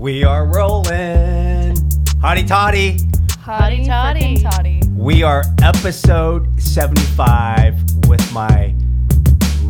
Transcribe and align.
We 0.00 0.24
are 0.24 0.46
rolling. 0.46 1.76
Hotty 2.22 2.48
toddy. 2.48 2.96
Hotty 3.44 3.84
toddy. 3.84 4.36
frickin' 4.38 4.50
toddy. 4.50 4.80
We 4.96 5.22
are 5.22 5.42
episode 5.62 6.58
75 6.58 7.74
with 8.08 8.32
my 8.32 8.74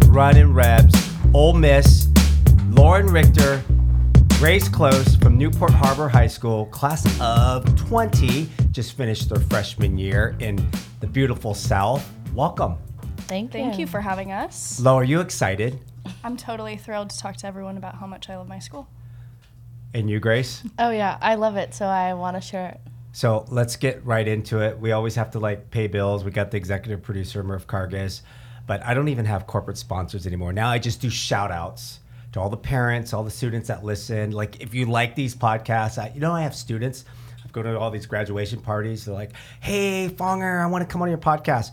running 0.06 0.54
rebs, 0.54 0.94
Ole 1.35 1.54
Miss, 1.54 2.06
Lauren 2.69 3.08
Richter, 3.08 3.60
Grace 4.38 4.69
Close 4.69 5.16
from 5.16 5.37
Newport 5.37 5.72
Harbor 5.72 6.08
High 6.08 6.28
School, 6.28 6.67
class 6.67 7.04
of 7.21 7.65
20, 7.74 8.49
just 8.71 8.97
finished 8.97 9.31
their 9.31 9.40
freshman 9.40 9.99
year 9.99 10.37
in 10.38 10.65
the 11.01 11.08
beautiful 11.08 11.54
South. 11.54 12.08
Welcome. 12.37 12.76
Thank, 13.22 13.51
Thank 13.51 13.74
you. 13.74 13.81
you 13.81 13.87
for 13.88 14.01
having 14.01 14.31
us. 14.31 14.78
Lo, 14.78 14.94
are 14.94 15.03
you 15.03 15.19
excited? 15.22 15.81
I'm 16.23 16.37
totally 16.37 16.77
thrilled 16.77 17.10
to 17.10 17.19
talk 17.19 17.37
to 17.38 17.48
everyone 17.48 17.77
about 17.77 17.97
how 17.97 18.06
much 18.06 18.30
I 18.30 18.37
love 18.37 18.47
my 18.47 18.60
school. 18.60 18.87
And 19.92 20.08
you, 20.08 20.20
Grace? 20.20 20.62
Oh 20.78 20.90
yeah, 20.90 21.18
I 21.20 21.34
love 21.34 21.56
it, 21.56 21.74
so 21.74 21.86
I 21.86 22.14
want 22.14 22.36
to 22.36 22.40
share 22.40 22.68
it. 22.68 22.80
So 23.12 23.44
let's 23.48 23.76
get 23.76 24.04
right 24.04 24.26
into 24.26 24.60
it. 24.60 24.78
We 24.78 24.92
always 24.92 25.16
have 25.16 25.32
to 25.32 25.40
like 25.40 25.70
pay 25.70 25.88
bills. 25.88 26.22
We 26.22 26.30
got 26.30 26.50
the 26.50 26.56
executive 26.56 27.02
producer, 27.02 27.42
Murph 27.42 27.66
Cargis, 27.66 28.22
but 28.66 28.84
I 28.84 28.95
don't 28.95 29.08
even 29.08 29.24
have 29.24 29.46
corporate 29.46 29.78
sponsors 29.78 30.26
anymore. 30.26 30.52
Now 30.52 30.68
I 30.68 30.78
just 30.78 31.00
do 31.00 31.10
shout 31.10 31.50
outs 31.50 32.00
to 32.32 32.40
all 32.40 32.48
the 32.48 32.56
parents, 32.56 33.12
all 33.12 33.24
the 33.24 33.30
students 33.30 33.66
that 33.68 33.82
listen. 33.82 34.30
Like 34.30 34.60
if 34.60 34.74
you 34.74 34.86
like 34.86 35.16
these 35.16 35.34
podcasts, 35.34 35.98
I, 35.98 36.12
you 36.14 36.20
know, 36.20 36.32
I 36.32 36.42
have 36.42 36.54
students. 36.54 37.04
I've 37.45 37.50
gone 37.50 37.64
to 37.64 37.76
all 37.76 37.90
these 37.90 38.06
graduation 38.06 38.60
parties. 38.60 39.04
They're 39.06 39.14
like, 39.14 39.32
hey, 39.59 40.09
Fonger, 40.09 40.62
I 40.62 40.66
want 40.66 40.88
to 40.88 40.92
come 40.92 41.02
on 41.02 41.09
your 41.09 41.18
podcast. 41.18 41.72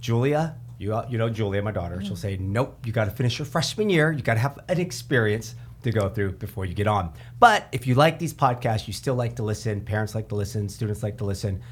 Julia, 0.00 0.56
you, 0.78 0.98
you 1.10 1.18
know 1.18 1.28
Julia, 1.28 1.60
my 1.60 1.72
daughter, 1.72 2.00
she'll 2.00 2.12
mm. 2.12 2.18
say, 2.18 2.38
nope, 2.38 2.78
you 2.86 2.92
got 2.92 3.04
to 3.04 3.10
finish 3.10 3.38
your 3.38 3.44
freshman 3.44 3.90
year. 3.90 4.10
You 4.10 4.22
got 4.22 4.34
to 4.34 4.40
have 4.40 4.58
an 4.68 4.80
experience 4.80 5.54
to 5.82 5.92
go 5.92 6.08
through 6.08 6.32
before 6.32 6.64
you 6.64 6.74
get 6.74 6.86
on. 6.86 7.12
But 7.38 7.66
if 7.72 7.86
you 7.86 7.94
like 7.94 8.18
these 8.18 8.34
podcasts, 8.34 8.86
you 8.86 8.92
still 8.92 9.14
like 9.14 9.36
to 9.36 9.42
listen, 9.42 9.80
parents 9.80 10.14
like 10.14 10.28
to 10.28 10.34
listen, 10.34 10.68
students 10.68 11.02
like 11.02 11.18
to 11.18 11.24
listen, 11.24 11.62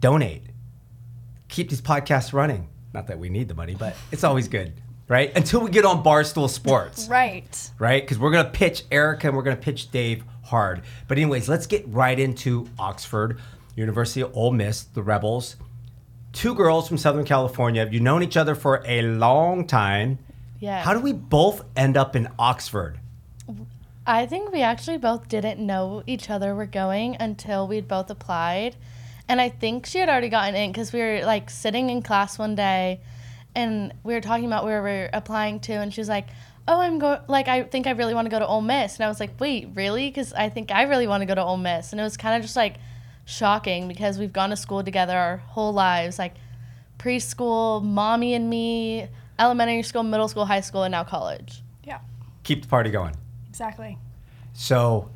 donate. 0.00 0.42
Keep 1.48 1.70
these 1.70 1.80
podcasts 1.80 2.32
running. 2.32 2.68
Not 2.92 3.06
that 3.08 3.18
we 3.18 3.28
need 3.28 3.48
the 3.48 3.54
money, 3.54 3.74
but 3.74 3.96
it's 4.12 4.24
always 4.24 4.48
good, 4.48 4.72
right? 5.08 5.34
Until 5.36 5.60
we 5.60 5.70
get 5.70 5.84
on 5.84 6.02
Barstool 6.04 6.48
Sports, 6.50 7.06
Right. 7.10 7.70
right? 7.78 8.02
Because 8.02 8.18
we're 8.18 8.30
going 8.30 8.44
to 8.44 8.50
pitch 8.50 8.84
Erika 8.90 9.28
and 9.28 9.36
we're 9.36 9.42
going 9.42 9.56
to 9.56 9.62
pitch 9.62 9.90
Dave 9.90 10.24
hard. 10.44 10.82
But, 11.08 11.18
anyways, 11.18 11.48
let's 11.48 11.66
get 11.66 11.86
right 11.88 12.18
into 12.18 12.68
Oxford, 12.78 13.38
University 13.76 14.20
of 14.22 14.36
Ole 14.36 14.50
Miss, 14.52 14.82
the 14.82 15.02
Rebels. 15.02 15.56
Two 16.32 16.54
girls 16.54 16.86
from 16.88 16.98
Southern 16.98 17.24
California. 17.24 17.88
You've 17.90 18.02
known 18.02 18.22
each 18.22 18.36
other 18.36 18.54
for 18.54 18.82
a 18.86 19.02
long 19.02 19.66
time. 19.66 20.18
Yeah. 20.60 20.82
How 20.82 20.92
do 20.94 21.00
we 21.00 21.12
both 21.12 21.64
end 21.76 21.96
up 21.96 22.14
in 22.14 22.28
Oxford? 22.38 23.00
I 24.10 24.26
think 24.26 24.50
we 24.50 24.62
actually 24.62 24.98
both 24.98 25.28
didn't 25.28 25.64
know 25.64 26.02
each 26.04 26.30
other 26.30 26.52
were 26.52 26.66
going 26.66 27.16
until 27.20 27.68
we'd 27.68 27.86
both 27.86 28.10
applied. 28.10 28.74
And 29.28 29.40
I 29.40 29.48
think 29.48 29.86
she 29.86 29.98
had 29.98 30.08
already 30.08 30.28
gotten 30.28 30.56
in 30.56 30.72
because 30.72 30.92
we 30.92 30.98
were 30.98 31.20
like 31.24 31.48
sitting 31.48 31.90
in 31.90 32.02
class 32.02 32.36
one 32.36 32.56
day 32.56 33.00
and 33.54 33.94
we 34.02 34.14
were 34.14 34.20
talking 34.20 34.46
about 34.46 34.64
where 34.64 34.82
we 34.82 34.90
were 34.90 35.10
applying 35.12 35.60
to. 35.60 35.74
And 35.74 35.94
she 35.94 36.00
was 36.00 36.08
like, 36.08 36.26
Oh, 36.66 36.80
I'm 36.80 36.98
going, 36.98 37.20
like, 37.28 37.46
I 37.46 37.62
think 37.62 37.86
I 37.86 37.92
really 37.92 38.12
want 38.12 38.26
to 38.26 38.30
go 38.30 38.40
to 38.40 38.46
Ole 38.46 38.60
Miss. 38.62 38.96
And 38.96 39.04
I 39.04 39.08
was 39.08 39.20
like, 39.20 39.38
Wait, 39.38 39.68
really? 39.74 40.08
Because 40.08 40.32
I 40.32 40.48
think 40.48 40.72
I 40.72 40.82
really 40.82 41.06
want 41.06 41.20
to 41.20 41.26
go 41.26 41.36
to 41.36 41.42
Ole 41.42 41.56
Miss. 41.56 41.92
And 41.92 42.00
it 42.00 42.04
was 42.04 42.16
kind 42.16 42.34
of 42.34 42.42
just 42.42 42.56
like 42.56 42.78
shocking 43.26 43.86
because 43.86 44.18
we've 44.18 44.32
gone 44.32 44.50
to 44.50 44.56
school 44.56 44.82
together 44.82 45.16
our 45.16 45.36
whole 45.36 45.72
lives 45.72 46.18
like 46.18 46.34
preschool, 46.98 47.80
mommy 47.80 48.34
and 48.34 48.50
me, 48.50 49.06
elementary 49.38 49.84
school, 49.84 50.02
middle 50.02 50.26
school, 50.26 50.46
high 50.46 50.62
school, 50.62 50.82
and 50.82 50.90
now 50.90 51.04
college. 51.04 51.62
Yeah. 51.84 52.00
Keep 52.42 52.62
the 52.62 52.68
party 52.68 52.90
going. 52.90 53.14
Exactly. 53.60 53.98
So, 54.54 55.10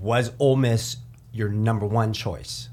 was 0.00 0.30
Ole 0.38 0.54
Miss 0.54 0.98
your 1.32 1.48
number 1.48 1.84
one 1.84 2.12
choice, 2.12 2.68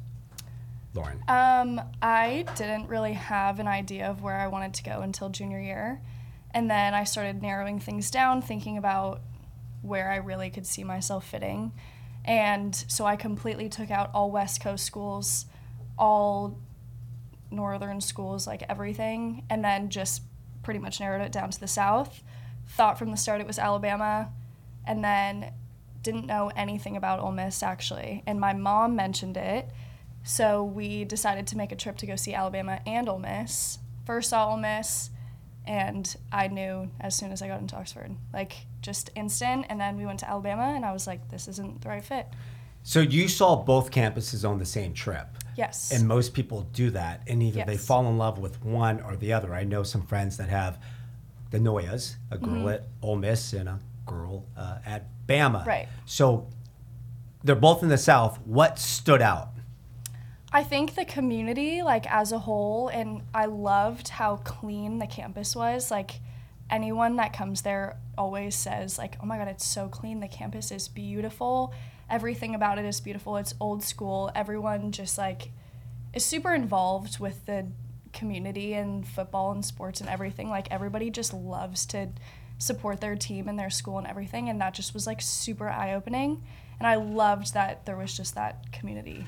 Lauren? 0.94 1.20
Um, 1.28 1.82
I 2.00 2.46
didn't 2.56 2.88
really 2.88 3.14
have 3.14 3.60
an 3.60 3.68
idea 3.68 4.08
of 4.08 4.22
where 4.22 4.36
I 4.36 4.46
wanted 4.46 4.76
to 4.76 4.84
go 4.84 5.02
until 5.02 5.30
junior 5.30 5.60
year. 5.60 6.00
And 6.52 6.70
then 6.70 6.94
I 6.94 7.06
started 7.06 7.42
narrowing 7.42 7.80
things 7.80 8.12
down, 8.12 8.44
thinking 8.44 8.78
about 8.78 9.22
where 9.82 10.12
I 10.12 10.18
really 10.18 10.52
could 10.52 10.68
see 10.68 10.84
myself 10.84 11.28
fitting. 11.28 11.72
And 12.24 12.76
so 12.88 13.04
I 13.04 13.16
completely 13.16 13.70
took 13.70 13.90
out 13.90 14.12
all 14.14 14.30
West 14.30 14.62
Coast 14.62 14.86
schools, 14.86 15.48
all 15.98 16.60
northern 17.50 18.00
schools, 18.00 18.46
like 18.46 18.62
everything, 18.70 19.44
and 19.50 19.66
then 19.66 19.90
just 19.90 20.22
pretty 20.62 20.80
much 20.80 21.00
narrowed 21.00 21.24
it 21.24 21.32
down 21.32 21.50
to 21.50 21.60
the 21.60 21.68
South. 21.68 22.22
Thought 22.68 23.00
from 23.00 23.10
the 23.10 23.18
start 23.18 23.42
it 23.42 23.48
was 23.48 23.58
Alabama, 23.58 24.30
and 24.88 25.04
then 25.04 25.52
didn't 26.02 26.26
know 26.26 26.52
anything 26.56 26.96
about 26.96 27.20
Ole 27.20 27.32
Miss 27.32 27.62
actually. 27.62 28.24
And 28.26 28.40
my 28.40 28.54
mom 28.54 28.96
mentioned 28.96 29.36
it, 29.38 29.70
so 30.24 30.64
we 30.64 31.04
decided 31.06 31.48
to 31.48 31.58
make 31.58 31.72
a 31.72 31.76
trip 31.76 31.98
to 31.98 32.06
go 32.06 32.16
see 32.16 32.34
Alabama 32.34 32.80
and 32.86 33.08
Ole 33.10 33.20
Miss. 33.20 33.80
First 34.06 34.30
saw 34.30 34.52
Ole 34.52 34.58
Miss, 34.58 35.10
and 35.66 36.16
I 36.32 36.48
knew 36.48 36.90
as 37.02 37.14
soon 37.16 37.32
as 37.34 37.42
I 37.42 37.48
got 37.48 37.60
into 37.60 37.76
Oxford, 37.76 38.16
like 38.34 38.54
just 38.82 39.10
instant. 39.16 39.66
And 39.70 39.80
then 39.82 39.98
we 39.98 40.06
went 40.06 40.20
to 40.20 40.30
Alabama, 40.30 40.74
and 40.76 40.86
I 40.86 40.94
was 40.94 41.08
like, 41.08 41.30
this 41.30 41.48
isn't 41.50 41.82
the 41.82 41.90
right 41.90 42.04
fit. 42.04 42.28
So, 42.84 43.02
you 43.02 43.28
saw 43.28 43.58
both 43.58 43.92
campuses 43.92 44.48
on 44.50 44.60
the 44.60 44.66
same 44.66 44.94
trip. 44.94 45.28
Yes. 45.58 45.92
And 45.92 46.08
most 46.08 46.34
people 46.34 46.62
do 46.72 46.90
that, 46.92 47.22
and 47.28 47.44
either 47.44 47.66
they 47.66 47.76
fall 47.76 48.08
in 48.08 48.18
love 48.18 48.38
with 48.40 48.64
one 48.64 49.02
or 49.02 49.18
the 49.18 49.34
other. 49.34 49.54
I 49.54 49.66
know 49.66 49.84
some 49.84 50.04
friends 50.04 50.38
that 50.38 50.48
have 50.48 50.80
the 51.52 51.58
Noyas, 51.58 52.16
a 52.32 52.38
girl 52.38 52.54
Mm-hmm. 52.54 52.68
at 52.70 52.84
Ole 53.02 53.18
Miss 53.18 53.52
and 53.52 53.68
a 53.68 53.80
girl 54.08 54.46
uh, 54.58 54.80
at 54.86 55.06
Bama. 55.28 55.66
Right. 55.66 55.88
So, 56.06 56.48
they're 57.44 57.56
both 57.56 57.84
in 57.84 57.90
the 57.90 57.98
South. 57.98 58.40
What 58.46 58.80
stood 58.80 59.22
out? 59.22 59.50
I 60.52 60.64
think 60.64 60.96
the 60.96 61.06
community, 61.06 61.82
like 61.82 62.10
as 62.10 62.32
a 62.32 62.40
whole, 62.40 62.88
and 62.88 63.22
I 63.34 63.46
loved 63.46 64.08
how 64.10 64.38
clean 64.38 65.00
the 65.00 65.08
campus 65.08 65.56
was. 65.56 65.92
Like 65.92 66.20
anyone 66.70 67.18
that 67.18 67.34
comes 67.34 67.62
there 67.62 67.98
always 68.18 68.56
says, 68.56 68.98
like, 68.98 69.18
"Oh 69.22 69.26
my 69.26 69.38
god, 69.38 69.50
it's 69.50 69.66
so 69.66 69.88
clean. 69.90 70.20
The 70.20 70.28
campus 70.28 70.72
is 70.72 70.88
beautiful. 70.88 71.74
Everything 72.10 72.56
about 72.56 72.80
it 72.80 72.86
is 72.86 73.02
beautiful. 73.02 73.36
It's 73.38 73.54
old 73.60 73.84
school. 73.84 74.32
Everyone 74.34 74.92
just 74.92 75.18
like 75.18 75.52
is 76.14 76.26
super 76.26 76.54
involved 76.54 77.20
with 77.20 77.46
the 77.46 77.68
community 78.14 78.74
and 78.74 79.06
football 79.06 79.52
and 79.52 79.66
sports 79.66 80.00
and 80.00 80.10
everything. 80.10 80.50
Like 80.50 80.68
everybody 80.72 81.10
just 81.10 81.34
loves 81.34 81.86
to 81.88 82.10
support 82.58 83.02
their 83.02 83.16
team 83.16 83.48
and 83.48 83.58
their 83.58 83.70
school 83.70 83.98
and 83.98 84.08
everything, 84.08 84.50
and 84.50 84.60
that 84.62 84.74
just 84.74 84.94
was 84.94 85.08
like 85.08 85.22
super 85.22 85.70
eye 85.70 85.94
opening. 85.94 86.44
And 86.80 86.88
I 86.88 86.96
loved 86.96 87.54
that 87.54 87.86
there 87.86 87.98
was 87.98 88.16
just 88.16 88.36
that 88.36 88.72
community. 88.72 89.26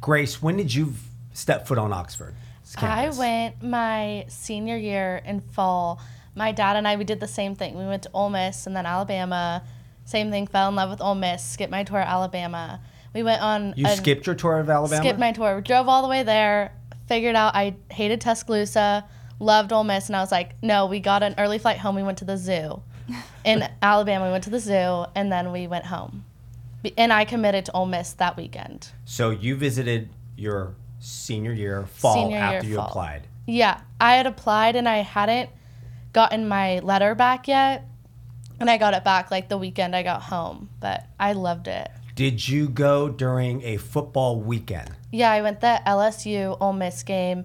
Grace, 0.00 0.42
when 0.42 0.56
did 0.56 0.74
you 0.74 0.94
step 1.32 1.66
foot 1.66 1.78
on 1.78 1.92
Oxford? 1.92 2.34
I 2.76 3.10
went 3.10 3.62
my 3.62 4.26
senior 4.28 4.76
year 4.76 5.22
in 5.24 5.40
fall. 5.40 6.00
My 6.34 6.52
dad 6.52 6.76
and 6.76 6.86
I 6.86 6.96
we 6.96 7.04
did 7.04 7.20
the 7.20 7.28
same 7.28 7.54
thing. 7.54 7.78
We 7.78 7.86
went 7.86 8.02
to 8.02 8.10
Ole 8.12 8.28
Miss 8.30 8.66
and 8.66 8.76
then 8.76 8.84
Alabama. 8.86 9.62
Same 10.04 10.30
thing. 10.30 10.46
Fell 10.46 10.68
in 10.68 10.74
love 10.74 10.90
with 10.90 11.00
Ole 11.00 11.14
Miss. 11.14 11.44
Skipped 11.44 11.70
my 11.70 11.84
tour 11.84 11.98
at 11.98 12.08
Alabama. 12.08 12.80
We 13.14 13.22
went 13.22 13.40
on. 13.40 13.74
You 13.76 13.86
a- 13.86 13.96
skipped 13.96 14.26
your 14.26 14.34
tour 14.34 14.58
of 14.58 14.68
Alabama? 14.68 15.02
Skipped 15.02 15.18
my 15.18 15.32
tour. 15.32 15.60
Drove 15.60 15.88
all 15.88 16.02
the 16.02 16.08
way 16.08 16.22
there. 16.22 16.72
Figured 17.08 17.36
out 17.36 17.54
I 17.54 17.76
hated 17.90 18.20
Tuscaloosa. 18.20 19.04
Loved 19.38 19.72
Ole 19.72 19.84
Miss, 19.84 20.08
and 20.08 20.16
I 20.16 20.20
was 20.20 20.32
like, 20.32 20.54
no, 20.62 20.86
we 20.86 21.00
got 21.00 21.22
an 21.22 21.34
early 21.38 21.58
flight 21.58 21.78
home. 21.78 21.94
We 21.94 22.02
went 22.02 22.18
to 22.18 22.24
the 22.24 22.36
zoo. 22.36 22.82
In 23.44 23.68
Alabama, 23.82 24.26
we 24.26 24.30
went 24.32 24.44
to 24.44 24.50
the 24.50 24.60
zoo, 24.60 25.06
and 25.14 25.30
then 25.30 25.52
we 25.52 25.66
went 25.66 25.86
home. 25.86 26.24
And 26.96 27.12
I 27.12 27.24
committed 27.24 27.66
to 27.66 27.72
Ole 27.72 27.86
Miss 27.86 28.12
that 28.14 28.36
weekend. 28.36 28.88
So, 29.04 29.30
you 29.30 29.56
visited 29.56 30.08
your 30.36 30.74
senior 31.00 31.52
year 31.52 31.86
fall 31.86 32.14
Senior 32.14 32.36
year 32.36 32.44
after 32.44 32.68
you 32.68 32.76
fall. 32.76 32.88
applied. 32.88 33.22
Yeah, 33.46 33.80
I 34.00 34.16
had 34.16 34.26
applied 34.26 34.76
and 34.76 34.88
I 34.88 34.98
hadn't 34.98 35.50
gotten 36.12 36.48
my 36.48 36.78
letter 36.80 37.14
back 37.14 37.46
yet. 37.48 37.84
And 38.58 38.70
I 38.70 38.78
got 38.78 38.94
it 38.94 39.04
back 39.04 39.30
like 39.30 39.48
the 39.48 39.58
weekend 39.58 39.94
I 39.94 40.02
got 40.02 40.22
home, 40.22 40.70
but 40.80 41.04
I 41.20 41.32
loved 41.34 41.68
it. 41.68 41.90
Did 42.14 42.48
you 42.48 42.68
go 42.68 43.08
during 43.10 43.62
a 43.62 43.76
football 43.76 44.40
weekend? 44.40 44.90
Yeah, 45.12 45.30
I 45.30 45.42
went 45.42 45.60
the 45.60 45.80
LSU 45.86 46.56
Ole 46.60 46.72
Miss 46.72 47.02
game 47.02 47.44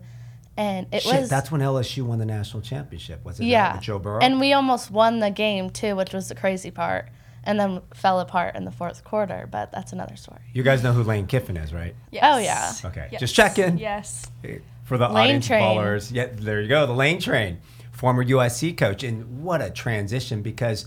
and 0.61 0.87
it 0.93 1.01
Shit, 1.03 1.21
was 1.21 1.29
that's 1.29 1.51
when 1.51 1.61
LSU 1.61 2.03
won 2.03 2.19
the 2.19 2.25
national 2.25 2.61
championship, 2.61 3.23
was 3.25 3.39
it? 3.39 3.45
yeah. 3.45 3.73
With 3.73 3.81
Joe 3.83 3.99
Burrow. 3.99 4.19
And 4.21 4.39
we 4.39 4.53
almost 4.53 4.91
won 4.91 5.19
the 5.19 5.31
game 5.31 5.69
too, 5.69 5.95
which 5.95 6.13
was 6.13 6.27
the 6.29 6.35
crazy 6.35 6.69
part. 6.71 7.07
And 7.43 7.59
then 7.59 7.81
fell 7.95 8.19
apart 8.19 8.55
in 8.55 8.65
the 8.65 8.71
fourth 8.71 9.03
quarter, 9.03 9.47
but 9.51 9.71
that's 9.71 9.91
another 9.93 10.15
story. 10.15 10.41
you 10.53 10.61
guys 10.61 10.83
know 10.83 10.93
who 10.93 11.01
Lane 11.01 11.25
Kiffin 11.25 11.57
is, 11.57 11.73
right? 11.73 11.95
Oh, 12.21 12.37
yeah. 12.37 12.71
Okay, 12.85 13.07
Yes. 13.11 13.19
just 13.19 13.33
checking. 13.33 13.79
Yes. 13.79 14.29
Eh, 14.43 14.59
for 14.83 14.97
the 14.99 15.07
Lane 15.07 15.17
audience 15.17 15.47
Train. 15.47 15.61
followers, 15.61 16.11
yeah, 16.11 16.27
there 16.31 16.61
you 16.61 16.67
go, 16.67 16.85
the 16.85 16.93
Lane 16.93 17.19
Train, 17.19 17.57
former 17.91 18.23
USC 18.23 18.77
coach, 18.77 19.03
and 19.03 19.41
what 19.43 19.59
a 19.61 19.71
transition 19.71 20.43
because 20.43 20.85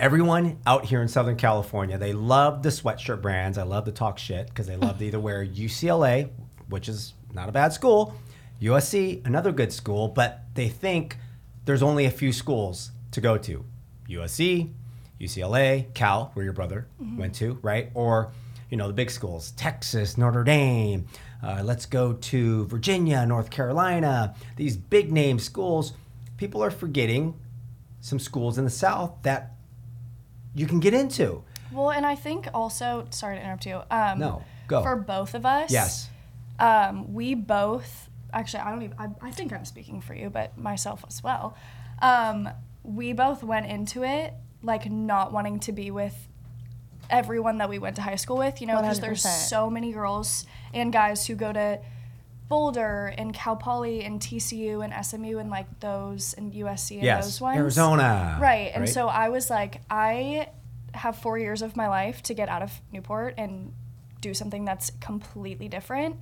everyone 0.00 0.58
out 0.66 0.84
here 0.84 1.00
in 1.00 1.08
Southern 1.08 1.36
California, 1.36 1.96
they 1.98 2.12
love 2.12 2.62
the 2.62 2.68
sweatshirt 2.68 3.22
brands. 3.22 3.56
I 3.58 3.62
love 3.62 3.84
to 3.86 3.92
talk 3.92 4.18
shit 4.18 4.48
because 4.48 4.66
they 4.66 4.76
love 4.76 4.98
to 4.98 5.04
either 5.06 5.18
wear 5.20 5.44
UCLA, 5.44 6.28
which 6.68 6.88
is 6.88 7.14
not 7.32 7.48
a 7.48 7.52
bad 7.52 7.72
school, 7.72 8.14
USC, 8.60 9.24
another 9.26 9.52
good 9.52 9.72
school, 9.72 10.08
but 10.08 10.40
they 10.54 10.68
think 10.68 11.16
there's 11.64 11.82
only 11.82 12.04
a 12.06 12.10
few 12.10 12.32
schools 12.32 12.90
to 13.12 13.20
go 13.20 13.38
to 13.38 13.64
USC, 14.08 14.72
UCLA, 15.20 15.92
Cal, 15.94 16.30
where 16.34 16.44
your 16.44 16.52
brother 16.52 16.86
went 17.16 17.34
to, 17.36 17.58
right? 17.62 17.90
Or, 17.94 18.32
you 18.70 18.76
know, 18.76 18.86
the 18.86 18.92
big 18.92 19.10
schools, 19.10 19.52
Texas, 19.52 20.16
Notre 20.18 20.44
Dame. 20.44 21.06
Uh, 21.42 21.62
let's 21.64 21.86
go 21.86 22.14
to 22.14 22.64
Virginia, 22.66 23.24
North 23.26 23.50
Carolina. 23.50 24.34
These 24.56 24.76
big 24.76 25.12
name 25.12 25.38
schools. 25.38 25.92
People 26.36 26.62
are 26.62 26.70
forgetting 26.70 27.34
some 28.00 28.18
schools 28.18 28.58
in 28.58 28.64
the 28.64 28.70
South 28.70 29.12
that 29.22 29.52
you 30.54 30.66
can 30.66 30.80
get 30.80 30.94
into. 30.94 31.42
Well, 31.70 31.90
and 31.90 32.06
I 32.06 32.14
think 32.14 32.48
also, 32.54 33.06
sorry 33.10 33.36
to 33.36 33.42
interrupt 33.42 33.66
you. 33.66 33.82
Um, 33.90 34.18
No, 34.18 34.42
go. 34.66 34.82
For 34.82 34.96
both 34.96 35.34
of 35.34 35.44
us, 35.44 35.70
Yes. 35.70 36.08
um, 36.58 37.12
we 37.12 37.34
both 37.34 38.07
actually 38.32 38.60
I 38.60 38.70
don't 38.70 38.82
even 38.82 38.96
I, 38.98 39.08
I 39.22 39.30
think 39.30 39.52
I'm 39.52 39.64
speaking 39.64 40.00
for 40.00 40.14
you, 40.14 40.30
but 40.30 40.56
myself 40.58 41.04
as 41.08 41.22
well. 41.22 41.56
Um, 42.00 42.48
we 42.82 43.12
both 43.12 43.42
went 43.42 43.66
into 43.66 44.04
it 44.04 44.34
like 44.62 44.90
not 44.90 45.32
wanting 45.32 45.60
to 45.60 45.72
be 45.72 45.90
with 45.90 46.28
everyone 47.10 47.58
that 47.58 47.68
we 47.68 47.78
went 47.78 47.96
to 47.96 48.02
high 48.02 48.16
school 48.16 48.36
with, 48.36 48.60
you 48.60 48.66
know, 48.66 48.80
because 48.80 49.00
there's 49.00 49.22
100%. 49.22 49.48
so 49.48 49.70
many 49.70 49.92
girls 49.92 50.46
and 50.74 50.92
guys 50.92 51.26
who 51.26 51.34
go 51.34 51.52
to 51.52 51.80
Boulder 52.48 53.14
and 53.16 53.34
Cal 53.34 53.56
Poly 53.56 54.02
and 54.04 54.20
TCU 54.20 54.84
and 54.84 55.04
SMU 55.04 55.38
and 55.38 55.50
like 55.50 55.80
those 55.80 56.34
and 56.34 56.52
USC 56.52 56.96
and 56.96 57.04
yes. 57.04 57.24
those 57.24 57.40
ones. 57.40 57.58
Arizona. 57.58 58.38
Right. 58.40 58.72
And 58.74 58.88
so 58.88 59.08
I 59.08 59.28
was 59.28 59.50
like, 59.50 59.82
I 59.90 60.48
have 60.94 61.18
four 61.18 61.38
years 61.38 61.62
of 61.62 61.76
my 61.76 61.88
life 61.88 62.22
to 62.24 62.34
get 62.34 62.48
out 62.48 62.62
of 62.62 62.72
Newport 62.92 63.34
and 63.36 63.72
do 64.20 64.34
something 64.34 64.64
that's 64.64 64.90
completely 65.00 65.68
different. 65.68 66.16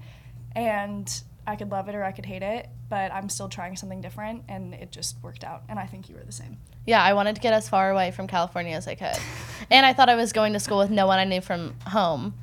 And 0.54 1.22
I 1.46 1.56
could 1.56 1.70
love 1.70 1.88
it 1.88 1.94
or 1.94 2.02
I 2.02 2.12
could 2.12 2.26
hate 2.26 2.42
it, 2.42 2.68
but 2.88 3.12
I'm 3.12 3.28
still 3.28 3.48
trying 3.48 3.76
something 3.76 4.00
different 4.00 4.44
and 4.48 4.74
it 4.74 4.90
just 4.90 5.22
worked 5.22 5.44
out. 5.44 5.62
And 5.68 5.78
I 5.78 5.86
think 5.86 6.08
you 6.08 6.16
were 6.16 6.24
the 6.24 6.32
same. 6.32 6.58
Yeah, 6.86 7.02
I 7.02 7.14
wanted 7.14 7.36
to 7.36 7.40
get 7.40 7.52
as 7.52 7.68
far 7.68 7.90
away 7.90 8.10
from 8.10 8.26
California 8.26 8.74
as 8.74 8.88
I 8.88 8.94
could. 8.94 9.16
and 9.70 9.86
I 9.86 9.92
thought 9.92 10.08
I 10.08 10.16
was 10.16 10.32
going 10.32 10.52
to 10.54 10.60
school 10.60 10.78
with 10.78 10.90
no 10.90 11.06
one 11.06 11.18
I 11.18 11.24
knew 11.24 11.40
from 11.40 11.74
home. 11.86 12.34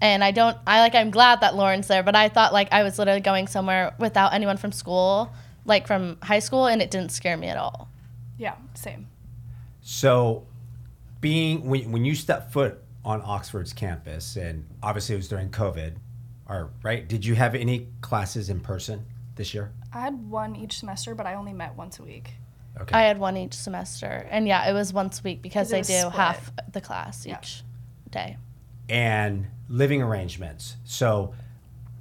And 0.00 0.24
I 0.24 0.32
don't 0.32 0.56
I 0.66 0.80
like 0.80 0.96
I'm 0.96 1.10
glad 1.10 1.42
that 1.42 1.54
Lauren's 1.54 1.86
there, 1.86 2.02
but 2.02 2.16
I 2.16 2.28
thought 2.28 2.52
like 2.52 2.72
I 2.72 2.82
was 2.82 2.98
literally 2.98 3.20
going 3.20 3.46
somewhere 3.46 3.94
without 3.98 4.34
anyone 4.34 4.56
from 4.56 4.72
school, 4.72 5.32
like 5.64 5.86
from 5.86 6.18
high 6.22 6.40
school, 6.40 6.66
and 6.66 6.82
it 6.82 6.90
didn't 6.90 7.12
scare 7.12 7.36
me 7.36 7.46
at 7.46 7.56
all. 7.56 7.88
Yeah, 8.36 8.56
same. 8.74 9.06
So, 9.80 10.44
being 11.20 11.68
when, 11.68 11.92
when 11.92 12.04
you 12.04 12.16
step 12.16 12.52
foot 12.52 12.82
on 13.04 13.22
Oxford's 13.24 13.72
campus, 13.72 14.34
and 14.36 14.66
obviously 14.82 15.14
it 15.14 15.18
was 15.18 15.28
during 15.28 15.50
COVID, 15.50 15.94
or 16.52 16.70
right? 16.82 17.08
Did 17.08 17.24
you 17.24 17.34
have 17.34 17.54
any 17.54 17.88
classes 18.00 18.48
in 18.50 18.60
person 18.60 19.04
this 19.36 19.54
year? 19.54 19.72
I 19.92 20.00
had 20.00 20.30
one 20.30 20.54
each 20.56 20.78
semester, 20.78 21.14
but 21.14 21.26
I 21.26 21.34
only 21.34 21.52
met 21.52 21.74
once 21.76 21.98
a 21.98 22.02
week. 22.02 22.34
Okay. 22.80 22.94
I 22.96 23.02
had 23.02 23.18
one 23.18 23.36
each 23.36 23.54
semester. 23.54 24.26
And 24.30 24.46
yeah, 24.46 24.68
it 24.68 24.72
was 24.72 24.92
once 24.92 25.20
a 25.20 25.22
week 25.22 25.42
because 25.42 25.70
they 25.70 25.82
do 25.82 25.92
split. 25.92 26.12
half 26.14 26.50
the 26.72 26.80
class 26.80 27.26
Yeah. 27.26 27.38
each 27.38 27.62
day. 28.10 28.36
and 28.88 29.46
living 29.68 30.02
arrangements. 30.02 30.76
So, 30.84 31.34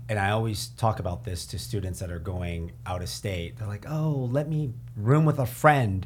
and 0.10 0.20
I 0.20 0.32
always 0.32 0.68
talk 0.70 1.00
about 1.00 1.24
this 1.24 1.46
to 1.48 1.60
students 1.60 2.00
that 2.00 2.12
are 2.12 2.20
going 2.20 2.74
out 2.86 3.02
of 3.02 3.08
state. 3.08 3.58
They're 3.58 3.68
like, 3.68 3.86
"Oh, 3.88 4.28
let 4.32 4.50
me 4.50 4.74
room 4.98 5.24
with 5.24 5.40
a 5.40 5.46
friend," 5.46 6.06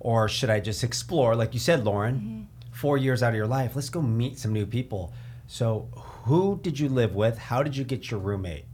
or 0.00 0.28
should 0.28 0.48
I 0.50 0.60
just 0.60 0.82
explore? 0.84 1.34
Like 1.36 1.52
you 1.52 1.60
said, 1.60 1.84
Lauren, 1.84 2.14
mm-hmm. 2.16 2.72
four 2.72 2.96
years 2.96 3.22
out 3.22 3.30
of 3.30 3.34
your 3.36 3.46
life, 3.46 3.74
let's 3.76 3.90
go 3.90 4.00
meet 4.00 4.38
some 4.38 4.52
new 4.52 4.64
people. 4.66 5.12
So, 5.46 5.88
who 6.28 6.60
did 6.62 6.78
you 6.78 6.88
live 6.88 7.14
with? 7.14 7.38
How 7.38 7.62
did 7.62 7.76
you 7.76 7.84
get 7.84 8.10
your 8.10 8.20
roommate? 8.20 8.64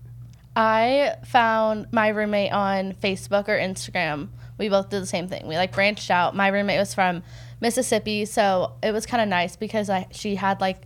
I 0.57 1.17
found 1.27 1.87
my 1.93 2.09
roommate 2.09 2.53
on 2.53 2.93
Facebook 2.93 3.49
or 3.49 3.59
Instagram. 3.59 4.29
We 4.59 4.69
both 4.69 4.89
did 4.91 5.03
the 5.03 5.07
same 5.07 5.27
thing. 5.29 5.47
We 5.49 5.57
like 5.57 5.73
branched 5.73 6.11
out. 6.11 6.37
My 6.37 6.49
roommate 6.49 6.79
was 6.79 6.95
from 6.95 7.23
Mississippi, 7.61 8.25
so 8.25 8.73
it 8.83 8.93
was 8.93 9.07
kind 9.07 9.21
of 9.23 9.29
nice 9.29 9.57
because 9.57 9.91
I 9.91 10.07
she 10.13 10.37
had 10.37 10.61
like 10.61 10.83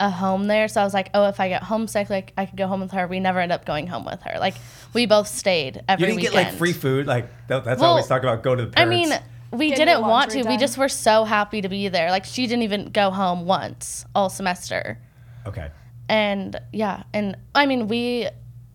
a 0.00 0.10
home 0.10 0.46
there. 0.46 0.68
So 0.68 0.80
I 0.80 0.84
was 0.84 0.92
like, 0.94 1.10
oh, 1.14 1.28
if 1.28 1.40
I 1.40 1.48
get 1.48 1.62
homesick, 1.62 2.10
like 2.10 2.32
I 2.36 2.44
could 2.46 2.56
go 2.56 2.66
home 2.66 2.80
with 2.80 2.92
her. 2.92 3.06
We 3.06 3.18
never 3.20 3.40
end 3.40 3.50
up 3.52 3.64
going 3.64 3.86
home 3.86 4.04
with 4.04 4.20
her. 4.22 4.38
Like 4.38 4.54
we 4.92 5.06
both 5.06 5.26
stayed 5.28 5.82
every 5.88 6.02
You 6.02 6.06
didn't 6.08 6.16
weekend. 6.16 6.34
get 6.34 6.44
like 6.50 6.54
free 6.58 6.72
food, 6.74 7.06
like 7.06 7.28
that, 7.48 7.64
that's 7.64 7.80
Well, 7.80 7.90
always 7.90 8.06
talk 8.06 8.22
about 8.22 8.42
go 8.42 8.54
to 8.54 8.66
the 8.66 8.78
I 8.78 8.84
mean, 8.84 9.10
we 9.52 9.70
Getting 9.70 9.86
didn't 9.86 10.02
want 10.02 10.30
to. 10.32 10.36
laundry 10.38 10.52
We 10.52 10.58
just 10.58 10.76
were 10.76 10.88
so 10.90 11.24
happy 11.24 11.62
to 11.62 11.68
be 11.70 11.88
there. 11.88 12.10
Like 12.10 12.24
she 12.26 12.46
didn't 12.46 12.62
even 12.62 12.90
go 12.90 13.10
home 13.10 13.46
once 13.46 14.04
all 14.14 14.28
semester. 14.28 14.98
okay. 15.46 15.70
And 16.08 16.58
yeah, 16.72 17.02
and 17.12 17.36
I 17.54 17.66
mean 17.66 17.88
we, 17.88 18.28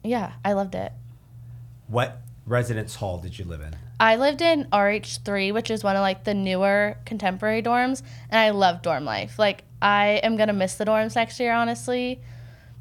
yeah, 0.03 0.33
I 0.45 0.53
loved 0.53 0.75
it. 0.75 0.91
What 1.88 2.21
residence 2.45 2.95
hall 2.95 3.18
did 3.18 3.39
you 3.39 3.45
live 3.45 3.62
in? 3.62 3.75
I 4.00 4.18
lived 4.18 4.41
in 4.41 4.65
RH3, 4.65 5.53
which 5.53 5.71
is 5.71 5.83
one 5.83 5.95
of 5.95 6.01
like 6.01 6.24
the 6.24 6.33
newer 6.33 6.97
contemporary 7.06 7.63
dorms, 7.63 8.01
and 8.30 8.39
I 8.39 8.50
love 8.50 8.81
dorm 8.81 9.06
life. 9.06 9.39
Like 9.39 9.63
I 9.81 10.19
am 10.24 10.35
gonna 10.35 10.53
miss 10.53 10.75
the 10.75 10.85
dorms 10.85 11.15
next 11.15 11.39
year, 11.39 11.53
honestly. 11.53 12.19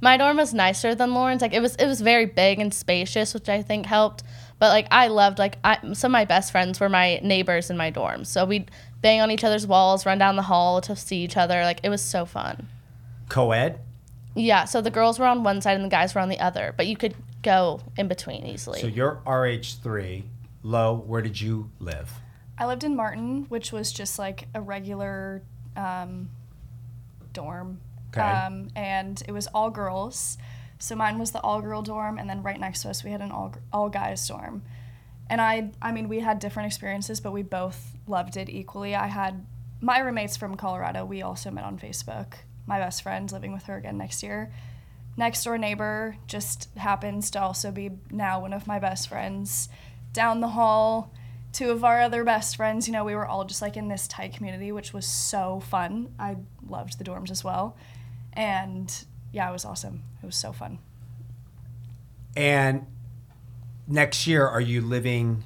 My 0.00 0.16
dorm 0.16 0.36
was 0.36 0.52
nicer 0.52 0.96
than 0.96 1.14
Lauren's. 1.14 1.42
Like 1.42 1.52
it 1.52 1.60
was, 1.60 1.76
it 1.76 1.86
was 1.86 2.00
very 2.00 2.26
big 2.26 2.58
and 2.58 2.74
spacious, 2.74 3.34
which 3.34 3.48
I 3.48 3.62
think 3.62 3.86
helped. 3.86 4.24
But 4.58 4.70
like 4.70 4.88
I 4.90 5.06
loved, 5.06 5.38
like 5.38 5.58
I, 5.62 5.78
some 5.92 6.10
of 6.10 6.12
my 6.12 6.24
best 6.24 6.50
friends 6.50 6.80
were 6.80 6.88
my 6.88 7.20
neighbors 7.22 7.70
in 7.70 7.76
my 7.76 7.90
dorm, 7.90 8.24
so 8.24 8.44
we'd 8.44 8.70
bang 9.00 9.20
on 9.20 9.30
each 9.30 9.44
other's 9.44 9.66
walls, 9.66 10.04
run 10.04 10.18
down 10.18 10.34
the 10.34 10.42
hall 10.42 10.80
to 10.80 10.96
see 10.96 11.18
each 11.22 11.36
other. 11.36 11.62
Like 11.62 11.80
it 11.84 11.88
was 11.88 12.02
so 12.02 12.24
fun. 12.24 12.68
Co-ed? 13.28 13.78
Yeah, 14.34 14.64
so 14.64 14.80
the 14.80 14.90
girls 14.90 15.18
were 15.18 15.26
on 15.26 15.42
one 15.42 15.60
side 15.60 15.76
and 15.76 15.84
the 15.84 15.90
guys 15.90 16.14
were 16.14 16.20
on 16.20 16.28
the 16.28 16.40
other, 16.40 16.74
but 16.76 16.86
you 16.86 16.96
could 16.96 17.14
go 17.42 17.80
in 17.96 18.08
between 18.08 18.46
easily. 18.46 18.80
So 18.80 18.86
you're 18.86 19.20
RH3. 19.26 20.24
Low, 20.62 20.94
where 20.94 21.22
did 21.22 21.40
you 21.40 21.70
live? 21.80 22.12
I 22.56 22.66
lived 22.66 22.84
in 22.84 22.94
Martin, 22.94 23.46
which 23.48 23.72
was 23.72 23.92
just 23.92 24.18
like 24.18 24.46
a 24.54 24.60
regular 24.60 25.42
um, 25.76 26.30
dorm. 27.32 27.80
Okay. 28.10 28.20
Um, 28.20 28.68
and 28.76 29.22
it 29.26 29.32
was 29.32 29.48
all 29.48 29.70
girls. 29.70 30.38
So 30.78 30.94
mine 30.94 31.18
was 31.18 31.32
the 31.32 31.40
all 31.40 31.60
girl 31.60 31.82
dorm, 31.82 32.18
and 32.18 32.28
then 32.28 32.42
right 32.42 32.58
next 32.58 32.82
to 32.82 32.90
us 32.90 33.04
we 33.04 33.10
had 33.10 33.20
an 33.20 33.30
all 33.30 33.54
all 33.72 33.88
guys 33.88 34.26
dorm. 34.26 34.62
And 35.30 35.40
I, 35.40 35.70
I 35.80 35.92
mean, 35.92 36.08
we 36.08 36.20
had 36.20 36.40
different 36.40 36.66
experiences, 36.66 37.20
but 37.20 37.32
we 37.32 37.42
both 37.42 37.96
loved 38.06 38.36
it 38.36 38.50
equally. 38.50 38.94
I 38.94 39.06
had 39.06 39.46
my 39.80 39.98
roommates 39.98 40.36
from 40.36 40.56
Colorado. 40.56 41.04
We 41.04 41.22
also 41.22 41.50
met 41.50 41.64
on 41.64 41.78
Facebook. 41.78 42.34
My 42.66 42.78
best 42.78 43.02
friend 43.02 43.30
living 43.30 43.52
with 43.52 43.64
her 43.64 43.76
again 43.76 43.98
next 43.98 44.22
year. 44.22 44.52
Next 45.16 45.44
door 45.44 45.58
neighbor 45.58 46.16
just 46.26 46.68
happens 46.76 47.30
to 47.32 47.40
also 47.40 47.70
be 47.70 47.90
now 48.10 48.40
one 48.40 48.52
of 48.52 48.66
my 48.66 48.78
best 48.78 49.08
friends. 49.08 49.68
Down 50.12 50.40
the 50.40 50.48
hall, 50.48 51.12
two 51.52 51.70
of 51.70 51.84
our 51.84 52.00
other 52.00 52.24
best 52.24 52.56
friends. 52.56 52.86
You 52.86 52.92
know, 52.92 53.04
we 53.04 53.14
were 53.14 53.26
all 53.26 53.44
just 53.44 53.60
like 53.60 53.76
in 53.76 53.88
this 53.88 54.08
tight 54.08 54.32
community, 54.34 54.72
which 54.72 54.92
was 54.92 55.06
so 55.06 55.60
fun. 55.60 56.14
I 56.18 56.36
loved 56.66 56.98
the 56.98 57.04
dorms 57.04 57.30
as 57.30 57.44
well. 57.44 57.76
And 58.32 59.04
yeah, 59.32 59.48
it 59.48 59.52
was 59.52 59.64
awesome. 59.64 60.02
It 60.22 60.26
was 60.26 60.36
so 60.36 60.52
fun. 60.52 60.78
And 62.34 62.86
next 63.86 64.26
year, 64.26 64.46
are 64.46 64.60
you 64.60 64.80
living 64.80 65.44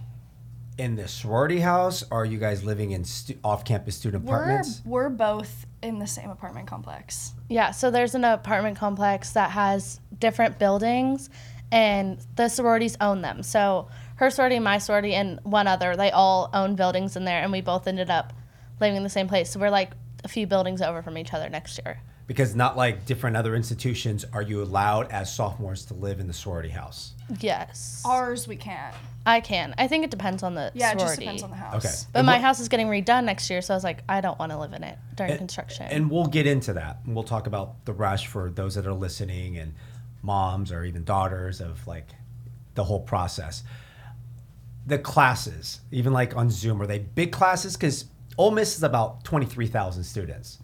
in 0.78 0.94
the 0.94 1.08
sorority 1.08 1.60
house? 1.60 2.04
Or 2.10 2.22
are 2.22 2.24
you 2.24 2.38
guys 2.38 2.62
living 2.62 2.92
in 2.92 3.04
stu- 3.04 3.38
off-campus 3.42 3.96
student 3.96 4.24
We're, 4.24 4.36
apartments? 4.36 4.82
we're 4.84 5.08
both 5.08 5.65
in 5.82 5.98
the 5.98 6.06
same 6.06 6.30
apartment 6.30 6.66
complex. 6.66 7.32
Yeah, 7.48 7.70
so 7.70 7.90
there's 7.90 8.14
an 8.14 8.24
apartment 8.24 8.78
complex 8.78 9.32
that 9.32 9.50
has 9.50 10.00
different 10.18 10.58
buildings, 10.58 11.30
and 11.70 12.18
the 12.36 12.48
sororities 12.48 12.96
own 13.00 13.22
them. 13.22 13.42
So 13.42 13.88
her 14.16 14.30
sorority, 14.30 14.58
my 14.58 14.78
sorority, 14.78 15.14
and 15.14 15.40
one 15.42 15.66
other, 15.66 15.96
they 15.96 16.10
all 16.10 16.50
own 16.52 16.76
buildings 16.76 17.16
in 17.16 17.24
there, 17.24 17.42
and 17.42 17.52
we 17.52 17.60
both 17.60 17.86
ended 17.86 18.10
up 18.10 18.32
living 18.80 18.96
in 18.96 19.02
the 19.02 19.10
same 19.10 19.28
place. 19.28 19.50
So 19.50 19.60
we're 19.60 19.70
like 19.70 19.92
a 20.24 20.28
few 20.28 20.46
buildings 20.46 20.82
over 20.82 21.02
from 21.02 21.18
each 21.18 21.32
other 21.34 21.48
next 21.48 21.80
year. 21.84 22.00
Because 22.26 22.56
not 22.56 22.76
like 22.76 23.06
different 23.06 23.36
other 23.36 23.54
institutions, 23.54 24.24
are 24.32 24.42
you 24.42 24.60
allowed 24.62 25.12
as 25.12 25.32
sophomores 25.32 25.84
to 25.86 25.94
live 25.94 26.18
in 26.18 26.26
the 26.26 26.32
sorority 26.32 26.70
house? 26.70 27.12
Yes, 27.40 28.02
Ours, 28.04 28.48
we 28.48 28.56
can't. 28.56 28.94
I 29.24 29.40
can. 29.40 29.74
I 29.78 29.86
think 29.86 30.04
it 30.04 30.10
depends 30.10 30.42
on 30.42 30.54
the 30.54 30.72
Yeah, 30.74 30.90
it 30.92 30.98
sorority. 30.98 31.06
just 31.06 31.20
depends 31.20 31.42
on 31.44 31.50
the 31.50 31.56
house. 31.56 31.84
Okay. 31.84 31.94
But 32.12 32.18
And 32.20 32.26
my 32.26 32.34
what- 32.34 32.40
house 32.42 32.58
is 32.60 32.68
getting 32.68 32.88
redone 32.88 33.24
next 33.24 33.48
year, 33.48 33.62
so 33.62 33.74
I 33.74 33.76
was 33.76 33.84
like, 33.84 34.02
I 34.08 34.20
don't 34.20 34.38
want 34.40 34.50
to 34.50 34.58
live 34.58 34.72
in 34.72 34.82
it 34.82 34.98
during 35.14 35.32
And- 35.32 35.38
construction. 35.38 35.86
And 35.88 36.10
we'll 36.10 36.26
get 36.26 36.46
into 36.48 36.72
that. 36.72 36.98
We'll 37.06 37.22
talk 37.24 37.46
about 37.46 37.84
the 37.84 37.92
rush 37.92 38.26
for 38.26 38.50
those 38.50 38.74
that 38.74 38.86
are 38.86 38.92
listening 38.92 39.56
and 39.58 39.74
moms 40.22 40.72
or 40.72 40.84
even 40.84 41.04
daughters 41.04 41.60
of 41.60 41.86
like 41.86 42.08
the 42.74 42.84
whole 42.84 43.00
process. 43.00 43.62
The 44.86 44.98
classes, 44.98 45.80
even 45.92 46.12
like 46.12 46.36
on 46.36 46.50
Zoom, 46.50 46.80
are 46.82 46.86
they 46.86 46.98
big 47.00 47.30
classes? 47.32 47.76
Because 47.76 48.06
Ole 48.38 48.50
Miss 48.52 48.76
is 48.76 48.82
about 48.82 49.22
23,000 49.24 50.02
students. 50.04 50.58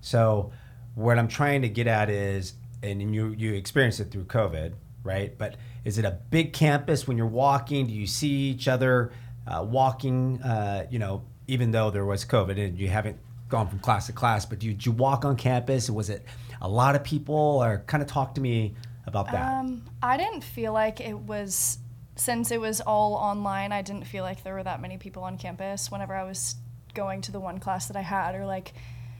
So 0.00 0.50
what 0.98 1.16
I'm 1.16 1.28
trying 1.28 1.62
to 1.62 1.68
get 1.68 1.86
at 1.86 2.10
is, 2.10 2.54
and 2.82 3.14
you, 3.14 3.28
you 3.28 3.54
experienced 3.54 4.00
it 4.00 4.10
through 4.10 4.24
COVID, 4.24 4.72
right? 5.04 5.36
But 5.38 5.54
is 5.84 5.96
it 5.96 6.04
a 6.04 6.10
big 6.10 6.52
campus 6.52 7.06
when 7.06 7.16
you're 7.16 7.26
walking? 7.26 7.86
Do 7.86 7.92
you 7.92 8.08
see 8.08 8.28
each 8.28 8.66
other 8.66 9.12
uh, 9.46 9.62
walking, 9.62 10.42
uh, 10.42 10.86
you 10.90 10.98
know, 10.98 11.22
even 11.46 11.70
though 11.70 11.90
there 11.90 12.04
was 12.04 12.24
COVID 12.24 12.58
and 12.62 12.76
you 12.76 12.88
haven't 12.88 13.16
gone 13.48 13.68
from 13.68 13.78
class 13.78 14.06
to 14.06 14.12
class, 14.12 14.44
but 14.44 14.58
did 14.58 14.84
you 14.84 14.90
walk 14.90 15.24
on 15.24 15.36
campus? 15.36 15.88
Was 15.88 16.10
it 16.10 16.24
a 16.60 16.68
lot 16.68 16.96
of 16.96 17.04
people 17.04 17.62
or 17.62 17.84
kind 17.86 18.02
of 18.02 18.08
talk 18.08 18.34
to 18.34 18.40
me 18.40 18.74
about 19.06 19.30
that? 19.30 19.54
Um, 19.54 19.84
I 20.02 20.16
didn't 20.16 20.42
feel 20.42 20.72
like 20.72 21.00
it 21.00 21.16
was 21.16 21.78
since 22.16 22.50
it 22.50 22.60
was 22.60 22.80
all 22.80 23.14
online. 23.14 23.70
I 23.70 23.82
didn't 23.82 24.04
feel 24.04 24.24
like 24.24 24.42
there 24.42 24.54
were 24.54 24.64
that 24.64 24.82
many 24.82 24.98
people 24.98 25.22
on 25.22 25.38
campus. 25.38 25.92
Whenever 25.92 26.16
I 26.16 26.24
was 26.24 26.56
going 26.92 27.20
to 27.22 27.30
the 27.30 27.38
one 27.38 27.60
class 27.60 27.86
that 27.86 27.96
I 27.96 28.00
had 28.00 28.34
or 28.34 28.44
like 28.44 28.74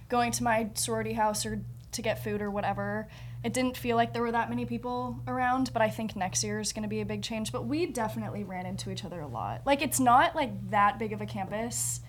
going 0.08 0.32
to 0.32 0.42
my 0.42 0.68
sorority 0.74 1.12
house 1.14 1.44
or 1.46 1.60
to 1.92 2.02
get 2.02 2.22
food 2.22 2.40
or 2.42 2.50
whatever. 2.50 3.08
It 3.44 3.52
didn't 3.52 3.76
feel 3.76 3.96
like 3.96 4.12
there 4.12 4.22
were 4.22 4.32
that 4.32 4.50
many 4.50 4.64
people 4.66 5.20
around, 5.28 5.72
but 5.72 5.80
I 5.80 5.90
think 5.90 6.16
next 6.16 6.42
year 6.42 6.58
is 6.58 6.72
going 6.72 6.82
to 6.82 6.88
be 6.88 7.00
a 7.00 7.04
big 7.06 7.22
change. 7.22 7.52
But 7.52 7.66
we 7.66 7.86
definitely 7.86 8.42
ran 8.44 8.66
into 8.66 8.90
each 8.90 9.04
other 9.04 9.20
a 9.20 9.26
lot. 9.28 9.62
Like 9.64 9.80
it's 9.80 10.00
not 10.00 10.34
like 10.34 10.70
that 10.70 10.98
big 10.98 11.12
of 11.12 11.20
a 11.20 11.26
campus 11.26 12.00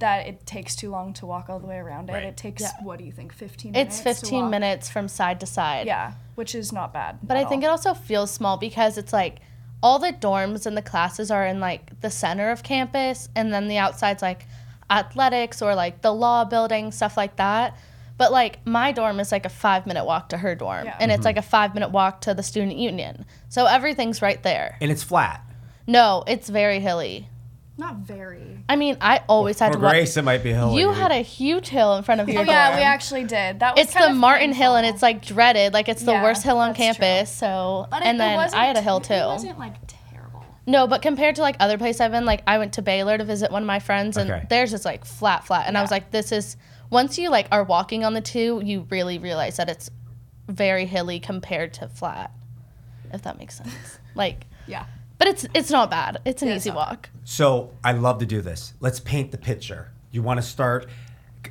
that 0.00 0.26
it 0.26 0.44
takes 0.46 0.74
too 0.74 0.90
long 0.90 1.12
to 1.14 1.26
walk 1.26 1.48
all 1.48 1.60
the 1.60 1.66
way 1.66 1.76
around 1.76 2.10
it. 2.10 2.14
Right. 2.14 2.24
It 2.24 2.36
takes 2.36 2.60
Yeah. 2.62 2.72
what 2.82 2.98
do 2.98 3.04
you 3.04 3.12
think, 3.12 3.32
15 3.32 3.70
minutes? 3.70 3.98
It's 3.98 3.98
to 3.98 4.02
15 4.26 4.42
walk? 4.42 4.50
minutes 4.50 4.90
from 4.90 5.06
side 5.06 5.38
to 5.40 5.46
side. 5.46 5.86
Yeah, 5.86 6.14
which 6.34 6.56
is 6.56 6.72
not 6.72 6.92
bad. 6.92 7.20
But 7.22 7.36
I 7.36 7.44
think 7.44 7.62
it 7.62 7.68
also 7.68 7.94
feels 7.94 8.32
small 8.32 8.56
because 8.56 8.98
it's 8.98 9.12
like 9.12 9.38
all 9.80 10.00
the 10.00 10.12
dorms 10.12 10.66
and 10.66 10.76
the 10.76 10.82
classes 10.82 11.30
are 11.30 11.46
in 11.46 11.60
like 11.60 12.00
the 12.00 12.10
center 12.10 12.50
of 12.50 12.64
campus, 12.64 13.28
and 13.36 13.52
then 13.54 13.68
the 13.68 13.78
outside's 13.78 14.22
like 14.22 14.46
athletics 14.92 15.62
or 15.62 15.74
like 15.74 16.02
the 16.02 16.12
law 16.12 16.44
building, 16.44 16.92
stuff 16.92 17.16
like 17.16 17.36
that. 17.36 17.76
But 18.18 18.30
like 18.30 18.64
my 18.66 18.92
dorm 18.92 19.18
is 19.20 19.32
like 19.32 19.46
a 19.46 19.48
five 19.48 19.86
minute 19.86 20.04
walk 20.04 20.28
to 20.28 20.36
her 20.38 20.54
dorm, 20.54 20.84
Yeah. 20.84 20.96
and 21.00 21.10
it's 21.10 21.20
mm-hmm. 21.20 21.26
like 21.26 21.36
a 21.38 21.42
five 21.42 21.74
minute 21.74 21.90
walk 21.90 22.20
to 22.22 22.34
the 22.34 22.42
student 22.42 22.76
union. 22.76 23.24
So 23.48 23.66
everything's 23.66 24.22
right 24.22 24.40
there. 24.42 24.76
And 24.80 24.90
it's 24.92 25.02
flat. 25.02 25.40
No, 25.86 26.22
it's 26.28 26.48
very 26.48 26.78
hilly. 26.78 27.28
not 27.78 27.96
very. 27.96 28.62
I 28.68 28.76
mean, 28.76 28.96
I 29.00 29.22
always 29.28 29.58
had 29.58 29.72
For 29.72 29.78
to 29.78 29.82
walk. 29.84 29.92
Grace, 29.92 30.16
it 30.16 30.22
might 30.22 30.42
be 30.44 30.52
hilly. 30.52 30.78
You 30.78 30.92
had 30.92 31.10
a 31.10 31.22
huge 31.22 31.68
hill 31.68 31.96
in 31.96 32.04
front 32.04 32.20
of 32.20 32.28
oh, 32.28 32.32
your 32.32 32.42
Oh 32.42 32.44
yeah, 32.44 32.68
dorm. 32.68 32.78
we 32.78 32.84
actually 32.84 33.24
did. 33.24 33.58
That 33.60 33.74
was 33.74 33.86
It's 33.86 33.94
kind 33.94 34.06
the 34.06 34.10
of 34.10 34.16
Martin 34.18 34.52
Hill, 34.52 34.76
and 34.76 34.86
it's 34.86 35.02
like 35.02 35.24
dreaded. 35.24 35.72
Like 35.72 35.88
it's 35.88 36.02
the 36.04 36.12
Yeah, 36.12 36.22
worst 36.22 36.44
hill 36.44 36.58
on 36.58 36.74
that's 36.74 36.96
true. 36.96 37.04
campus. 37.06 37.34
So, 37.34 37.88
But 37.90 38.02
and 38.04 38.16
it 38.16 38.18
then 38.18 38.36
wasn't 38.36 38.62
I 38.62 38.66
had 38.66 38.76
a 38.76 38.82
hill 38.82 38.98
It 38.98 39.04
too. 39.04 39.14
wasn't 39.14 39.58
like 39.58 39.72
terrible. 39.72 39.91
No, 40.66 40.86
but 40.86 41.02
compared 41.02 41.34
to 41.36 41.42
like 41.42 41.56
other 41.60 41.76
places 41.78 42.00
I've 42.00 42.12
been, 42.12 42.24
like 42.24 42.42
I 42.46 42.58
went 42.58 42.74
to 42.74 42.82
Baylor 42.82 43.18
to 43.18 43.24
visit 43.24 43.50
one 43.50 43.62
of 43.62 43.66
my 43.66 43.80
friends, 43.80 44.16
and 44.16 44.30
Okay. 44.30 44.46
theirs 44.48 44.72
is 44.72 44.84
like 44.84 45.04
flat, 45.04 45.44
flat, 45.44 45.66
and 45.66 45.76
I 45.76 45.82
was 45.82 45.90
like, 45.90 46.10
this 46.10 46.30
is 46.32 46.56
once 46.90 47.18
you 47.18 47.30
like 47.30 47.46
are 47.50 47.64
walking 47.64 48.04
on 48.04 48.14
the 48.14 48.20
two, 48.20 48.60
you 48.64 48.86
really 48.90 49.18
realize 49.18 49.56
that 49.56 49.68
it's 49.68 49.90
very 50.48 50.86
hilly 50.86 51.18
compared 51.18 51.72
to 51.74 51.88
flat, 51.88 52.30
if 53.12 53.22
that 53.22 53.38
makes 53.38 53.56
sense. 53.56 53.70
like, 54.14 54.46
Yeah. 54.66 54.84
but 55.18 55.26
it's 55.28 55.46
it's 55.54 55.70
not 55.70 55.90
bad. 55.90 56.18
It's 56.24 56.42
an 56.42 56.48
Yeah, 56.48 56.56
easy 56.56 56.70
not 56.70 56.76
walk. 56.76 57.10
So 57.24 57.70
I 57.82 57.92
love 57.92 58.18
to 58.18 58.26
do 58.26 58.40
this. 58.40 58.74
Let's 58.80 59.00
paint 59.00 59.32
the 59.32 59.38
picture. 59.38 59.90
You 60.12 60.22
want 60.22 60.38
to 60.38 60.46
start. 60.46 60.86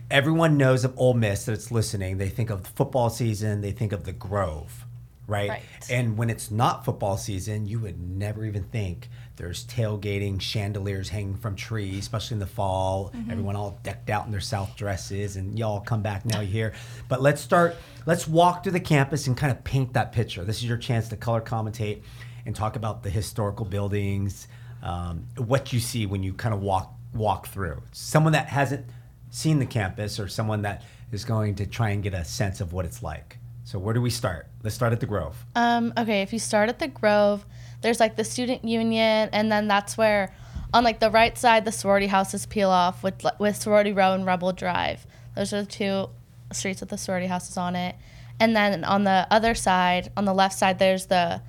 Everyone 0.10 0.56
knows 0.58 0.86
of 0.86 0.94
Ole 0.98 1.16
Miss 1.16 1.46
that's 1.46 1.70
listening. 1.72 2.18
They 2.18 2.30
think 2.30 2.50
of 2.50 2.64
the 2.64 2.70
football 2.70 3.10
season. 3.10 3.60
They 3.62 3.72
think 3.72 3.92
of 3.92 4.06
the 4.06 4.14
Grove, 4.14 4.86
right? 5.28 5.50
Right. 5.50 5.62
And 5.90 6.18
when 6.18 6.30
it's 6.30 6.52
not 6.52 6.86
football 6.86 7.18
season, 7.18 7.66
you 7.66 7.80
would 7.80 8.00
never 8.00 8.46
even 8.46 8.64
think 8.64 9.10
there's 9.38 9.66
tailgating, 9.66 10.40
chandeliers 10.40 11.10
hanging 11.10 11.36
from 11.36 11.56
trees, 11.56 12.00
especially 12.00 12.36
in 12.36 12.40
the 12.40 12.46
fall. 12.48 13.12
Everyone 13.30 13.56
all 13.56 13.80
decked 13.82 14.10
out 14.10 14.26
in 14.26 14.32
their 14.32 14.42
south 14.42 14.76
dresses, 14.76 15.36
and 15.36 15.58
y'all 15.58 15.80
come 15.80 16.02
back 16.02 16.26
now 16.26 16.42
you 16.42 16.48
here. 16.48 16.74
But 17.08 17.22
let's 17.22 17.42
start. 17.42 17.76
Let's 18.06 18.28
walk 18.28 18.64
through 18.64 18.74
the 18.74 18.80
campus 18.80 19.28
and 19.28 19.36
kind 19.36 19.52
of 19.52 19.64
paint 19.64 19.94
that 19.94 20.12
picture. 20.12 20.44
This 20.44 20.58
is 20.58 20.66
your 20.66 20.78
chance 20.78 21.08
to 21.10 21.18
color 21.18 21.42
commentate 21.42 22.02
and 22.46 22.56
talk 22.56 22.76
about 22.76 23.04
the 23.04 23.10
historical 23.10 23.66
buildings, 23.66 24.48
um, 24.84 25.28
what 25.38 25.72
you 25.74 25.80
see 25.80 26.06
when 26.06 26.24
you 26.24 26.34
kind 26.34 26.54
of 26.54 26.62
walk 26.62 26.94
walk 27.14 27.48
through. 27.48 27.82
Someone 27.92 28.34
that 28.34 28.48
hasn't 28.48 28.86
seen 29.30 29.60
the 29.60 29.66
campus 29.66 30.20
or 30.20 30.28
someone 30.28 30.62
that 30.64 30.84
is 31.12 31.26
going 31.26 31.56
to 31.56 31.66
try 31.66 31.90
and 31.90 32.04
get 32.04 32.14
a 32.14 32.24
sense 32.24 32.62
of 32.62 32.74
what 32.74 32.86
it's 32.86 33.02
like. 33.02 33.38
So 33.72 33.80
where 33.80 33.94
do 33.94 34.02
we 34.02 34.10
start? 34.10 34.48
Let's 34.64 34.76
start 34.76 34.92
at 34.92 35.00
the 35.00 35.06
Grove. 35.06 35.46
Um, 35.56 35.94
okay, 35.98 36.24
if 36.24 36.34
you 36.34 36.40
start 36.40 36.68
at 36.68 36.80
the 36.80 36.90
Grove, 36.90 37.46
there's 37.80 38.02
like 38.02 38.18
the 38.18 38.26
student 38.26 38.66
union, 38.66 39.30
and 39.32 39.50
then 39.50 39.70
that's 39.70 39.98
where, 39.98 40.36
on 40.74 40.84
like 40.84 41.00
the 41.00 41.10
right 41.10 41.38
side, 41.38 41.64
the 41.64 41.72
sorority 41.72 42.08
houses 42.08 42.46
peel 42.46 42.70
off 42.70 43.02
with 43.02 43.26
with 43.40 43.56
sorority 43.56 43.94
row 43.94 44.12
and 44.12 44.26
Rebel 44.26 44.52
Drive. 44.52 45.08
Those 45.38 45.54
are 45.54 45.62
the 45.62 45.72
two 45.72 46.10
streets 46.52 46.82
with 46.82 46.90
the 46.90 46.98
sorority 46.98 47.28
houses 47.28 47.56
on 47.56 47.78
it. 47.78 47.96
And 48.42 48.54
then 48.54 48.84
on 48.84 49.06
the 49.06 49.26
other 49.32 49.56
side, 49.56 50.12
on 50.18 50.26
the 50.26 50.34
left 50.34 50.58
side, 50.60 50.78
there's 50.78 51.06
the. 51.06 51.42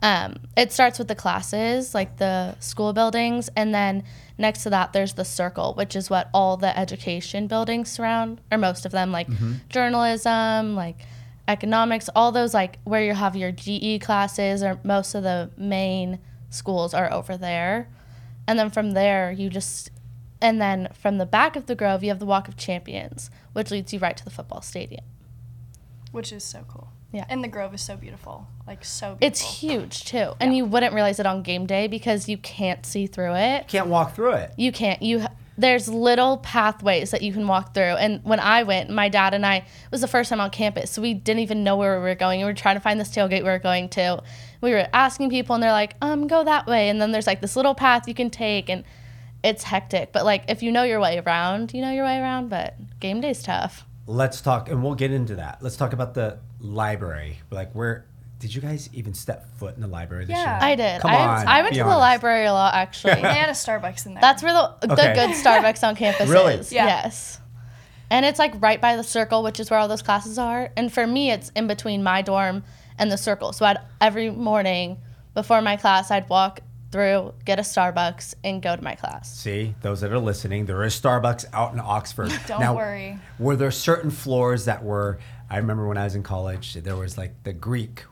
Um, 0.00 0.36
it 0.56 0.70
starts 0.70 1.00
with 1.00 1.08
the 1.08 1.16
classes, 1.16 1.92
like 1.92 2.18
the 2.18 2.54
school 2.60 2.92
buildings, 2.92 3.50
and 3.56 3.74
then 3.74 4.04
next 4.38 4.62
to 4.62 4.70
that, 4.70 4.92
there's 4.92 5.14
the 5.14 5.24
circle, 5.24 5.74
which 5.74 5.96
is 5.96 6.08
what 6.08 6.30
all 6.32 6.56
the 6.56 6.78
education 6.78 7.48
buildings 7.48 7.90
surround, 7.90 8.40
or 8.52 8.58
most 8.58 8.86
of 8.86 8.92
them, 8.92 9.10
like 9.10 9.26
journalism, 9.68 10.76
like 10.76 10.98
economics, 11.48 12.08
all 12.14 12.30
those 12.30 12.54
like 12.54 12.78
where 12.84 13.02
you 13.02 13.14
have 13.14 13.34
your 13.34 13.50
GE 13.50 14.00
classes 14.02 14.62
or 14.62 14.78
most 14.84 15.14
of 15.14 15.22
the 15.24 15.50
main 15.56 16.20
schools 16.50 16.94
are 16.94 17.12
over 17.12 17.36
there. 17.36 17.88
And 18.46 18.58
then 18.58 18.70
from 18.70 18.92
there, 18.92 19.32
you 19.32 19.50
just, 19.50 19.90
and 20.40 20.60
then 20.60 20.88
from 20.92 21.18
the 21.18 21.26
back 21.26 21.56
of 21.56 21.66
the 21.66 21.74
Grove, 21.74 22.04
you 22.04 22.10
have 22.10 22.18
the 22.18 22.26
Walk 22.26 22.48
of 22.48 22.56
Champions, 22.56 23.30
which 23.54 23.70
leads 23.70 23.92
you 23.92 23.98
right 23.98 24.16
to 24.16 24.24
the 24.24 24.30
football 24.30 24.62
stadium. 24.62 25.04
Which 26.12 26.32
is 26.32 26.44
so 26.44 26.64
cool. 26.68 26.88
Yeah. 27.12 27.24
And 27.28 27.42
the 27.42 27.48
Grove 27.48 27.74
is 27.74 27.80
so 27.80 27.96
beautiful. 27.96 28.46
Like 28.66 28.84
so 28.84 29.14
beautiful. 29.14 29.26
It's 29.26 29.40
huge 29.60 30.04
too. 30.04 30.32
And 30.40 30.54
you 30.56 30.66
wouldn't 30.66 30.94
realize 30.94 31.18
it 31.18 31.26
on 31.26 31.42
game 31.42 31.66
day 31.66 31.88
because 31.88 32.28
you 32.28 32.36
can't 32.38 32.84
see 32.84 33.06
through 33.06 33.34
it. 33.34 33.68
Can't 33.68 33.88
walk 33.88 34.14
through 34.14 34.32
it. 34.32 34.52
You 34.58 34.72
can't. 34.72 35.02
You 35.02 35.26
there's 35.58 35.88
little 35.88 36.38
pathways 36.38 37.10
that 37.10 37.20
you 37.20 37.32
can 37.32 37.46
walk 37.46 37.74
through. 37.74 37.82
And 37.82 38.24
when 38.24 38.38
I 38.38 38.62
went, 38.62 38.90
my 38.90 39.08
dad 39.08 39.34
and 39.34 39.44
I 39.44 39.56
it 39.56 39.64
was 39.90 40.00
the 40.00 40.08
first 40.08 40.30
time 40.30 40.40
on 40.40 40.50
campus, 40.50 40.92
so 40.92 41.02
we 41.02 41.12
didn't 41.12 41.40
even 41.40 41.64
know 41.64 41.76
where 41.76 41.98
we 41.98 42.04
were 42.04 42.14
going. 42.14 42.38
We 42.40 42.44
were 42.44 42.54
trying 42.54 42.76
to 42.76 42.80
find 42.80 42.98
this 42.98 43.10
tailgate 43.10 43.42
we 43.42 43.50
were 43.50 43.58
going 43.58 43.88
to. 43.90 44.22
We 44.60 44.70
were 44.70 44.86
asking 44.92 45.30
people, 45.30 45.54
and 45.54 45.62
they're 45.62 45.72
like, 45.72 45.96
"Um, 46.00 46.28
go 46.28 46.44
that 46.44 46.66
way." 46.66 46.88
And 46.88 47.00
then 47.00 47.10
there's 47.10 47.26
like 47.26 47.40
this 47.40 47.56
little 47.56 47.74
path 47.74 48.06
you 48.06 48.14
can 48.14 48.30
take, 48.30 48.70
and 48.70 48.84
it's 49.42 49.64
hectic. 49.64 50.12
But 50.12 50.24
like 50.24 50.44
if 50.48 50.62
you 50.62 50.70
know 50.70 50.84
your 50.84 51.00
way 51.00 51.18
around, 51.18 51.74
you 51.74 51.82
know 51.82 51.90
your 51.90 52.04
way 52.04 52.18
around. 52.18 52.48
But 52.48 52.76
game 53.00 53.20
day's 53.20 53.42
tough. 53.42 53.84
Let's 54.06 54.40
talk, 54.40 54.70
and 54.70 54.82
we'll 54.82 54.94
get 54.94 55.12
into 55.12 55.34
that. 55.36 55.58
Let's 55.60 55.76
talk 55.76 55.92
about 55.92 56.14
the 56.14 56.38
library. 56.60 57.40
Like, 57.50 57.72
where 57.72 58.06
did 58.38 58.54
you 58.54 58.60
guys 58.60 58.88
even 58.92 59.14
step 59.14 59.46
foot 59.58 59.74
in 59.74 59.80
the 59.80 59.88
library 59.88 60.24
this 60.24 60.36
Yeah. 60.36 60.58
year? 60.60 60.70
I 60.72 60.74
did. 60.76 61.00
Come 61.02 61.10
I, 61.10 61.16
on, 61.16 61.48
I 61.48 61.62
went 61.62 61.74
be 61.74 61.78
to 61.78 61.84
the 61.84 61.90
library 61.96 62.46
a 62.46 62.52
lot 62.52 62.74
actually. 62.74 63.14
they 63.16 63.20
had 63.22 63.48
a 63.48 63.52
Starbucks 63.52 64.06
in 64.06 64.14
there. 64.14 64.20
That's 64.20 64.42
where 64.42 64.52
the 64.52 64.86
the 64.86 64.92
Okay. 64.94 65.14
good 65.14 65.30
Starbucks 65.30 65.86
on 65.86 65.96
campus 66.04 66.28
Really? 66.28 66.54
is. 66.54 66.72
Yeah. 66.72 66.86
Yes. 66.86 67.40
And 68.10 68.24
it's 68.24 68.38
like 68.38 68.54
right 68.62 68.80
by 68.80 68.96
the 68.96 69.02
circle, 69.04 69.42
which 69.42 69.60
is 69.60 69.70
where 69.70 69.78
all 69.78 69.88
those 69.88 70.02
classes 70.02 70.38
are. 70.38 70.70
And 70.76 70.92
for 70.92 71.06
me, 71.06 71.30
it's 71.30 71.50
in 71.54 71.66
between 71.66 72.02
my 72.02 72.22
dorm 72.22 72.64
and 72.98 73.12
the 73.12 73.18
circle. 73.18 73.52
So 73.52 73.66
I'd 73.66 73.78
every 74.00 74.30
morning 74.30 74.98
before 75.34 75.60
my 75.60 75.76
class, 75.76 76.10
I'd 76.10 76.28
walk 76.28 76.60
through, 76.90 77.34
get 77.44 77.58
a 77.58 77.62
Starbucks, 77.62 78.34
and 78.44 78.62
go 78.62 78.74
to 78.74 78.82
my 78.82 78.94
class. 78.94 79.36
See, 79.38 79.74
those 79.82 80.00
that 80.00 80.10
are 80.10 80.18
listening, 80.18 80.64
there 80.64 80.82
is 80.84 80.98
Starbucks 80.98 81.44
out 81.52 81.74
in 81.74 81.80
Oxford. 81.80 82.32
Don't 82.46 82.60
now, 82.60 82.74
worry. 82.76 83.18
Were 83.38 83.56
there 83.56 83.70
certain 83.70 84.10
floors 84.10 84.64
that 84.64 84.82
were? 84.84 85.18
I 85.50 85.56
remember 85.56 85.86
when 85.86 85.96
I 85.96 86.04
was 86.04 86.14
in 86.14 86.22
college, 86.22 86.74
there 86.74 86.96
was 86.96 87.16
like 87.16 87.42
the 87.42 87.52
Greek 87.52 88.04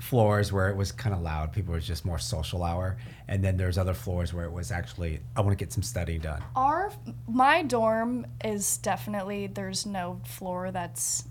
floors 0.00 0.52
where 0.52 0.68
it 0.68 0.76
was 0.76 0.92
kind 0.92 1.14
of 1.14 1.22
loud. 1.22 1.52
People 1.52 1.72
were 1.72 1.80
just 1.80 2.04
more 2.04 2.18
social 2.18 2.62
hour, 2.62 2.96
and 3.26 3.42
then 3.42 3.56
there's 3.56 3.78
other 3.78 3.94
floors 3.94 4.32
where 4.32 4.44
it 4.44 4.52
was 4.52 4.70
actually 4.70 5.20
I 5.36 5.40
want 5.40 5.58
to 5.58 5.62
get 5.64 5.72
some 5.72 5.82
studying 5.82 6.20
done. 6.20 6.42
Our 6.54 6.92
my 7.26 7.62
dorm 7.62 8.26
is 8.44 8.78
definitely 8.78 9.46
there's 9.48 9.86
no 9.86 10.20
floor 10.24 10.70
that's 10.70 11.24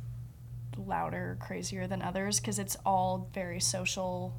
louder, 0.78 1.38
crazier 1.40 1.88
than 1.88 2.02
others 2.02 2.40
because 2.40 2.60
it's 2.60 2.76
all 2.86 3.30
very 3.34 3.60
social 3.60 4.34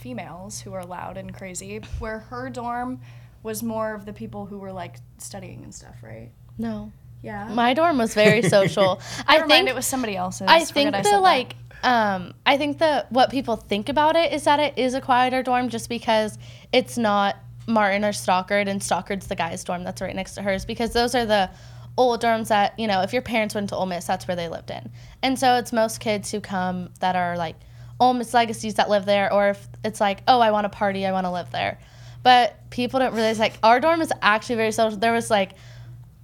females 0.00 0.60
who 0.60 0.72
are 0.72 0.84
loud 0.84 1.16
and 1.16 1.32
crazy. 1.34 1.80
Where 1.98 2.18
her 2.18 2.50
dorm 2.50 3.00
was 3.42 3.62
more 3.62 3.94
of 3.94 4.04
the 4.04 4.12
people 4.12 4.46
who 4.46 4.58
were 4.58 4.72
like 4.72 4.96
studying 5.18 5.64
and 5.64 5.74
stuff, 5.74 5.96
right? 6.02 6.30
No. 6.58 6.92
Yeah. 7.22 7.48
My 7.48 7.74
dorm 7.74 7.98
was 7.98 8.14
very 8.14 8.42
social. 8.48 9.00
I 9.26 9.34
Never 9.36 9.46
mind, 9.46 9.50
think 9.50 9.68
it 9.68 9.74
was 9.74 9.86
somebody 9.86 10.16
else's. 10.16 10.46
I 10.48 10.64
think 10.64 10.94
said 10.94 11.04
the 11.04 11.10
that. 11.10 11.22
like 11.22 11.56
um 11.82 12.34
I 12.44 12.58
think 12.58 12.78
the 12.78 13.06
what 13.10 13.30
people 13.30 13.56
think 13.56 13.88
about 13.88 14.16
it 14.16 14.32
is 14.32 14.44
that 14.44 14.60
it 14.60 14.74
is 14.76 14.94
a 14.94 15.00
quieter 15.00 15.42
dorm 15.42 15.68
just 15.68 15.88
because 15.88 16.38
it's 16.72 16.98
not 16.98 17.36
Martin 17.66 18.04
or 18.04 18.12
Stockard 18.12 18.68
and 18.68 18.82
Stockard's 18.82 19.26
the 19.26 19.36
guy's 19.36 19.64
dorm 19.64 19.84
that's 19.84 20.00
right 20.00 20.14
next 20.14 20.34
to 20.34 20.42
hers 20.42 20.64
because 20.64 20.92
those 20.92 21.14
are 21.14 21.24
the 21.26 21.50
old 21.96 22.22
dorms 22.22 22.48
that, 22.48 22.78
you 22.78 22.86
know, 22.86 23.02
if 23.02 23.12
your 23.12 23.22
parents 23.22 23.54
went 23.54 23.68
to 23.68 23.76
Ole 23.76 23.86
Miss, 23.86 24.06
that's 24.06 24.26
where 24.26 24.36
they 24.36 24.48
lived 24.48 24.70
in. 24.70 24.90
And 25.22 25.38
so 25.38 25.56
it's 25.56 25.72
most 25.72 26.00
kids 26.00 26.30
who 26.30 26.40
come 26.40 26.90
that 27.00 27.16
are 27.16 27.36
like 27.36 27.56
Ole 27.98 28.14
Miss 28.14 28.32
legacies 28.32 28.74
that 28.74 28.88
live 28.88 29.04
there 29.04 29.32
or 29.32 29.50
if 29.50 29.68
it's 29.84 30.00
like, 30.00 30.22
oh, 30.26 30.40
I 30.40 30.50
want 30.50 30.64
to 30.64 30.68
party, 30.70 31.04
I 31.06 31.12
want 31.12 31.26
to 31.26 31.30
live 31.30 31.50
there. 31.50 31.78
But 32.22 32.70
people 32.70 33.00
don't 33.00 33.14
realize 33.14 33.38
like 33.38 33.54
our 33.62 33.80
dorm 33.80 34.00
is 34.00 34.12
actually 34.22 34.56
very 34.56 34.72
social. 34.72 34.98
There 34.98 35.12
was 35.12 35.30
like 35.30 35.52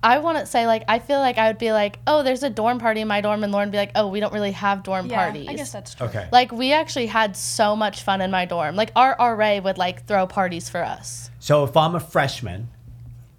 I 0.06 0.18
want 0.18 0.38
to 0.38 0.46
say 0.46 0.68
like 0.68 0.84
I 0.86 1.00
feel 1.00 1.18
like 1.18 1.36
I 1.36 1.48
would 1.48 1.58
be 1.58 1.72
like, 1.72 1.98
oh, 2.06 2.22
there's 2.22 2.44
a 2.44 2.50
dorm 2.50 2.78
party 2.78 3.00
in 3.00 3.08
my 3.08 3.20
dorm, 3.20 3.42
and 3.42 3.52
Lauren 3.52 3.68
would 3.68 3.72
be 3.72 3.78
like, 3.78 3.90
oh, 3.96 4.06
we 4.06 4.20
don't 4.20 4.32
really 4.32 4.52
have 4.52 4.84
dorm 4.84 5.06
yeah, 5.06 5.24
parties. 5.24 5.48
I 5.48 5.54
guess 5.54 5.72
that's 5.72 5.96
true. 5.96 6.06
Okay. 6.06 6.28
like 6.30 6.52
we 6.52 6.72
actually 6.72 7.06
had 7.06 7.36
so 7.36 7.74
much 7.74 8.02
fun 8.02 8.20
in 8.20 8.30
my 8.30 8.44
dorm. 8.44 8.76
Like 8.76 8.92
our 8.94 9.16
RA 9.18 9.58
would 9.58 9.78
like 9.78 10.06
throw 10.06 10.28
parties 10.28 10.68
for 10.68 10.84
us. 10.84 11.28
So 11.40 11.64
if 11.64 11.76
I'm 11.76 11.96
a 11.96 12.00
freshman 12.00 12.68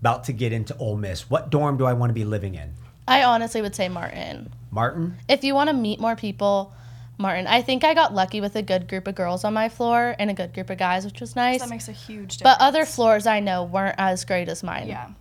about 0.02 0.26
to 0.26 0.34
get 0.34 0.52
into 0.52 0.76
Ole 0.78 0.98
Miss, 0.98 1.30
what 1.30 1.50
dorm 1.50 1.78
do 1.78 1.86
I 1.86 1.94
want 1.94 2.10
to 2.10 2.14
be 2.14 2.26
living 2.26 2.56
in? 2.56 2.74
I 3.08 3.24
honestly 3.24 3.62
would 3.62 3.74
say 3.74 3.88
Martin. 3.88 4.52
Martin. 4.70 5.16
If 5.30 5.46
you 5.46 5.56
want 5.56 5.70
to 5.70 5.74
meet 5.74 6.02
more 6.02 6.18
people, 6.18 6.74
Martin. 7.18 7.48
I 7.48 7.62
think 7.62 7.86
I 7.86 7.94
got 7.94 8.14
lucky 8.14 8.42
with 8.42 8.58
a 8.58 8.62
good 8.62 8.90
group 8.90 9.08
of 9.08 9.16
girls 9.16 9.46
on 9.46 9.54
my 9.54 9.70
floor 9.70 10.16
and 10.20 10.30
a 10.30 10.34
good 10.34 10.54
group 10.54 10.70
of 10.70 10.78
guys, 10.78 11.06
which 11.06 11.22
was 11.22 11.34
nice. 11.34 11.62
That 11.62 11.70
makes 11.70 11.88
a 11.88 11.94
huge 11.94 12.38
difference. 12.38 12.58
But 12.58 12.62
other 12.62 12.86
floors 12.86 13.26
I 13.26 13.40
know 13.40 13.64
weren't 13.64 13.96
as 13.98 14.26
great 14.26 14.50
as 14.50 14.64
mine. 14.64 14.90
Yeah. 14.90 15.12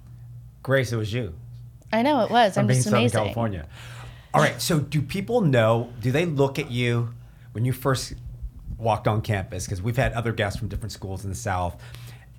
Grace, 0.67 0.93
it 0.93 0.97
was 0.97 1.13
you. 1.13 1.33
I 1.93 2.03
know 2.03 2.25
it 2.25 2.31
was. 2.31 2.55
from 2.55 2.63
I'm 2.63 2.67
being 2.67 2.79
just 2.79 2.87
Southern 2.87 3.03
amazing. 3.03 3.21
California. 3.21 3.69
All 4.35 4.41
right. 4.41 4.61
So, 4.61 4.81
do 4.81 5.01
people 5.01 5.41
know? 5.41 5.93
Do 6.01 6.11
they 6.11 6.27
look 6.27 6.59
at 6.59 6.73
you 6.73 7.15
when 7.53 7.65
you 7.65 7.73
first 7.73 8.15
walked 8.77 9.07
on 9.07 9.23
campus? 9.23 9.65
Because 9.65 9.81
we've 9.81 9.97
had 9.97 10.13
other 10.15 10.33
guests 10.33 10.59
from 10.59 10.67
different 10.67 10.91
schools 10.91 11.23
in 11.23 11.31
the 11.31 11.37
South, 11.37 11.81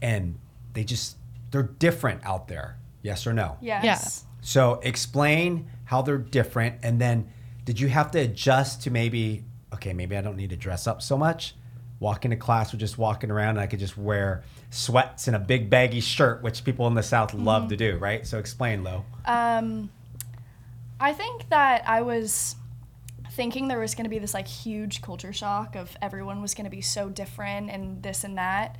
and 0.01 0.37
they 0.73 0.83
just 0.83 1.15
they're 1.51 1.63
different 1.63 2.19
out 2.25 2.49
there. 2.49 2.77
Yes 3.01 3.25
or 3.25 3.31
no? 3.31 3.55
Yes. 3.61 4.25
So, 4.41 4.81
explain 4.83 5.69
how 5.85 6.01
they're 6.01 6.17
different, 6.17 6.79
and 6.83 6.99
then 6.99 7.29
did 7.63 7.79
you 7.79 7.87
have 7.87 8.11
to 8.11 8.19
adjust 8.19 8.81
to 8.81 8.91
maybe? 8.91 9.45
Okay, 9.73 9.93
maybe 9.93 10.17
I 10.17 10.21
don't 10.21 10.35
need 10.35 10.49
to 10.49 10.57
dress 10.57 10.85
up 10.85 11.01
so 11.01 11.17
much. 11.17 11.55
Walk 12.01 12.25
into 12.25 12.35
class 12.35 12.73
or 12.73 12.77
just 12.77 12.97
walking 12.97 13.31
around, 13.31 13.51
and 13.51 13.61
I 13.61 13.67
could 13.67 13.79
just 13.79 13.97
wear 13.97 14.43
sweats 14.69 15.27
and 15.27 15.35
a 15.35 15.39
big 15.39 15.69
baggy 15.69 15.99
shirt, 16.01 16.41
which 16.43 16.63
people 16.63 16.87
in 16.87 16.93
the 16.93 17.03
South 17.03 17.33
love 17.33 17.63
Mm-hmm. 17.63 17.69
to 17.69 17.77
do, 17.77 17.97
right? 17.97 18.25
So, 18.27 18.37
explain, 18.37 18.83
Lo. 18.83 19.05
Um, 19.25 19.89
I 20.99 21.13
think 21.13 21.49
that 21.49 21.83
I 21.87 22.01
was 22.01 22.55
thinking 23.31 23.67
there 23.67 23.79
was 23.79 23.93
going 23.93 24.05
to 24.05 24.09
be 24.09 24.19
this 24.19 24.33
like 24.33 24.47
huge 24.47 25.01
culture 25.01 25.31
shock 25.31 25.75
of 25.75 25.95
everyone 26.01 26.41
was 26.41 26.55
going 26.55 26.65
to 26.65 26.71
be 26.71 26.81
so 26.81 27.07
different 27.09 27.69
and 27.69 28.01
this 28.01 28.23
and 28.23 28.37
that. 28.37 28.77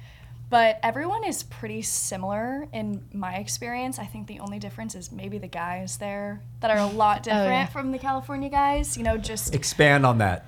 But 0.49 0.79
everyone 0.81 1.25
is 1.25 1.43
pretty 1.43 1.81
similar 1.81 2.67
in 2.71 3.03
my 3.11 3.35
experience. 3.35 3.99
I 3.99 4.05
think 4.05 4.27
the 4.27 4.39
only 4.39 4.59
difference 4.59 4.95
is 4.95 5.11
maybe 5.11 5.37
the 5.37 5.47
guys 5.49 5.97
there 5.97 6.41
that 6.61 6.71
are 6.71 6.77
a 6.77 6.87
lot 6.87 7.21
different 7.23 7.47
yeah. 7.49 7.65
from 7.65 7.91
the 7.91 7.99
California 7.99 8.49
guys. 8.49 8.95
You 8.95 9.03
know, 9.03 9.17
just 9.17 9.53
Expand 9.53 10.05
on 10.05 10.19
that. 10.19 10.45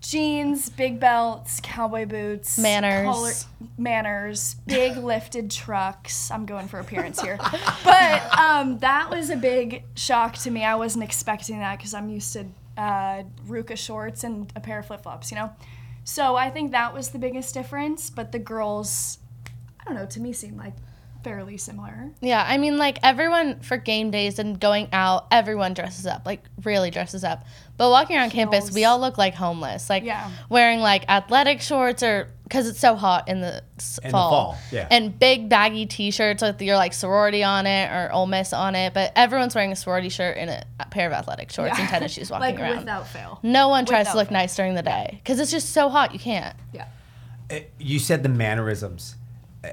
Jeans, 0.00 0.70
big 0.70 0.98
belts, 0.98 1.60
cowboy 1.62 2.06
boots, 2.06 2.58
Manners. 2.58 3.46
manners, 3.76 4.56
big 4.66 4.96
lifted 5.02 5.50
trucks. 5.50 6.30
I'm 6.30 6.46
going 6.46 6.68
for 6.68 6.80
appearance 6.80 7.20
here, 7.20 7.38
but 7.84 8.38
um, 8.38 8.78
that 8.78 9.10
was 9.10 9.28
a 9.28 9.36
big 9.36 9.84
shock 9.94 10.34
to 10.38 10.50
me. 10.50 10.64
I 10.64 10.74
wasn't 10.74 11.04
expecting 11.04 11.58
that 11.58 11.76
because 11.76 11.92
I'm 11.92 12.08
used 12.08 12.32
to 12.32 12.46
uh, 12.78 13.24
RVCA 13.46 13.76
shorts 13.76 14.24
and 14.24 14.50
a 14.56 14.60
pair 14.60 14.78
of 14.78 14.86
flip 14.86 15.02
flops, 15.02 15.30
you 15.30 15.36
know. 15.36 15.50
So 16.04 16.34
I 16.34 16.48
think 16.48 16.72
that 16.72 16.94
was 16.94 17.10
the 17.10 17.18
biggest 17.18 17.52
difference. 17.52 18.08
But 18.08 18.32
the 18.32 18.38
girls, 18.38 19.18
I 19.80 19.84
don't 19.84 19.94
know, 19.94 20.06
to 20.06 20.20
me 20.20 20.32
seemed 20.32 20.56
like 20.56 20.72
fairly 21.22 21.56
similar. 21.56 22.10
Yeah, 22.20 22.44
I 22.46 22.56
mean, 22.58 22.76
like 22.78 22.98
everyone 23.02 23.60
for 23.60 23.76
game 23.76 24.10
days 24.10 24.38
and 24.38 24.58
going 24.58 24.88
out, 24.92 25.26
everyone 25.30 25.74
dresses 25.74 26.06
up, 26.06 26.22
like 26.26 26.42
really 26.64 26.90
dresses 26.90 27.24
up. 27.24 27.44
But 27.76 27.90
walking 27.90 28.16
around 28.16 28.30
campus, 28.30 28.70
we 28.72 28.84
all 28.84 28.98
look 28.98 29.16
like 29.18 29.34
homeless, 29.34 29.88
like 29.88 30.04
Yeah. 30.04 30.30
wearing 30.48 30.80
like 30.80 31.04
athletic 31.08 31.60
shorts 31.62 32.02
or 32.02 32.28
because 32.44 32.68
it's 32.68 32.80
so 32.80 32.96
hot 32.96 33.28
in 33.28 33.40
the 33.40 33.62
s- 33.78 33.98
In 34.02 34.08
the 34.08 34.12
fall. 34.12 34.30
fall, 34.30 34.58
yeah. 34.72 34.88
And 34.90 35.16
big 35.18 35.48
baggy 35.48 35.86
T-shirts 35.86 36.42
with 36.42 36.60
your 36.60 36.76
like 36.76 36.92
sorority 36.92 37.44
on 37.44 37.66
it 37.66 37.90
or 37.90 38.10
Ole 38.12 38.26
Miss 38.26 38.52
on 38.52 38.74
it, 38.74 38.92
but 38.92 39.12
everyone's 39.16 39.54
wearing 39.54 39.70
a 39.72 39.76
sorority 39.76 40.08
shirt 40.08 40.36
and 40.36 40.50
a, 40.50 40.64
a 40.80 40.86
pair 40.86 41.06
of 41.06 41.12
athletic 41.12 41.50
shorts 41.52 41.78
and 41.78 41.88
tennis 41.88 42.12
shoes 42.12 42.28
walking 42.30 42.56
like 42.56 42.60
around. 42.60 42.78
without 42.78 43.06
fail. 43.06 43.38
no 43.42 43.68
one 43.68 43.86
tries 43.86 44.10
to 44.10 44.16
look 44.16 44.28
fail. 44.28 44.38
nice 44.38 44.56
during 44.56 44.74
the 44.74 44.82
day 44.82 45.20
because 45.22 45.38
it's 45.38 45.50
just 45.52 45.70
so 45.72 45.88
hot 45.88 46.12
you 46.12 46.18
can't. 46.18 46.56
Yeah. 46.72 46.86
Uh, 47.50 47.60
You 47.78 47.98
said 47.98 48.22
the 48.24 48.28
mannerisms, 48.28 49.16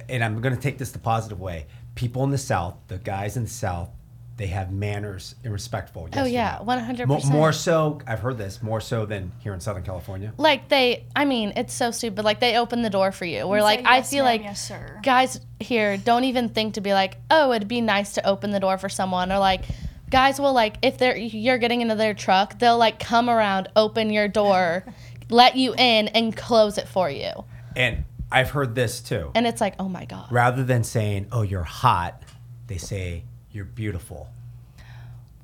and 0.09 0.23
I'm 0.23 0.41
going 0.41 0.55
to 0.55 0.61
take 0.61 0.77
this 0.77 0.91
the 0.91 0.99
positive 0.99 1.39
way. 1.39 1.65
People 1.95 2.23
in 2.23 2.29
the 2.31 2.37
South, 2.37 2.75
the 2.87 2.97
guys 2.97 3.37
in 3.37 3.43
the 3.43 3.49
South, 3.49 3.89
they 4.35 4.47
have 4.47 4.71
manners 4.71 5.33
and 5.43 5.51
respectful. 5.51 6.03
Oh, 6.03 6.09
yes 6.15 6.23
Oh 6.23 6.25
yeah, 6.25 6.61
one 6.61 6.77
hundred 6.79 7.07
percent. 7.07 7.33
More 7.33 7.51
so, 7.51 7.99
I've 8.05 8.19
heard 8.19 8.37
this 8.37 8.61
more 8.61 8.79
so 8.79 9.05
than 9.07 9.31
here 9.39 9.53
in 9.53 9.59
Southern 9.59 9.81
California. 9.83 10.31
like 10.37 10.69
they 10.69 11.05
i 11.15 11.25
mean 11.25 11.53
it's 11.55 11.73
so 11.73 11.89
stupid 11.89 12.23
like 12.23 12.39
they 12.39 12.55
open 12.55 12.83
the 12.83 12.89
door 12.91 13.11
for 13.11 13.25
you 13.25 13.47
where 13.47 13.59
Say, 13.61 13.63
like 13.63 13.85
i 13.87 13.97
"Yes, 13.97 14.09
feel 14.11 14.23
like 14.23 14.43
yes, 14.43 14.67
sir." 14.67 14.99
guys 15.01 15.39
here 15.59 15.97
don't 15.97 16.23
even 16.25 16.49
think 16.49 16.75
to 16.75 16.81
be 16.81 16.93
like 16.93 17.17
oh 17.31 17.51
it'd 17.51 17.67
be 17.67 17.81
nice 17.81 18.13
to 18.13 18.27
open 18.27 18.51
the 18.51 18.59
door 18.59 18.77
for 18.77 18.89
someone 18.89 19.31
or 19.31 19.39
like 19.39 19.63
guys 20.11 20.39
will 20.39 20.53
like 20.53 20.75
if 20.83 20.99
they're 20.99 21.17
you're 21.17 21.57
getting 21.57 21.81
into 21.81 21.95
their 21.95 22.13
truck 22.13 22.59
they'll 22.59 22.77
like 22.77 22.99
come 22.99 23.31
around 23.31 23.69
open 23.75 24.11
your 24.11 24.27
door 24.27 24.85
let 25.31 25.55
you 25.55 25.73
in 25.73 26.09
and 26.09 26.37
close 26.37 26.77
it 26.77 26.87
for 26.87 27.09
you 27.09 27.31
And 27.75 28.03
I've 28.31 28.49
heard 28.51 28.75
this 28.75 28.99
too. 28.99 29.31
and 29.35 29.47
it's 29.47 29.61
like 29.61 29.75
oh 29.79 29.87
my 29.89 30.05
god 30.05 30.31
Rather 30.31 30.63
than 30.63 30.83
saying, 30.83 31.27
"Oh, 31.31 31.41
you're 31.43 31.63
hot," 31.63 32.21
they 32.67 32.77
say, 32.77 33.23
"You're 33.51 33.65
beautiful." 33.65 34.29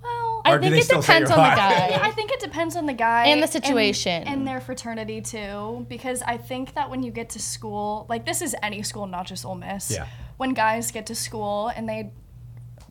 Well, 0.03 0.41
i 0.45 0.57
do 0.57 0.69
think 0.69 0.83
it 0.83 0.89
depends 0.89 1.29
you're 1.29 1.39
on 1.39 1.49
the 1.49 1.55
guy. 1.55 1.99
I 2.03 2.11
think 2.11 2.31
it 2.31 2.39
depends 2.41 2.75
on 2.75 2.85
the 2.85 2.93
guy 2.93 3.27
And 3.27 3.41
the 3.41 3.47
situation. 3.47 4.23
and, 4.23 4.45
their 4.45 4.59
fraternity 4.59 5.21
too. 5.21 5.85
Because 5.87 6.21
I 6.23 6.37
think 6.37 6.73
that 6.73 6.89
when 6.89 7.01
you 7.03 7.11
get 7.11 7.29
to 7.31 7.39
school, 7.39 8.05
like 8.09 8.25
this 8.25 8.41
is 8.41 8.53
any 8.61 8.83
school, 8.83 9.07
not 9.07 9.25
just 9.25 9.45
Ole 9.45 9.55
Miss. 9.55 9.89
Yeah. 9.91 10.07
When 10.37 10.53
guys 10.53 10.91
get 10.91 11.05
to 11.07 11.15
school 11.15 11.69
and 11.69 11.87
they 11.87 12.11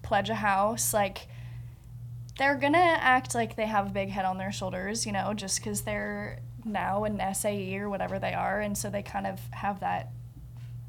pledge 0.02 0.30
a 0.30 0.34
house, 0.34 0.94
like 0.94 1.28
they're 2.38 2.56
gonna 2.56 2.78
act 2.78 3.34
like 3.34 3.56
they 3.56 3.66
have 3.66 3.88
a 3.88 3.90
big 3.90 4.08
head 4.08 4.24
on 4.24 4.38
their 4.38 4.52
shoulders, 4.52 5.04
you 5.04 5.12
know, 5.12 5.34
just 5.34 5.58
because 5.58 5.82
they're 5.82 6.38
now 6.64 7.04
an 7.04 7.20
SAE 7.34 7.76
or 7.78 7.88
whatever 7.90 8.18
they 8.18 8.34
are, 8.34 8.60
and 8.60 8.76
so 8.76 8.90
they 8.90 9.02
kind 9.02 9.26
of 9.26 9.40
have 9.50 9.80
that 9.80 10.10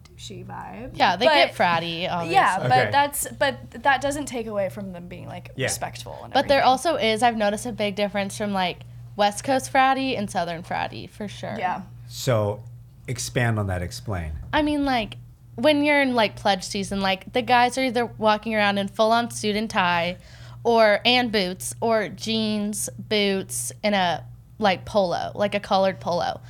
douchey 0.09 0.45
vibe. 0.45 0.91
yeah 0.93 1.15
they 1.15 1.25
But- 1.25 1.33
get 1.33 1.55
fratty 1.55 2.07
obviously 2.09 2.35
Yeah, 2.35 2.57
Okay. 2.59 2.67
but 2.69 2.91
that's 2.91 3.27
but 3.39 3.71
that 3.83 3.99
doesn't 4.01 4.25
take 4.27 4.45
away 4.47 4.69
from 4.69 4.91
them 4.93 5.07
being 5.07 5.27
like 5.27 5.49
Yeah. 5.55 5.65
respectful. 5.65 6.19
And 6.23 6.33
but 6.33 6.47
there 6.47 6.63
also 6.63 6.95
is 6.97 7.23
i've 7.23 7.35
noticed 7.37 7.65
a 7.65 7.71
big 7.71 7.95
difference 7.95 8.37
from 8.37 8.53
like 8.53 8.81
west 9.15 9.43
coast 9.43 9.73
fratty 9.73 10.17
and 10.17 10.29
southern 10.29 10.61
fratty 10.63 11.09
for 11.09 11.27
sure 11.27 11.55
yeah. 11.57 11.81
So, 12.07 12.61
expand 13.07 13.57
on 13.57 13.67
that. 13.67 13.81
Explain. 13.81 14.33
I 14.53 14.61
mean, 14.61 14.85
like 14.85 15.17
when 15.55 15.83
you're 15.83 16.01
in 16.01 16.13
like 16.13 16.35
pledge 16.35 16.63
season, 16.63 17.01
like 17.01 17.33
the 17.33 17.41
guys 17.41 17.75
are 17.79 17.83
either 17.83 18.05
walking 18.05 18.53
around 18.53 18.77
in 18.77 18.87
full 18.87 19.11
on 19.11 19.31
suit 19.31 19.55
and 19.55 19.67
tie, 19.67 20.17
or 20.63 20.99
and 21.05 21.31
boots, 21.31 21.73
or 21.81 22.09
jeans, 22.09 22.87
boots, 22.99 23.71
and 23.83 23.95
a 23.95 24.23
like 24.63 24.85
polo, 24.85 25.31
like 25.35 25.53
a 25.53 25.59
colored 25.59 25.99
polo, 25.99 26.41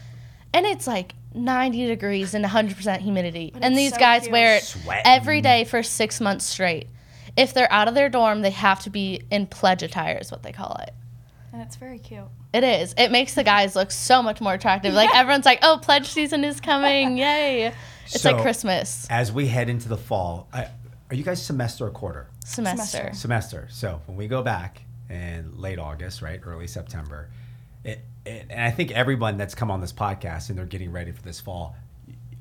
and 0.53 0.65
it's 0.65 0.87
like 0.87 1.15
90 1.33 1.87
degrees 1.87 2.33
and 2.33 2.45
100% 2.45 2.99
humidity, 2.99 3.51
But 3.53 3.63
and 3.63 3.75
these 3.77 3.91
so 3.93 3.99
guys 3.99 4.21
cute. 4.21 4.31
wear 4.31 4.55
it 4.57 4.63
Sweating. 4.63 5.03
every 5.05 5.41
day 5.41 5.65
for 5.65 5.83
six 5.83 6.21
months 6.21 6.45
straight. 6.45 6.87
If 7.35 7.53
they're 7.53 7.71
out 7.73 7.87
of 7.87 7.95
their 7.95 8.07
dorm, 8.09 8.41
they 8.41 8.51
have 8.51 8.81
to 8.83 8.89
be 8.91 9.23
in 9.31 9.47
pledge 9.47 9.81
attire, 9.83 10.19
is 10.21 10.31
what 10.31 10.43
they 10.43 10.51
call 10.53 10.77
it. 10.83 10.91
And 11.51 11.61
it's 11.61 11.75
very 11.75 11.97
cute. 11.99 12.23
It 12.53 12.63
is. 12.63 12.93
It 12.97 13.11
makes 13.11 13.33
the 13.33 13.43
guys 13.43 13.75
look 13.75 13.89
so 13.91 14.21
much 14.23 14.39
more 14.41 14.53
attractive. 14.53 14.93
Like 14.93 15.13
everyone's 15.15 15.45
like, 15.45 15.59
"Oh, 15.63 15.79
pledge 15.81 16.07
season 16.07 16.43
is 16.43 16.59
coming! 16.61 17.17
Yay!" 17.17 17.73
It's 18.05 18.21
So- 18.21 18.31
like 18.33 18.41
Christmas 18.43 19.07
As 19.09 19.31
we 19.31 19.47
head 19.47 19.69
into 19.69 19.89
the 19.89 19.97
fall, 19.97 20.47
I, 20.53 20.67
are 21.09 21.15
you 21.15 21.23
guys 21.23 21.43
semester 21.43 21.87
or 21.87 21.89
quarter? 21.91 22.27
semester. 22.45 22.85
Semester. 22.85 23.15
semester. 23.15 23.67
So 23.71 24.01
when 24.05 24.17
we 24.17 24.27
go 24.27 24.43
back 24.43 24.81
in 25.09 25.57
late 25.57 25.79
August, 25.79 26.21
right, 26.21 26.39
early 26.43 26.67
September, 26.67 27.29
it, 27.83 28.03
it, 28.25 28.47
and 28.49 28.61
I 28.61 28.71
think 28.71 28.91
everyone 28.91 29.37
that's 29.37 29.55
come 29.55 29.69
on 29.71 29.81
this 29.81 29.93
podcast 29.93 30.49
and 30.49 30.57
they're 30.57 30.65
getting 30.65 30.91
ready 30.91 31.11
for 31.11 31.21
this 31.21 31.39
fall, 31.39 31.75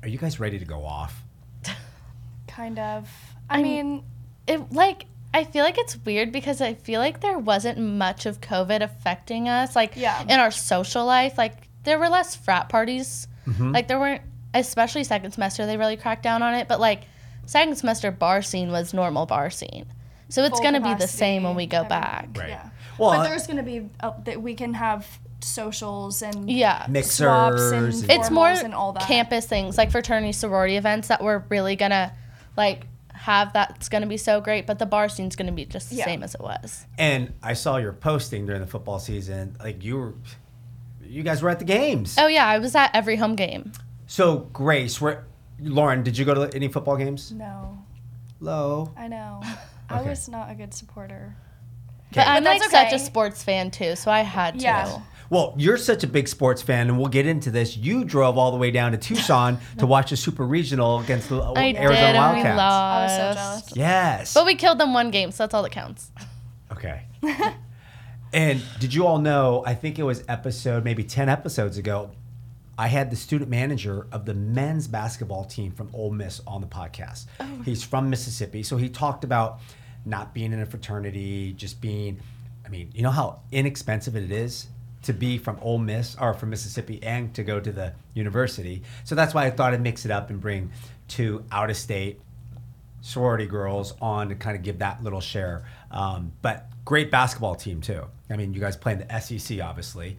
are 0.01 0.07
you 0.07 0.17
guys 0.17 0.39
ready 0.39 0.59
to 0.59 0.65
go 0.65 0.85
off? 0.85 1.21
Kind 2.47 2.79
of. 2.79 3.09
I, 3.49 3.55
I'm- 3.55 3.63
mean, 3.63 4.03
It 4.47 4.71
like 4.71 5.05
I 5.33 5.43
feel 5.45 5.63
like 5.63 5.77
it's 5.79 5.97
weird 6.05 6.31
because 6.31 6.61
I 6.61 6.75
feel 6.75 6.99
like 6.99 7.21
there 7.21 7.39
wasn't 7.39 7.79
much 7.79 8.25
of 8.27 8.39
COVID 8.39 8.81
affecting 8.81 9.49
us, 9.49 9.75
like 9.75 9.93
Yeah. 9.95 10.21
in 10.23 10.39
our 10.39 10.51
social 10.51 11.05
life. 11.05 11.37
Like 11.37 11.67
there 11.83 11.97
were 11.97 12.09
less 12.09 12.35
frat 12.35 12.69
parties. 12.69 13.27
Mm-hmm. 13.47 13.71
Like 13.71 13.87
there 13.87 13.99
weren't, 13.99 14.21
especially 14.53 15.03
second 15.03 15.31
semester, 15.31 15.65
they 15.65 15.75
really 15.77 15.97
cracked 15.97 16.21
down 16.23 16.43
on 16.43 16.53
it. 16.53 16.67
But 16.67 16.79
like 16.79 17.03
second 17.45 17.75
semester 17.77 18.11
bar 18.11 18.41
scene 18.43 18.71
was 18.71 18.93
normal 18.93 19.25
bar 19.25 19.49
scene, 19.49 19.85
so 20.29 20.43
it's 20.43 20.51
full 20.59 20.63
gonna 20.63 20.81
be 20.81 20.93
the 20.93 21.07
same 21.07 21.43
when 21.43 21.55
we 21.55 21.65
go 21.65 21.77
everything. 21.77 21.89
back. 22.01 22.29
Right. 22.37 22.49
Yeah. 22.49 22.69
Well, 22.99 23.09
but 23.11 23.19
uh, 23.21 23.23
there's 23.23 23.47
going 23.47 23.57
to 23.57 23.63
be 23.63 23.89
uh, 24.01 24.11
that 24.25 24.39
we 24.39 24.53
can 24.53 24.75
have 24.75 25.07
socials 25.43 26.21
and 26.21 26.49
Yeah. 26.49 26.85
Mixers. 26.89 27.13
swaps 27.17 27.61
and 27.71 27.93
and- 27.93 28.11
it's 28.11 28.29
more 28.31 28.47
and 28.49 28.73
all 28.73 28.93
that. 28.93 29.03
campus 29.07 29.45
things 29.45 29.77
like 29.77 29.91
fraternity 29.91 30.31
sorority 30.33 30.75
events 30.77 31.07
that 31.09 31.23
we're 31.23 31.43
really 31.49 31.75
gonna 31.75 32.11
like 32.57 32.87
have 33.13 33.53
that's 33.53 33.87
gonna 33.89 34.05
be 34.07 34.17
so 34.17 34.41
great 34.41 34.65
but 34.67 34.79
the 34.79 34.85
bar 34.85 35.07
scene's 35.09 35.35
gonna 35.35 35.51
be 35.51 35.65
just 35.65 35.89
the 35.89 35.95
Yeah. 35.97 36.05
same 36.05 36.23
as 36.23 36.35
it 36.35 36.41
was 36.41 36.85
And 36.97 37.33
I 37.41 37.53
saw 37.53 37.77
your 37.77 37.93
posting 37.93 38.45
during 38.45 38.61
the 38.61 38.67
football 38.67 38.99
season. 38.99 39.55
Like 39.63 39.83
you 39.83 39.97
were, 39.97 40.13
you 41.05 41.23
guys 41.23 41.41
were 41.41 41.49
at 41.49 41.59
the 41.59 41.65
games. 41.65 42.15
oh 42.19 42.27
yeah 42.27 42.45
i 42.47 42.57
was 42.59 42.75
at 42.75 42.91
every 42.93 43.15
home 43.17 43.35
game 43.35 43.71
So 44.07 44.37
Grace, 44.53 44.99
where, 45.01 45.25
Lauren, 45.59 46.03
did 46.03 46.17
you 46.17 46.25
go 46.25 46.33
to 46.33 46.53
any 46.55 46.67
football 46.67 46.97
games? 46.97 47.31
No, 47.31 47.79
Low. 48.39 48.91
I 48.97 49.07
know. 49.07 49.41
I 49.89 50.01
was 50.01 50.27
not 50.27 50.49
a 50.51 50.55
good 50.55 50.73
supporter. 50.73 51.35
but 52.13 52.27
i'm 52.27 52.43
that's 52.43 52.61
like 52.61 52.89
such 52.89 52.93
a 52.93 52.99
sports 52.99 53.43
fan 53.43 53.71
too 53.71 53.95
so 53.95 54.11
i 54.11 54.21
had 54.21 54.55
to 54.59 54.63
Yeah. 54.63 54.99
Well, 55.33 55.55
you're 55.57 55.77
such 55.77 56.03
a 56.03 56.07
big 56.07 56.27
sports 56.27 56.61
fan, 56.61 56.89
and 56.89 56.99
we'll 56.99 57.07
get 57.07 57.25
into 57.25 57.49
this. 57.49 57.75
You 57.75 58.05
drove 58.05 58.37
all 58.37 58.51
the 58.51 58.57
way 58.57 58.69
down 58.69 58.91
to 58.91 58.99
Tucson 58.99 59.57
to 59.79 59.87
watch 59.87 60.11
the 60.11 60.15
Super 60.15 60.45
Regional 60.45 60.99
against 60.99 61.29
the 61.29 61.41
uh, 61.41 61.53
i 61.55 61.73
Arizona 61.73 61.95
did 61.95 62.15
and 62.15 62.37
we 62.37 62.43
Wildcats. 62.43 62.57
lost 62.57 63.19
I 63.19 63.27
was 63.27 63.37
so 63.37 63.41
jealous. 63.41 63.75
Yes. 63.75 64.33
but 64.35 64.45
we 64.45 64.53
killed 64.53 64.77
them 64.77 64.93
one 64.93 65.09
game 65.09 65.31
so 65.31 65.41
that's 65.41 65.55
all 65.55 65.63
that 65.63 65.71
counts 65.71 66.11
Okay. 66.71 67.01
and 68.33 68.61
did 68.79 68.93
you 68.93 69.07
all 69.07 69.17
know? 69.17 69.63
I 69.65 69.73
think 69.73 69.97
it 69.97 70.03
was 70.03 70.23
episode 70.27 70.83
maybe 70.83 71.03
ten 71.03 71.29
episodes 71.29 71.79
ago. 71.79 72.11
I 72.77 72.87
had 72.87 73.09
the 73.09 73.15
student 73.15 73.49
manager 73.49 74.05
of 74.11 74.25
the 74.25 74.35
men's 74.35 74.87
basketball 74.87 75.45
team 75.45 75.71
from 75.71 75.89
Ole 75.93 76.11
Miss 76.11 76.41
on 76.45 76.61
the 76.61 76.67
podcast. 76.67 77.25
Oh. 77.39 77.47
He's 77.65 77.83
from 77.83 78.07
Mississippi, 78.07 78.61
so 78.61 78.77
he 78.77 78.87
talked 78.87 79.23
about 79.23 79.61
not 80.05 80.35
being 80.35 80.53
in 80.53 80.59
a 80.59 80.65
fraternity, 80.67 81.53
just 81.53 81.81
being, 81.81 82.19
I 82.65 82.69
mean, 82.69 82.91
you 82.93 83.01
know 83.01 83.11
how 83.11 83.39
inexpensive 83.51 84.15
it 84.15 84.31
is 84.31 84.67
to 85.03 85.13
be 85.13 85.37
from 85.37 85.57
Ole 85.61 85.79
Miss 85.79 86.15
or 86.19 86.33
from 86.33 86.49
Mississippi 86.49 87.01
and 87.03 87.33
to 87.35 87.43
go 87.43 87.59
to 87.59 87.71
the 87.71 87.93
university. 88.13 88.83
So 89.03 89.15
that's 89.15 89.33
why 89.33 89.45
I 89.45 89.51
thought 89.51 89.73
I'd 89.73 89.81
mix 89.81 90.05
it 90.05 90.11
up 90.11 90.29
and 90.29 90.39
bring 90.39 90.71
two 91.07 91.43
out 91.51 91.69
of 91.69 91.77
state 91.77 92.19
sorority 93.01 93.45
girls 93.45 93.93
on 94.01 94.29
to 94.29 94.35
kind 94.35 94.55
of 94.55 94.63
give 94.63 94.79
that 94.79 95.03
little 95.03 95.21
share. 95.21 95.65
Um, 95.91 96.31
but 96.41 96.69
great 96.85 97.11
basketball 97.11 97.55
team 97.55 97.81
too. 97.81 98.05
I 98.29 98.37
mean, 98.37 98.53
you 98.53 98.59
guys 98.59 98.77
play 98.77 98.93
in 98.93 99.05
the 99.05 99.19
SEC, 99.19 99.59
obviously. 99.61 100.17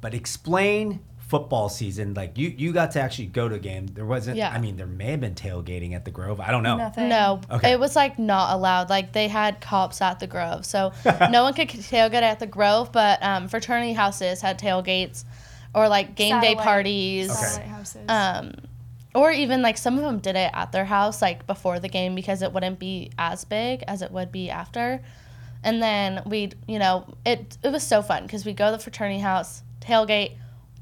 But 0.00 0.14
explain 0.14 1.00
football 1.32 1.70
season. 1.70 2.12
Like 2.12 2.36
you, 2.36 2.50
you 2.50 2.74
got 2.74 2.90
to 2.90 3.00
actually 3.00 3.28
go 3.28 3.48
to 3.48 3.54
a 3.54 3.58
game. 3.58 3.86
There 3.86 4.04
wasn't. 4.04 4.36
Yeah. 4.36 4.50
I 4.50 4.58
mean, 4.58 4.76
there 4.76 4.86
may 4.86 5.12
have 5.12 5.20
been 5.22 5.34
tailgating 5.34 5.94
at 5.94 6.04
the 6.04 6.10
Grove. 6.10 6.40
I 6.40 6.50
don't 6.50 6.62
know. 6.62 6.76
Nothing. 6.76 7.08
No, 7.08 7.40
Okay. 7.50 7.72
it 7.72 7.80
was 7.80 7.96
like 7.96 8.18
not 8.18 8.52
allowed. 8.54 8.90
Like 8.90 9.12
they 9.14 9.28
had 9.28 9.62
cops 9.62 10.02
at 10.02 10.20
the 10.20 10.26
Grove, 10.26 10.66
so 10.66 10.92
no 11.30 11.42
one 11.44 11.54
could 11.54 11.70
tailgate 11.70 12.20
at 12.20 12.38
the 12.38 12.46
Grove. 12.46 12.92
But 12.92 13.22
um, 13.22 13.48
fraternity 13.48 13.94
houses 13.94 14.42
had 14.42 14.58
tailgates, 14.58 15.24
or 15.74 15.88
like 15.88 16.14
game 16.14 16.38
day 16.42 16.54
parties. 16.54 17.30
Okay. 17.30 17.66
Houses. 17.66 18.02
Um, 18.08 18.52
or 19.14 19.30
even 19.32 19.62
like 19.62 19.78
some 19.78 19.96
of 19.96 20.02
them 20.04 20.18
did 20.18 20.36
it 20.36 20.50
at 20.52 20.70
their 20.72 20.84
house, 20.84 21.22
like 21.22 21.46
before 21.46 21.80
the 21.80 21.88
game, 21.88 22.14
because 22.14 22.42
it 22.42 22.52
wouldn't 22.52 22.78
be 22.78 23.10
as 23.18 23.46
big 23.46 23.82
as 23.88 24.02
it 24.02 24.10
would 24.12 24.30
be 24.30 24.50
after. 24.50 25.00
And 25.64 25.82
then 25.82 26.20
we'd, 26.26 26.56
you 26.68 26.78
know, 26.78 27.06
it 27.24 27.56
it 27.62 27.72
was 27.72 27.82
so 27.82 28.02
fun 28.02 28.24
because 28.24 28.44
we 28.44 28.52
go 28.52 28.66
to 28.70 28.76
the 28.76 28.82
fraternity 28.82 29.20
house, 29.20 29.62
tailgate, 29.80 30.32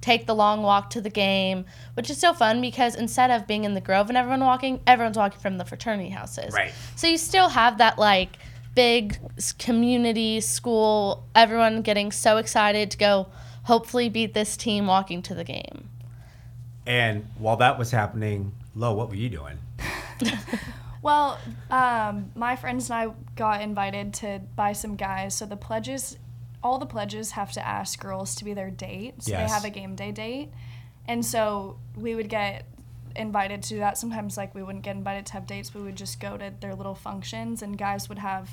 take 0.00 0.26
the 0.26 0.34
long 0.34 0.62
walk 0.62 0.90
to 0.90 1.00
the 1.00 1.10
game, 1.10 1.64
which 1.94 2.10
is 2.10 2.18
so 2.18 2.32
fun 2.32 2.60
because 2.60 2.94
instead 2.94 3.30
of 3.30 3.46
being 3.46 3.64
in 3.64 3.74
the 3.74 3.80
Grove 3.80 4.08
and 4.08 4.16
everyone 4.16 4.40
walking, 4.40 4.80
everyone's 4.86 5.18
walking 5.18 5.40
from 5.40 5.58
the 5.58 5.64
fraternity 5.64 6.08
houses. 6.08 6.54
Right. 6.54 6.72
So 6.96 7.06
you 7.06 7.18
still 7.18 7.48
have 7.48 7.78
that 7.78 7.98
like 7.98 8.36
big 8.74 9.18
community 9.58 10.40
school, 10.40 11.26
everyone 11.34 11.82
getting 11.82 12.12
so 12.12 12.36
excited 12.38 12.90
to 12.92 12.98
go 12.98 13.28
hopefully 13.64 14.08
beat 14.08 14.34
this 14.34 14.56
team 14.56 14.86
walking 14.86 15.22
to 15.22 15.34
the 15.34 15.44
game. 15.44 15.88
And 16.86 17.26
while 17.38 17.56
that 17.56 17.78
was 17.78 17.90
happening, 17.90 18.52
Lo, 18.74 18.94
what 18.94 19.10
were 19.10 19.16
you 19.16 19.28
doing? 19.28 19.58
Well, 21.02 21.38
um, 21.70 22.30
my 22.34 22.56
friends 22.56 22.90
and 22.90 22.98
I 22.98 23.14
got 23.34 23.62
invited 23.62 24.12
to 24.14 24.40
buy 24.54 24.72
some 24.72 24.96
guys. 24.96 25.34
So 25.34 25.46
the 25.46 25.56
pledges, 25.56 26.18
all 26.62 26.78
the 26.78 26.86
pledges 26.86 27.32
have 27.32 27.52
to 27.52 27.66
ask 27.66 27.98
girls 28.00 28.34
to 28.36 28.44
be 28.44 28.52
their 28.54 28.70
date. 28.70 29.22
So 29.22 29.32
Yes. 29.32 29.48
they 29.48 29.54
have 29.54 29.64
a 29.64 29.70
game 29.70 29.94
day 29.96 30.12
date. 30.12 30.50
And 31.08 31.24
so 31.24 31.78
we 31.96 32.14
would 32.14 32.28
get 32.28 32.66
invited 33.16 33.62
to 33.64 33.76
that. 33.78 33.98
Sometimes, 33.98 34.36
like, 34.36 34.54
we 34.54 34.62
wouldn't 34.62 34.84
get 34.84 34.94
invited 34.96 35.26
to 35.26 35.32
have 35.32 35.46
dates. 35.46 35.74
We 35.74 35.82
would 35.82 35.96
just 35.96 36.20
go 36.20 36.36
to 36.36 36.52
their 36.60 36.74
little 36.74 36.94
functions, 36.94 37.62
and 37.62 37.76
guys 37.76 38.08
would 38.08 38.18
have 38.18 38.50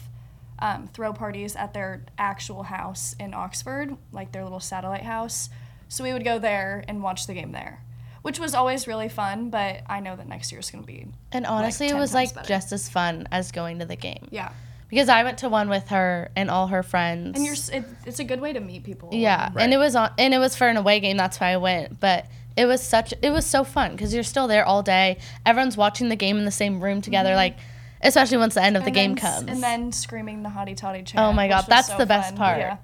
um, 0.60 0.88
throw 0.88 1.14
parties 1.14 1.56
at 1.56 1.74
their 1.74 2.04
actual 2.18 2.64
house 2.64 3.16
in 3.20 3.34
Oxford, 3.36 3.96
like 4.12 4.32
their 4.32 4.44
little 4.44 4.60
satellite 4.60 5.04
house. 5.04 5.50
So 5.90 6.04
we 6.04 6.14
would 6.14 6.24
go 6.24 6.40
there 6.40 6.84
and 6.88 7.04
watch 7.04 7.28
the 7.28 7.34
game 7.36 7.52
there, 7.52 7.84
which 8.24 8.40
was 8.40 8.56
always 8.56 8.88
really 8.88 9.08
fun. 9.10 9.52
But 9.52 9.82
I 9.88 10.00
know 10.00 10.16
that 10.16 10.28
next 10.28 10.52
year 10.52 10.60
is 10.60 10.72
going 10.72 10.84
to 10.84 10.88
be 10.88 11.06
And 11.32 11.46
honestly, 11.46 11.88
it 11.88 11.92
10 11.92 12.00
was 12.00 12.14
like 12.16 12.34
better. 12.34 12.48
just 12.48 12.72
as 12.72 12.90
fun 12.90 13.28
as 13.32 13.52
going 13.52 13.78
to 13.80 13.86
the 13.86 13.96
game 13.96 14.28
yeah. 14.32 14.52
Because 14.90 15.10
I 15.10 15.24
went 15.24 15.40
to 15.40 15.50
one 15.50 15.68
with 15.70 15.90
her 15.90 16.32
and 16.36 16.50
all 16.50 16.68
her 16.68 16.82
friends. 16.82 17.36
And 17.36 17.46
you're, 17.46 17.56
it, 17.82 17.86
it's 18.06 18.20
a 18.20 18.24
good 18.24 18.40
way 18.40 18.54
to 18.54 18.60
meet 18.62 18.84
people. 18.84 19.10
yeah, 19.12 19.52
Right. 19.54 19.64
and 19.64 19.74
it 19.74 19.78
was 19.78 19.96
on, 19.96 20.12
and 20.18 20.34
it 20.34 20.38
was 20.40 20.56
for 20.56 20.68
an 20.68 20.78
away 20.78 21.00
game. 21.02 21.18
That's 21.18 21.40
why 21.40 21.48
I 21.52 21.58
went. 21.58 22.00
But 22.00 22.26
it 22.56 22.66
was 22.66 22.82
such, 22.82 23.14
it 23.22 23.30
was 23.32 23.46
so 23.46 23.64
fun 23.66 23.92
because 23.92 24.14
you're 24.14 24.24
still 24.24 24.48
there 24.48 24.66
all 24.66 24.82
day. 24.84 25.18
Everyone's 25.46 25.76
watching 25.76 26.08
the 26.10 26.16
game 26.16 26.38
in 26.38 26.46
the 26.46 26.52
same 26.52 26.82
room 26.82 27.02
together, 27.02 27.32
mm-hmm. 27.32 27.36
like 27.38 27.58
especially 28.02 28.38
once 28.38 28.54
the 28.54 28.64
end 28.64 28.78
of 28.78 28.84
the 28.84 28.88
And 28.88 28.96
game 28.96 29.16
then 29.16 29.26
s- 29.26 29.36
comes. 29.40 29.50
And 29.52 29.62
then 29.64 29.92
screaming 29.92 30.42
the 30.44 30.50
hotty 30.50 30.76
toddy 30.78 31.04
chant. 31.04 31.22
oh 31.24 31.34
my 31.34 31.48
god, 31.50 31.66
that's 31.68 31.88
so 31.90 31.98
the 31.98 32.06
best 32.06 32.30
fun. 32.30 32.38
part. 32.38 32.58
Yeah. 32.60 32.78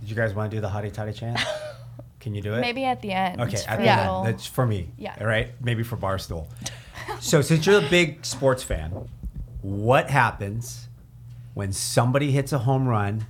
Did 0.00 0.10
you 0.10 0.14
guys 0.16 0.34
want 0.34 0.50
to 0.52 0.56
do 0.56 0.60
the 0.60 0.68
hotty 0.68 0.92
toddy 0.92 1.12
chant? 1.12 1.40
Can 2.20 2.34
you 2.34 2.42
do 2.42 2.54
it? 2.54 2.60
Maybe 2.60 2.84
at 2.84 3.02
the 3.02 3.10
end. 3.12 3.40
Okay, 3.40 3.56
for 3.56 3.70
at 3.70 3.74
a 3.74 3.78
the 3.82 3.84
Yeah. 3.84 4.18
end. 4.18 4.26
That's 4.28 4.46
for 4.46 4.64
me. 4.66 4.90
Yeah. 4.98 5.16
All 5.20 5.26
right. 5.26 5.50
Maybe 5.60 5.82
for 5.82 5.96
Barstool. 5.96 6.46
so, 7.20 7.42
since 7.42 7.66
you're 7.66 7.80
a 7.84 7.88
big 7.90 8.24
sports 8.24 8.62
fan, 8.62 9.08
what 9.62 10.08
happens 10.10 10.88
when 11.54 11.72
somebody 11.72 12.30
hits 12.32 12.52
a 12.52 12.58
home 12.58 12.86
run 12.86 13.26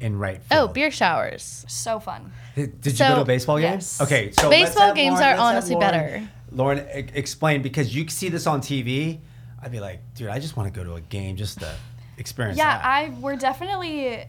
in 0.00 0.18
right 0.18 0.40
Oh, 0.50 0.68
beer 0.68 0.90
showers. 0.90 1.64
So 1.68 1.98
fun. 2.00 2.32
So- 2.56 2.66
Did 2.66 2.98
you 2.98 3.06
go 3.06 3.14
to 3.16 3.20
a 3.22 3.24
baseball 3.24 3.56
game? 3.58 3.74
Yes. 3.74 4.00
Okay, 4.00 4.32
so 4.32 4.50
Baseball 4.50 4.92
games 4.94 5.18
Lauren- 5.20 5.38
are 5.38 5.40
honestly 5.40 5.74
Lauren- 5.74 5.90
better. 5.90 6.28
Lauren, 6.52 6.78
e- 6.78 7.10
explain 7.14 7.62
because 7.62 7.94
you 7.94 8.08
see 8.08 8.28
this 8.28 8.46
on 8.46 8.60
TV. 8.60 9.20
I'd 9.62 9.72
be 9.72 9.80
like, 9.80 10.00
dude, 10.14 10.28
I 10.28 10.38
just 10.38 10.56
want 10.56 10.72
to 10.72 10.78
go 10.78 10.84
to 10.84 10.94
a 10.96 11.00
game 11.00 11.36
just 11.36 11.60
to 11.60 11.74
experience 12.18 12.58
Yeah, 12.58 12.76
that. 12.76 12.84
I 12.84 13.08
we're 13.20 13.36
definitely 13.36 14.24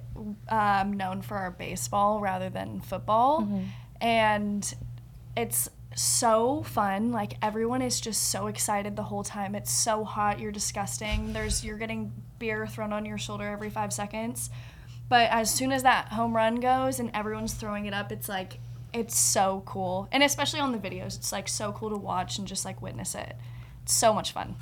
um, 0.49 0.93
known 0.93 1.21
for 1.21 1.35
our 1.37 1.51
baseball 1.51 2.19
rather 2.21 2.49
than 2.49 2.81
football, 2.81 3.41
Mm-hmm. 3.41 3.63
and 4.01 4.73
it's 5.35 5.69
so 5.95 6.63
fun. 6.63 7.11
Like 7.11 7.37
everyone 7.41 7.81
is 7.81 7.99
just 7.99 8.29
so 8.29 8.47
excited 8.47 8.95
the 8.95 9.03
whole 9.03 9.23
time. 9.23 9.55
It's 9.55 9.71
so 9.71 10.03
hot. 10.03 10.39
You're 10.39 10.51
disgusting. 10.51 11.33
There's 11.33 11.63
you're 11.63 11.77
getting 11.77 12.11
beer 12.37 12.67
thrown 12.67 12.93
on 12.93 13.05
your 13.05 13.17
shoulder 13.17 13.47
every 13.47 13.69
five 13.69 13.93
seconds, 13.93 14.49
but 15.09 15.29
as 15.31 15.53
soon 15.53 15.71
as 15.71 15.83
that 15.83 16.09
home 16.09 16.35
run 16.35 16.55
goes 16.55 16.99
and 16.99 17.09
everyone's 17.13 17.53
throwing 17.53 17.85
it 17.85 17.93
up, 17.93 18.11
it's 18.11 18.29
like 18.29 18.59
it's 18.93 19.17
so 19.17 19.63
cool. 19.65 20.07
And 20.11 20.21
especially 20.21 20.59
on 20.59 20.71
the 20.71 20.77
videos, 20.77 21.17
it's 21.17 21.31
like 21.31 21.47
so 21.47 21.71
cool 21.71 21.89
to 21.89 21.97
watch 21.97 22.37
and 22.37 22.47
just 22.47 22.65
like 22.65 22.81
witness 22.81 23.15
it. 23.15 23.35
It's 23.83 23.93
so 23.93 24.13
much 24.13 24.31
fun. 24.31 24.55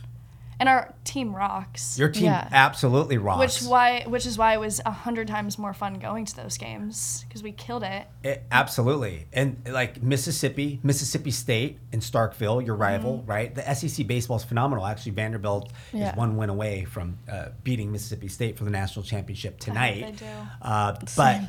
And 0.64 0.70
our 0.70 0.94
team 1.04 1.36
rocks. 1.36 2.00
Your 2.00 2.08
team 2.08 2.24
Yeah. 2.26 2.48
absolutely 2.50 3.18
rocks. 3.18 3.62
Which 3.62 3.70
why 3.70 4.04
which 4.08 4.26
is 4.26 4.38
why 4.38 4.54
it 4.54 4.62
was 4.62 4.80
a 4.86 4.92
hundred 4.92 5.28
times 5.28 5.60
more 5.60 5.74
fun 5.74 5.96
going 6.00 6.24
to 6.24 6.36
those 6.38 6.58
games 6.58 7.26
because 7.28 7.44
we 7.44 7.52
killed 7.52 7.84
it. 7.84 8.08
It, 8.24 8.44
absolutely. 8.50 9.26
And 9.34 9.58
like 9.70 10.02
Mississippi, 10.02 10.80
Mississippi 10.82 11.32
State 11.32 11.80
and 11.92 12.02
Starkville, 12.02 12.66
your 12.66 12.78
rival, 12.78 13.18
Mm-hmm. 13.18 13.30
right? 13.30 13.54
The 13.54 13.76
SEC 13.76 14.08
baseball 14.08 14.38
is 14.38 14.46
phenomenal. 14.46 14.86
Actually, 14.86 15.12
Vanderbilt 15.12 15.70
Yeah. 15.92 16.12
is 16.12 16.16
one 16.16 16.38
win 16.38 16.50
away 16.50 16.86
from 16.86 17.18
uh, 17.30 17.48
beating 17.66 17.92
Mississippi 17.92 18.30
State 18.30 18.58
for 18.58 18.64
the 18.64 18.72
national 18.72 19.04
championship 19.04 19.60
tonight. 19.60 20.02
they 20.18 20.26
do. 20.26 20.26
Uh, 20.62 20.96
but 21.18 21.42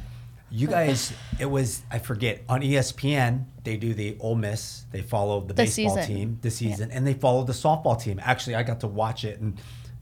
you 0.54 0.68
guys, 0.68 1.12
it 1.40 1.46
was, 1.46 1.82
I 1.90 1.98
forget, 1.98 2.42
on 2.48 2.60
ESPN, 2.62 3.46
they 3.64 3.76
do 3.76 3.92
the 3.92 4.16
Ole 4.20 4.36
Miss, 4.36 4.84
they 4.92 5.02
follow 5.02 5.40
the, 5.40 5.48
The 5.48 5.54
baseball 5.54 5.96
season. 5.96 6.14
team, 6.14 6.38
the 6.42 6.50
season, 6.50 6.90
and 6.92 7.04
they 7.04 7.14
follow 7.14 7.42
the 7.42 7.52
softball 7.52 8.00
team. 8.00 8.20
Actually, 8.22 8.54
I 8.54 8.62
got 8.62 8.80
to 8.80 8.86
watch 8.86 9.24
it 9.24 9.40
and 9.40 9.58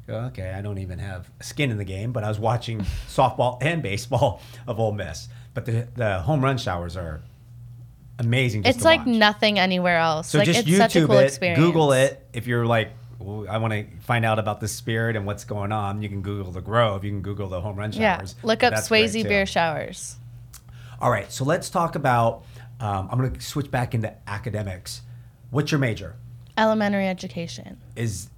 okay, 0.09 0.51
I 0.51 0.61
don't 0.61 0.79
even 0.79 0.99
have 0.99 1.31
skin 1.41 1.71
in 1.71 1.79
the 1.79 1.85
game, 1.85 2.13
but 2.13 2.23
I 2.23 2.29
was 2.29 2.39
watching 2.39 2.81
softball 3.09 3.63
and 3.63 3.83
baseball 3.83 4.43
of 4.67 4.79
Ole 4.79 4.93
Miss. 4.93 5.29
But 5.55 5.65
the, 5.65 5.89
the 5.95 6.21
home 6.21 6.45
run 6.45 6.59
showers 6.59 6.99
are 6.99 7.23
amazing. 8.19 8.65
It's 8.65 8.85
like 8.85 9.01
watch. 9.01 9.09
nothing 9.09 9.59
anywhere 9.59 9.99
else. 9.99 10.29
So 10.29 10.39
like 10.39 10.47
just 10.47 10.67
it's 10.67 10.77
such 10.77 10.97
a 10.97 11.01
YouTube 11.01 11.07
cool 11.07 11.19
it, 11.19 11.25
experience. 11.25 11.61
Google 11.61 11.93
it. 11.93 12.27
If 12.35 12.47
you're 12.47 12.67
like, 12.67 12.91
I 13.49 13.57
want 13.59 13.73
to 13.73 13.87
find 14.01 14.25
out 14.27 14.39
about 14.39 14.61
the 14.61 14.69
spirit 14.69 15.17
and 15.17 15.25
what's 15.25 15.45
going 15.45 15.73
on, 15.73 16.03
you 16.03 16.11
can 16.11 16.21
Google 16.21 16.53
the 16.53 16.61
Grove. 16.61 17.05
You 17.05 17.11
can 17.11 17.23
Google 17.23 17.49
the 17.49 17.61
home 17.61 17.77
run 17.77 17.93
showers. 17.93 18.35
Yeah, 18.37 18.47
look 18.47 18.63
up 18.63 18.75
Swayze 18.75 19.23
beer 19.27 19.47
showers. 19.47 20.17
All 21.03 21.11
right, 21.11 21.31
so 21.33 21.45
let's 21.45 21.69
talk 21.69 21.97
about. 21.97 22.45
Um, 22.79 23.09
I'm 23.11 23.19
going 23.19 23.33
to 23.33 23.41
switch 23.41 23.73
back 23.73 23.93
into 23.93 24.15
academics. 24.29 25.03
What's 25.51 25.73
your 25.73 25.81
major? 25.81 26.15
Elementary 26.57 27.09
education. 27.09 27.81
Is 27.97 28.31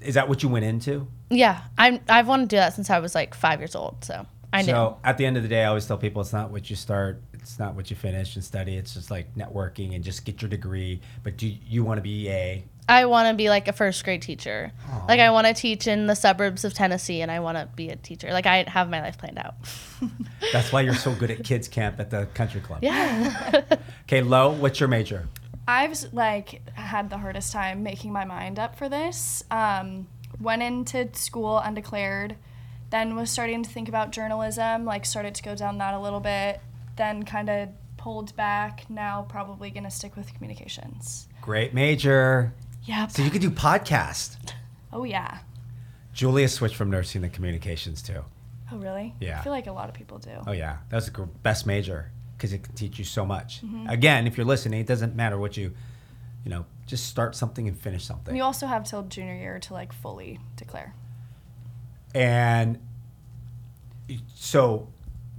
is 0.00 0.14
that 0.14 0.28
what 0.28 0.40
you 0.42 0.48
went 0.48 0.64
into? 0.64 1.08
Yeah, 1.30 1.62
I'm. 1.76 1.98
I've 2.08 2.28
wanted 2.28 2.44
to 2.44 2.56
do 2.56 2.56
that 2.58 2.74
since 2.74 2.90
I 2.90 3.00
was 3.00 3.16
like 3.16 3.34
five 3.34 3.60
years 3.60 3.74
old. 3.74 4.04
So 4.04 4.24
I 4.52 4.62
knew. 4.62 4.68
So 4.68 4.98
at 5.02 5.18
the 5.18 5.26
end 5.26 5.36
of 5.36 5.42
the 5.42 5.48
day, 5.48 5.64
I 5.64 5.66
always 5.66 5.84
tell 5.84 5.98
people 5.98 6.22
it's 6.22 6.32
not 6.32 6.52
what 6.52 6.70
you 6.70 6.76
start, 6.76 7.20
it's 7.32 7.58
not 7.58 7.74
what 7.74 7.90
you 7.90 7.96
finish 7.96 8.36
and 8.36 8.44
study. 8.44 8.76
It's 8.76 8.94
just 8.94 9.10
like 9.10 9.34
networking 9.34 9.96
and 9.96 10.04
just 10.04 10.24
get 10.24 10.40
your 10.42 10.48
degree. 10.48 11.00
But 11.24 11.36
do 11.36 11.48
you 11.48 11.82
want 11.82 11.98
to 11.98 12.02
be 12.02 12.28
a? 12.28 12.64
I 12.88 13.06
want 13.06 13.28
to 13.28 13.34
be 13.34 13.48
like 13.48 13.68
a 13.68 13.72
first 13.72 14.04
grade 14.04 14.22
teacher. 14.22 14.72
Like 15.08 15.20
I 15.20 15.30
want 15.30 15.46
to 15.46 15.54
teach 15.54 15.86
in 15.86 16.06
the 16.06 16.14
suburbs 16.14 16.64
of 16.64 16.74
Tennessee, 16.74 17.22
and 17.22 17.30
I 17.30 17.40
want 17.40 17.56
to 17.58 17.68
be 17.74 17.88
a 17.88 17.96
teacher. 17.96 18.32
Like 18.32 18.46
I 18.46 18.64
have 18.68 18.90
my 18.90 19.00
life 19.00 19.18
planned 19.18 19.38
out. 19.38 19.54
That's 20.52 20.72
why 20.72 20.82
you're 20.82 20.94
so 20.94 21.14
good 21.14 21.30
at 21.30 21.44
kids 21.44 21.68
camp 21.68 22.00
at 22.00 22.10
the 22.10 22.26
country 22.34 22.60
club. 22.60 22.80
yeah. 22.82 23.62
Okay, 24.04 24.20
Lo, 24.20 24.50
what's 24.52 24.78
your 24.80 24.88
major? 24.88 25.28
I've 25.66 26.12
like 26.12 26.60
had 26.74 27.08
the 27.08 27.18
hardest 27.18 27.52
time 27.52 27.82
making 27.82 28.12
my 28.12 28.24
mind 28.24 28.58
up 28.58 28.76
for 28.76 28.88
this. 28.88 29.42
Um, 29.50 30.08
went 30.40 30.62
into 30.62 31.08
school 31.14 31.58
undeclared, 31.58 32.36
then 32.90 33.14
was 33.16 33.30
starting 33.30 33.62
to 33.62 33.70
think 33.70 33.88
about 33.88 34.10
journalism. 34.10 34.84
Like 34.84 35.06
started 35.06 35.34
to 35.36 35.42
go 35.42 35.54
down 35.54 35.78
that 35.78 35.94
a 35.94 36.00
little 36.00 36.20
bit. 36.20 36.60
Then 36.96 37.22
kind 37.22 37.48
of 37.48 37.68
pulled 37.96 38.34
back. 38.36 38.90
Now 38.90 39.24
probably 39.28 39.70
gonna 39.70 39.90
stick 39.90 40.16
with 40.16 40.34
communications. 40.34 41.28
Great 41.40 41.72
major. 41.72 42.52
Yep. 42.84 43.10
So 43.12 43.22
you 43.22 43.30
could 43.30 43.40
do 43.40 43.50
podcast. 43.50 44.36
Oh 44.92 45.04
yeah. 45.04 45.38
Julia 46.12 46.48
switched 46.48 46.76
from 46.76 46.90
nursing 46.90 47.22
to 47.22 47.28
communications 47.28 48.02
too. 48.02 48.24
Oh 48.70 48.76
really? 48.76 49.14
Yeah. 49.20 49.40
I 49.40 49.42
feel 49.42 49.52
like 49.52 49.66
a 49.66 49.72
lot 49.72 49.88
of 49.88 49.94
people 49.94 50.18
do. 50.18 50.30
Oh 50.46 50.52
yeah, 50.52 50.78
that 50.88 50.96
was 50.96 51.06
the 51.06 51.22
best 51.42 51.66
major 51.66 52.10
because 52.36 52.52
it 52.52 52.62
can 52.62 52.74
teach 52.74 52.98
you 52.98 53.04
so 53.04 53.24
much. 53.24 53.64
Mm-hmm. 53.64 53.88
Again, 53.88 54.26
if 54.26 54.36
you're 54.36 54.46
listening, 54.46 54.80
it 54.80 54.86
doesn't 54.86 55.14
matter 55.14 55.38
what 55.38 55.56
you, 55.56 55.72
you 56.44 56.50
know, 56.50 56.66
just 56.86 57.06
start 57.06 57.36
something 57.36 57.68
and 57.68 57.78
finish 57.78 58.04
something. 58.04 58.32
And 58.32 58.36
you 58.36 58.42
also 58.42 58.66
have 58.66 58.84
till 58.84 59.02
junior 59.02 59.34
year 59.34 59.58
to 59.60 59.72
like 59.72 59.92
fully 59.92 60.40
declare. 60.56 60.94
And 62.14 62.78
so 64.34 64.88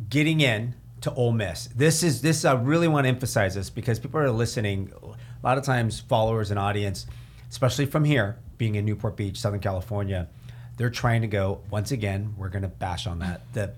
getting 0.10 0.40
in 0.40 0.76
to 1.02 1.14
Ole 1.14 1.34
Miss. 1.34 1.68
This 1.68 2.02
is 2.02 2.22
this 2.22 2.46
I 2.46 2.54
really 2.54 2.88
want 2.88 3.04
to 3.06 3.10
emphasize 3.10 3.56
this 3.56 3.70
because 3.70 4.00
people 4.00 4.20
are 4.20 4.32
listening. 4.32 4.92
A 5.04 5.46
lot 5.46 5.58
of 5.58 5.66
times, 5.66 6.00
followers 6.00 6.50
and 6.50 6.58
audience, 6.58 7.06
especially 7.54 7.86
from 7.86 8.04
here, 8.04 8.40
being 8.58 8.74
in 8.74 8.84
Newport 8.84 9.16
Beach, 9.16 9.38
Southern 9.38 9.60
California, 9.60 10.28
they're 10.76 10.90
trying 10.90 11.22
to 11.22 11.28
go. 11.28 11.62
Once 11.70 11.92
again, 11.92 12.34
we're 12.36 12.50
going 12.50 12.64
to 12.64 12.68
bash 12.68 13.06
on 13.06 13.20
that 13.20 13.42
the 13.54 13.72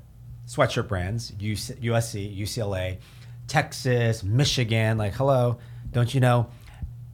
sweatshirt 0.47 0.87
brands, 0.87 1.33
USC, 1.33 2.39
UCLA, 2.39 2.99
Texas, 3.47 4.23
Michigan. 4.23 4.97
Like, 4.97 5.13
hello, 5.15 5.59
don't 5.91 6.13
you 6.13 6.21
know? 6.21 6.47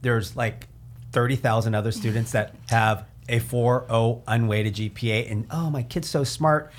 There's 0.02 0.36
like 0.36 0.68
thirty 1.10 1.34
thousand 1.34 1.74
other 1.74 1.90
students 1.90 2.30
that 2.30 2.54
have 2.68 3.06
a 3.28 3.40
4.0 3.40 4.22
unweighted 4.28 4.74
GPA, 4.76 5.32
and 5.32 5.46
oh, 5.50 5.68
my 5.68 5.82
kid's 5.82 6.08
so 6.08 6.22
smart 6.22 6.72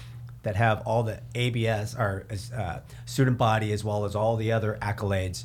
that 0.44 0.56
have 0.56 0.82
all 0.86 1.04
the 1.04 1.20
ABS 1.36 1.94
or 1.96 2.26
uh, 2.56 2.80
student 3.06 3.38
body 3.38 3.74
as 3.74 3.84
well 3.84 4.06
as 4.06 4.16
all 4.16 4.38
the 4.38 4.54
other 4.54 4.78
accolades. 4.82 5.44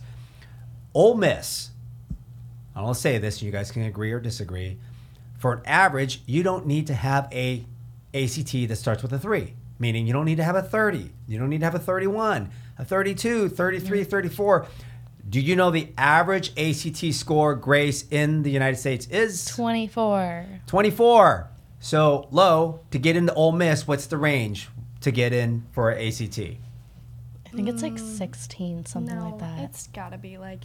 Ole 0.95 1.17
Miss, 1.17 1.71
I 2.79 2.83
don't 2.83 2.95
say 2.95 3.19
this, 3.19 3.43
you 3.43 3.51
guys 3.51 3.73
can 3.73 3.83
agree 3.83 4.13
or 4.13 4.21
disagree. 4.21 4.79
For 5.41 5.55
an 5.55 5.63
average, 5.67 6.23
you 6.27 6.45
don't 6.45 6.65
need 6.65 6.87
to 6.87 6.95
have 6.95 7.29
a 7.33 7.65
ACT 8.15 8.53
that 8.69 8.77
starts 8.77 9.03
with 9.03 9.13
a 9.13 9.19
three, 9.19 9.55
meaning 9.81 10.07
you 10.07 10.13
don't 10.13 10.27
need 10.27 10.37
to 10.37 10.45
have 10.45 10.55
a 10.55 10.63
30, 10.63 11.11
you 11.27 11.41
don't 11.41 11.51
need 11.51 11.59
to 11.59 11.65
have 11.65 11.75
a 11.75 11.81
31, 11.81 12.49
a 12.79 12.85
32, 12.85 13.49
33, 13.49 14.01
mm-hmm. 14.01 14.09
34. 14.09 14.67
Do 15.29 15.41
you 15.41 15.57
know 15.57 15.73
the 15.73 15.93
average 15.99 16.57
ACT 16.57 17.13
score, 17.15 17.57
Grace, 17.57 18.07
in 18.13 18.45
the 18.45 18.51
United 18.51 18.77
States 18.77 19.09
is 19.09 19.45
24. 19.47 20.47
24. 20.69 21.51
So 21.81 22.29
low 22.31 22.81
to 22.93 22.99
get 23.01 23.17
into 23.17 23.35
Ole 23.35 23.51
Miss. 23.51 23.89
What's 23.89 24.07
the 24.07 24.17
range 24.17 24.69
to 25.01 25.11
get 25.11 25.33
in 25.33 25.67
for 25.73 25.91
ACT? 25.91 26.39
I 26.39 27.51
think 27.53 27.69
it's 27.69 27.83
like 27.83 27.95
mm. 27.95 28.17
16, 28.19 28.87
something 28.87 29.17
no, 29.17 29.31
like 29.31 29.39
that. 29.41 29.65
It's 29.65 29.89
got 29.89 30.11
to 30.13 30.19
be 30.19 30.39
like 30.39 30.63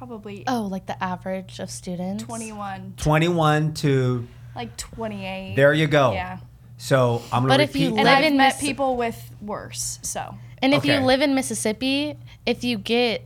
probably 0.00 0.44
oh, 0.46 0.62
like 0.62 0.86
the 0.86 1.02
average 1.04 1.58
of 1.58 1.70
students? 1.70 2.24
21, 2.24 2.94
21 2.96 3.74
to 3.74 4.26
like 4.54 4.74
28. 4.78 5.54
there 5.56 5.74
you 5.74 5.86
go. 5.86 6.12
Yeah. 6.12 6.38
So 6.78 7.20
I'm 7.30 7.42
gonna 7.42 7.48
But 7.48 7.60
if 7.60 7.68
repeat. 7.74 7.80
you 7.82 7.88
And 7.88 7.96
live 8.04 8.06
I've 8.18 8.24
in 8.24 8.38
met 8.38 8.54
Miss- 8.54 8.60
people 8.62 8.96
with 8.96 9.30
worse, 9.42 9.98
so. 10.00 10.36
And 10.62 10.72
if 10.72 10.86
you 10.86 10.96
live 11.00 11.20
in 11.20 11.34
Mississippi, 11.34 12.16
if 12.46 12.64
you 12.64 12.78
get, 12.78 13.22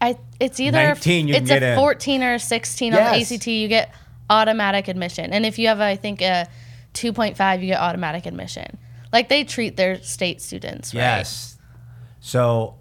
I 0.00 0.16
it's 0.38 0.60
either 0.60 0.78
19 0.78 1.26
you 1.26 1.34
can 1.34 1.42
it's 1.42 1.50
get 1.50 1.64
a 1.64 1.72
in. 1.72 1.76
14 1.76 2.22
or 2.22 2.34
a 2.34 2.38
16 2.38 2.92
Yes. 2.92 3.00
on 3.00 3.12
the 3.18 3.34
ACT, 3.34 3.46
you 3.48 3.66
get 3.66 3.92
automatic 4.30 4.86
admission. 4.86 5.32
And 5.32 5.44
if 5.44 5.58
you 5.58 5.66
have, 5.66 5.80
I 5.80 5.96
think, 5.96 6.22
a 6.22 6.46
2.5, 6.94 7.60
you 7.60 7.66
get 7.66 7.80
automatic 7.80 8.26
admission. 8.26 8.78
Like 9.12 9.28
they 9.28 9.42
treat 9.42 9.76
their 9.76 10.00
state 10.00 10.40
students, 10.40 10.94
right? 10.94 11.00
Yes. 11.00 11.58
So 12.20 12.76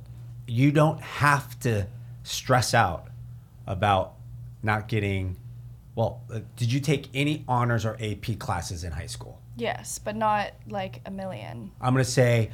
you 0.47 0.71
don't 0.71 1.01
have 1.01 1.59
to 1.61 1.87
stress 2.23 2.73
out 2.73 3.07
about 3.67 4.13
not 4.63 4.87
getting. 4.87 5.37
Well, 5.95 6.21
uh, 6.33 6.39
did 6.55 6.71
you 6.71 6.79
take 6.79 7.09
any 7.13 7.43
honors 7.47 7.85
or 7.85 7.97
AP 8.01 8.39
classes 8.39 8.83
in 8.83 8.91
high 8.91 9.07
school? 9.07 9.41
Yes, 9.57 9.99
but 9.99 10.15
not 10.15 10.51
like 10.67 11.01
a 11.05 11.11
million. 11.11 11.71
I'm 11.81 11.93
going 11.93 12.03
to 12.03 12.09
say, 12.09 12.51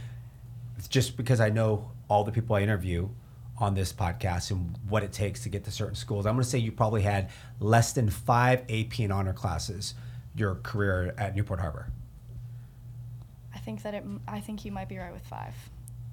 just 0.90 1.16
because 1.18 1.40
I 1.40 1.50
know 1.50 1.92
all 2.10 2.24
the 2.24 2.32
people 2.32 2.56
I 2.56 2.62
interview 2.62 3.10
on 3.60 3.74
this 3.76 3.94
podcast 3.94 4.52
and 4.52 4.76
what 4.90 5.04
it 5.04 5.12
takes 5.12 5.44
to 5.44 5.50
get 5.50 5.64
to 5.66 5.72
certain 5.72 5.96
schools, 5.96 6.26
I'm 6.26 6.34
going 6.34 6.44
to 6.44 6.50
say 6.50 6.58
you 6.58 6.72
probably 6.72 7.04
had 7.04 7.30
less 7.60 7.94
than 7.94 8.10
five 8.10 8.62
AP 8.70 9.00
and 9.00 9.14
honor 9.14 9.34
classes 9.34 9.94
your 10.36 10.56
career 10.56 11.14
at 11.18 11.36
Newport 11.36 11.60
Harbor. 11.60 11.88
I 13.54 13.60
think 13.60 13.84
that 13.84 13.94
it. 13.94 14.04
I 14.28 14.40
think 14.40 14.66
you 14.66 14.72
might 14.72 14.88
be 14.88 14.98
right 14.98 15.12
with 15.12 15.26
five. 15.26 15.54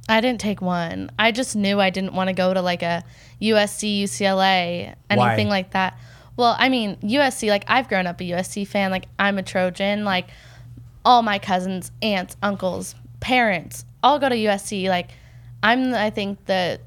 I 0.08 0.20
didn't 0.20 0.40
take 0.40 0.60
one. 0.60 1.10
I 1.18 1.32
just 1.32 1.56
knew 1.56 1.80
I 1.80 1.90
didn't 1.90 2.12
want 2.12 2.28
to 2.28 2.34
go 2.34 2.52
to 2.52 2.60
like 2.60 2.82
a 2.82 3.04
USC, 3.40 4.02
UCLA, 4.02 4.94
anything 5.08 5.48
Why? 5.48 5.54
like 5.56 5.70
that. 5.72 5.98
Well, 6.36 6.56
I 6.58 6.68
mean, 6.68 6.96
USC, 6.96 7.48
like 7.48 7.64
I've 7.68 7.88
grown 7.88 8.06
up 8.06 8.20
a 8.20 8.24
USC 8.24 8.66
fan. 8.66 8.90
Like 8.90 9.06
I'm 9.18 9.38
a 9.38 9.42
Trojan. 9.42 10.04
Like 10.04 10.28
all 11.04 11.22
my 11.22 11.38
cousins, 11.38 11.90
aunts, 12.02 12.36
uncles, 12.42 12.94
parents 13.20 13.84
all 14.02 14.18
go 14.18 14.28
to 14.28 14.36
USC. 14.36 14.88
Like 14.88 15.10
I'm, 15.62 15.94
I 15.94 16.10
think, 16.10 16.44
the 16.44 16.80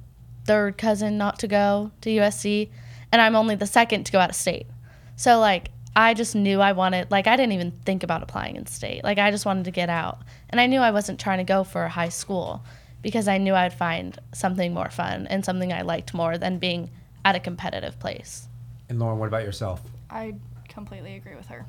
third 0.45 0.77
cousin 0.77 1.17
not 1.17 1.39
to 1.39 1.47
go 1.47 1.91
to 2.01 2.10
USC, 2.10 2.69
and 3.12 3.21
I'm 3.21 3.36
only 3.36 3.56
the 3.56 3.65
second 3.65 4.06
to 4.06 4.12
go 4.12 4.19
out 4.19 4.30
of 4.30 4.36
state. 4.36 4.67
So 5.15 5.39
like 5.39 5.69
I 5.95 6.13
just 6.13 6.36
knew 6.36 6.62
I 6.62 6.73
wanted 6.73 7.10
like 7.10 7.25
I 7.25 7.36
didn't 7.36 7.53
even 7.53 7.71
think 7.84 8.03
about 8.03 8.21
applying 8.21 8.56
in 8.56 8.67
state. 8.67 9.03
Like 9.03 9.17
I 9.17 9.32
just 9.32 9.45
wanted 9.45 9.65
to 9.65 9.71
get 9.71 9.89
out. 9.89 10.19
And 10.49 10.62
I 10.62 10.67
knew 10.67 10.80
I 10.80 10.91
wasn't 10.91 11.19
trying 11.19 11.39
to 11.39 11.43
go 11.43 11.63
for 11.63 11.84
a 11.84 11.89
high 11.89 12.10
school 12.10 12.63
because 13.02 13.28
I 13.28 13.38
knew 13.38 13.54
I'd 13.54 13.74
find 13.74 14.18
something 14.34 14.74
more 14.74 14.90
fun 14.90 15.28
and 15.28 15.44
something 15.46 15.72
I 15.72 15.82
liked 15.82 16.14
more 16.14 16.38
than 16.38 16.58
being 16.58 16.90
at 17.24 17.36
a 17.36 17.40
competitive 17.40 18.00
place. 18.00 18.48
And 18.90 19.00
Lauren, 19.00 19.20
what 19.20 19.28
about 19.28 19.44
yourself? 19.44 19.82
I 20.10 20.36
completely 20.70 21.16
agree 21.16 21.36
with 21.36 21.48
her. 21.48 21.66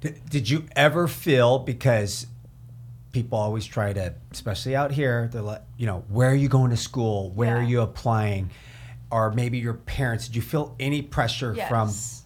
Did, 0.00 0.28
did 0.28 0.48
you 0.48 0.64
ever 0.74 1.06
feel 1.06 1.58
because 1.58 2.26
people 3.12 3.38
always 3.38 3.66
try 3.66 3.92
to, 3.92 4.14
especially 4.32 4.74
out 4.74 4.92
here, 4.92 5.28
they're 5.32 5.42
like, 5.42 5.62
you 5.76 5.86
know, 5.86 6.04
where 6.08 6.30
are 6.30 6.34
you 6.34 6.48
going 6.48 6.70
to 6.70 6.76
school? 6.76 7.30
Where 7.30 7.56
are 7.58 7.62
you 7.62 7.80
applying? 7.82 8.50
Or 9.10 9.32
maybe 9.32 9.58
your 9.58 9.74
parents. 9.74 10.26
Did 10.26 10.36
you 10.36 10.42
feel 10.42 10.74
any 10.78 11.02
pressure 11.02 11.54
from? 11.68 11.88
Yes. 11.88 12.24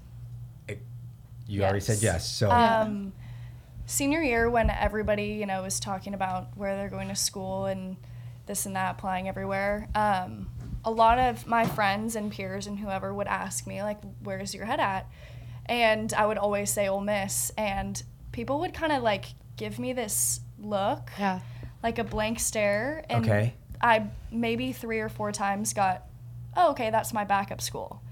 You 1.46 1.62
already 1.62 1.80
said 1.80 1.98
yes. 2.00 2.28
So 2.28 2.50
Um, 2.50 3.12
senior 3.86 4.22
year, 4.22 4.48
when 4.48 4.70
everybody 4.70 5.26
you 5.26 5.46
know 5.46 5.62
was 5.62 5.78
talking 5.78 6.14
about 6.14 6.56
where 6.56 6.76
they're 6.76 6.88
going 6.88 7.08
to 7.08 7.14
school 7.14 7.66
and 7.66 7.96
this 8.46 8.66
and 8.66 8.76
that, 8.76 8.92
applying 8.96 9.28
everywhere. 9.28 9.88
Um, 9.94 10.50
a 10.84 10.90
lot 10.90 11.18
of 11.18 11.46
my 11.46 11.64
friends 11.64 12.14
and 12.16 12.30
peers 12.30 12.66
and 12.66 12.78
whoever 12.78 13.12
would 13.14 13.26
ask 13.26 13.66
me 13.66 13.82
like, 13.82 13.98
"Where's 14.22 14.54
your 14.54 14.66
head 14.66 14.80
at?" 14.80 15.06
And 15.66 16.12
I 16.12 16.26
would 16.26 16.38
always 16.38 16.70
say 16.70 16.88
Ole 16.88 17.00
Miss, 17.00 17.50
and 17.56 18.02
people 18.32 18.60
would 18.60 18.74
kind 18.74 18.92
of 18.92 19.02
like 19.02 19.26
give 19.56 19.78
me 19.78 19.92
this 19.92 20.40
look, 20.58 21.10
Yeah. 21.18 21.40
like 21.82 21.98
a 21.98 22.04
blank 22.04 22.38
stare, 22.40 23.04
and 23.08 23.24
Okay. 23.24 23.54
I 23.80 24.06
maybe 24.30 24.72
three 24.72 25.00
or 25.00 25.08
four 25.08 25.32
times 25.32 25.72
got, 25.72 26.02
"Oh, 26.56 26.70
okay, 26.72 26.90
that's 26.90 27.12
my 27.12 27.24
backup 27.24 27.60
school." 27.60 28.02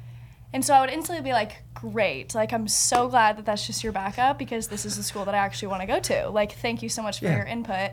And 0.55 0.63
so 0.65 0.75
I 0.75 0.81
would 0.83 0.91
instantly 0.91 1.23
be 1.23 1.33
like, 1.33 1.63
great. 1.73 2.35
Like, 2.35 2.53
I'm 2.53 2.69
so 2.69 3.09
glad 3.09 3.39
that 3.39 3.47
that's 3.47 3.67
just 3.67 3.83
your 3.83 3.93
backup 3.93 4.39
because 4.39 4.69
this 4.69 4.85
is 4.85 4.97
the 4.99 5.03
school 5.03 5.25
that 5.25 5.35
I 5.35 5.39
actually 5.39 5.69
want 5.69 5.81
to 5.81 5.87
go 5.87 5.99
to. 5.99 6.29
Like, 6.29 6.53
thank 6.53 6.83
you 6.83 6.91
so 6.91 7.03
much 7.03 7.21
for 7.21 7.25
Yeah. 7.25 7.37
your 7.37 7.47
input. 7.47 7.93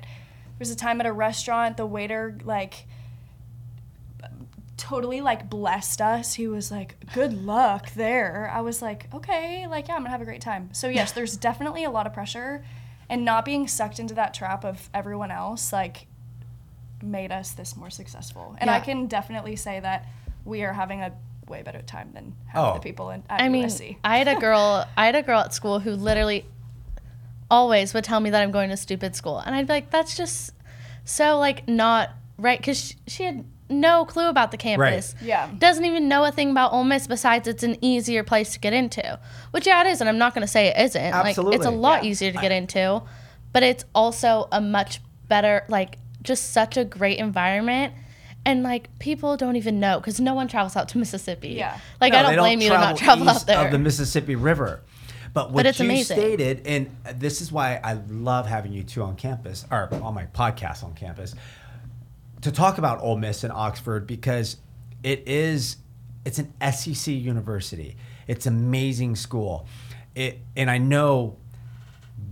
There 0.60 0.65
was 0.65 0.72
a 0.72 0.76
time 0.76 1.00
at 1.00 1.08
a 1.08 1.13
restaurant, 1.13 1.78
the 1.78 1.86
waiter, 1.86 2.38
like, 2.43 2.86
totally, 4.76 5.22
like, 5.22 5.50
blessed 5.50 6.02
us. 6.02 6.34
He 6.34 6.48
was 6.48 6.69
like, 6.69 6.95
good 7.13 7.45
luck 7.45 7.93
there. 7.93 8.52
I 8.54 8.60
was 8.60 8.82
like, 8.82 9.08
okay, 9.13 9.67
like, 9.67 9.88
yeah, 9.88 9.93
I'm 9.95 10.02
going 10.02 10.08
to 10.08 10.12
have 10.12 10.22
a 10.22 10.26
great 10.26 10.41
time. 10.41 10.69
So, 10.74 10.88
yes, 10.89 11.13
there's 11.13 11.38
definitely 11.38 11.86
a 11.86 11.89
lot 11.89 12.08
of 12.08 12.13
pressure. 12.13 12.63
And 13.10 13.26
not 13.26 13.45
being 13.45 13.67
sucked 13.67 14.00
into 14.00 14.13
that 14.15 14.34
trap 14.34 14.63
of 14.65 14.89
everyone 14.93 15.32
else, 15.32 15.72
like, 15.74 16.08
made 17.02 17.32
us 17.32 17.54
this 17.54 17.78
more 17.78 17.89
successful. 17.89 18.56
And 18.60 18.69
I 18.69 18.82
can 18.82 19.08
definitely 19.08 19.56
say 19.56 19.80
that 19.80 20.06
we 20.45 20.63
are 20.63 20.74
having 20.74 21.02
a 21.02 21.13
way 21.48 21.63
better 21.63 21.82
time 21.82 22.12
than 22.13 22.36
half 22.48 22.72
Oh. 22.72 22.74
the 22.74 22.82
people 22.82 23.10
in, 23.12 23.24
at 23.30 23.41
I 23.41 23.48
mean, 23.50 23.65
USC. 23.65 23.98
I 24.04 24.17
had 24.17 24.28
a 24.28 24.36
girl, 24.41 24.86
I 24.98 25.06
had 25.06 25.15
a 25.15 25.24
girl 25.24 25.39
at 25.39 25.54
school 25.54 25.80
who 25.80 25.91
literally 25.91 26.45
always 27.52 27.94
would 27.94 28.04
tell 28.04 28.20
me 28.20 28.30
that 28.30 28.42
I'm 28.42 28.52
going 28.52 28.70
to 28.70 28.78
stupid 28.78 29.16
school. 29.16 29.40
And 29.40 29.56
I'd 29.56 29.68
be 29.68 29.74
like, 29.74 29.90
that's 29.92 30.16
just 30.16 30.54
so 31.06 31.38
like 31.40 31.68
not 31.68 32.12
right. 32.38 32.62
Cause 32.62 32.78
she, 32.78 32.96
she 33.08 33.24
had 33.24 33.46
no 33.70 34.06
clue 34.06 34.30
about 34.30 34.52
the 34.52 34.58
campus. 34.58 35.14
Yeah. 35.22 35.50
Doesn't 35.58 35.86
even 35.86 36.08
know 36.08 36.24
a 36.26 36.32
thing 36.32 36.52
about 36.52 36.74
Ole 36.74 36.84
Miss 36.84 37.08
besides 37.08 37.48
it's 37.48 37.64
an 37.64 37.78
easier 37.84 38.24
place 38.24 38.54
to 38.54 38.60
get 38.60 38.74
into. 38.74 39.20
Which 39.52 39.68
yeah, 39.68 39.82
it 39.82 39.88
is. 39.88 40.00
And 40.02 40.10
I'm 40.10 40.18
not 40.18 40.34
going 40.34 40.42
to 40.42 40.48
say 40.48 40.68
it 40.68 40.78
isn't. 40.80 41.12
Like 41.12 41.38
it's 41.38 41.66
a 41.66 41.72
lot 41.72 42.04
Yeah. 42.04 42.10
easier 42.10 42.32
to 42.32 42.38
get 42.40 42.52
into, 42.52 43.02
but 43.54 43.64
it's 43.64 43.86
also 43.94 44.48
a 44.52 44.60
much 44.62 45.02
better, 45.28 45.66
like 45.70 45.98
just 46.24 46.52
such 46.52 46.78
a 46.78 46.86
great 46.86 47.20
environment. 47.20 47.94
And 48.46 48.64
like 48.64 48.98
people 49.00 49.38
don't 49.38 49.56
even 49.58 49.80
know 49.80 50.00
because 50.00 50.20
no 50.20 50.34
one 50.34 50.48
travels 50.48 50.76
out 50.76 50.90
to 50.90 50.98
Mississippi. 50.98 51.50
Yeah. 51.50 51.78
Like 52.02 52.14
No, 52.14 52.20
I 52.20 52.22
don't 52.24 52.38
blame 52.38 52.62
you 52.62 52.70
to 52.70 52.76
not 52.76 52.98
travel 52.98 53.30
out 53.30 53.46
there. 53.46 53.66
of 53.66 53.72
the 53.72 53.78
Mississippi 53.78 54.36
River. 54.36 54.82
But 55.34 55.52
what 55.52 55.65
it's 55.65 55.80
you 55.80 55.86
amazing. 55.86 56.18
stated, 56.18 56.62
and 56.65 56.96
this 57.15 57.42
is 57.42 57.52
why 57.52 57.80
I 57.84 57.94
love 58.10 58.48
having 58.48 58.74
you 58.74 58.84
two 58.84 59.04
on 59.04 59.15
campus, 59.15 59.65
or 59.72 59.89
on 60.02 60.13
my 60.13 60.26
podcast 60.26 60.84
on 60.84 60.94
campus, 60.94 61.36
to 62.42 62.52
talk 62.52 62.78
about 62.78 63.02
Ole 63.02 63.18
Miss 63.18 63.44
and 63.44 63.54
Oxford 63.54 64.08
because 64.08 64.58
it 65.04 65.28
is 65.28 65.78
it's 66.26 66.39
an 66.39 66.54
SEC 66.72 67.13
university. 67.13 67.96
It's 68.28 68.46
amazing 68.46 69.15
school. 69.15 69.65
It 70.15 70.39
and 70.56 70.70
I 70.70 70.78
know 70.78 71.38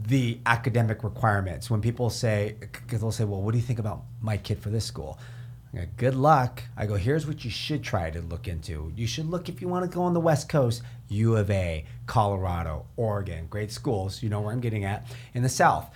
the 0.07 0.39
academic 0.45 1.03
requirements 1.03 1.69
when 1.69 1.81
people 1.81 2.09
say 2.09 2.55
because 2.59 3.01
they'll 3.01 3.11
say, 3.11 3.25
"Well, 3.25 3.41
what 3.41 3.51
do 3.51 3.57
you 3.57 3.63
think 3.63 3.79
about 3.79 4.03
my 4.21 4.37
kid 4.37 4.59
for 4.59 4.69
this 4.69 4.85
school?" 4.85 5.19
I 5.73 5.77
go, 5.77 5.85
Good 5.97 6.15
luck. 6.15 6.63
I 6.75 6.85
go, 6.85 6.95
here's 6.95 7.27
what 7.27 7.43
you 7.43 7.51
should 7.51 7.83
try 7.83 8.09
to 8.09 8.21
look 8.21 8.47
into. 8.47 8.91
You 8.95 9.07
should 9.07 9.29
look 9.29 9.49
if 9.49 9.61
you 9.61 9.67
want 9.67 9.89
to 9.89 9.93
go 9.93 10.03
on 10.03 10.13
the 10.13 10.19
West 10.19 10.49
Coast, 10.49 10.81
U 11.09 11.35
of 11.35 11.51
A, 11.51 11.85
Colorado, 12.07 12.85
Oregon, 12.95 13.47
great 13.49 13.71
schools. 13.71 14.23
You 14.23 14.29
know 14.29 14.41
where 14.41 14.51
I'm 14.51 14.61
getting 14.61 14.85
at. 14.85 15.05
In 15.33 15.43
the 15.43 15.49
South, 15.49 15.93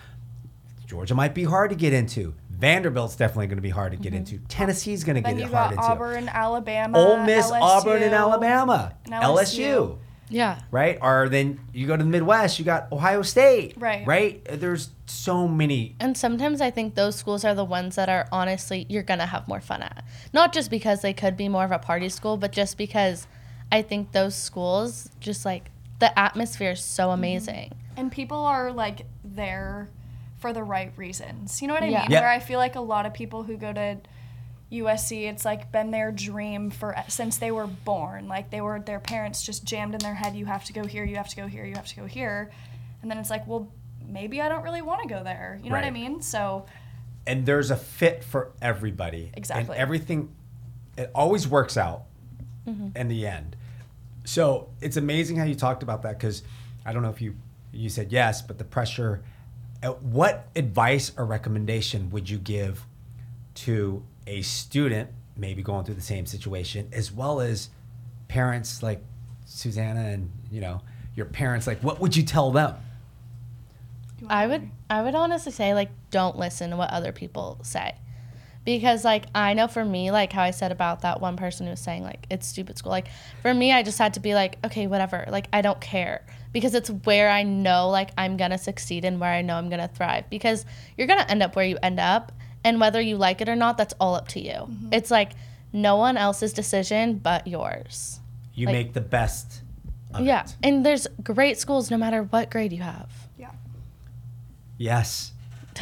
Georgia 0.85 1.15
might 1.15 1.33
be 1.33 1.45
hard 1.45 1.71
to 1.71 1.75
get 1.75 1.93
into. 1.93 2.35
Vanderbilt's 2.49 3.15
definitely 3.15 3.47
going 3.47 3.57
to 3.57 3.63
be 3.63 3.69
hard 3.69 3.93
to 3.93 3.97
get 3.97 4.09
mm-hmm. 4.09 4.17
into. 4.17 4.37
Tennessee's 4.47 5.03
going 5.03 5.15
to 5.15 5.21
get 5.21 5.37
you 5.37 5.45
it 5.45 5.51
hard 5.51 5.75
got 5.75 5.83
into. 5.83 5.83
Auburn, 5.83 6.29
Alabama, 6.29 6.97
Ole 6.99 7.23
Miss, 7.23 7.49
LSU, 7.49 7.61
Auburn, 7.61 8.03
and 8.03 8.13
Alabama. 8.13 8.93
and 9.05 9.13
LSU. 9.15 9.65
LSU. 9.65 9.97
Yeah. 10.31 10.61
right? 10.71 10.97
Or 11.01 11.27
then 11.29 11.59
you 11.73 11.87
go 11.87 11.97
to 11.97 12.03
the 12.03 12.09
Midwest, 12.09 12.57
you 12.57 12.65
got 12.65 12.91
Ohio 12.91 13.21
State, 13.21 13.73
Right. 13.77 14.07
Right? 14.07 14.43
There's 14.45 14.89
so 15.05 15.47
many. 15.47 15.95
And 15.99 16.17
sometimes 16.17 16.61
I 16.61 16.71
think 16.71 16.95
those 16.95 17.15
schools 17.17 17.43
are 17.43 17.53
the 17.53 17.65
ones 17.65 17.95
that 17.95 18.07
are 18.07 18.27
honestly 18.31 18.85
you're 18.89 19.03
gonna 19.03 19.25
have 19.25 19.47
more 19.47 19.59
fun 19.59 19.81
at. 19.81 20.05
Not 20.33 20.53
just 20.53 20.71
because 20.71 21.01
they 21.01 21.13
could 21.13 21.35
be 21.35 21.49
more 21.49 21.65
of 21.65 21.71
a 21.71 21.79
party 21.79 22.07
school, 22.07 22.37
but 22.37 22.53
just 22.53 22.77
because 22.77 23.27
I 23.71 23.81
think 23.81 24.13
those 24.13 24.35
schools 24.35 25.09
just 25.19 25.43
like 25.45 25.69
the 26.01 26.19
atmosphere 26.19 26.71
is 26.71 26.83
so 26.83 27.11
amazing. 27.11 27.69
Mm-hmm. 27.69 27.99
and 27.99 28.11
people 28.11 28.37
are 28.45 28.71
like 28.71 29.05
there 29.23 29.89
for 30.39 30.51
the 30.53 30.63
right 30.63 30.91
reasons. 30.97 31.61
You 31.61 31.67
know 31.67 31.73
what 31.75 31.83
I 31.83 31.87
Yeah. 31.87 32.01
mean? 32.01 32.11
Yeah. 32.11 32.21
Where 32.21 32.29
I 32.29 32.39
feel 32.39 32.57
like 32.59 32.75
a 32.75 32.81
lot 32.81 33.05
of 33.05 33.13
people 33.13 33.43
who 33.43 33.55
go 33.57 33.71
to 33.71 33.97
USC, 34.71 35.29
it's 35.29 35.43
like 35.45 35.71
been 35.71 35.91
their 35.91 36.11
dream 36.11 36.69
for 36.71 36.95
since 37.09 37.37
they 37.37 37.51
were 37.51 37.67
born. 37.67 38.27
Like 38.27 38.49
they 38.49 38.61
were 38.61 38.79
their 38.79 38.99
parents 38.99 39.43
just 39.43 39.63
jammed 39.65 39.93
in 39.93 39.99
their 39.99 40.15
head, 40.15 40.35
you 40.35 40.45
have 40.45 40.63
to 40.65 40.73
go 40.73 40.83
here, 40.85 41.03
you 41.03 41.15
have 41.17 41.27
to 41.29 41.35
go 41.35 41.45
here, 41.47 41.65
you 41.65 41.75
have 41.75 41.87
to 41.87 41.95
go 41.95 42.05
here. 42.05 42.49
And 43.01 43.11
then 43.11 43.17
it's 43.17 43.29
like, 43.29 43.45
well, 43.47 43.71
maybe 44.07 44.41
I 44.41 44.49
don't 44.49 44.63
really 44.63 44.81
want 44.81 45.01
to 45.03 45.07
go 45.07 45.23
there. 45.23 45.59
You 45.61 45.69
know 45.69 45.75
what 45.75 45.83
I 45.83 45.87
Right. 45.87 45.93
mean? 45.93 46.21
So 46.21 46.65
And 47.27 47.45
there's 47.45 47.69
a 47.69 47.77
fit 47.77 48.23
for 48.23 48.51
everybody. 48.61 49.31
Exactly. 49.35 49.75
And 49.75 49.81
everything, 49.81 50.29
it 50.97 51.11
always 51.13 51.47
works 51.47 51.77
out 51.77 52.05
mm-hmm. 52.67 52.97
in 52.97 53.07
the 53.09 53.27
end. 53.27 53.55
So 54.23 54.69
it's 54.81 54.97
amazing 54.97 55.37
how 55.37 55.45
you 55.45 55.55
talked 55.55 55.83
about 55.83 56.03
that 56.03 56.17
because 56.19 56.43
I 56.85 56.93
don't 56.93 57.01
know 57.03 57.09
if 57.09 57.21
you 57.21 57.35
you 57.71 57.89
said 57.89 58.11
yes, 58.11 58.41
but 58.41 58.57
the 58.57 58.63
pressure. 58.63 59.23
uh, 59.81 59.89
What 59.91 60.47
advice 60.55 61.11
or 61.17 61.25
recommendation 61.25 62.09
would 62.09 62.29
you 62.29 62.37
give 62.37 62.85
to 63.55 64.03
a 64.27 64.41
student 64.41 65.09
maybe 65.37 65.63
going 65.63 65.85
through 65.85 65.95
the 65.95 66.01
same 66.01 66.25
situation, 66.25 66.89
as 66.91 67.11
well 67.11 67.39
as 67.39 67.69
parents 68.27 68.83
like 68.83 69.01
Susanna 69.45 70.01
and 70.01 70.29
you 70.51 70.61
know 70.61 70.81
your 71.15 71.25
parents? 71.25 71.65
Like, 71.67 71.81
what 71.81 71.99
would 71.99 72.15
you 72.15 72.23
tell 72.23 72.51
them? 72.51 72.75
I 74.27 74.45
would? 74.45 74.69
I 74.89 75.01
would 75.01 75.15
honestly 75.15 75.51
say 75.51 75.73
like 75.73 75.89
don't 76.11 76.37
listen 76.37 76.69
to 76.71 76.77
what 76.77 76.91
other 76.91 77.11
people 77.11 77.57
say. 77.63 77.95
Because 78.63 79.03
like 79.03 79.25
I 79.33 79.53
know 79.53 79.67
for 79.67 79.83
me 79.83 80.11
like 80.11 80.31
how 80.31 80.43
I 80.43 80.51
said 80.51 80.71
about 80.71 81.01
that 81.01 81.19
one 81.19 81.35
person 81.35 81.65
who 81.65 81.71
was 81.71 81.79
saying 81.79 82.03
like 82.03 82.27
it's 82.29 82.45
stupid 82.47 82.77
school 82.77 82.91
like 82.91 83.07
for 83.41 83.53
me 83.53 83.71
I 83.71 83.81
just 83.81 83.97
had 83.97 84.13
to 84.13 84.19
be 84.19 84.35
like 84.35 84.57
okay 84.63 84.85
whatever 84.85 85.25
like 85.29 85.47
I 85.51 85.61
don't 85.61 85.81
care 85.81 86.23
because 86.53 86.75
it's 86.75 86.89
where 86.89 87.29
I 87.29 87.43
know 87.43 87.89
like 87.89 88.11
I'm 88.17 88.37
going 88.37 88.51
to 88.51 88.57
succeed 88.57 89.05
and 89.05 89.19
where 89.19 89.31
I 89.31 89.41
know 89.41 89.55
I'm 89.55 89.69
going 89.69 89.81
to 89.81 89.87
thrive 89.87 90.29
because 90.29 90.65
you're 90.97 91.07
going 91.07 91.19
to 91.19 91.31
end 91.31 91.41
up 91.41 91.55
where 91.55 91.65
you 91.65 91.77
end 91.81 91.99
up 91.99 92.31
and 92.63 92.79
whether 92.79 93.01
you 93.01 93.17
like 93.17 93.41
it 93.41 93.49
or 93.49 93.55
not 93.55 93.77
that's 93.77 93.93
all 93.99 94.15
up 94.15 94.27
to 94.29 94.39
you. 94.39 94.51
Mm-hmm. 94.51 94.93
It's 94.93 95.09
like 95.09 95.31
no 95.73 95.95
one 95.95 96.17
else's 96.17 96.53
decision 96.53 97.17
but 97.17 97.47
yours. 97.47 98.19
You 98.53 98.67
Like- 98.67 98.73
make 98.75 98.93
the 98.93 99.01
best. 99.01 99.61
Of 100.13 100.25
yeah. 100.25 100.43
It. 100.43 100.55
And 100.63 100.85
there's 100.85 101.07
great 101.23 101.57
schools 101.57 101.89
no 101.89 101.97
matter 101.97 102.23
what 102.23 102.51
grade 102.51 102.73
you 102.73 102.81
have. 102.81 103.09
Yeah. 103.37 103.51
Yes. 104.77 105.30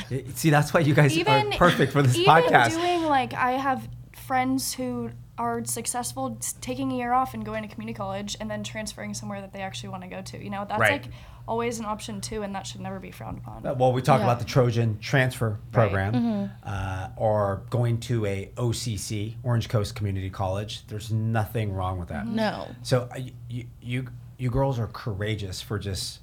It- 0.10 0.38
See, 0.38 0.49
that's 0.49 0.73
why 0.73 0.82
you 0.82 0.93
guys 0.93 1.17
even 1.17 1.54
are 1.54 1.58
perfect 1.58 1.91
for 1.93 2.02
this 2.02 2.15
even 2.15 2.34
podcast. 2.34 2.71
doing 2.71 3.04
like 3.04 3.34
I 3.34 3.52
have 3.52 3.88
friends 4.13 4.73
who 4.73 5.10
are 5.38 5.63
successful 5.63 6.38
taking 6.60 6.91
a 6.91 6.95
year 6.97 7.13
off 7.13 7.34
and 7.34 7.45
going 7.45 7.63
to 7.63 7.69
community 7.73 7.95
college 7.95 8.36
and 8.41 8.52
then 8.52 8.62
transferring 8.63 9.13
somewhere 9.13 9.39
that 9.39 9.54
they 9.54 9.62
actually 9.62 9.88
want 9.89 10.04
to 10.04 10.10
go 10.10 10.21
to. 10.21 10.43
You 10.43 10.49
know, 10.49 10.65
that's 10.67 10.82
Right. 10.82 11.02
like 11.04 11.12
always 11.47 11.80
an 11.80 11.86
option 11.86 12.19
too, 12.19 12.43
and 12.43 12.54
that 12.54 12.67
should 12.67 12.82
never 12.82 12.99
be 12.99 13.10
frowned 13.10 13.38
upon. 13.38 13.65
Uh, 13.65 13.73
well, 13.73 13.93
we 13.93 14.02
talk 14.02 14.19
Yeah. 14.19 14.25
about 14.25 14.39
the 14.39 14.45
Trojan 14.45 14.99
transfer 14.99 15.58
program, 15.71 16.13
Mm-hmm. 16.13 16.45
uh, 16.69 17.10
or 17.15 17.62
going 17.69 17.99
to 18.02 18.25
a 18.25 18.52
OCC, 18.58 19.36
Orange 19.41 19.69
Coast 19.69 19.95
Community 19.95 20.30
College. 20.30 20.86
There's 20.88 21.10
nothing 21.12 21.71
wrong 21.73 21.97
with 21.97 22.10
that. 22.10 22.28
No. 22.28 22.67
So 22.84 23.08
uh, 23.15 23.19
you, 23.49 23.65
you 23.82 24.08
you 24.38 24.49
girls 24.49 24.78
are 24.78 24.88
courageous 24.88 25.62
for 25.62 25.80
just 25.80 26.19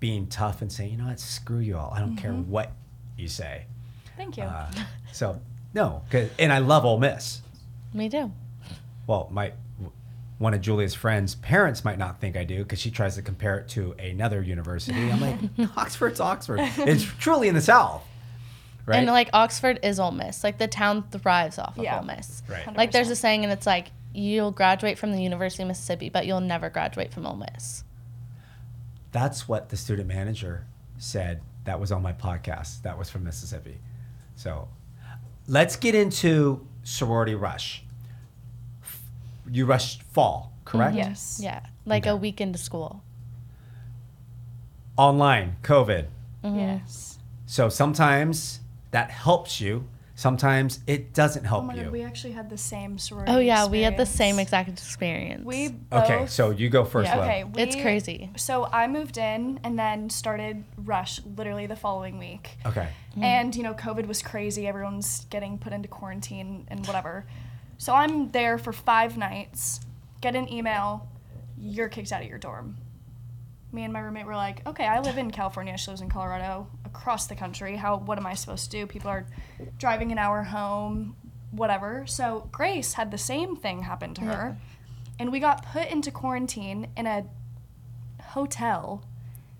being 0.00 0.26
tough 0.28 0.62
and 0.62 0.70
saying, 0.72 0.92
you 0.92 0.96
know 0.96 1.06
what, 1.06 1.18
screw 1.20 1.58
you 1.58 1.76
all. 1.76 1.92
I 1.94 1.98
don't 2.00 2.16
care 2.16 2.30
Mm-hmm. 2.32 2.50
what 2.50 2.72
you 3.16 3.28
say. 3.28 3.66
Thank 4.16 4.36
you. 4.36 4.44
Uh, 4.44 4.70
so 5.12 5.40
no, 5.74 6.02
'cause- 6.10 6.30
and 6.38 6.52
I 6.52 6.58
love 6.58 6.84
Ole 6.84 6.98
Miss. 6.98 7.42
Me 7.92 8.08
too. 8.08 8.32
well, 9.06 9.28
my 9.30 9.52
one 10.38 10.52
of 10.52 10.60
Julia's 10.60 10.94
friends' 10.94 11.36
parents 11.36 11.84
might 11.84 11.96
not 11.98 12.20
think 12.20 12.36
I 12.36 12.42
do 12.44 12.58
because 12.64 12.80
she 12.80 12.90
tries 12.90 13.14
to 13.14 13.22
compare 13.22 13.56
it 13.58 13.68
to 13.70 13.92
another 14.00 14.42
university. 14.42 15.10
I'm 15.10 15.20
like, 15.20 15.38
Oxford's 15.76 16.18
Oxford. 16.20 16.58
It's 16.78 17.04
truly 17.04 17.46
in 17.46 17.54
the 17.54 17.60
South, 17.60 18.02
right? 18.84 18.96
And 18.96 19.06
like 19.06 19.30
Oxford 19.32 19.78
is 19.84 20.00
Ole 20.00 20.10
Miss. 20.10 20.42
Like 20.42 20.58
the 20.58 20.66
town 20.66 21.04
thrives 21.10 21.56
off 21.58 21.78
of 21.78 21.84
Yeah. 21.84 21.98
Ole 22.00 22.04
Miss. 22.04 22.42
Right. 22.48 22.76
Like 22.76 22.90
there's 22.90 23.10
a 23.10 23.16
saying, 23.16 23.44
and 23.44 23.52
it's 23.52 23.64
like 23.66 23.92
you'll 24.12 24.50
graduate 24.50 24.98
from 24.98 25.12
the 25.12 25.22
University 25.22 25.62
of 25.62 25.68
Mississippi, 25.68 26.08
but 26.08 26.26
you'll 26.26 26.40
never 26.40 26.68
graduate 26.68 27.12
from 27.12 27.26
Ole 27.26 27.36
Miss. 27.54 27.84
That's 29.12 29.48
what 29.48 29.68
the 29.68 29.76
student 29.76 30.08
manager 30.08 30.66
said. 30.98 31.40
That 31.64 31.80
was 31.80 31.90
on 31.92 32.02
my 32.02 32.12
podcast. 32.12 32.82
That 32.82 32.98
was 32.98 33.08
from 33.10 33.24
Mississippi. 33.24 33.78
So, 34.36 34.68
let's 35.46 35.76
get 35.76 35.94
into 35.94 36.66
sorority 36.82 37.34
rush. 37.34 37.82
You 39.50 39.66
rushed 39.66 40.02
fall, 40.02 40.52
correct? 40.64 40.96
yes. 40.96 41.38
Yeah, 41.42 41.60
like 41.86 42.06
a 42.06 42.10
Okay. 42.10 42.20
week 42.20 42.40
into 42.40 42.58
school. 42.58 43.02
Online, 44.96 45.56
COVID. 45.62 46.06
Mhm. 46.44 46.56
Yes. 46.56 47.18
So 47.46 47.68
sometimes 47.68 48.60
that 48.90 49.10
helps 49.10 49.60
you. 49.60 49.88
Sometimes 50.16 50.78
it 50.86 51.12
doesn't 51.12 51.44
Oh 51.46 51.48
help 51.48 51.64
my 51.64 51.74
you. 51.74 51.82
god, 51.84 51.92
we 51.92 52.02
actually 52.02 52.34
had 52.34 52.48
the 52.48 52.56
same 52.56 52.98
sorority. 52.98 53.32
Oh 53.32 53.38
yeah, 53.38 53.66
we 53.66 53.82
had 53.82 53.96
the 53.96 54.06
same 54.06 54.38
exact 54.38 54.68
experience. 54.68 55.44
We 55.44 55.68
both, 55.68 56.04
okay, 56.04 56.26
so 56.26 56.50
you 56.50 56.68
go 56.68 56.84
first, 56.84 57.08
Yeah. 57.10 57.20
okay, 57.20 57.44
we, 57.44 57.62
it's 57.62 57.74
crazy. 57.74 58.30
So 58.36 58.66
I 58.66 58.86
moved 58.86 59.18
in 59.18 59.58
and 59.64 59.76
then 59.76 60.08
started 60.10 60.62
rush 60.76 61.20
literally 61.36 61.66
the 61.66 61.74
following 61.74 62.18
week. 62.18 62.58
Okay. 62.64 62.88
Mm-hmm. 63.12 63.24
And, 63.24 63.56
you 63.56 63.64
know, 63.64 63.74
COVID 63.74 64.06
was 64.06 64.22
crazy. 64.22 64.68
Everyone's 64.68 65.24
getting 65.30 65.58
put 65.58 65.72
into 65.72 65.88
quarantine 65.88 66.66
and 66.68 66.86
whatever. 66.86 67.26
So 67.76 67.92
I'm 67.92 68.30
there 68.30 68.56
for 68.56 68.72
five 68.72 69.18
nights, 69.18 69.80
get 70.20 70.36
an 70.36 70.50
email, 70.52 71.08
you're 71.58 71.88
kicked 71.88 72.12
out 72.12 72.22
of 72.22 72.28
your 72.28 72.38
dorm. 72.38 72.76
Me 73.74 73.82
and 73.82 73.92
my 73.92 73.98
roommate 73.98 74.24
were 74.24 74.36
like, 74.36 74.64
okay, 74.68 74.86
I 74.86 75.00
live 75.00 75.18
in 75.18 75.32
California. 75.32 75.76
She 75.76 75.90
lives 75.90 76.00
in 76.00 76.08
Colorado, 76.08 76.68
across 76.84 77.26
the 77.26 77.34
country. 77.34 77.74
How, 77.74 77.96
what 77.96 78.18
am 78.18 78.24
I 78.26 78.34
supposed 78.34 78.70
to 78.70 78.78
do? 78.78 78.86
People 78.86 79.10
are 79.10 79.26
driving 79.78 80.12
an 80.12 80.18
hour 80.18 80.44
home, 80.44 81.16
whatever. 81.50 82.06
So 82.06 82.48
Grace 82.52 82.92
had 82.92 83.10
the 83.10 83.18
same 83.18 83.56
thing 83.56 83.82
happen 83.82 84.14
to 84.14 84.20
her. 84.22 84.56
And 85.18 85.32
we 85.32 85.40
got 85.40 85.66
put 85.66 85.88
into 85.88 86.12
quarantine 86.12 86.86
in 86.96 87.06
a 87.08 87.24
hotel. 88.22 89.02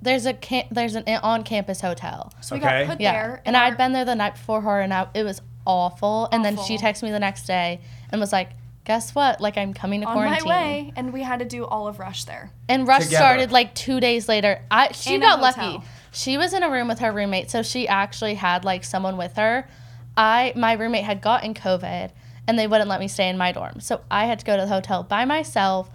There's 0.01 0.27
a 0.27 0.35
camp, 0.35 0.69
there's 0.71 0.95
an 0.95 1.05
on-campus 1.09 1.81
hotel. 1.81 2.33
So 2.41 2.55
we 2.55 2.61
Okay. 2.61 2.83
got 2.85 2.91
put 2.93 3.01
Yeah, 3.01 3.13
there. 3.13 3.43
and 3.45 3.57
our- 3.57 3.65
I'd 3.65 3.77
been 3.77 3.93
there 3.93 4.05
the 4.05 4.15
night 4.15 4.35
before 4.35 4.61
her, 4.61 4.81
and 4.81 4.95
I, 4.95 5.09
it 5.15 5.25
was 5.25 5.43
awful. 5.67 6.29
And 6.31 6.45
then 6.45 6.57
she 6.59 6.77
texted 6.79 7.03
me 7.05 7.11
the 7.11 7.19
next 7.19 7.47
day 7.47 7.81
and 8.11 8.21
was 8.21 8.33
like, 8.33 8.51
"Guess 8.85 9.15
what? 9.15 9.41
Like 9.41 9.57
I'm 9.57 9.75
coming 9.75 10.03
to 10.03 10.07
on 10.07 10.13
quarantine." 10.13 10.49
my 10.49 10.51
way, 10.51 10.93
and 10.97 11.13
we 11.13 11.23
had 11.23 11.39
to 11.41 11.45
do 11.45 11.65
all 11.65 11.89
of 11.89 11.99
Rush 11.99 12.25
there. 12.25 12.51
And 12.69 12.87
Rush 12.87 13.05
Together. 13.05 13.17
started 13.17 13.53
like 13.53 13.75
two 13.75 14.01
days 14.01 14.29
later. 14.29 14.63
I 14.71 14.93
she 14.93 15.15
In 15.15 15.21
got 15.21 15.41
lucky. 15.41 15.83
She 16.13 16.39
was 16.39 16.53
in 16.53 16.63
a 16.63 16.71
room 16.71 16.87
with 16.87 17.01
her 17.01 17.11
roommate, 17.11 17.51
so 17.51 17.63
she 17.63 17.89
actually 17.89 18.35
had 18.35 18.65
like 18.65 18.85
someone 18.85 19.17
with 19.17 19.37
her. 19.37 19.69
I 20.17 20.53
my 20.55 20.75
roommate 20.75 21.05
had 21.05 21.21
gotten 21.21 21.55
COVID, 21.55 22.11
and 22.47 22.59
they 22.59 22.67
wouldn't 22.67 22.89
let 22.89 23.01
me 23.01 23.09
stay 23.09 23.29
in 23.29 23.37
my 23.39 23.53
dorm, 23.53 23.81
so 23.81 24.01
I 24.11 24.27
had 24.27 24.39
to 24.39 24.45
go 24.45 24.57
to 24.57 24.63
the 24.63 24.69
hotel 24.69 25.03
by 25.03 25.25
myself. 25.25 25.91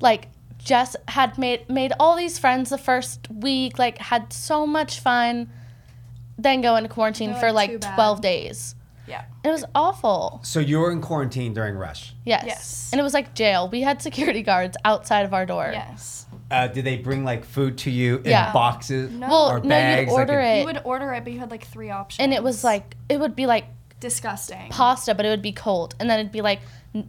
Like 0.00 0.28
just 0.58 0.96
had 1.08 1.38
made 1.38 1.68
made 1.68 1.92
all 1.98 2.16
these 2.16 2.38
friends 2.38 2.70
the 2.70 2.78
first 2.78 3.28
week. 3.30 3.78
Like 3.78 3.98
had 3.98 4.32
so 4.32 4.66
much 4.66 5.00
fun. 5.00 5.50
Then 6.38 6.60
go 6.60 6.76
into 6.76 6.88
quarantine 6.88 7.32
They're 7.32 7.40
for 7.40 7.52
like, 7.52 7.70
"Too 7.70 7.74
like 7.74 7.80
bad." 7.82 7.94
twelve 7.94 8.20
days. 8.20 8.74
Yeah. 9.12 9.24
It 9.44 9.48
was 9.50 9.64
awful. 9.74 10.40
So 10.42 10.58
you 10.60 10.78
were 10.80 10.90
in 10.90 11.00
quarantine 11.00 11.52
during 11.54 11.76
rush. 11.76 12.14
Yes. 12.24 12.44
Yes. 12.46 12.88
And 12.92 12.98
it 13.00 13.02
was 13.04 13.14
like 13.14 13.34
jail. 13.34 13.68
We 13.68 13.82
had 13.82 14.00
security 14.02 14.42
guards 14.42 14.76
outside 14.84 15.24
of 15.24 15.34
our 15.34 15.44
door. 15.46 15.70
Yes. 15.72 16.26
Uh, 16.50 16.66
did 16.66 16.84
they 16.84 16.96
bring 16.96 17.24
like 17.24 17.44
food 17.44 17.78
to 17.78 17.90
you 17.90 18.16
in 18.18 18.30
Yeah. 18.30 18.52
boxes 18.52 19.10
No. 19.10 19.28
Well, 19.28 19.50
or 19.52 19.60
no, 19.60 19.68
bags? 19.68 20.00
you'd 20.00 20.12
like 20.14 20.18
order 20.28 20.38
a- 20.40 20.56
it. 20.56 20.60
You 20.60 20.64
would 20.66 20.80
order 20.84 21.12
it, 21.12 21.24
but 21.24 21.32
you 21.32 21.38
had 21.38 21.50
like 21.50 21.66
three 21.66 21.90
options. 21.90 22.24
and 22.24 22.32
it 22.34 22.42
was 22.42 22.64
like 22.64 22.96
it 23.08 23.20
would 23.20 23.36
be 23.36 23.46
like 23.46 23.66
disgusting. 24.00 24.70
pasta, 24.70 25.14
but 25.14 25.24
it 25.26 25.28
would 25.28 25.42
be 25.42 25.52
cold, 25.52 25.94
and 26.00 26.08
then 26.10 26.18
it'd 26.20 26.32
be 26.32 26.40
like 26.42 26.60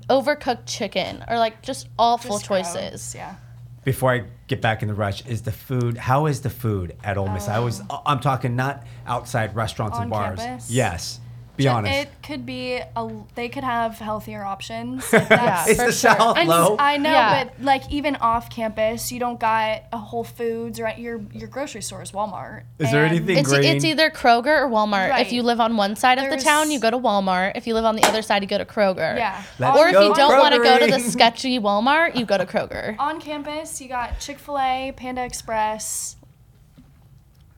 overcooked 0.10 0.66
chicken 0.66 1.24
or 1.28 1.38
like 1.38 1.62
just 1.62 1.88
awful 2.00 2.38
Just 2.38 2.48
gross, 2.48 2.74
choices. 2.74 3.16
Yeah. 3.16 3.36
Before 3.84 4.14
I 4.14 4.24
get 4.48 4.62
back 4.62 4.82
in 4.82 4.88
the 4.88 4.94
rush, 4.94 5.26
is 5.26 5.42
the 5.42 5.52
food? 5.52 5.98
How 5.98 6.26
is 6.28 6.40
the 6.42 6.50
food 6.50 6.96
at 7.04 7.18
Ole 7.18 7.28
Miss? 7.30 7.50
I 7.50 7.60
was. 7.60 7.82
I'm 8.06 8.20
talking 8.22 8.56
not 8.56 8.84
outside 9.06 9.56
restaurants 9.56 9.98
and 9.98 10.06
On 10.06 10.10
bars. 10.10 10.40
campus? 10.40 10.72
Yes. 10.72 11.20
Be 11.56 11.68
honest. 11.68 11.94
It 11.94 12.10
could 12.24 12.46
be 12.46 12.80
a. 12.96 13.12
They 13.36 13.48
could 13.48 13.64
have 13.64 14.00
healthier 14.00 14.44
options. 14.44 15.12
Like, 15.14 15.30
that's- 15.30 15.68
it's 15.70 15.80
for 15.80 15.86
the 15.88 15.92
sure. 15.92 16.12
South, 16.16 16.38
I, 16.38 16.44
low. 16.46 16.76
I 16.80 16.98
know, 16.98 17.12
Yeah. 17.12 17.44
but 17.44 17.62
like 17.64 17.84
even 17.92 18.16
off 18.16 18.50
campus, 18.50 19.12
you 19.12 19.20
don't 19.20 19.40
got 19.40 19.84
a 19.92 19.98
Whole 19.98 20.24
Foods 20.24 20.80
or 20.80 20.88
at 20.88 20.98
your 21.00 21.22
your 21.32 21.48
grocery 21.48 21.82
store 21.82 22.02
is 22.02 22.12
Walmart. 22.12 22.64
Is 22.80 22.92
there 22.92 23.06
anything- 23.06 23.38
It's, 23.38 23.50
Green. 23.50 23.64
it's 23.76 23.86
either 23.86 24.10
Kroger 24.10 24.62
or 24.64 24.70
Walmart. 24.70 25.10
Right. 25.12 25.26
If 25.26 25.32
you 25.32 25.44
live 25.44 25.60
on 25.60 25.78
one 25.78 25.96
side 25.96 26.18
of 26.18 26.30
the 26.30 26.38
town, 26.38 26.72
you 26.72 26.80
go 26.80 26.90
to 26.90 26.98
Walmart. 26.98 27.52
If 27.56 27.68
you 27.68 27.74
live 27.76 27.86
on 27.86 27.96
the 27.96 28.04
other 28.04 28.22
side, 28.24 28.42
you 28.42 28.48
go 28.48 28.58
to 28.58 28.66
Kroger. 28.66 29.16
Yeah. 29.18 29.44
Let's 29.60 29.78
Or 29.78 29.88
if 29.88 29.94
you 29.94 30.14
don't 30.16 30.40
want 30.40 30.56
to 30.56 30.60
go 30.64 30.80
to 30.80 30.88
the 30.88 31.00
sketchy 31.00 31.60
Walmart, 31.60 32.16
you 32.16 32.26
go 32.26 32.38
to 32.38 32.46
Kroger. 32.46 32.96
On 33.00 33.22
campus, 33.22 33.80
you 33.80 33.88
got 33.88 34.20
Chick 34.20 34.40
Fil 34.40 34.58
A, 34.58 34.92
Panda 34.96 35.24
Express. 35.24 36.16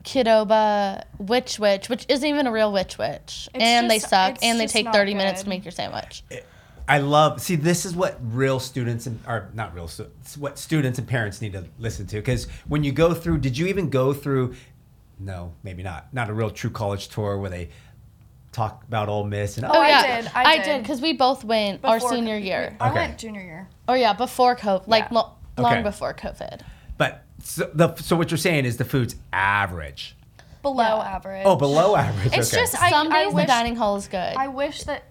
Qdoba, 0.05 1.03
Which 1.17 1.57
Wich, 1.59 1.89
which 1.89 2.05
isn't 2.07 2.27
even 2.27 2.47
a 2.47 2.51
real 2.51 2.71
Which 2.71 2.97
Wich. 2.97 3.47
It's 3.53 3.63
and 3.63 3.89
they 3.89 3.99
suck. 3.99 4.37
And 4.41 4.59
they 4.59 4.67
take 4.67 4.85
not 4.85 4.93
30 4.93 5.13
minutes 5.15 5.43
to 5.43 5.49
make 5.49 5.65
your 5.65 5.71
sandwich. 5.71 6.23
I 6.87 6.99
love 6.99 7.41
see 7.41 7.55
this 7.55 7.83
is 7.83 7.95
what 7.95 8.19
real 8.21 8.59
students 8.59 9.07
and 9.07 9.19
or 9.27 9.49
not 9.55 9.73
real 9.73 9.87
stu- 9.87 10.11
it's 10.21 10.37
what 10.37 10.59
students 10.59 10.99
and 10.99 11.07
parents 11.07 11.41
need 11.41 11.53
to 11.53 11.65
listen 11.79 12.05
to 12.05 12.17
because 12.17 12.45
when 12.67 12.83
you 12.83 12.91
go 12.91 13.15
through 13.15 13.39
did 13.39 13.57
you 13.57 13.65
even 13.65 13.89
go 13.89 14.13
through 14.13 14.53
no 15.17 15.51
maybe 15.63 15.81
not 15.81 16.13
not 16.13 16.29
a 16.29 16.33
real 16.33 16.51
true 16.51 16.69
college 16.69 17.07
tour 17.07 17.39
where 17.39 17.49
they 17.49 17.69
talk 18.51 18.83
about 18.83 19.09
Ole 19.09 19.23
Miss 19.23 19.57
and 19.57 19.65
Oh, 19.65 19.71
oh 19.73 19.81
I 19.81 19.87
yeah. 19.89 20.21
did, 20.21 20.31
I 20.35 20.43
I 20.43 20.57
did. 20.57 20.63
did 20.65 20.81
because 20.83 21.01
we 21.01 21.13
both 21.13 21.43
went 21.43 21.83
our 21.83 21.95
before- 21.97 22.11
senior 22.11 22.37
year. 22.37 22.77
I 22.79 22.89
Okay. 22.91 22.95
went 22.99 23.17
junior 23.17 23.41
year. 23.41 23.67
Or 23.89 23.97
yeah, 23.97 24.13
before 24.13 24.55
COVID, 24.55 24.83
like 24.87 25.05
Yeah. 25.05 25.17
lo- 25.17 25.31
long 25.57 25.73
Okay. 25.73 25.81
before 25.81 26.13
COVID. 26.13 26.61
But 26.97 27.23
so, 27.43 27.69
the, 27.73 27.93
so 27.95 28.15
what 28.15 28.31
you're 28.31 28.37
saying 28.37 28.65
is 28.65 28.77
the 28.77 28.85
food's 28.85 29.15
average 29.33 30.15
Below 30.61 30.83
Yeah. 30.83 31.15
average. 31.15 31.43
oh 31.45 31.55
below 31.55 31.95
average 31.95 32.33
It's 32.33 32.51
okay. 32.53 32.61
just 32.63 32.81
I, 32.81 32.89
Some 32.89 33.11
I 33.11 33.25
days 33.25 33.33
the 33.35 33.45
dining 33.45 33.75
hall 33.75 33.97
is 33.97 34.07
good. 34.07 34.35
I 34.35 34.47
wish 34.47 34.83
that. 34.83 35.03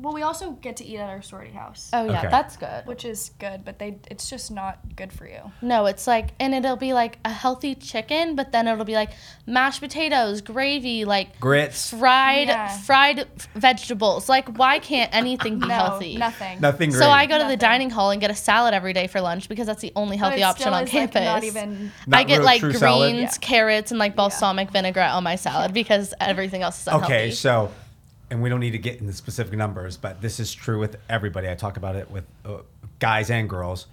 Well, 0.00 0.14
we 0.14 0.22
also 0.22 0.52
get 0.52 0.76
to 0.78 0.84
eat 0.84 0.96
at 0.98 1.08
our 1.08 1.22
sorority 1.22 1.52
house, 1.52 1.90
oh 1.92 2.04
yeah, 2.06 2.20
Okay. 2.20 2.28
that's 2.30 2.56
good. 2.56 2.86
which 2.86 3.04
is 3.04 3.30
good, 3.38 3.64
but 3.64 3.78
they 3.78 3.98
it's 4.10 4.30
just 4.30 4.50
not 4.50 4.78
good 4.96 5.12
for 5.12 5.26
you. 5.26 5.52
No, 5.62 5.86
it's 5.86 6.06
like, 6.06 6.30
and 6.40 6.54
it'll 6.54 6.76
be 6.76 6.92
like 6.92 7.18
a 7.24 7.30
healthy 7.30 7.74
chicken, 7.74 8.34
but 8.34 8.52
then 8.52 8.66
it'll 8.66 8.84
be 8.84 8.94
like 8.94 9.10
mashed 9.46 9.80
potatoes, 9.80 10.40
gravy, 10.40 11.04
like 11.04 11.38
grits 11.38 11.90
fried 11.90 12.48
Yeah. 12.48 12.68
fried 12.78 13.26
vegetables. 13.54 14.28
Like, 14.28 14.48
why 14.58 14.78
can't 14.78 15.14
anything 15.14 15.58
be 15.58 15.66
no, 15.66 15.74
healthy? 15.74 16.16
nothing. 16.16 16.60
nothing 16.60 16.92
So 16.92 17.08
I 17.10 17.26
go 17.26 17.34
to 17.36 17.38
the 17.40 17.50
Nothing. 17.50 17.58
dining 17.58 17.90
hall 17.90 18.10
and 18.10 18.20
get 18.20 18.30
a 18.30 18.34
salad 18.34 18.74
every 18.74 18.92
day 18.92 19.06
for 19.06 19.20
lunch 19.20 19.48
because 19.48 19.66
that's 19.66 19.82
the 19.82 19.92
only 19.96 20.16
But 20.16 20.20
healthy 20.28 20.40
it 20.40 20.44
option 20.44 20.62
still 20.64 20.74
on 20.74 20.84
is, 20.84 20.92
like, 20.94 21.12
campus. 21.12 21.24
not 21.24 21.44
even. 21.44 21.92
Not 22.06 22.20
I 22.20 22.24
get 22.24 22.36
real 22.38 22.44
like 22.46 22.60
true 22.60 22.70
greens, 22.70 22.80
salad? 22.80 23.16
Yeah. 23.16 23.30
carrots, 23.40 23.90
and 23.90 23.98
like 23.98 24.16
balsamic 24.16 24.70
vinaigrette 24.70 25.12
on 25.12 25.24
my 25.24 25.36
salad 25.36 25.74
because 25.74 26.14
everything 26.20 26.62
else 26.62 26.80
is 26.80 26.86
unhealthy. 26.86 27.04
Okay, 27.06 27.30
so, 27.32 27.70
and 28.30 28.40
we 28.42 28.48
don't 28.48 28.60
need 28.60 28.70
to 28.72 28.78
get 28.78 29.00
into 29.00 29.12
specific 29.12 29.54
numbers, 29.58 29.96
but 29.96 30.20
this 30.20 30.38
is 30.40 30.52
true 30.54 30.78
with 30.78 30.96
everybody. 31.08 31.48
I 31.48 31.54
talk 31.54 31.76
about 31.76 31.96
it 31.96 32.10
with 32.10 32.24
uh, 32.44 32.58
guys 32.98 33.30
and 33.30 33.48
girls. 33.48 33.86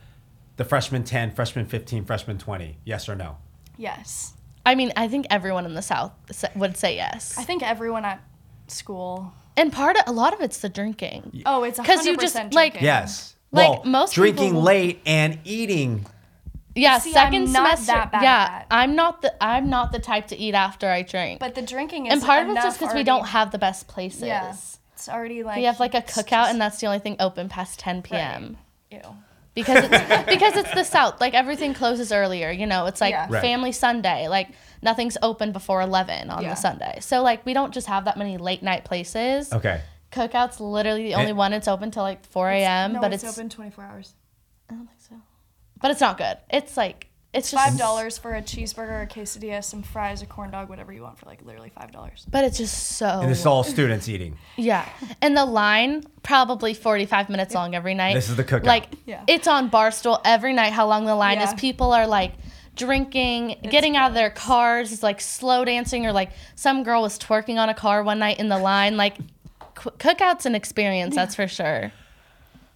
The 0.57 0.65
freshman 0.65 1.03
10, 1.03 1.31
freshman 1.31 1.65
15, 1.65 2.05
freshman 2.05 2.37
20. 2.37 2.77
Yes 2.85 3.07
or 3.09 3.15
no? 3.15 3.37
Yes, 3.77 4.33
I 4.65 4.75
mean, 4.75 4.91
I 4.97 5.07
think 5.07 5.27
everyone 5.29 5.65
in 5.65 5.73
the 5.75 5.81
South 5.81 6.11
would 6.55 6.77
say 6.77 6.95
yes. 6.95 7.37
I 7.37 7.43
think 7.43 7.63
everyone 7.63 8.05
at 8.05 8.21
school. 8.67 9.33
and 9.55 9.71
part 9.71 9.95
of 9.97 10.03
a 10.07 10.11
lot 10.11 10.33
of 10.33 10.41
it's 10.41 10.57
the 10.59 10.69
drinking. 10.69 11.43
Oh, 11.45 11.63
it's 11.63 11.79
'Cause 11.79 12.05
you 12.05 12.13
just, 12.17 12.35
percent 12.35 12.53
like- 12.53 12.81
Yes. 12.81 13.35
Like, 13.51 13.69
well, 13.69 13.81
most 13.85 14.13
drinking 14.13 14.49
people- 14.49 14.61
late 14.61 14.99
and 15.05 15.39
eating. 15.45 16.05
Yeah, 16.77 16.99
See, 16.99 17.11
second 17.11 17.47
I'm 17.47 17.51
not 17.51 17.77
semester. 17.79 17.91
that 17.93 18.11
bad 18.11 18.17
at 18.19 18.23
yeah, 18.23 18.47
that. 18.59 18.67
I'm 18.71 18.95
not 18.95 19.21
the 19.21 19.43
I'm 19.43 19.69
not 19.69 19.91
the 19.91 19.99
type 19.99 20.27
to 20.27 20.37
eat 20.37 20.53
after 20.53 20.87
I 20.89 21.01
drink. 21.01 21.39
But 21.39 21.55
the 21.55 21.61
drinking 21.61 22.05
is 22.07 22.13
and 22.13 22.21
part 22.21 22.43
of 22.43 22.49
it's 22.55 22.63
just 22.63 22.79
because 22.79 22.93
we 22.95 23.03
don't 23.03 23.25
have 23.27 23.51
the 23.51 23.57
best 23.57 23.87
places. 23.87 24.23
Yeah, 24.23 24.51
it's 24.93 25.09
already 25.09 25.43
like 25.43 25.57
We 25.57 25.63
have 25.63 25.79
like 25.79 25.93
a 25.95 26.01
cookout, 26.01 26.29
just- 26.29 26.51
and 26.51 26.61
that's 26.61 26.79
the 26.79 26.87
only 26.87 26.99
thing 26.99 27.15
open 27.19 27.49
past 27.49 27.79
10 27.79 28.01
p.m. 28.03 28.57
Ew. 28.91 29.01
because 29.53 29.83
it's 29.89 30.25
because 30.29 30.55
it's 30.55 30.73
the 30.73 30.83
South. 30.83 31.19
Like 31.19 31.33
everything 31.33 31.73
closes 31.73 32.11
earlier. 32.11 32.51
You 32.51 32.65
know, 32.67 32.85
it's 32.85 33.01
like 33.01 33.11
Yeah. 33.11 33.27
Right. 33.29 33.41
family 33.41 33.71
Sunday. 33.71 34.27
Like 34.27 34.49
nothing's 34.81 35.17
open 35.21 35.51
before 35.51 35.81
11 35.81 36.29
on 36.29 36.43
Yeah. 36.43 36.49
the 36.49 36.55
Sunday. 36.55 36.99
So 37.01 37.21
like 37.23 37.45
we 37.45 37.53
don't 37.53 37.73
just 37.73 37.87
have 37.87 38.05
that 38.05 38.17
many 38.17 38.37
late 38.37 38.61
night 38.63 38.85
places. 38.85 39.51
Okay. 39.51 39.81
Cookout's 40.11 40.59
literally 40.61 41.03
the 41.09 41.15
only 41.15 41.31
It- 41.31 41.35
one. 41.35 41.53
It's 41.53 41.67
open 41.67 41.91
till 41.91 42.03
like 42.03 42.23
4 42.25 42.49
a.m. 42.51 42.93
No, 42.93 43.01
but 43.01 43.13
it's, 43.13 43.23
it's, 43.23 43.37
open 43.37 43.49
twenty 43.49 43.71
four 43.71 43.83
hours. 43.83 44.13
I 44.69 44.73
don't 44.75 44.87
think 44.87 44.99
so. 45.01 45.15
But 45.81 45.91
it's 45.91 46.01
not 46.01 46.17
good. 46.17 46.37
It's 46.49 46.75
like 46.77 47.07
it's 47.33 47.51
just 47.51 47.63
Five 47.63 47.77
dollars 47.77 48.17
for 48.17 48.33
a 48.35 48.41
cheeseburger, 48.41 49.03
a 49.03 49.05
quesadilla, 49.07 49.63
some 49.63 49.83
fries, 49.83 50.21
a 50.21 50.25
corn 50.25 50.49
dog, 50.49 50.69
whatever 50.69 50.91
you 50.93 51.03
want 51.03 51.19
for 51.19 51.25
like 51.25 51.43
literally 51.43 51.69
five 51.69 51.91
dollars. 51.91 52.25
But 52.29 52.45
it's 52.45 52.57
just 52.57 52.93
so 52.97 53.19
And 53.21 53.29
it's 53.29 53.45
all 53.45 53.63
students 53.63 54.07
eating. 54.09 54.37
Yeah. 54.55 54.87
And 55.21 55.35
the 55.37 55.45
line 55.45 56.03
probably 56.23 56.73
45 56.73 57.29
minutes 57.29 57.53
long 57.53 57.75
every 57.75 57.93
night. 57.93 58.13
This 58.15 58.29
is 58.29 58.37
the 58.37 58.43
cookout. 58.43 58.65
Like 58.65 58.87
Yeah. 59.05 59.23
it's 59.27 59.47
on 59.47 59.69
Barstool 59.69 60.19
every 60.25 60.53
night 60.53 60.71
how 60.73 60.87
long 60.87 61.05
the 61.05 61.15
line 61.15 61.39
is. 61.39 61.53
People 61.55 61.91
are 61.91 62.07
like 62.07 62.31
drinking, 62.75 63.57
getting 63.69 63.97
out 63.97 64.09
of 64.09 64.13
their 64.15 64.29
cars, 64.29 64.91
it's 64.93 65.03
like 65.03 65.19
slow 65.19 65.65
dancing 65.65 66.05
or 66.05 66.11
like 66.13 66.31
some 66.55 66.83
girl 66.83 67.01
was 67.01 67.19
twerking 67.19 67.57
on 67.57 67.69
a 67.69 67.73
car 67.73 68.03
one 68.03 68.19
night 68.19 68.39
in 68.39 68.49
the 68.49 68.57
line 68.57 68.97
like 68.97 69.17
c- 69.17 69.89
cookout's 69.99 70.45
an 70.45 70.55
experience, 70.55 71.13
that's 71.15 71.35
for 71.35 71.47
sure. 71.47 71.91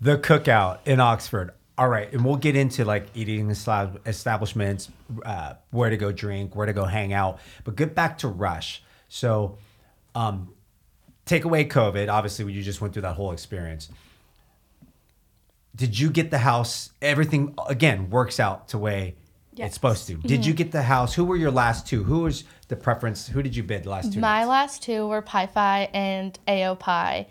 The 0.01 0.17
cookout 0.17 0.79
in 0.85 0.99
Oxford. 0.99 1.51
All 1.77 1.87
right, 1.89 2.11
and 2.13 2.23
we'll 2.23 2.35
get 2.35 2.55
into 2.55 2.85
like 2.85 3.07
eating 3.15 3.49
establishments, 3.49 4.89
uh, 5.25 5.53
where 5.71 5.89
to 5.89 5.97
go 5.97 6.11
drink, 6.11 6.55
where 6.55 6.65
to 6.65 6.73
go 6.73 6.85
hang 6.85 7.13
out. 7.13 7.39
But 7.63 7.75
get 7.75 7.95
back 7.95 8.19
to 8.19 8.27
Rush. 8.27 8.83
So, 9.07 9.57
um, 10.13 10.53
take 11.25 11.43
away 11.45 11.65
COVID. 11.65 12.11
Obviously, 12.11 12.51
you 12.51 12.61
just 12.61 12.81
went 12.81 12.93
through 12.93 13.03
that 13.03 13.15
whole 13.15 13.31
experience. 13.31 13.89
Did 15.75 15.97
you 15.97 16.09
get 16.11 16.29
the 16.29 16.39
house? 16.39 16.91
Everything 17.01 17.55
again 17.67 18.09
works 18.09 18.39
out 18.39 18.67
to 18.69 18.77
way 18.77 19.15
Yes. 19.53 19.67
it's 19.67 19.75
supposed 19.75 20.07
to. 20.07 20.15
Did 20.15 20.45
you 20.45 20.53
get 20.53 20.71
the 20.71 20.83
house? 20.83 21.13
Who 21.13 21.25
were 21.25 21.35
your 21.35 21.51
last 21.51 21.85
two? 21.85 22.03
Who 22.03 22.21
was 22.21 22.45
the 22.69 22.75
preference? 22.77 23.27
Who 23.27 23.41
did 23.43 23.55
you 23.55 23.63
bid 23.63 23.83
the 23.83 23.89
last 23.89 24.13
two? 24.13 24.19
My 24.19 24.39
nights? 24.39 24.49
last 24.49 24.83
two 24.83 25.07
were 25.07 25.21
Pi 25.21 25.45
Phi 25.47 25.89
and 25.93 26.37
AO 26.47 26.75
Pi. 26.75 27.27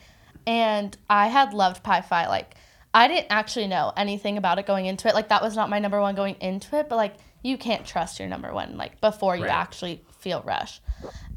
And 0.46 0.96
I 1.08 1.28
had 1.28 1.54
loved 1.54 1.82
Pi 1.82 2.02
Phi. 2.02 2.28
Like, 2.28 2.54
I 2.92 3.08
didn't 3.08 3.28
actually 3.30 3.68
know 3.68 3.92
anything 3.96 4.36
about 4.36 4.58
it 4.58 4.66
going 4.66 4.86
into 4.86 5.08
it. 5.08 5.14
Like, 5.14 5.28
that 5.28 5.42
was 5.42 5.54
not 5.54 5.70
my 5.70 5.78
number 5.78 6.00
one 6.00 6.14
going 6.14 6.34
into 6.40 6.76
it. 6.76 6.88
But, 6.88 6.96
like, 6.96 7.14
you 7.42 7.56
can't 7.56 7.86
trust 7.86 8.18
your 8.18 8.28
number 8.28 8.52
one, 8.52 8.76
like, 8.76 9.00
before 9.00 9.36
you 9.36 9.44
Right. 9.44 9.52
actually 9.52 10.02
feel 10.18 10.42
rush. 10.42 10.80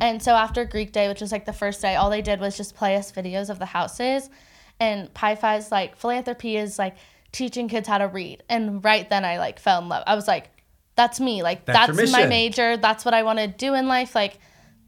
And 0.02 0.22
so 0.22 0.34
after 0.36 0.66
Greek 0.66 0.92
Day, 0.92 1.08
which 1.08 1.22
was 1.22 1.32
like 1.32 1.46
the 1.46 1.54
first 1.54 1.82
day, 1.82 1.96
all 1.96 2.10
they 2.10 2.22
did 2.22 2.42
was 2.42 2.58
just 2.58 2.76
play 2.76 2.98
us 2.98 3.12
videos 3.14 3.50
of 3.50 3.60
the 3.60 3.66
houses. 3.66 4.30
And 4.80 5.14
Pi 5.14 5.36
Phi's, 5.36 5.72
like, 5.72 5.96
philanthropy 5.96 6.58
is, 6.58 6.78
like, 6.80 6.96
teaching 7.32 7.70
kids 7.70 7.88
how 7.88 8.00
to 8.00 8.08
read. 8.08 8.44
And 8.50 8.84
right 8.84 9.10
then 9.10 9.24
I, 9.24 9.38
like, 9.38 9.60
fell 9.60 9.82
in 9.82 9.88
love. 9.88 10.04
I 10.08 10.16
was 10.16 10.28
like, 10.28 10.50
that's 10.96 11.20
me. 11.20 11.42
Like, 11.42 11.66
That's 11.66 11.96
that's 11.96 12.12
my 12.12 12.26
major. 12.26 12.78
That's 12.78 13.06
what 13.06 13.14
I 13.14 13.24
want 13.24 13.40
to 13.40 13.48
do 13.48 13.74
in 13.74 13.88
life. 13.88 14.14
Like, 14.16 14.38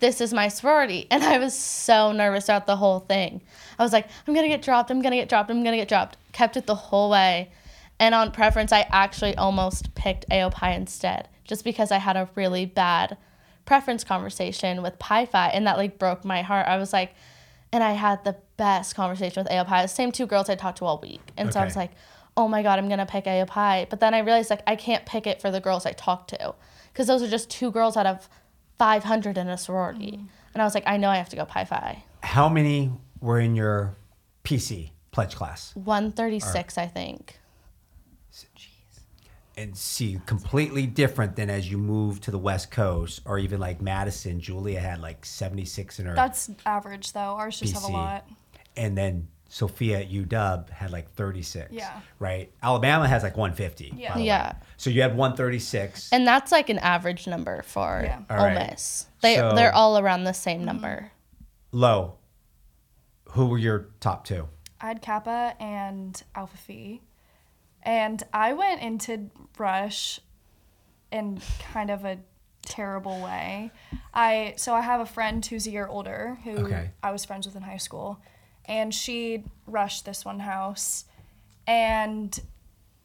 this 0.06 0.22
is 0.22 0.34
my 0.34 0.48
sorority. 0.48 1.08
And 1.10 1.24
I 1.24 1.40
was 1.40 1.58
so 1.58 2.12
nervous 2.12 2.46
throughout 2.46 2.68
the 2.68 2.76
whole 2.76 3.00
thing. 3.00 3.42
I 3.80 3.84
was 3.84 3.92
like, 3.92 4.08
I'm 4.28 4.36
going 4.36 4.46
to 4.46 4.56
get 4.56 4.62
dropped. 4.62 4.92
I'm 4.92 5.02
going 5.02 5.12
to 5.12 5.18
get 5.18 5.30
dropped. 5.30 5.50
I'm 5.50 5.64
going 5.64 5.74
to 5.74 5.78
get 5.78 5.88
dropped. 5.88 6.18
Kept 6.32 6.58
it 6.58 6.68
the 6.68 6.76
whole 6.76 7.10
way. 7.10 7.52
And 8.00 8.14
on 8.14 8.32
preference, 8.32 8.72
I 8.72 8.86
actually 8.92 9.36
almost 9.36 9.96
picked 9.96 10.30
AOPI 10.30 10.76
instead, 10.76 11.28
just 11.44 11.64
because 11.64 11.92
I 11.92 11.98
had 11.98 12.18
a 12.18 12.30
really 12.36 12.66
bad 12.66 13.18
preference 13.66 14.04
conversation 14.04 14.84
with 14.84 15.00
Pi 15.00 15.26
Phi, 15.26 15.48
and 15.48 15.66
that 15.66 15.78
like 15.78 15.98
broke 15.98 16.24
my 16.24 16.44
heart. 16.44 16.68
I 16.68 16.78
was 16.78 16.94
like, 16.94 17.16
and 17.72 17.84
I 17.84 17.94
had 17.94 18.24
the 18.24 18.36
best 18.58 18.96
conversation 18.96 19.44
with 19.44 19.52
AOPI. 19.52 19.84
The 19.84 19.88
same 19.88 20.12
two 20.12 20.28
girls 20.28 20.50
I 20.50 20.56
talked 20.56 20.78
to 20.80 20.86
all 20.86 21.00
week. 21.00 21.32
And 21.36 21.52
so 21.52 21.60
I 21.60 21.66
was 21.66 21.76
like, 21.76 21.92
oh 22.38 22.48
my 22.48 22.62
God, 22.62 22.78
I'm 22.78 22.88
going 22.88 23.00
to 23.00 23.06
pick 23.08 23.26
AOPI. 23.26 23.90
But 23.90 24.02
then 24.02 24.14
I 24.14 24.20
realized 24.20 24.52
like 24.52 24.62
I 24.68 24.76
can't 24.76 25.06
pick 25.06 25.26
it 25.26 25.42
for 25.42 25.50
the 25.50 25.60
girls 25.60 25.86
I 25.86 25.94
talked 25.94 26.30
to 26.30 26.54
because 26.94 27.08
those 27.08 27.24
are 27.24 27.30
just 27.30 27.50
two 27.50 27.72
girls 27.72 27.98
out 27.98 28.06
of 28.06 28.30
500 28.78 29.38
in 29.38 29.48
a 29.48 29.58
sorority. 29.58 30.20
Mm. 30.22 30.28
And 30.54 30.62
I 30.62 30.66
was 30.66 30.74
like, 30.74 30.84
I 30.88 30.98
know 30.98 31.10
I 31.10 31.18
have 31.18 31.30
to 31.30 31.36
go 31.36 31.46
Pi 31.46 31.66
Phi. 31.66 32.04
How 32.22 32.50
many 32.50 32.92
were 33.20 33.40
in 33.40 33.56
your 33.56 33.96
PC 34.44 34.92
pledge 35.12 35.36
class? 35.36 35.72
136, 35.76 36.78
I 36.78 36.88
think. 36.88 37.40
and 39.58 39.76
see 39.78 40.20
completely 40.26 40.86
different 40.86 41.36
than 41.38 41.50
as 41.50 41.72
you 41.72 41.78
move 41.78 42.20
to 42.20 42.30
the 42.32 42.38
west 42.38 42.72
coast 42.72 43.22
or 43.26 43.40
even 43.40 43.58
like 43.58 43.82
madison 43.82 44.38
julia 44.42 44.78
had 44.80 45.00
like 45.00 45.26
76 45.26 45.98
in 46.00 46.06
her 46.08 46.14
That's 46.14 46.50
average 46.66 47.14
though. 47.14 47.20
Ours 47.20 47.60
just 47.62 47.74
have 47.74 47.84
a 47.84 47.88
lot. 47.88 48.28
and 48.76 48.98
then 48.98 49.30
sophia 49.60 50.00
at 50.02 50.10
uw 50.12 50.70
had 50.70 50.92
like 50.92 51.10
36 51.14 51.72
Yeah. 51.72 52.02
right 52.20 52.52
alabama 52.62 53.08
has 53.08 53.24
like 53.24 53.38
150 53.38 53.94
Yeah. 53.96 54.14
by 54.14 54.20
way. 54.20 54.26
Yeah. 54.26 54.54
so 54.76 54.90
you 54.90 55.02
had 55.02 55.16
136 55.16 56.10
And 56.12 56.28
that's 56.28 56.52
like 56.52 56.68
an 56.70 56.80
average 56.80 57.26
number 57.26 57.62
for 57.64 58.02
Yeah. 58.04 58.20
Ole 58.30 58.38
right. 58.48 58.70
Miss. 58.72 59.06
They, 59.22 59.36
So- 59.38 59.54
they're 59.56 59.74
all 59.74 59.98
around 59.98 60.26
the 60.26 60.34
same 60.34 60.66
number. 60.66 60.96
Mm-hmm. 61.72 61.80
low 61.80 62.16
who 63.32 63.46
were 63.48 63.58
your 63.58 63.88
top 64.02 64.26
two 64.26 64.50
I 64.82 64.88
had 64.88 65.02
Kappa 65.02 65.56
and 65.60 66.22
Alpha 66.36 66.58
Phi. 66.58 67.00
And 67.82 68.22
I 68.34 68.52
went 68.54 68.82
into 68.82 69.30
Rush 69.58 70.20
in 71.12 71.40
kind 71.72 71.90
of 71.90 72.04
a 72.04 72.18
terrible 72.66 73.22
way. 73.22 73.72
I 74.14 74.54
so 74.58 74.74
I 74.74 74.82
have 74.82 75.00
a 75.00 75.06
friend 75.06 75.44
who's 75.46 75.66
a 75.66 75.72
year 75.72 75.88
older 75.88 76.38
who 76.44 76.52
Okay. 76.66 76.92
I 77.02 77.12
was 77.12 77.24
friends 77.24 77.46
with 77.48 77.56
in 77.56 77.62
high 77.64 77.78
school, 77.88 78.20
and 78.68 78.94
she 78.94 79.44
rushed 79.68 80.06
this 80.06 80.26
one 80.26 80.40
house, 80.40 81.06
and 81.68 82.38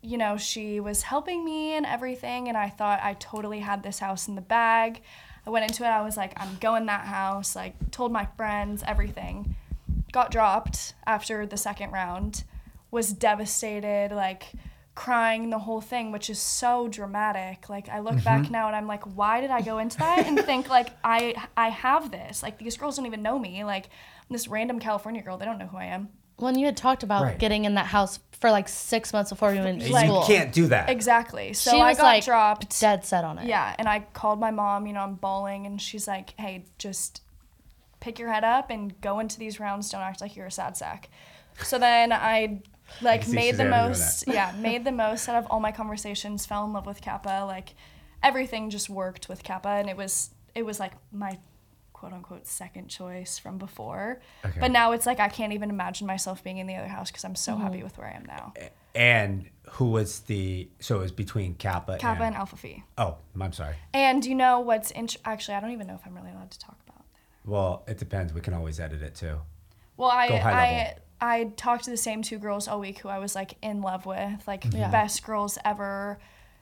you 0.03 0.17
know 0.17 0.37
she 0.37 0.81
was 0.81 1.03
helping 1.03 1.45
me 1.45 1.75
and 1.75 1.85
everything, 1.87 2.49
and 2.49 2.57
I 2.57 2.69
thought 2.69 3.01
I 3.03 3.15
totally 3.15 3.61
had 3.61 3.83
this 3.83 3.99
house 3.99 4.29
in 4.29 4.35
the 4.35 4.41
bag. 4.41 5.03
I 5.47 5.51
went 5.51 5.69
into 5.71 5.85
it. 5.85 5.89
I 5.89 6.03
was 6.03 6.17
like, 6.17 6.33
I'm 6.37 6.57
going 6.61 6.87
that 6.87 7.07
house. 7.07 7.57
Like 7.57 7.91
told 7.91 8.13
my 8.13 8.27
friends 8.37 8.83
everything. 8.87 9.57
Got 10.13 10.31
dropped 10.31 10.95
after 11.07 11.47
the 11.47 11.57
second 11.57 11.93
round. 11.93 12.45
Was 12.91 13.13
devastated. 13.13 14.11
Like 14.13 14.45
crying 14.97 15.49
the 15.51 15.59
whole 15.59 15.81
thing 15.81 16.11
which 16.13 16.29
is 16.29 16.39
so 16.39 16.87
dramatic 16.89 17.69
like 17.71 17.89
i 17.89 18.01
look 18.01 18.15
Mm-hmm. 18.17 18.25
back 18.25 18.51
now 18.51 18.67
and 18.67 18.75
i'm 18.77 18.89
like 18.89 19.05
why 19.17 19.41
did 19.41 19.49
i 19.49 19.63
go 19.63 19.79
into 19.79 19.97
that 19.99 20.27
and 20.27 20.39
think 20.41 20.69
like 20.69 20.91
i 21.05 21.33
i 21.57 21.69
have 21.69 22.11
this 22.11 22.43
like 22.43 22.59
these 22.59 22.77
girls 22.77 22.97
don't 22.97 23.07
even 23.07 23.23
know 23.23 23.39
me 23.39 23.65
like 23.65 23.89
this 24.31 24.49
random 24.49 24.79
california 24.79 25.23
girl 25.23 25.37
they 25.37 25.45
don't 25.45 25.59
know 25.59 25.67
who 25.67 25.77
i 25.77 25.85
am 25.87 26.09
When 26.37 26.59
you 26.59 26.65
had 26.67 26.77
talked 26.77 27.03
about 27.03 27.23
Right. 27.23 27.39
getting 27.39 27.65
in 27.67 27.75
that 27.75 27.87
house 27.87 28.19
for 28.33 28.51
like 28.51 28.69
six 28.69 29.13
months 29.13 29.31
before 29.31 29.53
you 29.53 29.61
went 29.61 29.83
to 29.83 29.93
Like- 29.93 30.07
school. 30.07 30.21
you 30.21 30.27
can't 30.27 30.53
do 30.53 30.67
that. 30.69 30.89
exactly 30.89 31.53
so 31.53 31.71
she 31.73 31.81
i 31.81 31.89
was 31.89 31.99
got 31.99 32.05
like 32.05 32.25
dropped 32.25 32.81
dead 32.81 33.05
set 33.05 33.25
on 33.25 33.39
it. 33.39 33.47
yeah 33.47 33.75
and 33.79 33.89
i 33.89 34.01
called 34.15 34.41
my 34.41 34.51
mom 34.51 34.87
you 34.87 34.93
know 34.95 35.01
i'm 35.01 35.15
bawling 35.17 35.67
and 35.67 35.81
she's 35.83 36.09
like 36.09 36.35
hey 36.39 36.65
just 36.79 37.23
pick 38.01 38.19
your 38.19 38.33
head 38.33 38.45
up 38.45 38.71
and 38.71 38.99
go 39.03 39.19
into 39.21 39.39
these 39.39 39.61
rounds 39.61 39.91
don't 39.91 40.01
act 40.01 40.21
like 40.23 40.35
you're 40.37 40.47
a 40.47 40.51
sad 40.51 40.77
sack 40.77 41.11
so 41.63 41.79
then 41.79 42.13
i 42.13 42.63
like 43.03 43.23
see 43.25 43.35
made 43.35 43.51
the 43.57 43.65
Susanna 43.65 43.71
doing 43.71 43.89
most 43.91 44.25
yeah 44.37 44.53
made 44.59 44.85
the 44.87 44.93
most 44.93 45.29
out 45.29 45.37
of 45.37 45.47
all 45.51 45.61
my 45.61 45.71
conversations 45.73 46.47
fell 46.47 46.65
in 46.65 46.73
love 46.73 46.87
with 46.87 47.03
kappa 47.03 47.45
like 47.47 47.75
everything 48.23 48.71
just 48.71 48.89
worked 48.89 49.29
with 49.29 49.43
kappa 49.45 49.69
and 49.69 49.91
it 49.91 49.97
was 49.97 50.31
it 50.55 50.65
was 50.65 50.81
like 50.81 50.93
my 51.13 51.39
quote 52.01 52.15
unquote 52.15 52.47
second 52.47 52.89
choice 52.89 53.39
from 53.39 53.59
before 53.59 54.21
Okay. 54.45 54.59
but 54.59 54.71
now 54.71 54.93
it's 54.93 55.05
like 55.05 55.21
i 55.21 55.29
can't 55.29 55.53
even 55.53 55.69
imagine 55.69 56.07
myself 56.07 56.43
being 56.43 56.57
in 56.57 56.67
the 56.67 56.75
other 56.77 56.89
house 56.89 57.11
because 57.11 57.25
i'm 57.25 57.35
so 57.35 57.53
Mm-hmm. 57.53 57.63
happy 57.63 57.83
with 57.83 57.99
where 57.99 58.09
i 58.09 58.13
am 58.13 58.25
now 58.25 58.55
And 58.95 59.49
who 59.75 59.87
was 59.91 60.21
the? 60.21 60.69
So 60.81 60.97
it 60.97 61.03
was 61.03 61.13
between 61.13 61.55
Kappa. 61.55 61.99
kappa 61.99 62.23
and 62.25 62.35
and 62.35 62.37
alpha 62.37 62.57
phi 62.57 62.83
Oh, 62.97 63.19
I'm 63.39 63.53
sorry. 63.53 63.77
and 63.93 64.25
you 64.25 64.35
know 64.35 64.61
what's 64.61 64.91
int- 64.93 65.19
actually 65.27 65.55
i 65.57 65.61
don't 65.61 65.73
even 65.73 65.87
know 65.87 65.95
if 65.95 66.01
i'm 66.07 66.15
really 66.15 66.31
allowed 66.31 66.51
to 66.53 66.59
talk 66.59 66.77
about 66.87 66.97
that 67.13 67.51
Well, 67.51 67.85
it 67.87 67.99
depends. 67.99 68.33
We 68.33 68.41
can 68.41 68.55
always 68.55 68.81
edit 68.81 69.03
it 69.03 69.15
too. 69.15 69.37
Well, 69.99 70.11
I 70.11 70.27
I. 70.63 70.95
I 71.23 71.45
talked 71.57 71.85
to 71.85 71.91
the 71.91 71.99
same 72.09 72.23
two 72.23 72.39
girls 72.39 72.67
all 72.69 72.81
week 72.81 72.99
who 73.01 73.09
I 73.11 73.19
was 73.19 73.35
like 73.35 73.53
in 73.63 73.83
love 73.83 74.07
with, 74.07 74.41
like 74.47 74.63
Mm-hmm. 74.65 74.79
Yeah. 74.79 74.91
best 74.91 75.23
girls 75.23 75.59
ever. 75.73 76.19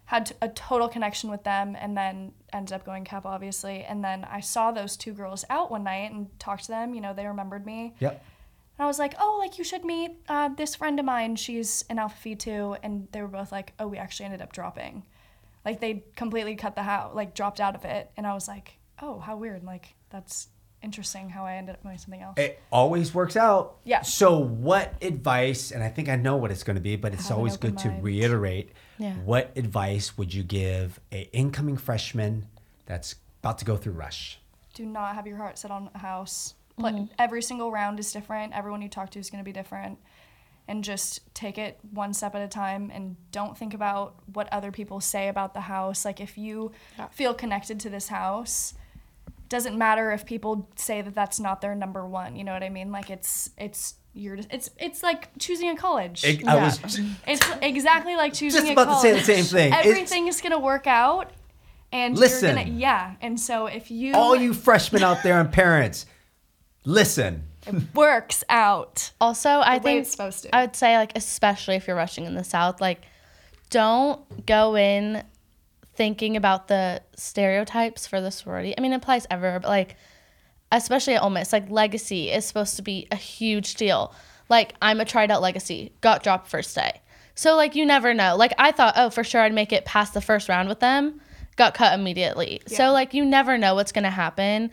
Had 0.09 0.27
t- 0.27 0.35
a 0.41 0.49
total 0.49 0.89
connection 0.89 1.31
with 1.31 1.45
them, 1.45 1.77
and 1.79 1.97
then 1.97 2.33
ended 2.53 2.73
up 2.73 2.85
going 2.85 3.05
Kappa, 3.05 3.29
obviously. 3.29 3.85
And 3.85 4.03
then 4.03 4.25
I 4.25 4.41
saw 4.41 4.73
those 4.73 4.97
two 4.97 5.13
girls 5.13 5.45
out 5.51 5.71
one 5.71 5.85
night 5.85 6.11
and 6.13 6.27
talked 6.39 6.65
to 6.65 6.69
them. 6.69 6.95
You 6.95 7.03
know, 7.03 7.13
they 7.13 7.27
remembered 7.27 7.67
me. 7.67 7.95
Yep. 8.01 8.13
And 8.79 8.85
I 8.85 8.87
was 8.87 8.99
like, 8.99 9.15
oh, 9.21 9.37
like 9.39 9.59
you 9.59 9.65
should 9.65 9.85
meet 9.85 10.13
uh, 10.29 10.49
this 10.49 10.75
friend 10.77 10.99
of 10.99 11.05
mine. 11.05 11.37
She's 11.37 11.85
an 11.91 11.99
Alpha 11.99 12.17
Phi 12.17 12.35
too. 12.35 12.77
And 12.83 13.09
they 13.13 13.21
were 13.21 13.29
both 13.29 13.53
like, 13.53 13.75
oh, 13.79 13.89
we 13.89 13.99
actually 13.99 14.27
ended 14.27 14.41
up 14.41 14.53
dropping. 14.53 15.03
Like 15.65 15.81
they 15.81 16.05
completely 16.17 16.55
cut 16.55 16.75
the 16.75 16.85
house, 16.85 17.15
like 17.15 17.35
dropped 17.35 17.61
out 17.61 17.75
of 17.75 17.85
it. 17.85 18.11
And 18.17 18.27
I 18.27 18.33
was 18.33 18.49
like, 18.49 18.79
oh, 19.03 19.19
how 19.19 19.37
weird. 19.37 19.63
Like 19.65 19.95
that's 20.11 20.49
interesting 20.83 21.29
how 21.31 21.45
I 21.45 21.55
ended 21.55 21.75
up 21.75 21.83
doing 21.83 21.99
something 21.99 22.23
else. 22.23 22.39
It 22.39 22.61
always 22.71 23.15
works 23.15 23.37
out. 23.37 23.77
Yeah. 23.85 24.03
So, 24.03 24.39
what 24.39 24.95
advice, 25.03 25.71
and 25.71 25.83
I 25.83 25.89
think 25.89 26.09
I 26.09 26.17
know 26.17 26.37
what 26.37 26.51
it's 26.51 26.63
going 26.63 26.77
to 26.77 26.83
be, 26.83 26.97
but 26.97 27.13
it's 27.13 27.31
always 27.31 27.55
open 27.55 27.71
good 27.71 27.79
to 27.81 27.91
reiterate. 28.01 28.73
Yeah. 28.99 29.15
What 29.15 29.53
advice 29.57 30.17
would 30.19 30.35
you 30.35 30.43
give 30.43 31.01
a 31.13 31.29
incoming 31.33 31.77
freshman 31.77 32.47
that's 32.87 33.17
about 33.43 33.59
to 33.59 33.65
go 33.65 33.77
through 33.77 33.93
rush? 33.93 34.39
do 34.79 34.87
not 34.87 35.17
have 35.17 35.27
your 35.27 35.37
heart 35.37 35.59
set 35.59 35.73
on 35.73 35.91
a 35.95 35.99
house. 35.99 36.55
Mm-hmm. 36.79 36.97
Play, 36.97 37.09
Every 37.19 37.43
single 37.43 37.73
round 37.73 37.99
is 37.99 38.13
different. 38.13 38.55
Everyone 38.55 38.81
you 38.81 38.89
talk 38.89 39.11
to 39.11 39.19
is 39.19 39.29
going 39.29 39.43
to 39.43 39.45
be 39.45 39.53
different. 39.53 39.99
And 40.69 40.85
just 40.85 41.35
take 41.35 41.59
it 41.59 41.79
one 41.93 42.13
step 42.15 42.35
at 42.35 42.43
a 42.43 42.49
time 42.49 42.91
and 42.95 43.17
don't 43.33 43.57
think 43.57 43.75
about 43.75 44.17
what 44.33 44.53
other 44.53 44.71
people 44.71 45.01
say 45.01 45.29
about 45.29 45.55
the 45.55 45.63
house. 45.63 46.05
Like, 46.05 46.21
if 46.21 46.39
you 46.39 46.73
feel 47.11 47.35
connected 47.35 47.81
to 47.81 47.91
this 47.91 48.09
house, 48.09 48.75
doesn't 49.49 49.77
matter 49.79 50.11
if 50.13 50.27
people 50.27 50.69
say 50.77 51.01
that 51.03 51.15
that's 51.15 51.41
not 51.41 51.61
their 51.61 51.75
number 51.75 52.07
one. 52.07 52.37
You 52.37 52.45
know 52.45 52.53
what 52.53 52.63
I 52.63 52.69
mean? 52.69 52.93
Like, 52.93 53.11
it's, 53.11 53.51
it's, 53.57 53.95
you're 54.15 54.37
just, 54.37 54.49
it's, 54.53 54.71
it's 54.79 55.03
like 55.03 55.29
choosing 55.39 55.71
a 55.71 55.77
college. 55.77 56.25
I 56.25 56.29
Yeah. 56.43 56.65
was 56.65 57.01
It's 57.27 57.47
exactly 57.63 58.17
like 58.17 58.35
choosing 58.35 58.63
college. 58.63 58.77
just 58.77 58.79
a 58.79 58.83
about 58.83 59.03
to 59.03 59.09
college. 59.11 59.25
say 59.25 59.35
the 59.35 59.43
same 59.43 59.45
thing. 59.45 59.69
It's- 59.73 59.87
Everything's 59.87 60.41
going 60.41 60.53
to 60.53 60.59
work 60.59 60.87
out. 60.87 61.31
And 61.91 62.19
Listen. 62.19 62.55
you're 62.57 62.65
gonna, 62.67 62.77
yeah. 62.77 63.15
And 63.23 63.41
so 63.41 63.65
if 63.65 63.91
you, 63.91 64.13
all 64.13 64.37
you 64.37 64.53
freshmen 64.53 65.03
out 65.03 65.23
there 65.23 65.41
and 65.41 65.51
parents, 65.51 66.05
listen. 66.85 67.45
It 67.67 67.95
works 67.95 68.45
out. 68.51 69.13
Also, 69.21 69.49
I 69.49 69.75
way 69.79 69.83
think 69.83 70.01
it's 70.03 70.11
supposed 70.11 70.43
to. 70.45 70.55
I 70.55 70.63
would 70.63 70.77
say 70.77 70.97
like 70.99 71.13
especially 71.17 71.77
if 71.77 71.87
you're 71.87 71.97
rushing 71.97 72.25
in 72.27 72.35
the 72.35 72.45
South, 72.45 72.81
like 72.81 73.03
don't 73.71 74.45
go 74.47 74.77
in 74.77 75.23
thinking 75.99 76.37
about 76.37 76.69
the 76.69 77.03
stereotypes 77.17 78.07
for 78.07 78.21
the 78.21 78.31
sorority. 78.31 78.73
I 78.79 78.81
mean, 78.81 78.93
it 78.93 78.97
applies 78.97 79.27
ever, 79.31 79.59
but 79.59 79.69
like 79.69 79.97
especially 80.71 81.15
at 81.15 81.23
Ole 81.23 81.31
Miss, 81.31 81.53
like 81.53 81.69
legacy 81.69 82.31
is 82.31 82.45
supposed 82.47 82.77
to 82.77 82.83
be 82.83 83.09
a 83.11 83.17
huge 83.17 83.75
deal. 83.75 84.15
Like 84.49 84.75
I'm 84.81 85.01
a 85.01 85.05
tried 85.05 85.33
out 85.33 85.43
legacy, 85.43 85.93
got 86.01 86.23
dropped 86.23 86.49
first 86.49 86.75
day. 86.75 87.01
So 87.35 87.57
like 87.57 87.75
you 87.75 87.85
never 87.85 88.15
know. 88.15 88.37
Like 88.37 88.53
I 88.59 88.71
thought, 88.71 88.95
oh, 88.97 89.11
for 89.11 89.25
sure 89.25 89.41
I'd 89.43 89.53
make 89.53 89.73
it 89.73 89.85
past 89.85 90.15
the 90.15 90.21
first 90.21 90.49
round 90.49 90.69
with 90.69 90.79
them, 90.79 91.21
got 91.57 91.75
cut 91.75 91.99
immediately. 91.99 92.63
Yeah. 92.69 92.77
So 92.77 92.93
like 92.93 93.13
you 93.13 93.25
never 93.25 93.59
know 93.59 93.75
what's 93.75 93.91
gonna 93.91 94.09
happen. 94.09 94.71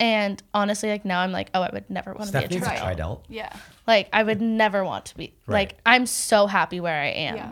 And 0.00 0.42
honestly, 0.52 0.88
like 0.88 1.04
now 1.04 1.20
I'm 1.20 1.30
like, 1.30 1.50
oh, 1.54 1.62
I 1.62 1.70
would 1.72 1.88
never 1.88 2.14
want 2.14 2.32
to 2.32 2.48
be 2.48 2.56
a 2.56 2.60
tried. 2.60 2.76
a 2.76 2.96
trial. 2.96 3.22
Right. 3.28 3.36
Yeah. 3.36 3.56
Like 3.86 4.08
I 4.12 4.24
would 4.24 4.40
never 4.40 4.84
want 4.84 5.06
to 5.06 5.16
be. 5.16 5.34
Right. 5.46 5.54
Like 5.54 5.78
I'm 5.86 6.06
so 6.06 6.48
happy 6.48 6.80
where 6.80 7.00
I 7.00 7.10
am. 7.10 7.36
Yeah. 7.36 7.50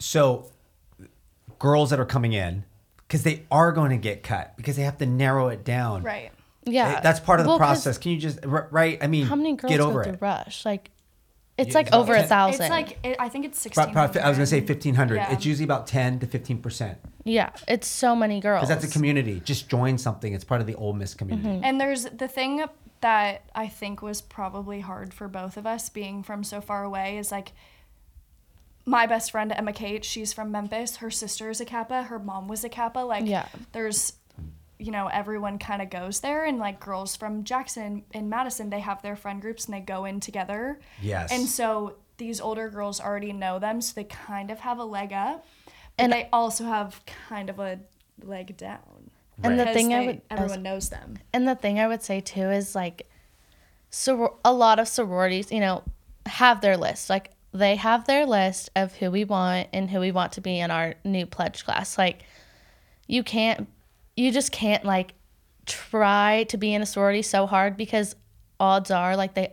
So, 0.00 0.50
girls 1.64 1.90
that 1.90 1.98
are 2.00 2.04
coming 2.16 2.32
in, 2.34 2.64
because 3.08 3.22
they 3.22 3.44
are 3.50 3.72
going 3.72 3.90
to 3.90 3.96
get 3.96 4.22
cut 4.22 4.54
because 4.56 4.76
they 4.76 4.82
have 4.82 4.98
to 4.98 5.06
narrow 5.06 5.48
it 5.48 5.64
down. 5.64 6.02
Right. 6.02 6.30
Yeah. 6.64 7.00
That's 7.00 7.20
part 7.20 7.40
of 7.40 7.46
the 7.46 7.56
process. 7.56 7.96
Can 7.98 8.12
you 8.12 8.18
just 8.18 8.38
r- 8.44 8.68
right? 8.70 8.98
I 9.02 9.06
mean, 9.06 9.26
How 9.26 9.36
many 9.36 9.54
girls 9.56 9.70
get 9.70 9.78
go 9.78 9.88
over 9.88 10.04
through 10.04 10.14
it. 10.14 10.22
rush? 10.22 10.64
Like 10.64 10.90
it's 11.56 11.68
Yeah, 11.68 11.74
like 11.74 11.86
it's 11.86 11.94
about 11.94 12.00
over 12.02 12.14
a 12.14 12.22
thousand. 12.24 12.62
It's 12.62 12.70
like 12.70 12.98
it, 13.02 13.16
I 13.18 13.28
think 13.28 13.44
it's 13.46 13.58
Pro- 13.62 13.84
sixteen. 13.84 13.92
pro- 13.94 14.02
I 14.02 14.28
was 14.28 14.36
going 14.38 14.38
to 14.38 14.46
say 14.46 14.60
1500. 14.60 15.14
Yeah. 15.14 15.32
It's 15.32 15.46
usually 15.46 15.64
about 15.64 15.86
10 15.86 16.18
to 16.20 16.26
15%. 16.26 16.96
yeah, 17.24 17.50
it's 17.68 17.86
so 17.86 18.16
many 18.16 18.40
girls. 18.40 18.60
Because 18.66 18.68
that's 18.82 18.90
a 18.90 18.94
community. 18.96 19.40
Just 19.44 19.68
join 19.68 19.96
something. 19.98 20.32
It's 20.34 20.44
part 20.44 20.60
of 20.60 20.66
the 20.66 20.74
Ole 20.74 20.92
Miss 20.94 21.14
community. 21.14 21.48
Mm-hmm. 21.48 21.64
And 21.64 21.80
there's 21.80 22.04
the 22.06 22.28
thing 22.28 22.64
that 23.02 23.42
I 23.54 23.68
think 23.68 24.02
was 24.02 24.20
probably 24.22 24.80
hard 24.80 25.12
for 25.14 25.28
both 25.28 25.56
of 25.56 25.66
us 25.66 25.88
being 25.90 26.22
from 26.22 26.42
so 26.44 26.60
far 26.60 26.82
away 26.82 27.18
is 27.18 27.30
like 27.30 27.52
my 28.86 29.06
best 29.06 29.30
friend 29.30 29.50
Emma 29.52 29.72
Kate, 29.72 30.04
she's 30.04 30.32
from 30.32 30.50
Memphis. 30.50 30.96
Her 30.96 31.10
sister 31.10 31.50
is 31.50 31.60
a 31.60 31.64
Kappa. 31.64 32.04
Her 32.04 32.18
mom 32.18 32.48
was 32.48 32.64
a 32.64 32.68
Kappa. 32.68 32.98
Like 33.00 33.26
Yeah. 33.26 33.46
there's 33.72 34.14
you 34.76 34.90
know, 34.90 35.06
everyone 35.06 35.56
kind 35.58 35.80
of 35.80 35.88
goes 35.88 36.20
there 36.20 36.44
and 36.44 36.58
like 36.58 36.80
girls 36.80 37.14
from 37.16 37.44
Jackson 37.44 38.02
and 38.12 38.28
Madison, 38.28 38.70
they 38.70 38.80
have 38.80 39.00
their 39.02 39.14
friend 39.16 39.40
groups 39.40 39.64
and 39.66 39.72
they 39.74 39.80
go 39.80 40.04
in 40.04 40.18
together. 40.18 40.80
Yes. 41.00 41.30
And 41.32 41.48
so 41.48 41.94
these 42.18 42.40
older 42.40 42.68
girls 42.68 43.00
already 43.00 43.32
know 43.32 43.60
them, 43.60 43.80
so 43.80 43.92
they 43.94 44.04
kind 44.04 44.50
of 44.50 44.58
have 44.60 44.78
a 44.78 44.84
leg 44.84 45.12
up. 45.12 45.46
But 45.64 45.72
And- 46.04 46.12
they 46.12 46.28
also 46.32 46.64
have 46.64 47.00
kind 47.06 47.48
of 47.48 47.60
a 47.60 47.78
leg 48.22 48.56
down. 48.56 49.10
And 49.42 49.58
the 49.58 49.64
because 49.64 49.74
thing 49.76 49.94
I 49.94 50.00
they- 50.00 50.06
would- 50.06 50.22
I 50.28 50.34
was- 50.34 50.42
everyone 50.42 50.62
knows 50.64 50.88
them. 50.90 51.18
And 51.32 51.46
the 51.48 51.54
thing 51.54 51.78
I 51.78 51.86
would 51.86 52.02
say 52.02 52.20
too 52.20 52.50
is 52.50 52.74
like, 52.74 53.08
so 53.90 54.38
a 54.44 54.52
lot 54.52 54.78
of 54.80 54.88
sororities, 54.88 55.52
you 55.52 55.60
know, 55.60 55.84
have 56.26 56.60
their 56.60 56.76
list. 56.76 57.08
Like 57.08 57.30
they 57.54 57.76
have 57.76 58.04
their 58.06 58.26
list 58.26 58.68
of 58.74 58.94
who 58.96 59.10
we 59.10 59.24
want 59.24 59.68
and 59.72 59.88
who 59.88 60.00
we 60.00 60.10
want 60.10 60.32
to 60.32 60.40
be 60.40 60.58
in 60.58 60.70
our 60.70 60.94
new 61.04 61.24
pledge 61.24 61.64
class. 61.64 61.96
Like 61.96 62.24
you 63.06 63.22
can't, 63.22 63.68
you 64.16 64.32
just 64.32 64.50
can't 64.52 64.84
like 64.84 65.14
try 65.64 66.44
to 66.48 66.56
be 66.56 66.74
in 66.74 66.82
a 66.82 66.86
sorority 66.86 67.22
so 67.22 67.46
hard 67.46 67.76
because 67.76 68.16
odds 68.58 68.90
are 68.90 69.16
like 69.16 69.34
they, 69.34 69.52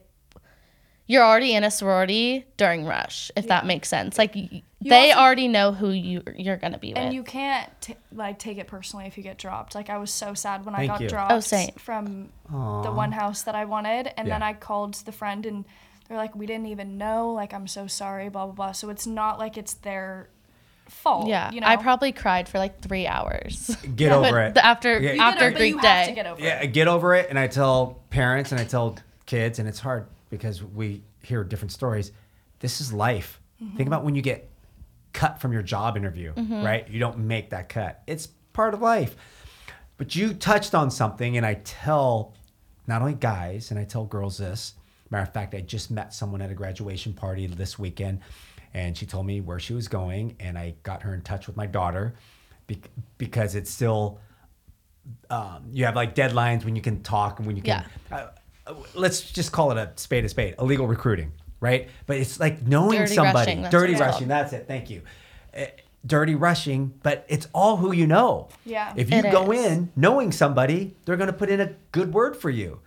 you're 1.08 1.24
already 1.24 1.54
in 1.54 1.64
a 1.64 1.70
sorority 1.72 2.46
during 2.58 2.86
rush, 2.86 3.32
if 3.36 3.48
that 3.48 3.66
makes 3.66 3.88
sense. 3.88 4.18
Like 4.18 4.34
y 4.36 4.64
they 4.84 5.12
also- 5.12 5.22
already 5.22 5.48
know 5.48 5.72
who 5.74 5.92
you 5.92 6.24
you're 6.36 6.58
gonna 6.58 6.80
be 6.80 6.90
with. 6.90 6.98
And 6.98 7.14
you 7.14 7.22
can't 7.22 7.70
t- 7.82 7.96
like 8.12 8.40
take 8.40 8.58
it 8.58 8.66
personally 8.68 9.06
if 9.06 9.16
you 9.16 9.22
get 9.24 9.38
dropped. 9.38 9.76
Like 9.76 9.90
I 9.92 9.98
was 10.00 10.10
so 10.10 10.34
sad 10.34 10.66
when 10.66 10.74
I 10.74 10.88
got 10.88 11.02
you. 11.02 11.06
Oh, 11.06 11.10
dropped 11.10 11.32
Oh, 11.34 11.40
same. 11.40 11.74
from 11.78 12.30
Aw. 12.52 12.82
the 12.82 12.92
one 12.92 13.12
house 13.12 13.44
that 13.44 13.54
I 13.54 13.66
wanted, 13.66 14.12
and 14.18 14.28
then 14.28 14.42
I 14.42 14.54
called 14.54 14.96
the 14.96 15.12
friend, 15.12 15.46
and 15.46 15.66
they're 16.12 16.18
like, 16.18 16.36
"We 16.36 16.46
didn't 16.46 16.68
even 16.68 16.98
know. 16.98 17.32
Like 17.32 17.54
I'm 17.54 17.68
so 17.68 17.88
sorry." 17.88 18.30
Blah 18.30 18.46
blah 18.48 18.54
blah. 18.54 18.72
So 18.74 18.90
it's 18.90 19.08
not 19.08 19.40
like 19.40 19.58
it's 19.58 19.74
their 19.76 20.30
fault. 20.90 21.28
yeah, 21.30 21.50
you 21.52 21.62
know. 21.62 21.68
I 21.68 21.78
probably 21.78 22.12
cried 22.12 22.50
for 22.50 22.60
like 22.60 22.82
three 22.82 23.08
hours. 23.08 23.76
Get 23.96 24.12
over 24.18 24.40
it. 24.42 24.58
after 24.58 25.00
Yeah. 25.00 25.12
You 25.12 25.18
get 25.18 25.20
after 25.34 25.46
o- 25.46 25.50
but 25.52 25.58
Greek 25.58 25.76
you 25.76 25.82
day. 25.82 25.88
have 25.88 26.08
to 26.08 26.14
get 26.14 26.26
over 26.28 26.42
Yeah, 26.42 26.62
it. 26.62 26.68
get 26.74 26.88
over 26.88 27.16
it. 27.16 27.28
And 27.30 27.40
I 27.40 27.48
tell 27.48 28.02
parents 28.10 28.52
and 28.52 28.60
I 28.60 28.66
tell 28.66 28.98
kids, 29.26 29.60
and 29.60 29.68
it's 29.70 29.80
hard 29.80 30.08
because 30.30 30.62
we 30.62 31.04
hear 31.24 31.44
different 31.44 31.72
stories. 31.72 32.12
This 32.60 32.82
is 32.82 32.92
life. 32.92 33.40
Mm-hmm. 33.64 33.78
Think 33.78 33.88
about 33.88 34.04
when 34.04 34.16
you 34.16 34.22
get 34.22 34.50
cut 35.14 35.40
from 35.40 35.52
your 35.54 35.62
job 35.62 35.96
interview, 35.98 36.34
right? 36.36 36.90
You 36.90 37.00
don't 37.00 37.20
make 37.20 37.50
that 37.52 37.70
cut. 37.70 38.02
It's 38.08 38.28
part 38.54 38.74
of 38.74 38.82
life. 38.82 39.16
But 39.98 40.16
you 40.16 40.34
touched 40.34 40.74
on 40.74 40.90
something, 40.90 41.38
and 41.38 41.46
I 41.46 41.56
tell 41.64 42.34
not 42.88 43.02
only 43.02 43.14
guys, 43.14 43.70
and 43.72 43.80
I 43.80 43.84
tell 43.84 44.06
girls 44.06 44.38
this. 44.40 44.74
Matter 45.12 45.24
of 45.24 45.34
fact, 45.34 45.54
I 45.54 45.60
just 45.62 45.92
met 45.92 46.14
someone 46.14 46.42
at 46.42 46.50
a 46.50 46.54
graduation 46.54 47.14
party 47.14 47.46
this 47.46 47.78
weekend, 47.78 48.22
and 48.74 48.98
she 48.98 49.06
told 49.06 49.26
me 49.26 49.42
where 49.42 49.60
she 49.60 49.74
was 49.74 49.88
going, 49.90 50.36
and 50.40 50.58
I 50.58 50.76
got 50.84 51.04
her 51.04 51.14
in 51.14 51.22
touch 51.22 51.48
with 51.48 51.58
my 51.58 51.66
daughter 51.68 52.16
bec- 52.68 52.90
because 53.18 53.54
it's 53.56 53.70
still 53.70 54.20
um, 55.30 55.66
you 55.72 55.86
have 55.86 55.96
like 55.96 56.16
deadlines 56.16 56.64
when 56.64 56.76
you 56.76 56.82
can 56.82 57.02
talk 57.04 57.40
and 57.40 57.46
when 57.48 57.58
you 57.58 57.62
can. 57.62 57.86
Uh, 58.12 58.28
uh, 58.68 58.74
let's 58.94 59.22
just 59.32 59.52
call 59.52 59.72
it 59.72 59.78
a 59.78 59.92
spade 59.96 60.24
a 60.24 60.30
spade, 60.30 60.56
illegal 60.60 60.88
recruiting, 60.88 61.32
right? 61.60 61.90
But 62.06 62.18
it's 62.18 62.40
like 62.40 62.66
knowing 62.66 63.00
Dirty 63.00 63.16
somebody, 63.16 63.56
rushing, 63.56 63.70
dirty 63.70 63.94
what 63.94 64.02
it's 64.02 64.02
rushing. 64.02 64.28
That's 64.28 64.54
it. 64.54 64.66
Thank 64.68 64.90
you. 64.90 65.02
Uh, 65.58 65.66
dirty 66.06 66.36
rushing, 66.36 66.94
but 67.04 67.26
it's 67.28 67.48
all 67.54 67.78
who 67.78 67.92
you 67.92 68.08
know. 68.08 68.50
Yeah. 68.66 68.94
If 68.96 69.12
you 69.12 69.18
It 69.18 69.32
go 69.32 69.52
is. 69.52 69.66
in 69.72 69.92
knowing 69.96 70.32
somebody, 70.32 70.96
they're 71.06 71.18
going 71.18 71.28
to 71.28 71.34
put 71.34 71.50
in 71.50 71.60
a 71.60 71.74
good 71.92 72.14
word 72.14 72.36
for 72.38 72.50
you. 72.50 72.80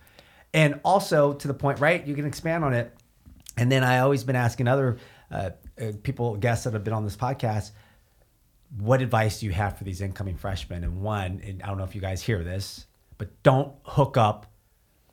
And 0.55 0.79
also 0.83 1.33
to 1.33 1.47
the 1.47 1.53
point, 1.53 1.79
right? 1.79 2.05
You 2.07 2.15
can 2.15 2.25
expand 2.25 2.63
on 2.63 2.73
it. 2.73 2.91
And 3.57 3.71
then 3.71 3.83
I 3.83 3.99
always 3.99 4.23
been 4.23 4.35
asking 4.35 4.67
other 4.67 4.97
uh, 5.31 5.51
uh, 5.79 5.91
people, 6.01 6.35
guests 6.37 6.63
that 6.63 6.73
have 6.73 6.83
been 6.83 6.93
on 6.93 7.03
this 7.03 7.15
podcast, 7.17 7.71
what 8.77 9.01
advice 9.01 9.39
do 9.41 9.45
you 9.45 9.51
have 9.51 9.77
for 9.77 9.83
these 9.83 10.01
incoming 10.01 10.35
freshmen? 10.37 10.83
And 10.83 11.01
one, 11.01 11.41
and 11.45 11.61
I 11.63 11.67
don't 11.67 11.77
know 11.77 11.83
if 11.83 11.95
you 11.95 12.01
guys 12.01 12.21
hear 12.21 12.43
this, 12.43 12.85
but 13.17 13.29
don't 13.43 13.73
hook 13.83 14.17
up 14.17 14.51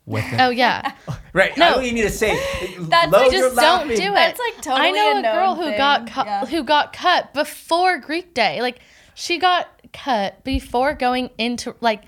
with 0.07 0.29
them. 0.31 0.41
Oh 0.41 0.51
yeah. 0.51 0.95
right. 1.33 1.53
I 1.57 1.61
No. 1.61 1.75
don't 1.75 1.85
even 1.85 1.95
need 1.97 2.03
to 2.03 2.11
say. 2.11 2.35
That's 2.81 3.13
Lo, 3.13 3.21
like, 3.21 3.33
you're 3.33 3.43
just 3.43 3.57
don't 3.57 3.89
laughing. 3.89 3.97
do 3.97 4.11
it. 4.11 4.15
That's, 4.15 4.41
like, 4.41 4.57
totally 4.63 4.89
I 4.89 4.91
know 4.91 5.17
a 5.17 5.19
a, 5.19 5.23
girl 5.23 5.55
known 5.57 5.71
who 5.73 5.77
got 5.77 5.99
thing. 6.01 6.09
cut 6.15 6.27
Yeah. 6.27 6.47
who 6.47 6.65
got 6.65 6.93
cut 6.93 7.35
before 7.35 7.99
Greek 7.99 8.35
Day. 8.35 8.61
Like 8.61 8.81
she 9.15 9.39
got 9.39 9.69
cut 9.93 10.43
before 10.43 10.95
going 10.95 11.31
into 11.39 11.77
like 11.81 12.03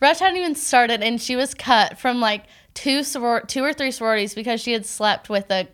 Rush 0.00 0.18
hadn't 0.18 0.36
even 0.38 0.54
started 0.54 1.02
and 1.02 1.20
she 1.20 1.36
was 1.36 1.54
cut 1.54 1.98
from 1.98 2.20
like 2.20 2.44
two 2.74 3.00
soror- 3.00 3.46
two 3.48 3.62
or 3.64 3.72
three 3.72 3.90
sororities 3.90 4.34
because 4.34 4.60
she 4.60 4.72
had 4.72 4.86
slept 4.86 5.28
with 5.28 5.50
a 5.50 5.68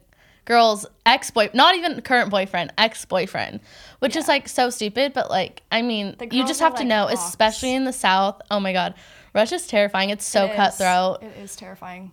girl's 0.44 0.86
ex-boy 1.04 1.50
not 1.54 1.74
even 1.74 2.00
current 2.02 2.30
boyfriend 2.30 2.72
ex-boyfriend 2.78 3.58
which 3.98 4.14
is 4.14 4.28
like 4.28 4.48
so 4.48 4.70
stupid 4.70 5.12
but 5.12 5.28
like 5.28 5.62
i 5.72 5.82
mean 5.82 6.14
you 6.30 6.46
just 6.46 6.60
are, 6.60 6.64
have 6.64 6.74
to 6.74 6.80
like, 6.82 6.88
know 6.88 7.06
hawks. 7.08 7.26
especially 7.28 7.74
in 7.74 7.84
the 7.84 7.92
south 7.92 8.40
oh 8.50 8.60
my 8.60 8.72
god 8.72 8.94
rush 9.34 9.50
is 9.50 9.66
terrifying 9.66 10.10
it's 10.10 10.24
so 10.24 10.44
It 10.44 10.50
is. 10.50 10.56
cutthroat 10.56 11.22
It 11.22 11.36
is 11.42 11.56
terrifying. 11.56 12.12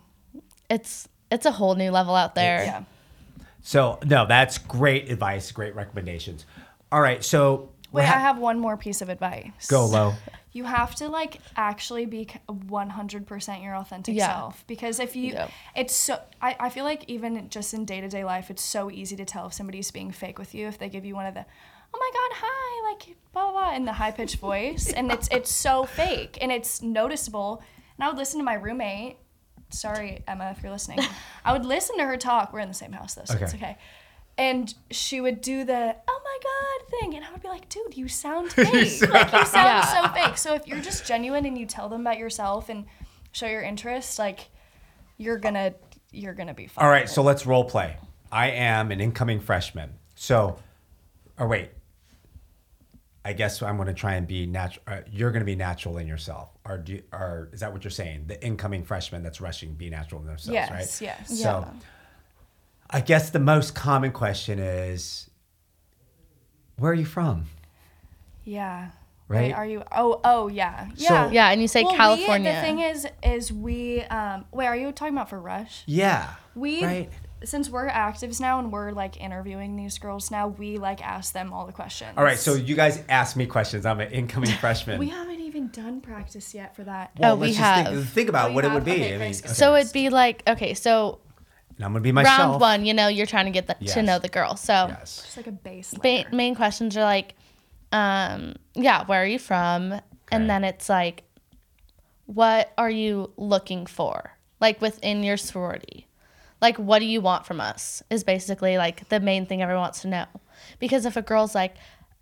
it's 0.68 1.08
it's 1.30 1.46
a 1.46 1.52
whole 1.52 1.76
new 1.76 1.90
level 1.92 2.14
out 2.16 2.34
there 2.34 2.64
Yeah. 2.64 2.82
So 3.62 3.98
no, 4.04 4.26
that's 4.26 4.58
great 4.58 5.10
advice, 5.10 5.50
great 5.50 5.74
recommendations. 5.74 6.44
All 6.92 7.00
right, 7.00 7.24
so 7.24 7.70
Wait, 7.92 8.02
what 8.02 8.14
I 8.14 8.18
have 8.18 8.36
one 8.36 8.58
more 8.58 8.76
piece 8.76 9.00
of 9.00 9.08
advice. 9.08 9.66
go 9.68 9.86
low. 9.86 10.12
You 10.54 10.64
have 10.64 10.94
to 10.96 11.08
like 11.08 11.40
actually 11.56 12.06
be 12.06 12.28
100% 12.48 13.62
your 13.62 13.74
authentic 13.76 14.14
Yeah. 14.14 14.28
self 14.28 14.64
because 14.66 15.00
if 15.00 15.14
you 15.16 15.32
Yep. 15.32 15.50
it's 15.76 15.94
so 15.94 16.20
I, 16.40 16.56
I 16.60 16.68
feel 16.70 16.84
like 16.84 17.04
even 17.08 17.48
just 17.50 17.74
in 17.74 17.84
day-to-day 17.84 18.24
life 18.24 18.50
it's 18.50 18.62
so 18.62 18.90
easy 18.90 19.16
to 19.16 19.24
tell 19.24 19.46
if 19.46 19.52
somebody's 19.52 19.90
being 19.90 20.12
fake 20.12 20.38
with 20.38 20.54
you 20.54 20.66
if 20.68 20.78
they 20.78 20.88
give 20.88 21.04
you 21.04 21.14
one 21.16 21.26
of 21.26 21.34
the 21.34 21.44
oh 21.92 21.98
my 21.98 22.10
god 22.12 22.30
hi 22.42 22.90
like 22.92 23.16
blah 23.32 23.50
blah, 23.50 23.52
blah 23.52 23.74
in 23.76 23.84
the 23.84 23.92
high-pitched 23.94 24.36
voice 24.50 24.92
and 24.92 25.10
it's 25.10 25.28
it's 25.32 25.50
so 25.50 25.84
fake 25.84 26.38
and 26.40 26.50
it's 26.52 26.80
noticeable 26.82 27.62
and 27.96 28.04
I 28.04 28.08
would 28.08 28.16
listen 28.16 28.38
to 28.38 28.44
my 28.44 28.54
roommate 28.54 29.16
sorry 29.70 30.22
Emma 30.28 30.54
if 30.56 30.62
you're 30.62 30.72
listening 30.72 31.00
I 31.44 31.52
would 31.52 31.64
listen 31.66 31.98
to 31.98 32.04
her 32.04 32.16
talk 32.16 32.52
we're 32.52 32.60
in 32.60 32.68
the 32.68 32.74
same 32.74 32.92
house 32.92 33.14
though 33.14 33.24
so 33.24 33.34
it's 33.38 33.54
Okay. 33.54 33.76
Okay 34.38 34.48
and 34.50 34.74
she 34.90 35.20
would 35.20 35.40
do 35.40 35.64
the 35.64 35.96
oh 36.08 36.20
my 36.24 36.38
god 36.42 37.00
thing 37.00 37.14
and 37.16 37.24
i 37.24 37.30
would 37.32 37.40
be 37.42 37.48
like 37.48 37.68
dude 37.68 37.96
you 37.96 38.08
sound 38.08 38.52
fake 38.52 38.66
like 39.08 39.32
you 39.32 39.44
sound 39.46 39.52
Yeah. 39.52 39.84
so 39.84 40.08
fake 40.08 40.36
so 40.38 40.54
if 40.54 40.66
you're 40.66 40.80
just 40.80 41.06
genuine 41.06 41.46
and 41.46 41.56
you 41.58 41.66
tell 41.66 41.88
them 41.88 42.00
about 42.02 42.18
yourself 42.18 42.68
and 42.68 42.84
show 43.32 43.46
your 43.46 43.62
interest 43.62 44.18
like 44.18 44.48
you're 45.18 45.38
gonna 45.38 45.74
you're 46.10 46.34
gonna 46.34 46.54
be 46.54 46.66
fine 46.66 46.84
All 46.84 46.90
right, 46.90 47.08
so 47.08 47.22
let's 47.22 47.44
role 47.46 47.64
play. 47.64 47.96
I 48.30 48.50
am 48.50 48.90
an 48.92 49.00
incoming 49.00 49.40
freshman. 49.40 49.94
So, 50.16 50.56
or 51.38 51.48
wait, 51.48 51.70
I 53.24 53.32
guess 53.32 53.62
I'm 53.62 53.76
going 53.76 53.86
to 53.88 53.94
try 53.94 54.14
and 54.14 54.26
be 54.26 54.44
natural. 54.46 54.84
Uh, 54.86 55.00
you're 55.10 55.30
going 55.30 55.40
to 55.40 55.46
be 55.46 55.56
natural 55.56 55.98
in 55.98 56.06
yourself, 56.06 56.50
or 56.64 56.78
do 56.78 56.94
you, 56.94 57.02
or 57.12 57.48
is 57.52 57.60
that 57.60 57.72
what 57.72 57.82
you're 57.82 57.90
saying? 57.90 58.24
The 58.26 58.44
incoming 58.44 58.84
freshman 58.84 59.22
that's 59.22 59.40
rushing 59.40 59.74
be 59.74 59.88
natural 59.88 60.20
in 60.20 60.26
themselves, 60.26 60.52
yes 60.54 60.70
right? 60.70 61.02
yes 61.08 61.28
So, 61.28 61.34
Yeah. 61.66 61.70
I 62.94 63.00
guess 63.00 63.30
the 63.30 63.40
most 63.40 63.74
common 63.74 64.12
question 64.12 64.58
is, 64.58 65.28
where 66.78 66.92
are 66.92 66.94
you 66.94 67.04
from? 67.06 67.46
yeah 68.46 68.90
Right? 69.26 69.44
Wait, 69.44 69.52
are 69.54 69.64
you 69.66 69.82
oh 69.90 70.20
oh 70.22 70.48
yeah 70.48 70.88
So- 70.96 71.04
yeah 71.14 71.30
Yeah, 71.30 71.48
and 71.50 71.62
you 71.62 71.66
say 71.66 71.82
Well, 71.82 71.92
we- 71.92 71.96
California. 71.96 72.52
the 72.54 72.60
thing 72.60 72.78
is 72.80 73.06
is 73.22 73.50
we 73.50 74.02
um 74.02 74.44
wait 74.52 74.66
are 74.66 74.76
you 74.76 74.92
talking 74.92 75.14
about 75.14 75.30
for 75.30 75.40
rush 75.40 75.82
Yeah. 75.86 76.28
we 76.54 76.84
right. 76.84 77.10
since 77.42 77.70
we're 77.70 77.88
actives 77.88 78.38
now 78.38 78.58
and 78.58 78.70
we're 78.70 78.90
like 78.92 79.18
interviewing 79.18 79.76
these 79.76 79.96
girls 79.98 80.30
now 80.30 80.48
we 80.48 80.76
like 80.76 81.02
ask 81.02 81.32
them 81.32 81.54
all 81.54 81.64
the 81.64 81.72
questions 81.72 82.12
All 82.18 82.22
right, 82.24 82.38
so 82.38 82.52
you 82.54 82.74
guys 82.76 83.02
ask 83.08 83.34
me 83.34 83.46
questions. 83.46 83.86
I'm 83.86 84.00
an 84.00 84.12
incoming 84.12 84.50
freshman. 84.60 84.98
we 84.98 85.08
haven't 85.08 85.40
even 85.40 85.68
done 85.68 86.02
practice 86.02 86.52
yet 86.54 86.76
for 86.76 86.84
that 86.84 87.12
well, 87.18 87.32
Oh, 87.32 87.36
we 87.36 87.46
let's 87.46 87.56
just 87.56 87.90
have. 87.92 88.08
think 88.10 88.28
about 88.28 88.46
Oh, 88.46 88.48
you 88.50 88.54
what 88.56 88.64
it 88.66 88.68
have? 88.68 88.74
would 88.74 88.84
be. 88.84 88.92
Okay, 88.92 89.08
I 89.08 89.10
mean, 89.12 89.18
thanks, 89.20 89.40
guys. 89.40 89.56
So 89.56 89.74
it'd 89.74 89.92
be 89.94 90.10
like, 90.10 90.42
okay, 90.46 90.74
so 90.74 91.18
And 91.76 91.84
I'm 91.84 91.92
going 91.92 92.02
to 92.02 92.06
be 92.06 92.12
myself. 92.12 92.38
round 92.38 92.60
one, 92.60 92.84
you 92.84 92.94
know, 92.94 93.08
you're 93.08 93.26
trying 93.26 93.46
to 93.46 93.50
get 93.50 93.66
the, 93.66 93.76
Yes. 93.80 93.94
to 93.94 94.02
know 94.02 94.18
the 94.18 94.28
girl. 94.28 94.56
So 94.56 94.86
Yes. 94.88 95.22
just 95.24 95.36
like 95.36 95.46
a 95.46 95.52
base 95.52 95.92
ba- 95.94 96.24
main 96.32 96.54
questions 96.54 96.96
are 96.96 97.02
like, 97.04 97.34
um, 97.92 98.54
yeah, 98.74 99.04
where 99.06 99.22
are 99.22 99.26
you 99.26 99.38
from? 99.38 99.92
Okay. 99.94 100.02
And 100.32 100.48
then 100.48 100.62
it's 100.64 100.88
like, 100.88 101.24
what 102.26 102.72
are 102.78 102.90
you 102.90 103.32
looking 103.36 103.86
for? 103.86 104.32
Like 104.60 104.80
within 104.80 105.22
your 105.22 105.36
sorority. 105.36 106.06
Like, 106.60 106.76
what 106.78 107.00
do 107.00 107.04
you 107.04 107.20
want 107.20 107.44
from 107.44 107.60
us? 107.60 108.02
Is 108.08 108.24
basically 108.24 108.78
like 108.78 109.08
the 109.08 109.20
main 109.20 109.44
thing 109.46 109.60
everyone 109.62 109.82
wants 109.82 110.02
to 110.02 110.08
know. 110.08 110.24
Because 110.78 111.04
if 111.04 111.16
a 111.16 111.22
girl's 111.22 111.54
like, 111.54 111.74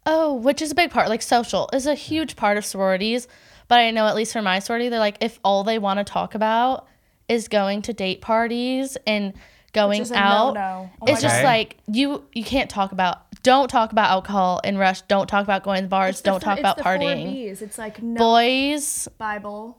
oh, 0.07 0.35
which 0.35 0.61
is 0.61 0.73
a 0.73 0.75
big 0.75 0.91
part, 0.91 1.09
like 1.09 1.23
social 1.23 1.69
is 1.73 1.87
a 1.87 1.95
huge 1.95 2.35
part 2.37 2.57
of 2.57 2.65
sororities. 2.65 3.29
But 3.69 3.79
I 3.79 3.91
know, 3.93 4.07
at 4.07 4.17
least 4.17 4.33
for 4.33 4.43
my 4.43 4.59
sorority, 4.59 4.89
they're 4.89 4.99
like, 4.99 5.19
if 5.21 5.39
all 5.45 5.63
they 5.63 5.79
want 5.79 5.99
to 5.99 6.05
talk 6.05 6.35
about 6.35 6.89
is 7.29 7.49
going 7.49 7.83
to 7.83 7.93
date 7.93 8.21
parties 8.21 8.97
and 9.07 9.33
going 9.73 10.03
is 10.03 10.13
out, 10.13 10.55
no-no. 10.55 10.91
Oh 11.01 11.07
it's 11.07 11.23
just 11.23 11.37
God. 11.37 11.45
like 11.45 11.77
you 11.87 12.25
you 12.33 12.45
can't 12.45 12.69
talk 12.71 12.93
about 12.93 13.23
don't 13.43 13.69
talk 13.69 13.91
about 13.93 14.11
alcohol 14.11 14.61
and 14.63 14.79
rush. 14.79 15.03
Don't 15.03 15.27
talk 15.27 15.43
about 15.45 15.63
going 15.65 15.83
to 15.83 15.89
bars. 15.89 16.11
It's 16.17 16.21
don't 16.23 16.41
fo- 16.41 16.45
talk 16.45 16.59
it's 16.59 16.61
about 16.61 16.77
the 16.77 16.83
four 16.85 16.93
partying. 16.93 17.35
Bs. 17.51 17.63
It's 17.63 17.79
like 17.79 18.03
no 18.03 18.19
Boys, 18.19 19.09
Bible, 19.19 19.77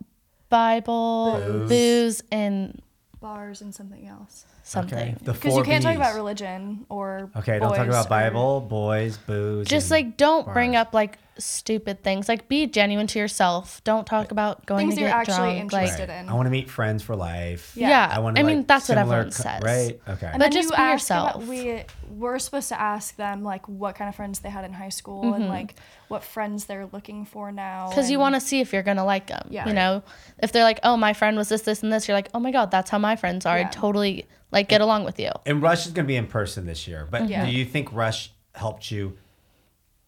Bible, 0.50 1.42
Booze. 1.46 1.70
booze, 1.70 2.24
and 2.32 2.82
bars, 3.22 3.62
and 3.62 3.74
something 3.74 4.06
else. 4.08 4.46
Something. 4.74 5.18
Because 5.24 5.40
four 5.54 5.60
you 5.60 5.64
can't 5.64 5.84
talk 5.84 5.96
about 5.96 6.16
religion 6.16 6.86
or 6.90 7.30
Okay, 7.38 7.60
don't 7.60 7.70
talk 7.70 7.88
boys 7.88 7.88
about 7.88 8.06
or- 8.06 8.10
Bible, 8.10 8.62
boys, 8.62 9.18
booze. 9.18 9.68
Just 9.68 9.90
like 9.92 10.18
don't 10.18 10.52
bring 10.52 10.76
up 10.76 10.94
like 10.94 11.18
stupid 11.38 12.04
things. 12.04 12.28
Like 12.30 12.48
be 12.48 12.68
genuine 12.68 13.08
to 13.08 13.18
yourself. 13.20 13.82
Don't 13.84 14.06
talk 14.06 14.32
about 14.32 14.66
going 14.66 14.82
Things 14.88 14.96
to 14.96 15.02
you're 15.02 15.10
get 15.10 15.18
actually 15.18 15.54
drunk. 15.56 15.60
interested 15.74 16.10
Like 16.10 16.20
in. 16.20 16.30
I 16.30 16.34
want 16.34 16.46
to 16.46 16.52
meet 16.52 16.70
friends 16.70 17.02
for 17.02 17.16
life. 17.16 17.72
yeah, 17.76 17.90
Yeah. 17.90 18.16
I 18.16 18.20
want 18.20 18.38
I, 18.38 18.42
to. 18.42 18.48
mean 18.48 18.58
like, 18.60 18.68
that's 18.68 18.90
what 18.90 18.98
everyone 19.00 19.26
co- 19.26 19.30
says. 19.32 19.62
Right. 19.64 20.00
Okay. 20.08 20.28
And 20.28 20.40
But 20.40 20.52
just 20.52 20.70
you 20.70 20.76
be 20.76 20.82
ask 20.82 21.10
about- 21.10 21.44
we 21.44 21.84
we're 22.12 22.38
supposed 22.38 22.70
to 22.70 22.80
ask 22.80 23.16
them 23.16 23.44
like 23.44 23.68
what 23.68 23.96
kind 23.96 24.08
of 24.10 24.16
friends 24.16 24.40
they 24.42 24.50
had 24.50 24.64
in 24.66 24.74
high 24.74 24.90
school 24.90 25.24
Mm-hmm. 25.24 25.34
and 25.42 25.48
like 25.50 25.76
what 26.14 26.24
friends 26.24 26.66
they're 26.66 26.86
looking 26.94 27.26
for 27.26 27.52
now. 27.52 27.90
Because 27.90 28.10
you 28.10 28.20
want 28.20 28.36
to 28.36 28.42
see 28.42 28.62
if 28.62 28.72
you're 28.72 28.84
gonna 28.84 29.04
like 29.06 29.28
them. 29.28 29.48
Yeah. 29.50 29.68
You 29.68 29.74
know, 29.74 30.04
if 30.40 30.52
they're 30.54 30.64
like, 30.64 30.80
"Oh, 30.84 30.96
my 30.96 31.12
friend 31.14 31.36
was 31.36 31.50
this, 31.50 31.64
this, 31.64 31.84
and 31.84 31.92
this," 31.92 32.08
you're 32.08 32.16
like, 32.16 32.30
"Oh 32.34 32.40
my 32.40 32.52
god, 32.52 32.72
that's 32.72 32.90
how 32.90 32.98
my 33.00 33.16
friends 33.18 33.46
are. 33.46 33.58
I 33.58 33.62
Yeah. 33.62 33.70
totally 33.70 34.26
like 34.52 34.70
get 34.70 34.80
along 34.82 35.04
with 35.04 35.20
you." 35.20 35.32
and 35.46 35.62
Rush 35.62 35.86
is 35.86 35.92
going 35.92 36.06
to 36.06 36.08
be 36.08 36.16
in 36.16 36.28
person 36.28 36.66
this 36.66 36.88
year. 36.88 37.08
But 37.10 37.28
Yeah. 37.28 37.46
do 37.46 37.52
you 37.52 37.66
think 37.66 37.92
Rush 37.92 38.32
helped 38.56 38.92
you 38.92 39.18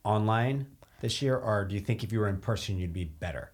online 0.04 0.68
this 1.02 1.22
year, 1.22 1.36
or 1.38 1.66
do 1.66 1.76
you 1.76 1.82
think 1.82 2.04
if 2.04 2.12
you 2.12 2.20
were 2.20 2.30
in 2.30 2.38
person 2.38 2.78
you'd 2.78 2.94
be 2.94 3.04
better? 3.06 3.52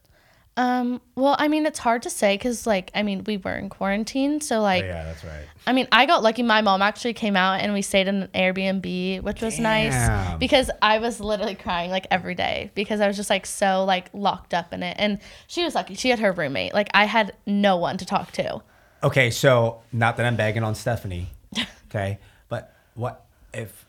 Um. 0.57 1.01
Well, 1.15 1.35
I 1.39 1.47
mean, 1.47 1.65
it's 1.65 1.79
hard 1.79 2.01
to 2.03 2.09
say 2.09 2.35
because, 2.35 2.67
like, 2.67 2.91
I 2.93 3.03
mean, 3.03 3.23
we 3.23 3.37
were 3.37 3.55
in 3.55 3.69
quarantine, 3.69 4.41
so 4.41 4.61
like, 4.61 4.83
oh, 4.83 4.87
yeah, 4.87 5.03
that's 5.05 5.23
right. 5.23 5.45
I 5.65 5.73
mean, 5.73 5.87
I 5.91 6.05
got 6.05 6.23
lucky. 6.23 6.43
My 6.43 6.61
mom 6.61 6.81
actually 6.81 7.13
came 7.13 7.37
out 7.37 7.61
and 7.61 7.73
we 7.73 7.81
stayed 7.81 8.07
in 8.07 8.23
an 8.23 8.29
Airbnb, 8.35 9.21
which 9.23 9.41
was 9.41 9.59
nice 9.59 10.37
because 10.39 10.69
I 10.81 10.97
was 10.97 11.19
literally 11.19 11.55
crying 11.55 11.89
like 11.89 12.05
every 12.11 12.35
day 12.35 12.71
because 12.75 12.99
I 12.99 13.07
was 13.07 13.15
just 13.15 13.29
like 13.29 13.45
so 13.45 13.85
like 13.85 14.09
locked 14.13 14.53
up 14.53 14.73
in 14.73 14.83
it. 14.83 14.97
And 14.99 15.19
she 15.47 15.63
was 15.63 15.73
lucky; 15.73 15.95
she 15.95 16.09
had 16.09 16.19
her 16.19 16.31
roommate. 16.33 16.73
Like 16.73 16.89
I 16.93 17.05
had 17.05 17.33
no 17.45 17.77
one 17.77 17.97
to 17.97 18.05
talk 18.05 18.31
to. 18.33 18.61
Okay, 19.03 19.31
so 19.31 19.81
not 19.91 20.17
that 20.17 20.25
I'm 20.25 20.35
bagging 20.35 20.63
on 20.63 20.75
Stephanie, 20.75 21.29
okay, 21.89 22.19
but 22.49 22.75
what 22.95 23.25
if? 23.53 23.85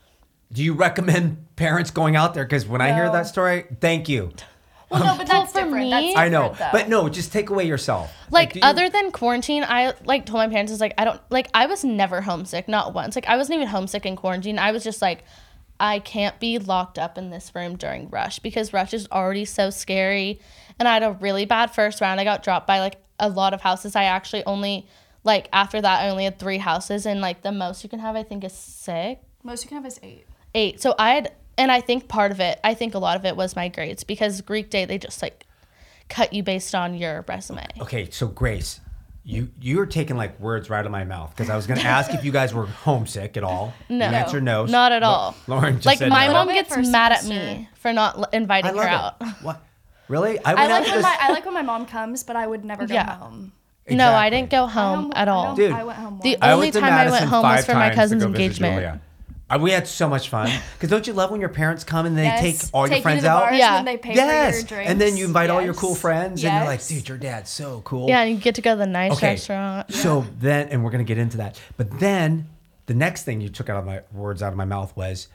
Do 0.52 0.62
you 0.62 0.74
recommend 0.74 1.44
parents 1.56 1.90
going 1.90 2.14
out 2.14 2.34
there? 2.34 2.44
Because 2.44 2.66
when 2.66 2.80
I 2.80 2.92
hear 2.92 3.10
that 3.10 3.26
story, 3.26 3.64
thank 3.80 4.08
you. 4.08 4.32
Well, 4.92 5.04
no, 5.04 5.10
um, 5.12 5.18
but 5.18 5.28
Well, 5.28 5.40
that's 5.40 5.52
for 5.52 5.60
different. 5.60 5.84
me- 5.84 5.90
That's 5.90 6.16
I 6.16 6.28
know, 6.28 6.48
different, 6.50 6.58
though. 6.72 6.78
but 6.78 6.88
no, 6.88 7.08
just 7.08 7.32
take 7.32 7.50
away 7.50 7.64
yourself. 7.66 8.12
Like 8.30 8.52
do 8.52 8.58
you- 8.60 8.64
other 8.64 8.88
than 8.90 9.10
quarantine, 9.10 9.64
I 9.66 9.94
like 10.04 10.26
told 10.26 10.38
my 10.38 10.48
parents 10.48 10.70
is 10.72 10.80
like 10.80 10.94
I 10.98 11.04
don't 11.04 11.20
like 11.30 11.48
I 11.54 11.66
was 11.66 11.82
never 11.84 12.20
homesick, 12.20 12.68
not 12.68 12.94
once. 12.94 13.14
Like 13.16 13.26
I 13.26 13.36
wasn't 13.36 13.56
even 13.56 13.68
homesick 13.68 14.04
in 14.06 14.16
quarantine. 14.16 14.58
I 14.58 14.72
was 14.72 14.84
just 14.84 15.00
like 15.02 15.24
I 15.80 15.98
can't 15.98 16.38
be 16.38 16.58
locked 16.58 16.98
up 16.98 17.18
in 17.18 17.30
this 17.30 17.50
room 17.54 17.76
during 17.76 18.08
rush 18.10 18.38
because 18.38 18.72
rush 18.72 18.92
is 18.94 19.08
already 19.10 19.44
so 19.44 19.70
scary. 19.70 20.38
And 20.78 20.86
I 20.86 20.94
had 20.94 21.02
a 21.02 21.12
really 21.12 21.44
bad 21.44 21.74
first 21.74 22.00
round. 22.00 22.20
I 22.20 22.24
got 22.24 22.42
dropped 22.42 22.66
by 22.66 22.78
like 22.80 22.96
a 23.18 23.28
lot 23.28 23.52
of 23.54 23.60
houses. 23.62 23.96
I 23.96 24.04
actually 24.04 24.44
only 24.46 24.86
like 25.24 25.48
after 25.52 25.80
that 25.80 26.00
I 26.02 26.08
only 26.10 26.24
had 26.24 26.38
three 26.38 26.58
houses 26.58 27.06
and 27.06 27.20
like 27.20 27.42
the 27.42 27.52
most 27.52 27.82
you 27.82 27.90
can 27.90 27.98
have 28.00 28.14
I 28.16 28.22
think 28.22 28.44
is 28.44 28.52
six 28.52 29.20
Most 29.42 29.64
you 29.64 29.68
can 29.68 29.76
have 29.78 29.86
is 29.86 29.98
eight. 30.02 30.26
eight. 30.54 30.80
So 30.80 30.94
I 30.98 31.14
had, 31.14 31.32
and 31.62 31.70
I 31.72 31.80
think 31.80 32.08
part 32.08 32.32
of 32.32 32.40
it, 32.40 32.58
I 32.64 32.74
think 32.74 32.94
a 32.94 32.98
lot 32.98 33.16
of 33.16 33.24
it 33.24 33.36
was 33.36 33.54
my 33.56 33.68
grades 33.68 34.02
because 34.04 34.40
Greek 34.40 34.68
day 34.68 34.84
they 34.84 34.98
just 34.98 35.22
like 35.22 35.46
cut 36.08 36.32
you 36.32 36.42
based 36.42 36.74
on 36.74 36.94
your 36.94 37.24
resume. 37.28 37.64
Okay, 37.80 38.10
so 38.10 38.26
Grace, 38.26 38.80
you 39.24 39.50
you're 39.60 39.86
taking 39.86 40.16
like 40.16 40.38
words 40.40 40.68
right 40.68 40.80
out 40.80 40.86
of 40.86 40.92
my 40.92 41.04
mouth 41.04 41.30
because 41.30 41.48
I 41.48 41.54
was 41.56 41.66
going 41.68 41.78
to 41.80 41.86
ask 41.86 42.12
if 42.12 42.24
you 42.24 42.32
guys 42.32 42.52
were 42.52 42.66
homesick 42.84 43.36
at 43.36 43.44
all. 43.44 43.72
No. 43.88 44.08
You 44.08 44.14
answered 44.16 44.42
no. 44.42 44.66
Not 44.66 44.90
at 44.92 45.02
Lo- 45.02 45.08
all. 45.08 45.36
Lauren 45.46 45.74
just 45.76 45.86
like 45.86 45.98
said 45.98 46.08
my 46.10 46.26
no. 46.26 46.32
mom 46.32 46.48
gets 46.48 46.76
mad 46.76 47.12
at 47.12 47.24
me 47.24 47.68
for 47.76 47.92
not 47.92 48.18
l- 48.18 48.28
I 48.32 48.36
inviting 48.36 48.74
love 48.74 48.84
her 48.84 48.90
out. 48.90 49.22
What? 49.42 49.62
Really? 50.08 50.38
I 50.44 50.52
I 50.52 50.54
went 50.54 50.72
out 50.72 50.80
like 50.80 50.86
when 50.88 50.94
this. 50.96 51.02
my 51.04 51.16
I 51.20 51.30
like 51.32 51.44
when 51.44 51.54
my 51.54 51.62
mom 51.62 51.86
comes, 51.86 52.24
but 52.24 52.34
I 52.36 52.46
would 52.46 52.64
never 52.64 52.86
go 52.86 52.94
Yeah. 52.94 53.14
home. 53.16 53.52
No, 53.88 54.12
I 54.12 54.28
didn't 54.30 54.50
go 54.50 54.66
home 54.66 54.98
home- 55.04 55.12
at 55.16 55.28
all. 55.28 55.54
Dude. 55.56 55.72
I 55.72 55.84
went 55.84 55.98
home 55.98 56.20
The 56.22 56.30
once. 56.30 56.38
I 56.42 56.52
only 56.52 56.66
went 56.66 56.74
to 56.74 56.80
time 56.80 56.92
I 56.92 57.10
went 57.10 57.24
home 57.24 57.42
was 57.42 57.64
for 57.64 57.74
my 57.74 57.94
cousin's 57.94 58.22
go 58.24 58.28
visit 58.30 58.42
engagement. 58.60 59.00
Julia. 59.52 59.60
Uh, 59.60 59.64
we 59.64 59.70
had 59.70 59.86
so 59.86 60.08
much 60.08 60.28
fun 60.28 60.50
because 60.74 60.90
don't 60.90 61.06
you 61.06 61.12
love 61.12 61.30
when 61.30 61.40
your 61.40 61.48
parents 61.50 61.84
come 61.84 62.06
and 62.06 62.16
they 62.16 62.24
Yes, 62.24 62.40
take 62.40 62.70
all 62.74 62.84
take 62.84 62.90
your 62.90 62.96
you 62.98 63.02
friends 63.02 63.18
to 63.20 63.22
the 63.24 63.30
out? 63.30 63.54
Yeah. 63.54 63.78
and 63.78 63.86
they 63.86 63.96
pay 63.96 64.14
yes, 64.14 64.54
for 64.54 64.58
your 64.60 64.66
drinks. 64.68 64.90
and 64.90 65.00
then 65.00 65.16
you 65.16 65.24
invite 65.26 65.50
all 65.50 65.62
your 65.62 65.74
cool 65.74 65.94
friends, 65.94 66.42
and 66.44 66.54
you're 66.54 66.64
like, 66.64 66.86
dude, 66.86 67.08
your 67.08 67.18
dad's 67.18 67.50
so 67.50 67.80
cool. 67.84 68.08
Yeah, 68.08 68.22
and 68.22 68.30
you 68.34 68.36
get 68.40 68.54
to 68.56 68.62
go 68.62 68.72
to 68.72 68.78
the 68.78 68.86
nice 68.86 69.12
Okay. 69.12 69.28
restaurant. 69.28 69.92
So 69.92 70.24
then, 70.38 70.68
and 70.68 70.82
we're 70.84 70.90
gonna 70.90 71.04
get 71.04 71.18
into 71.18 71.36
that, 71.38 71.60
but 71.76 71.98
then 72.00 72.48
the 72.86 72.94
next 72.94 73.22
thing 73.24 73.40
you 73.40 73.48
took 73.48 73.68
out 73.70 73.76
of 73.76 73.86
my 73.86 74.00
words 74.12 74.42
out 74.42 74.52
of 74.52 74.56
my 74.56 74.64
mouth 74.64 74.96
was, 74.96 75.28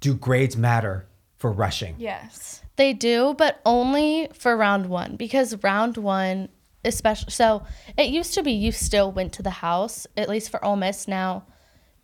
do 0.00 0.14
grades 0.14 0.56
matter 0.56 1.06
for 1.36 1.50
rushing? 1.50 1.96
Yes. 1.98 2.62
They 2.76 2.92
do, 2.92 3.34
but 3.36 3.60
only 3.66 4.28
for 4.32 4.56
round 4.56 4.86
one 4.86 5.16
because 5.16 5.54
round 5.62 5.96
one, 5.96 6.48
especially, 6.84 7.30
so 7.32 7.64
it 7.98 8.08
used 8.10 8.34
to 8.34 8.42
be 8.42 8.52
you 8.52 8.72
still 8.72 9.10
went 9.12 9.32
to 9.34 9.42
the 9.42 9.50
house, 9.50 10.06
at 10.16 10.28
least 10.28 10.50
for 10.50 10.64
Ole 10.64 10.76
Miss. 10.76 11.06
Now, 11.06 11.44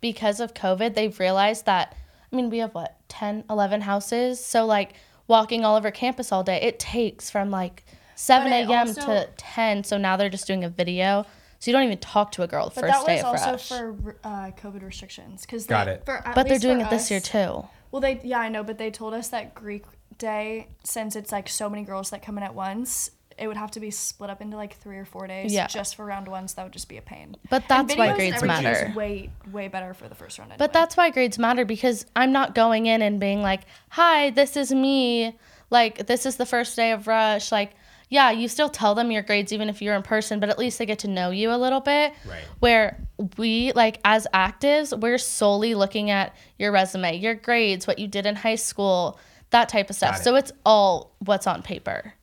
because 0.01 0.39
of 0.39 0.53
COVID, 0.53 0.95
they've 0.95 1.17
realized 1.19 1.65
that, 1.65 1.95
I 2.31 2.35
mean, 2.35 2.49
we 2.49 2.59
have 2.59 2.73
what, 2.73 2.97
10, 3.09 3.45
11 3.49 3.81
houses? 3.81 4.43
So, 4.43 4.65
like, 4.65 4.93
walking 5.27 5.63
all 5.63 5.77
over 5.77 5.91
campus 5.91 6.31
all 6.31 6.43
day, 6.43 6.57
it 6.61 6.79
takes 6.79 7.29
from 7.29 7.51
like 7.51 7.85
7 8.15 8.51
a.m. 8.51 8.69
also- 8.89 9.01
to 9.01 9.29
10. 9.37 9.85
So 9.85 9.97
now 9.97 10.17
they're 10.17 10.29
just 10.29 10.47
doing 10.47 10.65
a 10.65 10.69
video. 10.69 11.25
So 11.59 11.71
you 11.71 11.73
don't 11.73 11.83
even 11.83 11.97
talk 11.97 12.31
to 12.33 12.43
a 12.43 12.47
girl 12.47 12.69
the 12.69 12.75
But 12.75 12.89
first 12.89 13.05
that 13.05 13.07
day 13.07 13.23
was 13.23 13.45
also 13.45 13.93
for 13.93 14.15
uh, 14.23 14.51
COVID 14.51 14.81
restrictions 14.81 15.41
because 15.41 15.65
Got 15.65 15.89
it. 15.89 16.03
For, 16.05 16.25
at 16.25 16.33
but 16.33 16.47
they're 16.47 16.57
doing 16.57 16.79
for 16.79 16.85
it 16.85 16.89
this 16.89 17.11
year 17.11 17.19
too. 17.19 17.67
Well, 17.91 18.01
they 18.01 18.21
yeah, 18.23 18.39
I 18.39 18.49
know, 18.49 18.63
but 18.63 18.77
they 18.77 18.91
told 18.91 19.13
us 19.13 19.27
that 19.29 19.55
Greek 19.55 19.83
Day, 20.17 20.67
since 20.83 21.15
it's 21.15 21.31
like 21.31 21.49
so 21.49 21.69
many 21.69 21.83
girls 21.83 22.11
that 22.11 22.21
come 22.21 22.37
in 22.37 22.43
at 22.43 22.55
once, 22.55 23.11
it 23.39 23.47
would 23.47 23.57
have 23.57 23.71
to 23.71 23.79
be 23.79 23.89
split 23.89 24.29
up 24.29 24.41
into 24.41 24.57
like 24.57 24.75
three 24.77 24.97
or 24.97 25.05
four 25.05 25.27
days. 25.27 25.53
Yeah. 25.53 25.67
Just 25.67 25.95
for 25.95 26.05
round 26.05 26.27
one, 26.27 26.47
so 26.47 26.55
that 26.57 26.63
would 26.63 26.73
just 26.73 26.89
be 26.89 26.97
a 26.97 27.01
pain. 27.01 27.35
But 27.49 27.67
that's 27.67 27.95
why 27.95 28.15
grades 28.15 28.43
matter. 28.43 28.93
Way 28.95 29.31
way 29.51 29.67
better 29.67 29.93
for 29.93 30.07
the 30.07 30.15
first 30.15 30.37
round. 30.37 30.53
But 30.57 30.73
that's 30.73 30.97
why 30.97 31.09
grades 31.09 31.39
matter 31.39 31.65
because 31.65 32.05
I'm 32.15 32.31
not 32.31 32.55
going 32.55 32.85
in 32.85 33.01
and 33.01 33.19
being 33.19 33.41
like, 33.41 33.61
"Hi, 33.89 34.29
this 34.31 34.57
is 34.57 34.71
me. 34.71 35.37
Like, 35.69 36.07
this 36.07 36.25
is 36.25 36.35
the 36.35 36.45
first 36.45 36.75
day 36.75 36.91
of 36.91 37.07
rush." 37.07 37.51
Like, 37.51 37.71
yeah, 38.09 38.31
you 38.31 38.47
still 38.47 38.69
tell 38.69 38.95
them 38.95 39.11
your 39.11 39.21
grades 39.21 39.53
even 39.53 39.69
if 39.69 39.81
you're 39.81 39.95
in 39.95 40.03
person, 40.03 40.39
but 40.39 40.49
at 40.49 40.57
least 40.57 40.79
they 40.79 40.85
get 40.85 40.99
to 40.99 41.07
know 41.07 41.29
you 41.29 41.51
a 41.51 41.57
little 41.57 41.79
bit. 41.79 42.13
Right. 42.27 42.43
Where 42.59 43.07
we 43.37 43.71
like 43.73 43.99
as 44.03 44.27
actives, 44.33 44.99
we're 44.99 45.17
solely 45.17 45.75
looking 45.75 46.09
at 46.09 46.35
your 46.57 46.71
resume, 46.71 47.17
your 47.17 47.35
grades, 47.35 47.87
what 47.87 47.99
you 47.99 48.07
did 48.07 48.25
in 48.25 48.35
high 48.35 48.55
school, 48.55 49.19
that 49.51 49.69
type 49.69 49.89
of 49.89 49.95
stuff. 49.95 50.17
It. 50.17 50.23
So 50.23 50.35
it's 50.35 50.51
all 50.65 51.15
what's 51.19 51.47
on 51.47 51.61
paper. 51.61 52.13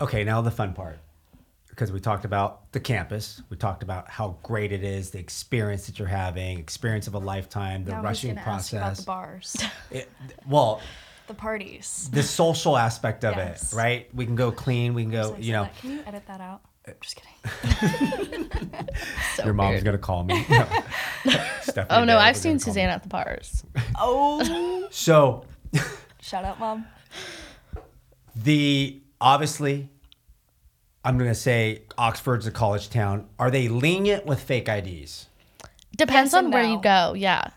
Okay, 0.00 0.24
now 0.24 0.40
the 0.40 0.50
fun 0.50 0.74
part. 0.74 0.98
Because 1.68 1.92
we 1.92 2.00
talked 2.00 2.24
about 2.24 2.72
the 2.72 2.80
campus, 2.80 3.40
we 3.50 3.56
talked 3.56 3.84
about 3.84 4.08
how 4.10 4.36
great 4.42 4.72
it 4.72 4.82
is, 4.82 5.10
the 5.10 5.18
experience 5.20 5.86
that 5.86 5.98
you're 5.98 6.08
having, 6.08 6.58
experience 6.58 7.06
of 7.06 7.14
a 7.14 7.18
lifetime, 7.18 7.84
the 7.84 7.92
now 7.92 8.02
rushing 8.02 8.30
he's 8.36 8.44
gonna 8.44 8.56
ask 8.56 8.72
you 8.72 8.78
about 8.78 8.86
process. 8.88 8.98
the 9.04 9.06
bars, 9.06 9.56
It- 9.92 10.10
well, 10.48 10.80
the 11.28 11.34
parties. 11.34 12.08
the 12.12 12.22
social 12.24 12.76
aspect 12.76 13.24
of 13.24 13.36
Yes. 13.36 13.72
it, 13.72 13.76
right? 13.76 14.12
We 14.14 14.24
can 14.26 14.34
go 14.34 14.50
clean, 14.50 14.94
we 14.94 15.02
can 15.02 15.12
go, 15.12 15.36
you 15.38 15.52
know, 15.52 15.64
that. 15.64 15.76
Can 15.78 15.90
you 15.92 16.00
edit 16.04 16.26
that 16.26 16.40
out? 16.40 16.62
Uh, 16.88 16.92
Just 17.00 17.16
kidding. 17.16 18.50
So 19.36 19.44
your 19.44 19.52
mom's 19.54 19.74
weird. 19.74 19.84
gonna 19.84 19.98
call 19.98 20.24
me. 20.24 20.44
No. 21.24 21.86
Oh 21.90 22.02
no, 22.04 22.18
I've 22.18 22.36
seen 22.36 22.52
gonna 22.52 22.54
me. 22.54 22.58
Suzanne 22.60 22.88
at 22.88 23.02
the 23.02 23.08
bars. 23.08 23.62
Oh, 23.96 24.88
So 24.90 25.44
shout 26.20 26.44
out, 26.44 26.58
mom. 26.58 26.86
the 28.34 29.00
obviously, 29.20 29.88
I'm 31.04 31.18
gonna 31.18 31.34
say 31.34 31.82
Oxford's 31.96 32.46
a 32.46 32.50
college 32.50 32.90
town. 32.90 33.26
Are 33.38 33.50
they 33.50 33.68
lenient 33.68 34.26
with 34.26 34.40
fake 34.40 34.68
IDs? 34.68 35.26
Depends 35.96 36.32
Yes 36.32 36.34
on 36.34 36.50
where 36.50 36.62
no. 36.64 36.72
you 36.74 36.80
go. 36.80 37.14
Yeah. 37.14 37.50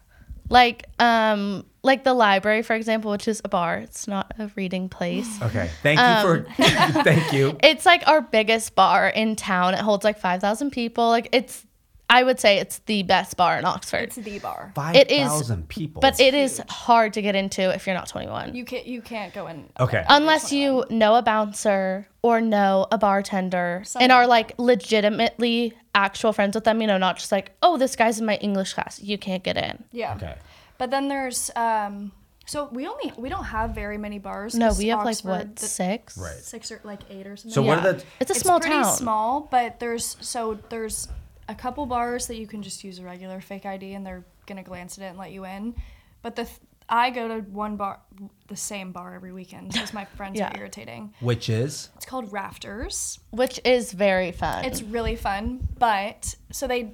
Like 0.50 0.86
um 1.00 1.66
like 1.84 2.04
the 2.04 2.14
library 2.14 2.62
for 2.62 2.76
example, 2.76 3.12
which 3.12 3.28
is 3.28 3.42
a 3.44 3.50
bar. 3.50 3.78
It's 3.78 4.08
not 4.08 4.34
a 4.38 4.52
reading 4.56 4.90
place. 4.90 5.28
Okay, 5.42 5.70
thank 5.82 6.00
you 6.00 6.06
Um, 6.06 6.46
for 6.46 6.52
thank 7.04 7.34
you. 7.34 7.58
It's 7.64 7.86
like 7.86 8.08
our 8.08 8.22
biggest 8.22 8.76
bar 8.76 9.08
in 9.08 9.36
town. 9.36 9.74
It 9.74 9.80
holds 9.80 10.04
like 10.04 10.20
5,000 10.20 10.72
people. 10.72 11.08
Like 11.10 11.30
it's 11.32 11.66
I 12.12 12.24
would 12.24 12.40
say 12.40 12.58
it's 12.58 12.80
the 12.86 13.04
best 13.04 13.38
bar 13.38 13.58
in 13.58 13.64
Oxford. 13.66 14.04
It's 14.04 14.18
the 14.18 14.38
bar. 14.40 14.72
Five 14.76 14.96
it 14.96 15.10
is- 15.10 15.28
thousand 15.30 15.70
people. 15.70 16.02
but 16.02 16.20
it 16.20 16.34
is 16.34 16.62
hard 16.70 17.14
to 17.14 17.22
get 17.22 17.36
into 17.36 17.74
if 17.74 17.88
you're 17.88 17.96
not 17.96 18.08
21. 18.10 18.54
You 18.54 18.66
can't. 18.66 18.86
You 18.86 19.02
can't 19.02 19.34
go 19.34 19.48
in. 19.48 19.70
Okay. 19.80 20.04
Unless 20.10 20.52
you 20.52 20.84
know 20.90 21.16
a 21.16 21.22
bouncer 21.22 22.08
or 22.22 22.42
know 22.42 22.86
a 22.92 22.98
bartender 22.98 23.82
Something 23.86 24.04
and 24.04 24.12
are 24.12 24.28
like 24.28 24.50
like 24.50 24.60
legitimately 24.60 25.74
actual 25.96 26.34
friends 26.34 26.56
with 26.56 26.64
them, 26.64 26.82
you 26.82 26.88
know, 26.88 26.98
not 26.98 27.18
just 27.18 27.32
like, 27.32 27.52
oh, 27.62 27.78
this 27.78 27.96
guy's 27.96 28.20
in 28.20 28.26
my 28.26 28.36
English 28.38 28.74
class. 28.74 29.02
You 29.02 29.18
can't 29.18 29.44
get 29.44 29.58
in. 29.58 29.84
Yeah. 29.92 30.16
okay. 30.16 30.36
But 30.78 30.92
then 30.92 31.08
there's 31.08 31.50
um. 31.56 32.12
So 32.48 32.68
we 32.72 32.88
only 32.88 33.14
we 33.18 33.30
don't 33.30 33.46
have 33.46 33.72
very 33.72 33.98
many 33.98 34.20
bars. 34.20 34.56
No, 34.56 34.68
'cause 34.68 34.80
we 34.80 34.88
have 34.88 35.06
like 35.06 35.20
what, 35.20 35.56
the- 35.56 35.66
six? 35.66 36.18
Right. 36.18 36.38
six 36.38 36.72
or 36.72 36.82
like 36.84 37.00
eight 37.10 37.26
or 37.28 37.38
something. 37.38 37.52
So 37.54 37.62
what 37.62 37.78
Yeah. 37.84 37.90
are 37.90 37.94
the 37.94 38.04
It's 38.20 38.32
a 38.32 38.36
small 38.36 38.60
pretty 38.60 38.76
town. 38.76 38.94
small, 38.94 39.48
but 39.52 39.80
there's 39.80 40.18
so 40.22 40.58
there's 40.70 41.08
a 41.52 41.56
couple 41.56 41.86
bars 41.86 42.28
that 42.28 42.38
you 42.38 42.48
can 42.48 42.62
just 42.64 42.84
use 42.84 42.98
a 43.00 43.04
regular 43.04 43.42
fake 43.42 43.66
ID 43.66 43.94
and 43.94 44.06
they're 44.06 44.24
gonna 44.48 44.64
glance 44.64 44.98
at 44.98 45.04
it 45.04 45.08
and 45.08 45.18
let 45.18 45.32
you 45.32 45.46
in. 45.46 45.76
But 46.22 46.36
the 46.36 46.46
th- 46.46 46.58
I 46.90 47.10
go 47.10 47.28
to 47.30 47.36
one 47.42 47.78
bar, 47.78 48.00
the 48.48 48.56
same 48.56 48.92
bar 48.92 49.16
every 49.16 49.32
weekend 49.32 49.70
because 49.74 49.94
my 49.94 50.06
friends 50.06 50.40
Yeah. 50.40 50.52
are 50.52 50.58
irritating. 50.60 51.14
which 51.20 51.50
is 51.50 51.90
It's 51.98 52.06
called 52.06 52.32
Rafters. 52.34 53.20
Which 53.32 53.60
is 53.64 53.92
very 53.94 54.32
fun. 54.32 54.66
It's 54.66 54.82
really 54.82 55.16
fun, 55.16 55.68
but 55.78 56.36
so 56.52 56.68
they 56.68 56.92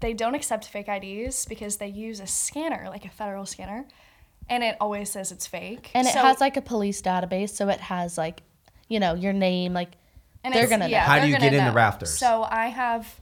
they 0.00 0.14
don't 0.14 0.34
accept 0.34 0.66
fake 0.66 0.88
IDs 0.88 1.44
because 1.44 1.76
they 1.76 1.88
use 1.88 2.20
a 2.20 2.26
scanner, 2.26 2.86
like 2.88 3.04
a 3.04 3.10
federal 3.10 3.44
scanner, 3.44 3.86
and 4.48 4.62
it 4.64 4.76
always 4.80 5.10
says 5.10 5.30
it's 5.30 5.46
fake. 5.46 5.90
and 5.94 6.06
it 6.06 6.14
has 6.14 6.40
like 6.40 6.56
a 6.56 6.62
police 6.62 7.02
database, 7.02 7.50
so 7.50 7.68
it 7.68 7.80
has 7.80 8.16
like, 8.16 8.42
you 8.88 8.98
know, 8.98 9.12
your 9.14 9.32
name, 9.34 9.74
like 9.74 9.90
And 10.42 10.54
They're 10.54 10.68
gonna 10.68 10.84
know. 10.86 10.90
yeah, 10.90 11.04
How 11.04 11.16
do 11.16 11.20
they're 11.20 11.28
you 11.30 11.38
get 11.38 11.52
in 11.52 11.64
the 11.66 11.72
rafters? 11.72 12.16
So 12.18 12.44
I 12.48 12.68
have, 12.68 13.19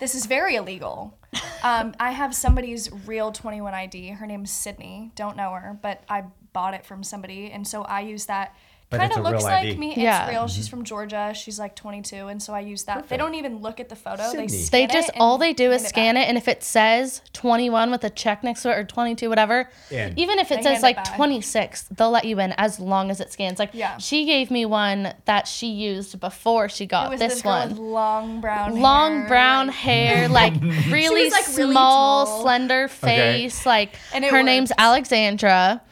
this 0.00 0.14
is 0.14 0.26
very 0.26 0.56
illegal. 0.56 1.18
Um, 1.62 1.94
I 1.98 2.12
have 2.12 2.34
somebody's 2.34 2.90
real 3.06 3.32
21 3.32 3.74
ID. 3.74 4.10
Her 4.10 4.26
name's 4.26 4.50
Sydney. 4.50 5.10
Don't 5.14 5.36
know 5.36 5.50
her, 5.52 5.78
but 5.80 6.02
I 6.08 6.24
bought 6.52 6.74
it 6.74 6.86
from 6.86 7.02
somebody, 7.02 7.50
and 7.50 7.66
so 7.66 7.82
I 7.82 8.00
use 8.00 8.26
that. 8.26 8.54
But 8.88 9.00
Kind 9.00 9.12
of 9.14 9.24
looks 9.24 9.38
real 9.38 9.42
like 9.42 9.66
ID. 9.66 9.76
me. 9.78 9.88
It's 9.88 9.98
Yeah. 9.98 10.28
real. 10.28 10.42
Mm-hmm. 10.42 10.46
She's 10.54 10.68
from 10.68 10.84
Georgia. 10.84 11.32
She's 11.34 11.58
like 11.58 11.74
22, 11.74 12.28
and 12.28 12.40
so 12.40 12.54
I 12.54 12.60
use 12.60 12.84
that. 12.84 13.08
They 13.08 13.16
don't 13.16 13.34
even 13.34 13.58
look 13.60 13.80
at 13.80 13.88
the 13.88 13.96
photo. 13.96 14.22
They 14.22 14.46
Sydney. 14.46 14.48
scan 14.48 14.86
they 14.88 14.92
just 14.94 15.08
it 15.08 15.16
all 15.18 15.38
they 15.38 15.52
do 15.52 15.72
is 15.72 15.82
hand 15.82 15.88
scan 15.88 16.14
back. 16.14 16.24
it, 16.24 16.28
and 16.28 16.38
if 16.38 16.46
it 16.46 16.62
says 16.62 17.20
21 17.32 17.90
with 17.90 18.04
a 18.04 18.10
check 18.10 18.44
next 18.44 18.62
to 18.62 18.70
it 18.70 18.78
or 18.78 18.84
22 18.84 19.28
whatever, 19.28 19.68
In. 19.90 20.16
even 20.16 20.38
if 20.38 20.52
it 20.52 20.58
They 20.58 20.62
says 20.62 20.82
hand 20.82 20.96
it 20.96 20.98
like 20.98 21.16
26, 21.16 21.82
they'll 21.96 22.12
let 22.12 22.26
you 22.26 22.38
in 22.38 22.52
as 22.58 22.78
long 22.78 23.10
as 23.10 23.20
it 23.20 23.32
scans. 23.32 23.58
Like 23.58 23.70
Yeah. 23.72 23.96
she 23.98 24.24
gave 24.24 24.52
me 24.52 24.64
one 24.64 25.14
that 25.24 25.48
she 25.48 25.66
used 25.66 26.20
before 26.20 26.68
she 26.68 26.84
It 26.84 26.86
got 26.86 27.10
was 27.10 27.18
this, 27.18 27.34
this, 27.34 27.42
girl 27.42 27.62
with 27.68 27.78
one. 27.78 27.90
long 27.90 28.40
brown 28.40 28.80
Long 28.80 29.18
hair, 29.18 29.26
brown 29.28 29.66
like- 29.66 29.74
hair, 29.74 30.28
like 30.28 30.54
really 30.92 31.24
was, 31.24 31.32
like, 31.32 31.48
really 31.58 31.72
small, 31.72 32.24
tall. 32.26 32.42
slender 32.42 32.86
face. 32.86 33.66
Like 33.66 33.96
And 34.14 34.24
it 34.24 34.30
her 34.30 34.44
name's. 34.44 34.70
Alexandra, 34.78 35.82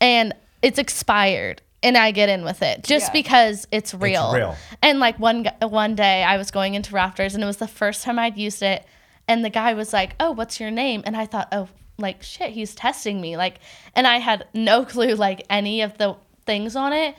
and 0.00 0.34
it's 0.62 0.80
expired. 0.80 1.62
And 1.82 1.96
I 1.96 2.10
get 2.10 2.28
in 2.28 2.44
with 2.44 2.62
it 2.62 2.82
just 2.84 3.06
Yeah. 3.08 3.12
because 3.12 3.66
it's 3.70 3.94
real. 3.94 4.32
real. 4.34 4.56
And 4.82 5.00
like 5.00 5.18
one 5.18 5.46
one 5.62 5.94
day 5.94 6.22
I 6.22 6.36
was 6.36 6.50
going 6.50 6.74
into 6.74 6.92
Rafters 6.94 7.34
and 7.34 7.42
it 7.42 7.46
was 7.46 7.56
the 7.56 7.68
first 7.68 8.02
time 8.04 8.18
I'd 8.18 8.36
used 8.36 8.62
it, 8.62 8.84
and 9.26 9.44
the 9.44 9.50
guy 9.50 9.72
was 9.74 9.92
like, 9.92 10.14
"Oh, 10.20 10.32
what's 10.32 10.60
your 10.60 10.70
name?" 10.70 11.02
And 11.06 11.16
I 11.16 11.24
thought, 11.26 11.48
"Oh, 11.52 11.68
like 11.96 12.22
shit, 12.22 12.50
he's 12.50 12.74
testing 12.74 13.20
me." 13.20 13.36
Like, 13.38 13.60
and 13.94 14.06
I 14.06 14.18
had 14.18 14.46
no 14.52 14.84
clue 14.92 15.14
like 15.14 15.46
any 15.48 15.80
of 15.80 15.96
the 15.96 16.16
things 16.44 16.76
on 16.76 16.92
it. 16.92 17.14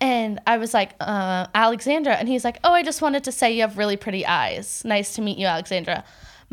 And 0.00 0.40
I 0.46 0.58
was 0.58 0.74
like, 0.74 0.90
uh, 1.00 1.46
Alexandra. 1.54 2.14
And 2.14 2.28
he's 2.28 2.44
like, 2.44 2.58
Oh, 2.64 2.72
I 2.72 2.82
just 2.82 3.00
wanted 3.00 3.24
to 3.24 3.32
say 3.32 3.52
you 3.54 3.62
have 3.62 3.78
really 3.78 3.96
pretty 3.96 4.26
eyes. 4.26 4.82
Nice 4.84 5.14
to 5.14 5.22
meet 5.22 5.38
you, 5.38 5.46
Alexandra. 5.46 6.04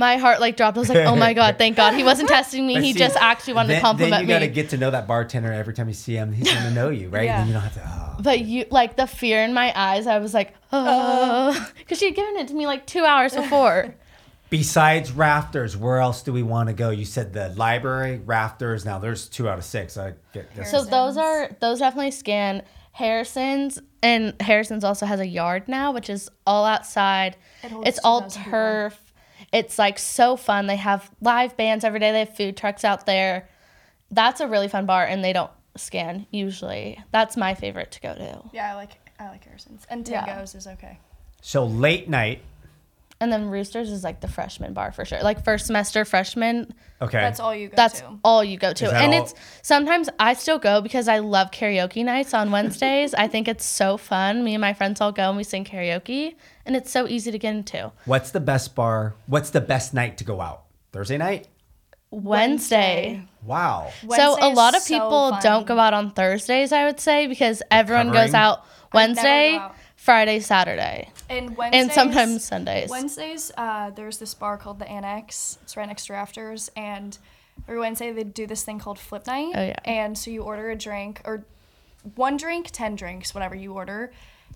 My 0.01 0.17
heart 0.17 0.41
like 0.41 0.57
dropped. 0.57 0.75
I 0.75 0.79
was 0.79 0.89
like, 0.89 1.07
oh 1.07 1.15
my 1.15 1.33
god, 1.33 1.57
thank 1.57 1.77
God 1.77 1.93
he 1.93 2.03
wasn't 2.03 2.27
testing 2.27 2.65
me. 2.67 2.73
But 2.73 2.83
he 2.83 2.93
see, 2.93 2.99
just 2.99 3.15
actually 3.15 3.53
wanted 3.53 3.69
then, 3.69 3.77
to 3.77 3.81
compliment 3.81 4.23
me. 4.23 4.27
Then 4.27 4.41
you 4.41 4.47
got 4.47 4.53
to 4.53 4.61
get 4.61 4.69
to 4.71 4.77
know 4.77 4.91
that 4.91 5.07
bartender 5.07 5.53
every 5.53 5.73
time 5.73 5.87
you 5.87 5.93
see 5.93 6.15
him. 6.15 6.33
He's 6.33 6.51
going 6.51 6.65
to 6.65 6.71
know 6.71 6.89
you, 6.89 7.07
right? 7.09 7.25
Yeah. 7.25 7.39
And 7.39 7.47
you 7.47 7.53
don't 7.53 7.61
have 7.61 7.73
to. 7.75 7.81
Oh. 7.85 8.21
but 8.21 8.41
you 8.41 8.65
like 8.71 8.97
the 8.97 9.07
fear 9.07 9.43
in 9.43 9.53
my 9.53 9.71
eyes. 9.79 10.07
I 10.07 10.17
was 10.17 10.33
like, 10.33 10.53
oh, 10.73 11.53
oh. 11.55 11.71
because 11.77 11.99
she 11.99 12.05
had 12.05 12.15
given 12.15 12.35
it 12.37 12.47
to 12.49 12.53
me 12.53 12.65
like 12.65 12.85
two 12.85 13.05
hours 13.05 13.33
before. 13.33 13.95
Besides 14.49 15.13
rafters, 15.13 15.77
where 15.77 15.99
else 15.99 16.23
do 16.23 16.33
we 16.33 16.43
want 16.43 16.67
to 16.67 16.73
go? 16.73 16.89
You 16.89 17.05
said 17.05 17.31
the 17.31 17.53
library, 17.55 18.19
rafters. 18.25 18.83
Now 18.83 18.99
there's 18.99 19.29
two 19.29 19.47
out 19.47 19.57
of 19.57 19.63
six. 19.63 19.95
I 19.95 20.13
get 20.33 20.53
this. 20.55 20.69
So 20.69 20.83
those 20.83 21.15
are 21.15 21.49
those 21.61 21.79
definitely 21.79 22.11
scan 22.11 22.63
Harrison's, 22.91 23.79
and 24.03 24.33
Harrison's 24.41 24.83
also 24.83 25.05
has 25.05 25.21
a 25.21 25.27
yard 25.27 25.67
now, 25.67 25.93
which 25.93 26.09
is 26.09 26.29
all 26.45 26.65
outside. 26.65 27.37
It 27.63 27.71
holds 27.71 27.87
It's 27.87 27.99
all 28.03 28.29
turf. 28.29 28.93
people. 28.93 29.10
Turf. 29.51 29.63
It's 29.65 29.77
like 29.79 29.99
so 29.99 30.35
fun. 30.35 30.67
They 30.67 30.75
have 30.77 31.09
live 31.21 31.55
bands 31.57 31.83
every 31.85 31.99
day. 31.99 32.11
They 32.11 32.19
have 32.19 32.35
food 32.35 32.57
trucks 32.57 32.83
out 32.83 33.05
there. 33.05 33.47
That's 34.09 34.41
a 34.41 34.47
really 34.47 34.67
fun 34.67 34.85
bar, 34.85 35.05
and 35.05 35.23
they 35.23 35.33
don't 35.33 35.51
scan 35.77 36.27
usually. 36.31 37.01
That's 37.11 37.37
my 37.37 37.53
favorite 37.55 37.91
to 37.91 38.01
go 38.01 38.13
to. 38.15 38.41
Yeah, 38.53 38.71
I 38.73 38.75
like 38.75 38.91
I 39.19 39.27
like 39.29 39.43
Harrison's. 39.45 39.85
And 39.89 40.07
Yeah. 40.07 40.25
Tango's 40.25 40.55
is 40.55 40.67
okay. 40.67 40.99
so 41.41 41.65
late 41.65 42.09
night. 42.09 42.41
And 43.21 43.31
then 43.31 43.51
Roosters 43.51 43.91
is 43.91 44.03
like 44.03 44.19
the 44.19 44.27
freshman 44.27 44.73
bar 44.73 44.91
for 44.91 45.05
sure. 45.05 45.21
Like 45.21 45.43
first 45.43 45.67
semester 45.67 46.05
freshman, 46.05 46.73
Okay. 47.03 47.19
That's 47.19 47.39
all 47.39 47.53
you 47.53 47.67
go 47.69 47.75
that's 47.75 47.99
to. 48.01 48.17
all 48.23 48.43
you 48.43 48.57
go 48.57 48.73
to. 48.73 48.91
And 48.91 49.13
all- 49.13 49.21
it's 49.21 49.35
sometimes 49.61 50.09
I 50.19 50.33
still 50.33 50.57
go 50.57 50.81
because 50.81 51.07
I 51.07 51.19
love 51.19 51.51
karaoke 51.51 52.03
nights 52.03 52.33
on 52.33 52.49
Wednesdays. 52.49 53.13
I 53.13 53.27
think 53.27 53.47
it's 53.47 53.63
so 53.63 53.97
fun. 53.97 54.43
Me 54.43 54.55
and 54.55 54.61
my 54.61 54.73
friends 54.73 55.01
all 55.01 55.11
go 55.11 55.27
and 55.29 55.37
we 55.37 55.43
sing 55.43 55.63
karaoke, 55.65 56.33
and 56.65 56.75
it's 56.75 56.91
so 56.91 57.07
easy 57.07 57.31
to 57.31 57.39
get 57.39 57.51
into. 57.55 57.91
What's 58.05 58.31
the 58.31 58.39
best 58.39 58.75
bar? 58.75 59.13
What's 59.27 59.49
the 59.49 59.61
best 59.61 59.93
night 59.93 60.17
to 60.19 60.23
go 60.23 60.41
out? 60.41 60.63
Thursday 60.91 61.17
night? 61.17 61.47
Wednesday. 62.11 63.23
Wow. 63.43 63.91
So 64.09 64.37
a 64.39 64.49
lot 64.53 64.75
of 64.75 64.81
so 64.81 64.93
people 64.93 65.29
fun. 65.31 65.41
don't 65.41 65.67
go 65.67 65.79
out 65.79 65.93
on 65.93 66.11
Thursdays, 66.11 66.71
I 66.71 66.85
would 66.85 66.99
say, 66.99 67.27
because 67.27 67.63
everyone 67.71 68.07
covering? 68.07 68.25
goes 68.27 68.33
out 68.33 68.65
Wednesday, 68.93 69.55
out. 69.55 69.75
Friday, 69.95 70.39
Saturday, 70.41 71.09
And 71.29 71.55
Wednesdays, 71.55 71.81
and 71.83 71.91
sometimes 71.91 72.43
Sundays. 72.43 72.89
Wednesdays, 72.89 73.51
uh, 73.57 73.91
there's 73.91 74.17
this 74.17 74.33
bar 74.33 74.57
called 74.57 74.79
the 74.79 74.89
Annex. 74.89 75.57
It's 75.63 75.77
right 75.77 75.87
next 75.87 76.07
to 76.07 76.13
Rafters, 76.13 76.69
and 76.75 77.17
every 77.67 77.79
Wednesday 77.79 78.11
they 78.11 78.23
do 78.23 78.45
this 78.45 78.63
thing 78.63 78.79
called 78.79 78.99
Flip 78.99 79.25
Night. 79.25 79.53
Oh, 79.55 79.61
yeah. 79.63 79.75
And 79.85 80.17
so 80.17 80.31
you 80.31 80.41
order 80.43 80.69
a 80.69 80.75
drink 80.75 81.21
or 81.23 81.45
one 82.15 82.35
drink, 82.35 82.71
ten 82.71 82.95
drinks, 82.95 83.33
whatever 83.33 83.55
you 83.55 83.73
order, 83.73 84.11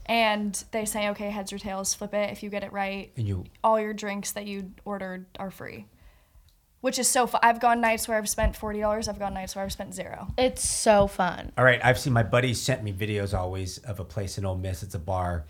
and 0.05 0.63
they 0.71 0.85
say, 0.85 1.09
okay, 1.09 1.29
heads 1.29 1.51
or 1.51 1.57
tails, 1.57 1.93
flip 1.93 2.13
it. 2.13 2.31
If 2.31 2.43
you 2.43 2.49
get 2.49 2.63
it 2.63 2.71
right, 2.71 3.11
And 3.17 3.27
you 3.27 3.45
all 3.63 3.79
your 3.79 3.93
drinks 3.93 4.31
that 4.33 4.45
you 4.45 4.71
ordered 4.85 5.25
are 5.39 5.51
free. 5.51 5.85
Which 6.81 6.99
is 6.99 7.07
so 7.07 7.25
fun. 7.25 7.41
I've 7.43 7.59
gone 7.59 7.81
nights 7.81 8.07
where 8.07 8.17
I've 8.17 8.29
spent 8.29 8.55
forty 8.55 8.79
dollars. 8.79 9.07
I've 9.07 9.17
gone 9.17 9.33
nights 9.33 9.55
where 9.55 9.65
I've 9.65 9.71
spent 9.71 9.95
zero. 9.95 10.27
It's 10.37 10.67
so 10.67 11.07
fun. 11.07 11.51
All 11.57 11.65
right, 11.65 11.83
I've 11.83 11.97
seen 11.97 12.13
my 12.13 12.21
buddies 12.23 12.61
sent 12.61 12.83
me 12.83 12.93
videos 12.93 13.35
always 13.35 13.79
of 13.79 13.99
a 13.99 14.05
place 14.05 14.37
in 14.37 14.45
Ole 14.45 14.57
Miss. 14.57 14.83
It's 14.83 14.93
a 14.93 14.99
bar, 14.99 15.45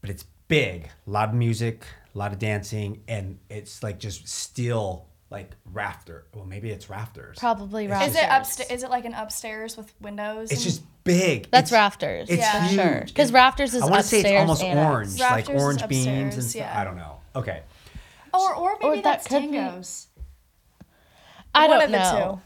but 0.00 0.08
it's 0.08 0.24
big, 0.46 0.88
a 1.06 1.10
lot 1.10 1.30
of 1.30 1.34
music, 1.34 1.84
a 2.14 2.18
lot 2.18 2.32
of 2.32 2.38
dancing, 2.38 3.02
and 3.08 3.38
it's 3.50 3.82
like 3.82 3.98
just 3.98 4.28
steel 4.28 5.08
like 5.30 5.54
rafter. 5.72 6.26
Well, 6.34 6.44
maybe 6.46 6.70
it's 6.70 6.88
rafters. 6.88 7.38
Probably 7.38 7.84
It's 7.84 7.90
rafters. 7.90 8.10
Is 8.14 8.16
it 8.22 8.26
upstairs? 8.30 8.70
Is 8.70 8.82
it 8.82 8.90
like 8.90 9.04
an 9.04 9.14
upstairs 9.14 9.76
with 9.76 9.92
windows? 10.00 10.50
It's 10.50 10.60
and- 10.62 10.70
just 10.70 10.82
big. 11.04 11.50
That's 11.50 11.70
It's- 11.70 11.72
rafters. 11.72 12.28
It's 12.30 12.38
Yeah. 12.40 12.66
huge. 12.68 12.80
Sure. 12.80 13.00
Because 13.06 13.32
rafters 13.32 13.74
is 13.74 13.82
I 13.82 13.86
want 13.86 14.02
to 14.02 14.08
say 14.08 14.18
upstairs. 14.20 14.32
it's 14.34 14.40
almost 14.40 14.62
and 14.62 14.78
up. 14.78 14.86
orange, 14.90 15.18
like 15.20 15.30
Rafters 15.30 15.56
is 15.56 15.62
orange 15.62 15.88
beams 15.88 16.34
and 16.34 16.44
stuff. 16.44 16.54
yeah. 16.60 16.80
I 16.80 16.84
don't 16.84 16.96
know. 16.96 17.16
Okay. 17.36 17.62
or 18.34 18.54
or 18.54 18.76
maybe 18.80 18.96
that 18.96 19.02
that's 19.24 19.26
could 19.26 19.50
be- 19.50 19.58
I 21.54 21.66
One 21.66 21.70
don't 21.70 21.82
of 21.86 21.90
the 21.90 21.96
know. 21.98 22.40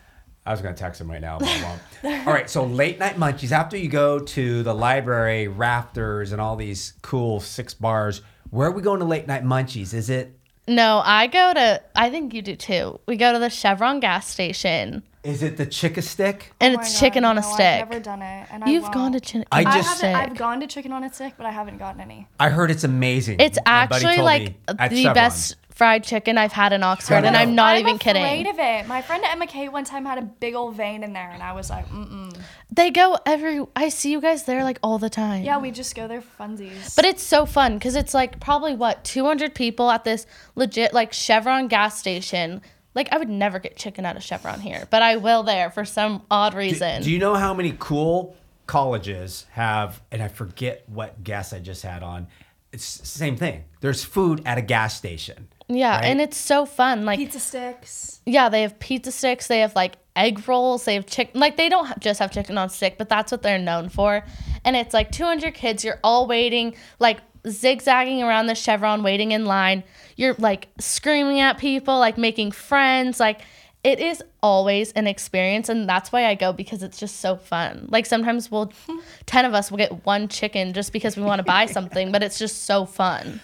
I 0.45 0.51
was 0.51 0.61
gonna 0.61 0.75
text 0.75 1.01
him 1.01 1.11
right 1.11 1.21
now, 1.21 1.39
but 1.39 1.49
I 1.49 1.63
won't. 2.03 2.27
all 2.27 2.33
right, 2.33 2.49
so 2.51 2.65
late 2.65 2.99
night 2.99 3.17
munchies. 3.17 3.53
After 3.53 3.77
you 3.77 3.89
go 3.89 4.19
to 4.19 4.63
the 4.63 4.75
library, 4.75 5.47
rafters, 5.49 6.33
and 6.33 6.41
all 6.41 6.57
these 6.57 6.95
cool 7.03 7.39
six 7.41 7.75
bars, 7.75 8.23
where 8.51 8.69
are 8.69 8.73
we 8.73 8.83
going 8.83 8.99
to 9.01 9.07
late 9.07 9.27
night 9.29 9.45
munchies? 9.45 9.95
Is 9.95 10.11
it 10.11 10.37
No, 10.69 11.03
I 11.05 11.27
go 11.27 11.55
to. 11.55 11.83
I 11.97 12.11
think 12.11 12.35
you 12.35 12.43
do 12.43 12.55
too. 12.55 13.01
We 13.07 13.17
go 13.17 13.33
to 13.33 13.39
the 13.39 13.51
Chevron 13.51 14.01
gas 14.01 14.29
station, 14.29 15.03
is 15.25 15.43
it 15.43 15.57
the 15.57 15.67
Chicka 15.67 16.03
Stick? 16.03 16.53
and 16.61 16.75
it's 16.75 16.99
chicken 16.99 17.25
on 17.25 17.39
a 17.39 17.43
stick. 17.43 17.61
I've 17.83 17.89
never 17.91 18.01
done 18.03 18.23
it, 18.23 18.49
and 18.51 18.67
You've 18.67 18.83
won't. 18.85 18.95
gone 18.95 19.13
to 19.13 19.21
chicken. 19.21 19.45
I 19.53 19.61
I 19.61 19.65
just- 19.65 20.01
haven't. 20.01 20.17
I've 20.33 20.37
gone 20.39 20.61
to 20.61 20.67
chicken 20.67 20.93
on 20.93 21.05
a 21.05 21.13
stick, 21.13 21.35
but 21.37 21.47
I 21.47 21.51
haven't 21.51 21.79
gotten 21.79 22.01
any. 22.01 22.27
I 22.41 22.49
heard 22.49 22.71
it's 22.71 22.85
amazing. 22.85 23.37
It's 23.41 23.59
My 23.65 23.87
buddy 23.87 24.05
actually 24.05 24.17
told 24.17 24.25
like 24.27 24.43
me 24.43 24.57
at 24.79 24.91
the 24.91 24.97
Chevron. 24.97 25.15
best 25.15 25.57
fried 25.71 26.05
chicken 26.05 26.37
I've 26.37 26.53
had 26.53 26.73
in 26.75 26.83
Oxford, 26.83 27.25
and 27.25 27.33
know. 27.33 27.39
I'm 27.39 27.55
not 27.55 27.79
even 27.79 27.99
kidding. 27.99 28.23
I'm 28.23 28.35
even 28.41 28.53
afraid 28.53 28.79
of 28.81 28.85
it. 28.85 28.89
My 28.89 29.01
friend 29.01 29.25
Emma 29.25 29.47
Kate 29.47 29.71
one 29.73 29.85
time 29.85 30.05
had 30.05 30.19
a 30.19 30.23
big 30.23 30.55
old 30.55 30.75
vein 30.77 31.03
in 31.03 31.13
there, 31.13 31.31
and 31.31 31.43
I 31.43 31.53
was 31.53 31.71
like, 31.71 31.89
mm-mm. 31.89 32.37
They 32.71 32.91
go 32.91 33.17
every. 33.25 33.65
I 33.77 33.89
see 33.91 34.11
you 34.13 34.21
guys 34.21 34.45
there 34.45 34.65
like 34.65 34.79
all 34.83 34.99
the 34.99 35.11
time. 35.11 35.45
Yeah, 35.45 35.59
we 35.59 35.71
just 35.71 35.95
go 35.95 36.09
there 36.09 36.21
for 36.21 36.43
funsies. 36.45 36.95
But 36.97 37.05
it's 37.05 37.23
so 37.23 37.47
fun 37.47 37.75
because 37.75 37.97
it's 37.97 38.13
like 38.15 38.41
probably 38.41 38.75
what 38.75 39.05
200 39.05 39.55
people 39.55 39.91
at 39.91 40.05
this 40.05 40.27
legit 40.57 40.93
like 40.93 41.13
Chevron 41.13 41.69
gas 41.69 41.99
station. 41.99 42.61
Like 42.95 43.09
I 43.13 43.19
would 43.19 43.29
never 43.29 43.59
get 43.59 43.77
chicken 43.77 44.05
out 44.05 44.17
of 44.17 44.23
Chevron 44.23 44.61
here, 44.61 44.87
but 44.91 45.03
I 45.03 45.17
will 45.17 45.43
there 45.43 45.71
for 45.71 45.85
some 45.85 46.23
odd 46.31 46.55
reason. 46.55 47.03
do 47.03 47.11
you 47.11 47.19
know 47.19 47.35
how 47.35 47.55
many 47.55 47.75
cool 47.79 48.37
colleges 48.67 49.47
have? 49.53 50.01
And 50.11 50.23
I 50.23 50.29
forget 50.29 50.85
what 50.87 51.23
guest 51.25 51.53
I 51.55 51.59
just 51.59 51.83
had 51.83 52.03
on. 52.03 52.27
It's 52.73 52.99
the 52.99 53.07
same 53.07 53.37
thing. 53.37 53.65
There's 53.81 54.03
food 54.05 54.43
at 54.47 54.59
a 54.59 54.63
gas 54.63 54.97
station. 54.97 55.49
yeah, 55.69 55.97
right? 55.97 56.05
and 56.05 56.21
it's 56.21 56.37
so 56.37 56.65
fun. 56.67 57.05
Like 57.05 57.19
pizza 57.19 57.41
sticks. 57.41 58.21
yeah, 58.25 58.49
they 58.49 58.63
have 58.63 58.79
pizza 58.79 59.13
sticks. 59.13 59.47
They 59.47 59.61
have 59.61 59.75
like 59.75 59.97
egg 60.17 60.47
rolls. 60.49 60.85
They 60.85 60.95
have 60.95 61.07
chicken. 61.07 61.41
Like 61.41 61.57
they 61.57 61.69
don't 61.69 61.99
just 62.01 62.21
have 62.21 62.33
chicken 62.33 62.59
on 62.59 62.69
stick, 62.69 62.97
but 62.99 63.09
that's 63.09 63.33
what 63.33 63.43
they're 63.43 63.59
known 63.59 63.89
for. 63.89 64.25
And 64.65 64.77
it's 64.77 64.95
like 64.95 65.11
200 65.11 65.55
kids. 65.55 65.85
You're 65.85 66.01
all 66.05 66.27
waiting, 66.27 66.75
like 66.99 67.21
zigzagging 67.49 68.23
around 68.23 68.47
the 68.47 68.55
Chevron, 68.55 69.03
waiting 69.03 69.33
in 69.33 69.45
line. 69.45 69.85
You're 70.17 70.35
like 70.39 70.69
screaming 70.79 71.41
at 71.41 71.59
people, 71.59 71.99
like 71.99 72.19
making 72.19 72.53
friends. 72.53 73.19
Like 73.19 73.41
it 73.85 73.99
is 73.99 74.23
always 74.43 74.93
an 74.93 75.07
experience, 75.07 75.69
and 75.69 75.89
that's 75.89 76.13
why 76.13 76.27
I 76.27 76.35
go 76.37 76.53
because 76.53 76.83
it's 76.83 76.99
just 76.99 77.21
so 77.21 77.37
fun. 77.37 77.89
Like 77.91 78.07
sometimes 78.07 78.51
we'll, 78.51 78.73
10 79.27 79.45
of 79.45 79.55
us 79.55 79.71
will 79.71 79.79
get 79.79 80.07
one 80.07 80.29
chicken 80.29 80.73
just 80.73 80.93
because 80.93 81.17
we 81.17 81.23
want 81.23 81.41
to 81.41 81.45
buy 81.45 81.67
something, 81.67 82.13
but 82.13 82.23
it's 82.23 82.39
just 82.39 82.65
so 82.65 82.87
fun. 82.87 83.41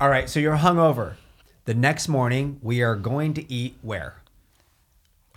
All 0.00 0.08
right, 0.08 0.28
so 0.28 0.40
you're 0.40 0.56
hungover. 0.56 1.14
The 1.64 1.74
next 1.74 2.08
morning, 2.08 2.58
we 2.62 2.82
are 2.82 2.96
going 2.96 3.34
to 3.34 3.52
eat 3.52 3.76
where? 3.82 4.22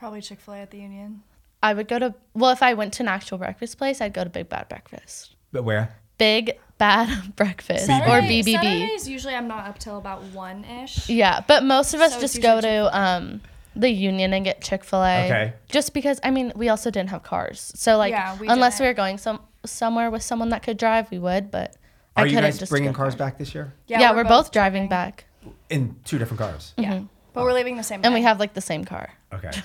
Probably 0.01 0.19
Chick 0.19 0.39
Fil 0.39 0.55
A 0.55 0.57
at 0.57 0.71
the 0.71 0.79
Union. 0.79 1.21
I 1.61 1.75
would 1.75 1.87
go 1.87 1.99
to 1.99 2.15
well, 2.33 2.49
if 2.49 2.63
I 2.63 2.73
went 2.73 2.91
to 2.93 3.03
an 3.03 3.07
actual 3.07 3.37
breakfast 3.37 3.77
place, 3.77 4.01
I'd 4.01 4.13
go 4.13 4.23
to 4.23 4.31
Big 4.31 4.49
Bad 4.49 4.67
Breakfast. 4.67 5.35
But 5.51 5.63
where? 5.63 5.95
Big 6.17 6.57
Bad 6.79 7.35
Breakfast 7.35 7.83
or 7.83 7.85
Saturday- 7.85 8.41
BBB. 8.41 8.53
Saturdays 8.53 9.07
usually 9.07 9.35
I'm 9.35 9.47
not 9.47 9.67
up 9.67 9.77
till 9.77 9.99
about 9.99 10.23
one 10.23 10.65
ish. 10.65 11.07
Yeah, 11.07 11.41
but 11.47 11.63
most 11.63 11.93
of 11.93 12.01
us 12.01 12.15
So 12.15 12.19
just 12.19 12.41
go 12.41 12.55
usually 12.55 12.71
to 12.71 12.99
um 12.99 13.41
the 13.75 13.91
Union 13.91 14.33
and 14.33 14.43
get 14.43 14.63
Chick 14.63 14.83
Fil 14.83 15.03
A. 15.03 15.25
Okay. 15.27 15.53
Just 15.69 15.93
because 15.93 16.19
I 16.23 16.31
mean 16.31 16.51
we 16.55 16.67
also 16.69 16.89
didn't 16.89 17.11
have 17.11 17.21
cars, 17.21 17.71
so 17.75 17.97
like 17.97 18.09
Yeah, 18.09 18.35
we 18.39 18.47
unless 18.47 18.79
we 18.79 18.85
didn't. 18.87 18.97
were 18.97 19.03
going 19.03 19.17
some 19.19 19.39
somewhere 19.67 20.09
with 20.09 20.23
someone 20.23 20.49
that 20.49 20.63
could 20.63 20.77
drive, 20.77 21.11
we 21.11 21.19
would. 21.19 21.51
But 21.51 21.75
I 22.15 22.23
Are 22.23 22.25
you 22.25 22.31
couldn't 22.37 22.49
guys 22.49 22.57
just 22.57 22.71
bringing 22.71 22.91
go 22.91 22.97
cars 22.97 23.13
back 23.13 23.37
this 23.37 23.53
year? 23.53 23.75
Yeah, 23.85 23.99
yeah 23.99 24.15
we're, 24.15 24.23
both, 24.23 24.51
driving 24.51 24.89
back, 24.89 25.25
In 25.69 25.95
two 26.05 26.17
different 26.17 26.39
cars. 26.39 26.73
Yeah, 26.75 27.01
but 27.33 27.43
we're 27.43 27.53
leaving 27.53 27.77
the 27.77 27.83
same. 27.83 28.01
and 28.03 28.15
we 28.15 28.23
have 28.23 28.39
like 28.39 28.55
the 28.55 28.61
same 28.61 28.83
car. 28.83 29.11
Okay. 29.31 29.51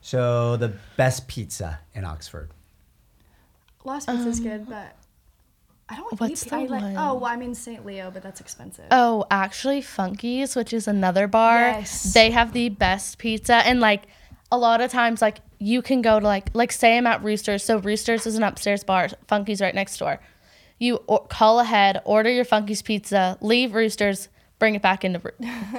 So 0.00 0.56
the 0.56 0.72
best 0.96 1.28
pizza 1.28 1.80
in 1.94 2.04
Oxford. 2.04 2.50
Lost 3.84 4.08
Pizza's 4.08 4.40
good, 4.40 4.68
but 4.68 4.96
I 5.88 5.96
don't. 5.96 6.12
Um, 6.12 6.18
what's 6.18 6.46
eat, 6.46 6.52
I 6.52 6.66
the 6.66 6.70
like, 6.72 6.82
one? 6.82 6.96
Oh, 6.96 7.14
well, 7.14 7.26
I'm 7.26 7.42
in 7.42 7.54
St. 7.54 7.84
Leo, 7.86 8.10
but 8.10 8.22
that's 8.22 8.40
expensive. 8.40 8.84
Oh, 8.90 9.24
actually, 9.30 9.80
Funky's, 9.80 10.54
which 10.54 10.72
is 10.72 10.86
another 10.88 11.26
bar, 11.26 11.60
Yes. 11.60 12.12
they 12.12 12.30
have 12.30 12.52
the 12.52 12.68
best 12.68 13.18
pizza. 13.18 13.54
And 13.56 13.80
like 13.80 14.04
a 14.52 14.58
lot 14.58 14.80
of 14.80 14.90
times, 14.90 15.22
like 15.22 15.38
you 15.58 15.80
can 15.82 16.02
go 16.02 16.20
to 16.20 16.26
like 16.26 16.50
like 16.54 16.72
say 16.72 16.98
I'm 16.98 17.06
at 17.06 17.22
Roosters. 17.22 17.64
So 17.64 17.78
Roosters 17.78 18.26
is 18.26 18.34
an 18.36 18.42
upstairs 18.42 18.84
bar. 18.84 19.08
Funky's 19.26 19.60
right 19.60 19.74
next 19.74 19.96
door. 19.98 20.20
You 20.78 20.96
or- 21.06 21.26
call 21.26 21.58
ahead, 21.60 22.02
order 22.04 22.30
your 22.30 22.44
Funky's 22.44 22.82
pizza, 22.82 23.38
leave 23.40 23.74
Roosters, 23.74 24.28
bring 24.58 24.74
it 24.74 24.82
back 24.82 25.04
into 25.04 25.20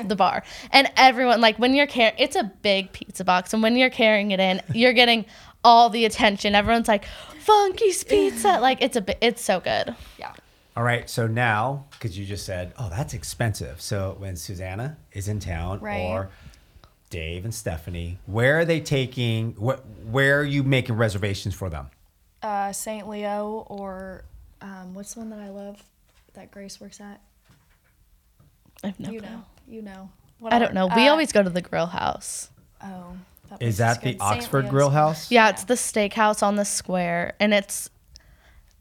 the 0.06 0.16
bar, 0.16 0.44
and 0.72 0.90
everyone 0.98 1.42
like 1.42 1.58
when 1.58 1.74
you're 1.74 1.88
carrying, 1.88 2.16
it's 2.18 2.36
a 2.36 2.44
big 2.62 2.92
pizza 2.94 3.24
box, 3.24 3.54
and 3.54 3.62
when 3.64 3.76
you're 3.76 3.90
carrying 3.90 4.32
it 4.32 4.40
in, 4.40 4.62
you're 4.74 4.94
getting 4.94 5.26
all 5.64 5.90
the 5.90 6.06
attention. 6.06 6.56
Everyone's 6.56 6.88
like, 6.88 7.06
Funky's 7.42 8.04
pizza, 8.04 8.60
like 8.62 8.82
it's 8.82 8.96
a 8.96 9.02
bi- 9.02 9.18
it's 9.22 9.42
so 9.44 9.60
good. 9.60 9.96
yeah. 10.18 10.34
All 10.78 10.84
right. 10.84 11.10
So 11.10 11.28
now, 11.28 11.86
because 11.92 12.18
you 12.18 12.26
just 12.26 12.46
said, 12.46 12.74
oh, 12.80 12.88
that's 12.90 13.14
expensive. 13.14 13.82
So 13.82 14.16
when 14.20 14.38
Susanna 14.38 14.96
is 15.12 15.28
in 15.28 15.40
town 15.42 15.80
Right. 15.82 16.00
or 16.00 16.30
Dave 17.10 17.44
and 17.44 17.54
Stephanie, 17.54 18.18
where 18.28 18.60
are 18.60 18.66
they 18.66 18.80
taking, 18.80 19.54
wh- 19.56 19.80
where 20.10 20.40
are 20.40 20.44
you 20.46 20.64
making 20.64 20.96
reservations 20.96 21.54
for 21.54 21.70
them? 21.70 21.90
Uh, 22.42 22.72
St. 22.72 23.10
Leo 23.10 23.66
or 23.68 24.24
um, 24.62 24.94
what's 24.94 25.16
the 25.16 25.20
one 25.20 25.32
that 25.32 25.40
I 25.40 25.50
love 25.50 25.84
that 26.36 26.52
Grace 26.52 26.80
works 26.80 27.02
at? 27.02 27.20
I've 28.84 29.00
no 29.00 29.12
you 29.12 29.20
clue. 29.20 29.30
know, 29.30 29.44
you 29.68 29.82
know. 29.82 30.10
I 30.46 30.58
don't 30.60 30.74
know. 30.74 30.88
We 30.96 31.08
Uh, 31.08 31.12
always 31.12 31.32
go 31.32 31.44
to 31.44 31.50
the 31.50 31.62
grill 31.62 31.88
house. 31.88 32.50
Oh. 32.84 33.18
that 33.50 33.60
place 33.60 33.70
Is 33.70 33.78
that 33.80 34.02
the 34.02 34.10
St. 34.12 34.22
Oxford 34.22 34.60
Leo's. 34.66 34.72
Grill 34.72 34.90
House? 34.92 35.32
Yeah, 35.32 35.50
it's 35.50 35.64
the 35.66 35.74
steakhouse 35.74 36.42
on 36.44 36.56
the 36.56 36.64
square, 36.66 37.34
and 37.40 37.54
it's 37.54 37.90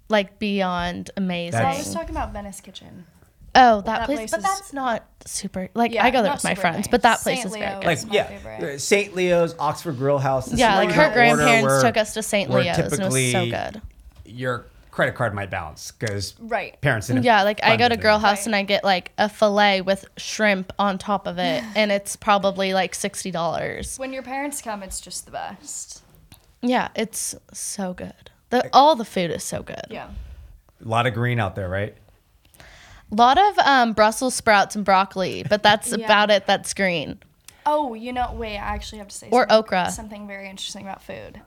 like 0.08 0.38
beyond 0.38 1.10
amazing. 1.16 1.60
I 1.60 1.76
was 1.76 1.92
talking 1.92 2.10
about 2.10 2.32
Venice 2.32 2.60
Kitchen. 2.60 3.06
oh, 3.54 3.76
that, 3.80 3.84
that 3.86 4.06
place, 4.06 4.18
place 4.18 4.30
but 4.30 4.38
is- 4.38 4.44
that's 4.44 4.72
not 4.72 5.04
super. 5.26 5.68
Like 5.74 5.92
Yeah, 5.92 6.04
I 6.04 6.10
go 6.10 6.22
there 6.22 6.32
with 6.32 6.44
my 6.44 6.54
friends, 6.54 6.76
nice. 6.76 6.88
but 6.88 7.02
that 7.02 7.20
place 7.20 7.38
St. 7.38 7.46
is 7.46 7.56
very 7.56 7.66
good. 7.66 7.76
Like 7.86 7.98
That's 7.98 8.06
my 8.06 8.14
yeah, 8.14 8.24
favorite. 8.24 8.80
St. 8.80 9.14
Leo's, 9.16 9.54
Oxford 9.58 9.96
Grill 9.96 10.18
House. 10.18 10.52
Yeah, 10.52 10.76
like 10.76 10.90
her 10.92 11.12
grandparents 11.12 11.62
where- 11.66 11.82
took 11.82 11.96
us 11.96 12.14
to 12.14 12.22
St. 12.22 12.48
where 12.48 12.62
Leo's, 12.62 12.76
and 12.78 12.92
it 12.92 13.10
was 13.12 13.32
so 13.32 13.46
good. 13.50 13.82
Your 14.26 14.66
credit 14.98 15.14
card 15.14 15.32
might 15.32 15.48
bounce 15.48 15.92
because 15.92 16.34
Right. 16.40 16.80
parents 16.80 17.06
didn't. 17.06 17.22
Yeah, 17.22 17.44
like 17.44 17.60
I 17.62 17.76
go 17.76 17.88
to 17.88 17.94
Girl 17.94 18.02
Grill 18.02 18.18
House 18.18 18.38
Right. 18.38 18.46
and 18.46 18.56
I 18.56 18.62
get 18.64 18.82
like 18.82 19.12
a 19.16 19.28
fillet 19.28 19.80
with 19.80 20.04
shrimp 20.16 20.72
on 20.76 20.98
top 20.98 21.28
of 21.28 21.38
it, 21.38 21.62
and 21.76 21.92
it's 21.92 22.16
probably 22.16 22.74
like 22.74 22.96
sixty 22.96 23.30
dollars. 23.30 23.96
When 23.96 24.12
your 24.12 24.24
parents 24.24 24.60
come, 24.60 24.82
it's 24.82 25.00
just 25.00 25.24
the 25.24 25.30
best. 25.30 26.02
Yeah, 26.62 26.88
it's 26.96 27.36
so 27.52 27.94
good. 27.94 28.32
The 28.50 28.68
all 28.72 28.96
the 28.96 29.04
food 29.04 29.30
is 29.30 29.44
so 29.44 29.62
good. 29.62 29.86
Yeah. 29.88 30.08
A 30.84 30.88
lot 30.88 31.06
of 31.06 31.14
green 31.14 31.38
out 31.38 31.54
there, 31.54 31.68
right? 31.68 31.94
A 32.60 33.14
lot 33.14 33.38
of 33.38 33.56
um, 33.60 33.92
Brussels 33.92 34.34
sprouts 34.34 34.74
and 34.74 34.84
broccoli, 34.84 35.44
but 35.48 35.62
that's 35.62 35.92
Yeah. 35.96 36.04
about 36.06 36.32
it. 36.32 36.44
That's 36.48 36.74
green. 36.74 37.20
Oh, 37.64 37.94
you 37.94 38.12
know, 38.12 38.32
wait, 38.34 38.56
I 38.56 38.74
actually 38.74 38.98
have 38.98 39.08
to 39.08 39.14
say 39.16 39.28
Or 39.30 39.42
something, 39.42 39.56
okra. 39.58 39.90
something 39.92 40.26
very 40.26 40.50
interesting 40.50 40.82
about 40.82 41.02
food. 41.04 41.40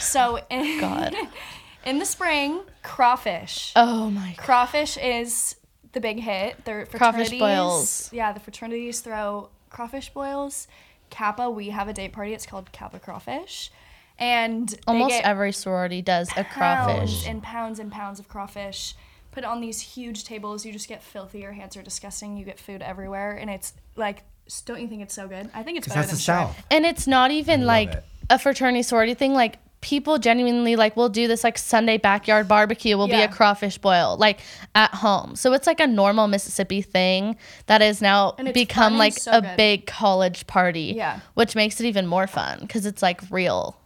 So, 0.00 0.38
in, 0.50 0.80
God. 0.80 1.16
in 1.84 1.98
the 1.98 2.04
spring, 2.06 2.60
crawfish. 2.82 3.72
Oh 3.76 4.10
my 4.10 4.28
god. 4.30 4.36
Crawfish 4.36 4.96
is 4.98 5.56
the 5.92 6.00
big 6.00 6.20
hit. 6.20 6.64
The 6.64 6.86
Crawfish 6.92 7.30
boils. 7.30 8.10
Yeah, 8.12 8.32
the 8.32 8.40
fraternities 8.40 9.00
throw 9.00 9.48
crawfish 9.70 10.10
boils. 10.10 10.68
Kappa, 11.10 11.50
we 11.50 11.70
have 11.70 11.88
a 11.88 11.92
date 11.92 12.12
party. 12.12 12.32
It's 12.34 12.46
called 12.46 12.70
Kappa 12.72 12.98
Crawfish. 13.00 13.70
And 14.18 14.68
they 14.68 14.76
Almost 14.86 15.10
get 15.10 15.24
every 15.24 15.52
sorority 15.52 16.02
does 16.02 16.28
a 16.36 16.44
crawfish. 16.44 17.26
and 17.26 17.42
pounds 17.42 17.78
and 17.78 17.90
pounds 17.90 18.20
of 18.20 18.28
crawfish 18.28 18.94
put 19.30 19.44
on 19.44 19.60
these 19.60 19.80
huge 19.80 20.24
tables 20.24 20.66
you 20.66 20.72
just 20.72 20.88
get 20.88 21.02
filthy 21.02 21.38
your 21.38 21.52
hands 21.52 21.76
are 21.76 21.82
disgusting 21.82 22.36
you 22.36 22.44
get 22.44 22.58
food 22.58 22.82
everywhere 22.82 23.30
and 23.36 23.48
it's 23.48 23.72
like 23.94 24.24
don't 24.64 24.80
you 24.80 24.88
think 24.88 25.00
it's 25.02 25.14
so 25.14 25.28
good 25.28 25.48
i 25.54 25.62
think 25.62 25.78
it's 25.78 25.86
Because 25.86 25.94
better 26.08 26.08
that's 26.08 26.26
than 26.26 26.36
the. 26.36 26.46
South. 26.52 26.66
And 26.70 26.84
it's 26.84 27.06
not 27.06 27.30
even 27.30 27.64
like 27.64 27.92
it. 27.92 28.04
a 28.28 28.38
fraternity 28.40 28.82
sorority 28.82 29.14
thing. 29.14 29.32
Like 29.32 29.58
people 29.80 30.18
genuinely 30.18 30.76
like 30.76 30.96
we'll 30.96 31.08
do 31.08 31.26
this 31.26 31.42
like 31.42 31.56
Sunday 31.56 31.96
backyard 31.96 32.46
barbecue 32.46 32.96
will 32.96 33.08
be 33.08 33.14
a 33.14 33.28
crawfish 33.28 33.78
boil 33.78 34.16
like 34.18 34.40
at 34.74 34.92
home. 34.94 35.36
So 35.36 35.52
it's 35.52 35.66
like 35.66 35.80
a 35.80 35.86
normal 35.86 36.28
Mississippi 36.28 36.82
thing 36.82 37.36
that 37.66 37.80
is 37.80 38.02
now 38.02 38.32
become 38.52 38.98
like 38.98 39.14
so 39.14 39.32
a 39.32 39.40
good. 39.40 39.56
big 39.56 39.86
college 39.86 40.46
party. 40.46 40.92
Yeah. 40.96 41.20
Which 41.34 41.54
makes 41.56 41.80
it 41.80 41.86
even 41.86 42.06
more 42.06 42.26
fun 42.26 42.58
because 42.60 42.84
it's 42.84 43.02
like 43.02 43.22
real. 43.30 43.78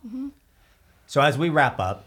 So 1.07 1.20
as 1.20 1.38
we 1.38 1.49
wrap 1.49 1.78
up, 1.78 2.07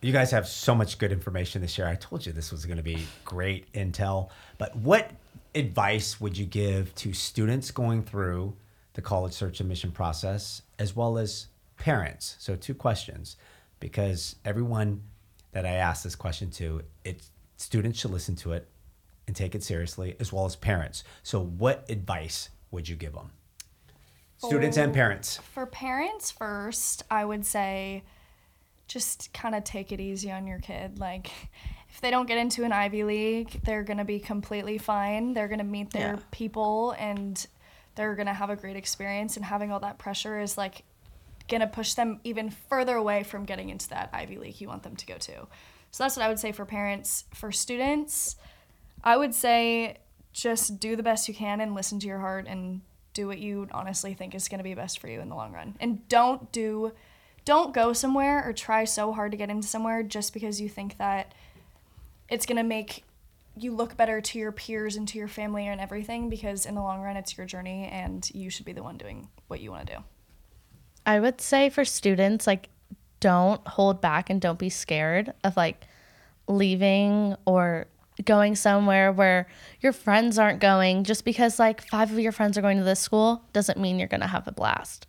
you 0.00 0.12
guys 0.12 0.30
have 0.32 0.46
so 0.46 0.74
much 0.74 0.98
good 0.98 1.12
information 1.12 1.62
this 1.62 1.78
year. 1.78 1.86
I 1.86 1.94
told 1.94 2.26
you 2.26 2.32
this 2.32 2.52
was 2.52 2.66
going 2.66 2.76
to 2.76 2.82
be 2.82 3.06
great 3.24 3.72
intel. 3.72 4.30
But 4.58 4.74
what 4.76 5.10
advice 5.54 6.20
would 6.20 6.36
you 6.36 6.44
give 6.44 6.94
to 6.96 7.12
students 7.12 7.70
going 7.70 8.02
through 8.02 8.54
the 8.94 9.02
college 9.02 9.32
search 9.32 9.60
admission 9.60 9.90
process, 9.90 10.62
as 10.78 10.94
well 10.94 11.18
as 11.18 11.46
parents? 11.78 12.36
So 12.38 12.56
two 12.56 12.74
questions, 12.74 13.36
because 13.80 14.36
everyone 14.44 15.02
that 15.52 15.64
I 15.66 15.72
ask 15.72 16.02
this 16.02 16.16
question 16.16 16.50
to, 16.52 16.82
it 17.04 17.22
students 17.56 17.98
should 18.00 18.10
listen 18.10 18.36
to 18.36 18.52
it 18.52 18.68
and 19.26 19.34
take 19.34 19.54
it 19.54 19.62
seriously, 19.62 20.14
as 20.20 20.32
well 20.32 20.44
as 20.44 20.54
parents. 20.56 21.02
So 21.22 21.40
what 21.42 21.84
advice 21.90 22.50
would 22.70 22.88
you 22.88 22.96
give 22.96 23.12
them? 23.14 23.30
Students 24.38 24.76
and 24.76 24.92
parents. 24.92 25.38
for 25.54 25.64
parents 25.64 26.30
first 26.30 27.02
i 27.10 27.24
would 27.24 27.46
say 27.46 28.02
just 28.86 29.32
kind 29.32 29.54
of 29.54 29.64
take 29.64 29.92
it 29.92 29.98
easy 29.98 30.30
on 30.30 30.46
your 30.46 30.58
kid 30.58 30.98
like 30.98 31.30
if 31.88 32.02
they 32.02 32.10
don't 32.10 32.26
get 32.28 32.36
into 32.36 32.62
an 32.62 32.70
ivy 32.70 33.02
league 33.02 33.50
they're 33.64 33.82
going 33.82 33.96
to 33.96 34.04
be 34.04 34.20
completely 34.20 34.76
fine 34.76 35.32
they're 35.32 35.48
going 35.48 35.58
to 35.58 35.64
meet 35.64 35.90
their 35.90 36.14
Yeah. 36.16 36.20
people 36.32 36.90
and 36.98 37.46
they're 37.94 38.14
going 38.14 38.26
to 38.26 38.34
have 38.34 38.50
a 38.50 38.56
great 38.56 38.76
experience 38.76 39.36
and 39.36 39.44
having 39.46 39.72
all 39.72 39.80
that 39.80 39.96
pressure 39.98 40.38
is 40.38 40.58
like 40.58 40.82
going 41.48 41.60
to 41.60 41.66
push 41.66 41.94
them 41.94 42.20
even 42.24 42.50
further 42.50 42.96
away 42.96 43.22
from 43.22 43.44
getting 43.44 43.68
into 43.68 43.88
that 43.90 44.10
ivy 44.12 44.38
league 44.38 44.60
you 44.60 44.68
want 44.68 44.82
them 44.82 44.96
to 44.96 45.06
go 45.06 45.16
to. 45.16 45.46
So 45.90 46.04
that's 46.04 46.16
what 46.16 46.24
i 46.24 46.28
would 46.28 46.38
say 46.38 46.52
for 46.52 46.64
parents. 46.64 47.24
For 47.34 47.52
students 47.52 48.36
i 49.04 49.16
would 49.16 49.34
say 49.34 49.98
just 50.32 50.80
do 50.80 50.96
the 50.96 51.02
best 51.02 51.28
you 51.28 51.34
can 51.34 51.60
and 51.60 51.74
listen 51.74 51.98
to 52.00 52.06
your 52.06 52.18
heart 52.18 52.46
and 52.46 52.82
do 53.16 53.26
what 53.26 53.38
you 53.38 53.66
honestly 53.72 54.12
think 54.12 54.34
is 54.34 54.48
going 54.48 54.58
to 54.58 54.64
be 54.64 54.74
best 54.74 54.98
for 54.98 55.08
you 55.08 55.20
in 55.20 55.30
the 55.30 55.34
long 55.34 55.52
run. 55.52 55.74
And 55.80 56.06
don't 56.08 56.52
do 56.52 56.92
don't 57.46 57.72
go 57.72 57.92
somewhere 57.92 58.46
or 58.46 58.52
try 58.52 58.84
so 58.84 59.12
hard 59.12 59.30
to 59.30 59.36
get 59.36 59.48
into 59.48 59.66
somewhere 59.66 60.02
just 60.02 60.34
because 60.34 60.60
you 60.60 60.68
think 60.68 60.98
that 60.98 61.32
it's 62.28 62.44
going 62.44 62.56
to 62.56 62.64
make 62.64 63.04
you 63.56 63.72
look 63.72 63.96
better 63.96 64.20
to 64.20 64.38
your 64.38 64.52
peers 64.52 64.96
and 64.96 65.08
to 65.08 65.16
your 65.16 65.28
family 65.28 65.66
and 65.66 65.80
everything 65.80 66.28
because 66.28 66.66
in 66.66 66.74
the 66.74 66.82
long 66.82 67.00
run 67.00 67.16
it's 67.16 67.38
your 67.38 67.46
journey 67.46 67.88
and 67.90 68.28
you 68.34 68.50
should 68.50 68.66
be 68.66 68.72
the 68.72 68.82
one 68.82 68.98
doing 68.98 69.28
what 69.46 69.60
you 69.60 69.70
want 69.70 69.86
to 69.86 69.94
do 69.94 70.02
I 71.06 71.20
would 71.20 71.40
say 71.40 71.70
for 71.70 71.84
students, 71.84 72.46
like, 72.46 72.68
don't 73.20 73.66
hold 73.66 74.00
back 74.00 74.28
and 74.28 74.40
don't 74.40 74.58
be 74.58 74.68
scared 74.68 75.32
of 75.42 75.56
like 75.56 75.86
leaving 76.48 77.34
or 77.46 77.86
going 78.24 78.54
somewhere 78.54 79.12
where 79.12 79.46
your 79.80 79.92
friends 79.92 80.38
aren't 80.38 80.60
going. 80.60 81.04
Just 81.04 81.24
because 81.24 81.58
like 81.58 81.80
five 81.80 82.10
of 82.10 82.18
your 82.18 82.32
friends 82.32 82.58
are 82.58 82.62
going 82.62 82.78
to 82.78 82.84
this 82.84 83.00
school 83.00 83.42
doesn't 83.52 83.78
mean 83.78 83.98
you're 83.98 84.08
going 84.08 84.20
to 84.20 84.26
have 84.26 84.46
a 84.46 84.52
blast. 84.52 85.06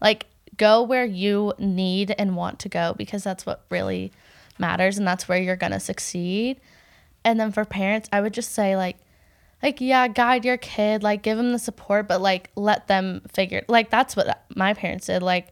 Like, 0.00 0.26
go 0.56 0.82
where 0.82 1.04
you 1.04 1.52
need 1.58 2.14
and 2.18 2.36
want 2.36 2.58
to 2.60 2.68
go 2.68 2.94
because 2.96 3.24
that's 3.24 3.46
what 3.46 3.64
really 3.70 4.12
matters 4.58 4.98
and 4.98 5.06
that's 5.06 5.28
where 5.28 5.38
you're 5.38 5.56
going 5.56 5.72
to 5.72 5.80
succeed. 5.80 6.60
And 7.24 7.38
then 7.38 7.52
for 7.52 7.64
parents, 7.64 8.08
I 8.12 8.20
would 8.20 8.34
just 8.34 8.52
say, 8.52 8.76
like, 8.76 8.96
like 9.62 9.80
yeah 9.80 10.08
guide 10.08 10.44
your 10.44 10.56
kid 10.56 11.02
like 11.02 11.22
give 11.22 11.36
them 11.36 11.52
the 11.52 11.58
support 11.58 12.06
but 12.06 12.20
like 12.20 12.50
let 12.54 12.86
them 12.86 13.22
figure 13.32 13.64
like 13.68 13.90
that's 13.90 14.16
what 14.16 14.44
my 14.54 14.74
parents 14.74 15.06
did. 15.06 15.22
Like 15.22 15.48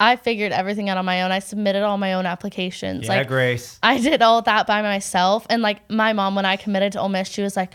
i 0.00 0.16
figured 0.16 0.50
everything 0.50 0.88
out 0.88 0.98
on 0.98 1.04
my 1.04 1.22
own. 1.22 1.30
I 1.32 1.38
submitted 1.38 1.82
all 1.82 1.98
my 1.98 2.14
own 2.14 2.26
applications. 2.26 3.04
Yeah, 3.04 3.18
like 3.18 3.28
Grace. 3.28 3.78
i 3.82 3.98
did 3.98 4.22
all 4.22 4.42
that 4.42 4.66
by 4.66 4.82
myself. 4.82 5.46
And 5.48 5.62
like 5.62 5.88
my 5.90 6.12
mom 6.12 6.34
when 6.34 6.44
i 6.44 6.56
committed 6.56 6.92
to 6.92 7.00
Ole 7.00 7.08
Miss 7.08 7.28
she 7.28 7.42
was 7.42 7.56
like 7.56 7.72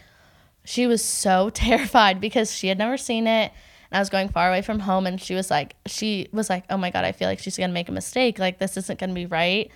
she 0.66 0.86
was 0.88 1.04
so 1.04 1.50
terrified 1.54 2.20
because 2.20 2.54
she 2.54 2.68
had 2.68 2.78
never 2.78 2.98
seen 2.98 3.28
it. 3.28 3.52
And 3.92 3.98
i 3.98 4.00
was 4.00 4.10
going 4.10 4.30
far 4.30 4.50
away 4.50 4.62
from 4.62 4.80
home 4.80 5.08
and 5.08 5.20
she 5.20 5.34
was 5.34 5.50
like 5.50 5.76
she 5.86 6.28
was 6.32 6.50
like 6.50 6.66
oh 6.70 6.78
my 6.78 6.92
god 6.92 7.06
i 7.06 7.12
feel 7.12 7.28
like 7.28 7.40
she's 7.40 7.58
gonna 7.58 7.74
make 7.74 7.90
a 7.90 7.94
mistake. 7.94 8.38
Like 8.38 8.60
this 8.60 8.76
isn't 8.76 9.00
gonna 9.00 9.14
be 9.14 9.26
right. 9.26 9.72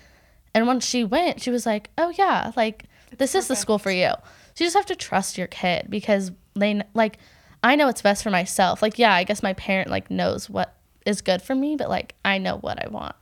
And 0.53 0.67
once 0.67 0.85
she 0.85 1.05
went 1.05 1.41
she 1.41 1.49
was 1.49 1.65
like 1.65 1.89
oh 1.97 2.09
yeah 2.17 2.51
like 2.57 2.85
this 3.17 3.35
is 3.35 3.47
the 3.47 3.55
school 3.55 3.79
for 3.79 3.91
you 3.91 4.11
so 4.53 4.63
you 4.63 4.67
just 4.67 4.75
have 4.75 4.85
to 4.85 4.95
trust 4.95 5.37
your 5.37 5.47
kid 5.47 5.87
because 5.89 6.31
they 6.55 6.81
like 6.93 7.17
i 7.63 7.75
know 7.75 7.87
what's 7.87 8.01
best 8.01 8.23
for 8.23 8.29
myself 8.29 8.81
like 8.81 8.97
yeah 8.99 9.13
i 9.13 9.23
guess 9.23 9.41
my 9.43 9.53
parent 9.53 9.89
like 9.89 10.09
knows 10.11 10.49
what 10.49 10.75
is 11.05 11.21
good 11.21 11.41
for 11.41 11.55
me 11.55 11.75
but 11.75 11.89
like 11.89 12.15
i 12.23 12.37
know 12.37 12.57
what 12.57 12.83
i 12.83 12.87
want 12.89 13.15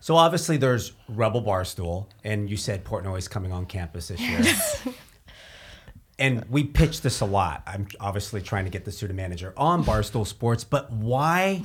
So 0.00 0.14
obviously 0.16 0.56
there's 0.56 0.92
Rebel 1.08 1.42
Barstool, 1.42 2.06
and 2.22 2.48
you 2.48 2.56
said 2.56 2.84
Portnoy 2.84 3.18
is 3.18 3.28
coming 3.28 3.50
on 3.50 3.66
campus 3.66 4.08
this 4.08 4.20
year. 4.20 4.94
and 6.18 6.44
we 6.48 6.62
pitched 6.64 7.02
this 7.02 7.20
a 7.22 7.24
lot. 7.24 7.62
I'm 7.66 7.88
obviously 7.98 8.40
trying 8.40 8.64
to 8.66 8.70
get 8.70 8.84
the 8.84 8.92
student 8.92 9.16
manager 9.16 9.52
on 9.56 9.84
Barstool 9.84 10.26
Sports, 10.26 10.64
but 10.64 10.92
why 10.92 11.62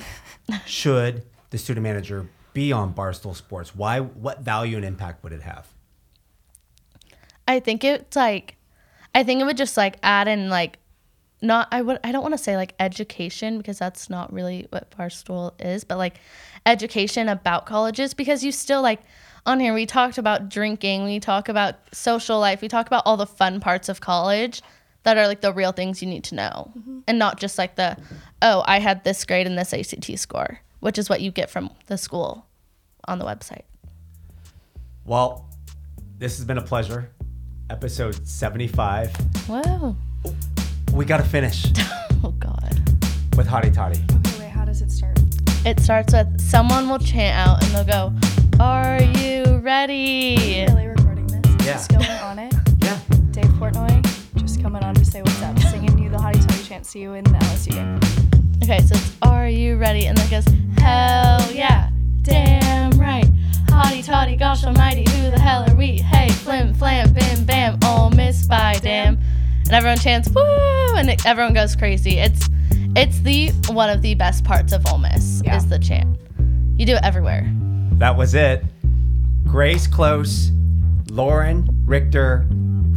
should 0.65 1.23
the 1.51 1.57
student 1.57 1.83
manager 1.83 2.27
be 2.53 2.71
on 2.71 2.93
Barstool 2.93 3.35
Sports? 3.35 3.75
Why? 3.75 3.99
What 3.99 4.39
value 4.41 4.75
and 4.77 4.85
impact 4.85 5.23
would 5.23 5.33
it 5.33 5.41
have? 5.43 5.67
I 7.47 7.59
think 7.59 7.83
it's 7.83 8.15
like 8.15 8.55
I 9.13 9.23
think 9.23 9.41
it 9.41 9.45
would 9.45 9.57
just 9.57 9.77
like 9.77 9.97
add 10.03 10.27
in 10.27 10.49
like 10.49 10.77
not 11.41 11.67
I 11.71 11.81
would 11.81 11.99
I 12.03 12.11
don't 12.11 12.21
want 12.21 12.33
to 12.33 12.37
say 12.37 12.55
like 12.55 12.73
education 12.79 13.57
because 13.57 13.79
that's 13.79 14.09
not 14.09 14.31
really 14.31 14.67
what 14.69 14.91
Barstool 14.91 15.53
is, 15.59 15.83
but 15.83 15.97
like 15.97 16.19
education 16.65 17.27
about 17.27 17.65
colleges 17.65 18.13
because 18.13 18.43
you 18.43 18.51
still 18.51 18.81
like 18.81 19.01
on 19.45 19.59
here 19.59 19.73
we 19.73 19.85
talked 19.85 20.17
about 20.17 20.49
drinking, 20.49 21.03
we 21.03 21.19
talk 21.19 21.49
about 21.49 21.75
social 21.93 22.39
life, 22.39 22.61
we 22.61 22.67
talk 22.67 22.87
about 22.87 23.03
all 23.05 23.17
the 23.17 23.25
fun 23.25 23.59
parts 23.59 23.89
of 23.89 23.99
college 23.99 24.61
that 25.03 25.17
are 25.17 25.27
like 25.27 25.41
the 25.41 25.51
real 25.51 25.71
things 25.71 26.01
you 26.01 26.07
need 26.07 26.23
to 26.25 26.35
know 26.35 26.71
mm-hmm. 26.77 26.99
and 27.07 27.17
not 27.17 27.39
just 27.39 27.57
like 27.57 27.75
the 27.75 27.97
oh, 28.41 28.63
I 28.65 28.79
had 28.79 29.03
this 29.03 29.25
grade 29.25 29.47
and 29.47 29.57
this 29.57 29.73
ACT 29.73 30.17
score, 30.19 30.59
which 30.79 30.97
is 30.97 31.09
what 31.09 31.21
you 31.21 31.31
get 31.31 31.49
from 31.49 31.71
the 31.87 31.97
school 31.97 32.45
on 33.05 33.17
the 33.17 33.25
website. 33.25 33.63
Well, 35.05 35.49
this 36.19 36.37
has 36.37 36.45
been 36.45 36.59
a 36.59 36.63
pleasure. 36.63 37.09
Episode 37.75 38.27
75. 38.27 39.15
Whoa. 39.47 39.95
We 40.93 41.05
got 41.05 41.17
to 41.17 41.23
finish 41.23 41.65
Oh 42.23 42.33
god. 42.37 42.69
with 43.37 43.47
Hotty 43.47 43.73
Toddy. 43.73 43.97
okay 44.13 44.39
wait 44.39 44.49
how 44.49 44.65
does 44.65 44.81
it 44.81 44.91
start 44.91 45.17
It 45.65 45.79
starts 45.79 46.11
with 46.13 46.39
someone 46.41 46.89
will 46.89 46.99
chant 46.99 47.33
out 47.47 47.63
and 47.63 47.73
they'll 47.73 47.85
go, 47.85 48.13
Are 48.59 49.01
you 49.01 49.57
ready? 49.59 50.65
really 50.67 50.87
recording 50.87 51.27
this 51.27 51.41
Yeah. 51.65 51.73
just 51.73 51.89
going 51.91 52.05
on 52.05 52.39
it 52.39 52.53
Yeah. 52.83 52.99
dave 53.31 53.45
portnoy 53.53 54.03
just 54.37 54.61
coming 54.61 54.83
on 54.83 54.93
to 54.95 55.05
say 55.05 55.21
what's 55.21 55.41
up 55.41 55.57
singing 55.59 55.97
you 55.97 56.09
the 56.09 56.17
hotty 56.17 56.45
toddy 56.45 56.63
can't 56.63 56.85
see 56.85 56.99
you 56.99 57.13
in 57.13 57.23
the 57.23 57.29
LSU 57.31 57.71
game. 57.71 57.99
Okay, 58.63 58.79
so 58.81 58.95
it's 58.95 59.11
Are 59.21 59.47
you 59.49 59.77
ready? 59.77 60.05
And 60.07 60.17
then 60.17 60.27
it 60.27 60.29
goes, 60.29 60.45
Hell 60.77 61.51
yeah, 61.53 61.89
damn 62.21 62.59
right. 62.59 62.60
Hotty 63.71 64.03
toddy, 64.05 64.35
gosh 64.35 64.63
almighty, 64.63 65.03
who 65.09 65.31
the 65.31 65.39
hell 65.39 65.69
are 65.69 65.75
we? 65.75 65.97
Hey, 65.97 66.29
flim 66.29 66.73
flam, 66.73 67.13
bim 67.13 67.45
bam, 67.45 67.79
Ole 67.85 68.09
Miss 68.11 68.45
by 68.45 68.77
damn. 68.81 69.17
And 69.65 69.71
everyone 69.71 69.97
chants, 69.97 70.29
woo! 70.29 70.95
And 70.95 71.09
it, 71.09 71.25
everyone 71.25 71.53
goes 71.53 71.75
crazy. 71.75 72.17
It's 72.19 72.49
it's 72.95 73.19
the 73.21 73.49
one 73.71 73.89
of 73.89 74.01
the 74.01 74.15
best 74.15 74.43
parts 74.43 74.73
of 74.73 74.85
Ole 74.87 74.97
Miss 74.97 75.41
Yeah. 75.45 75.55
is 75.57 75.67
the 75.67 75.79
chant. 75.79 76.17
You 76.77 76.85
do 76.85 76.95
it 76.95 77.03
everywhere. 77.03 77.49
That 77.93 78.17
was 78.17 78.33
it. 78.35 78.63
Grace 79.45 79.87
Close, 79.87 80.51
Lauren 81.09 81.67
Richter 81.85 82.45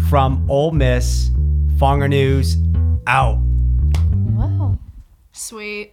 from 0.09 0.45
Ole 0.51 0.73
Miss, 0.73 1.31
Fonger 1.77 2.09
News, 2.09 2.57
out. 3.07 3.39
Wow. 4.33 4.79
Sweet. 5.33 5.93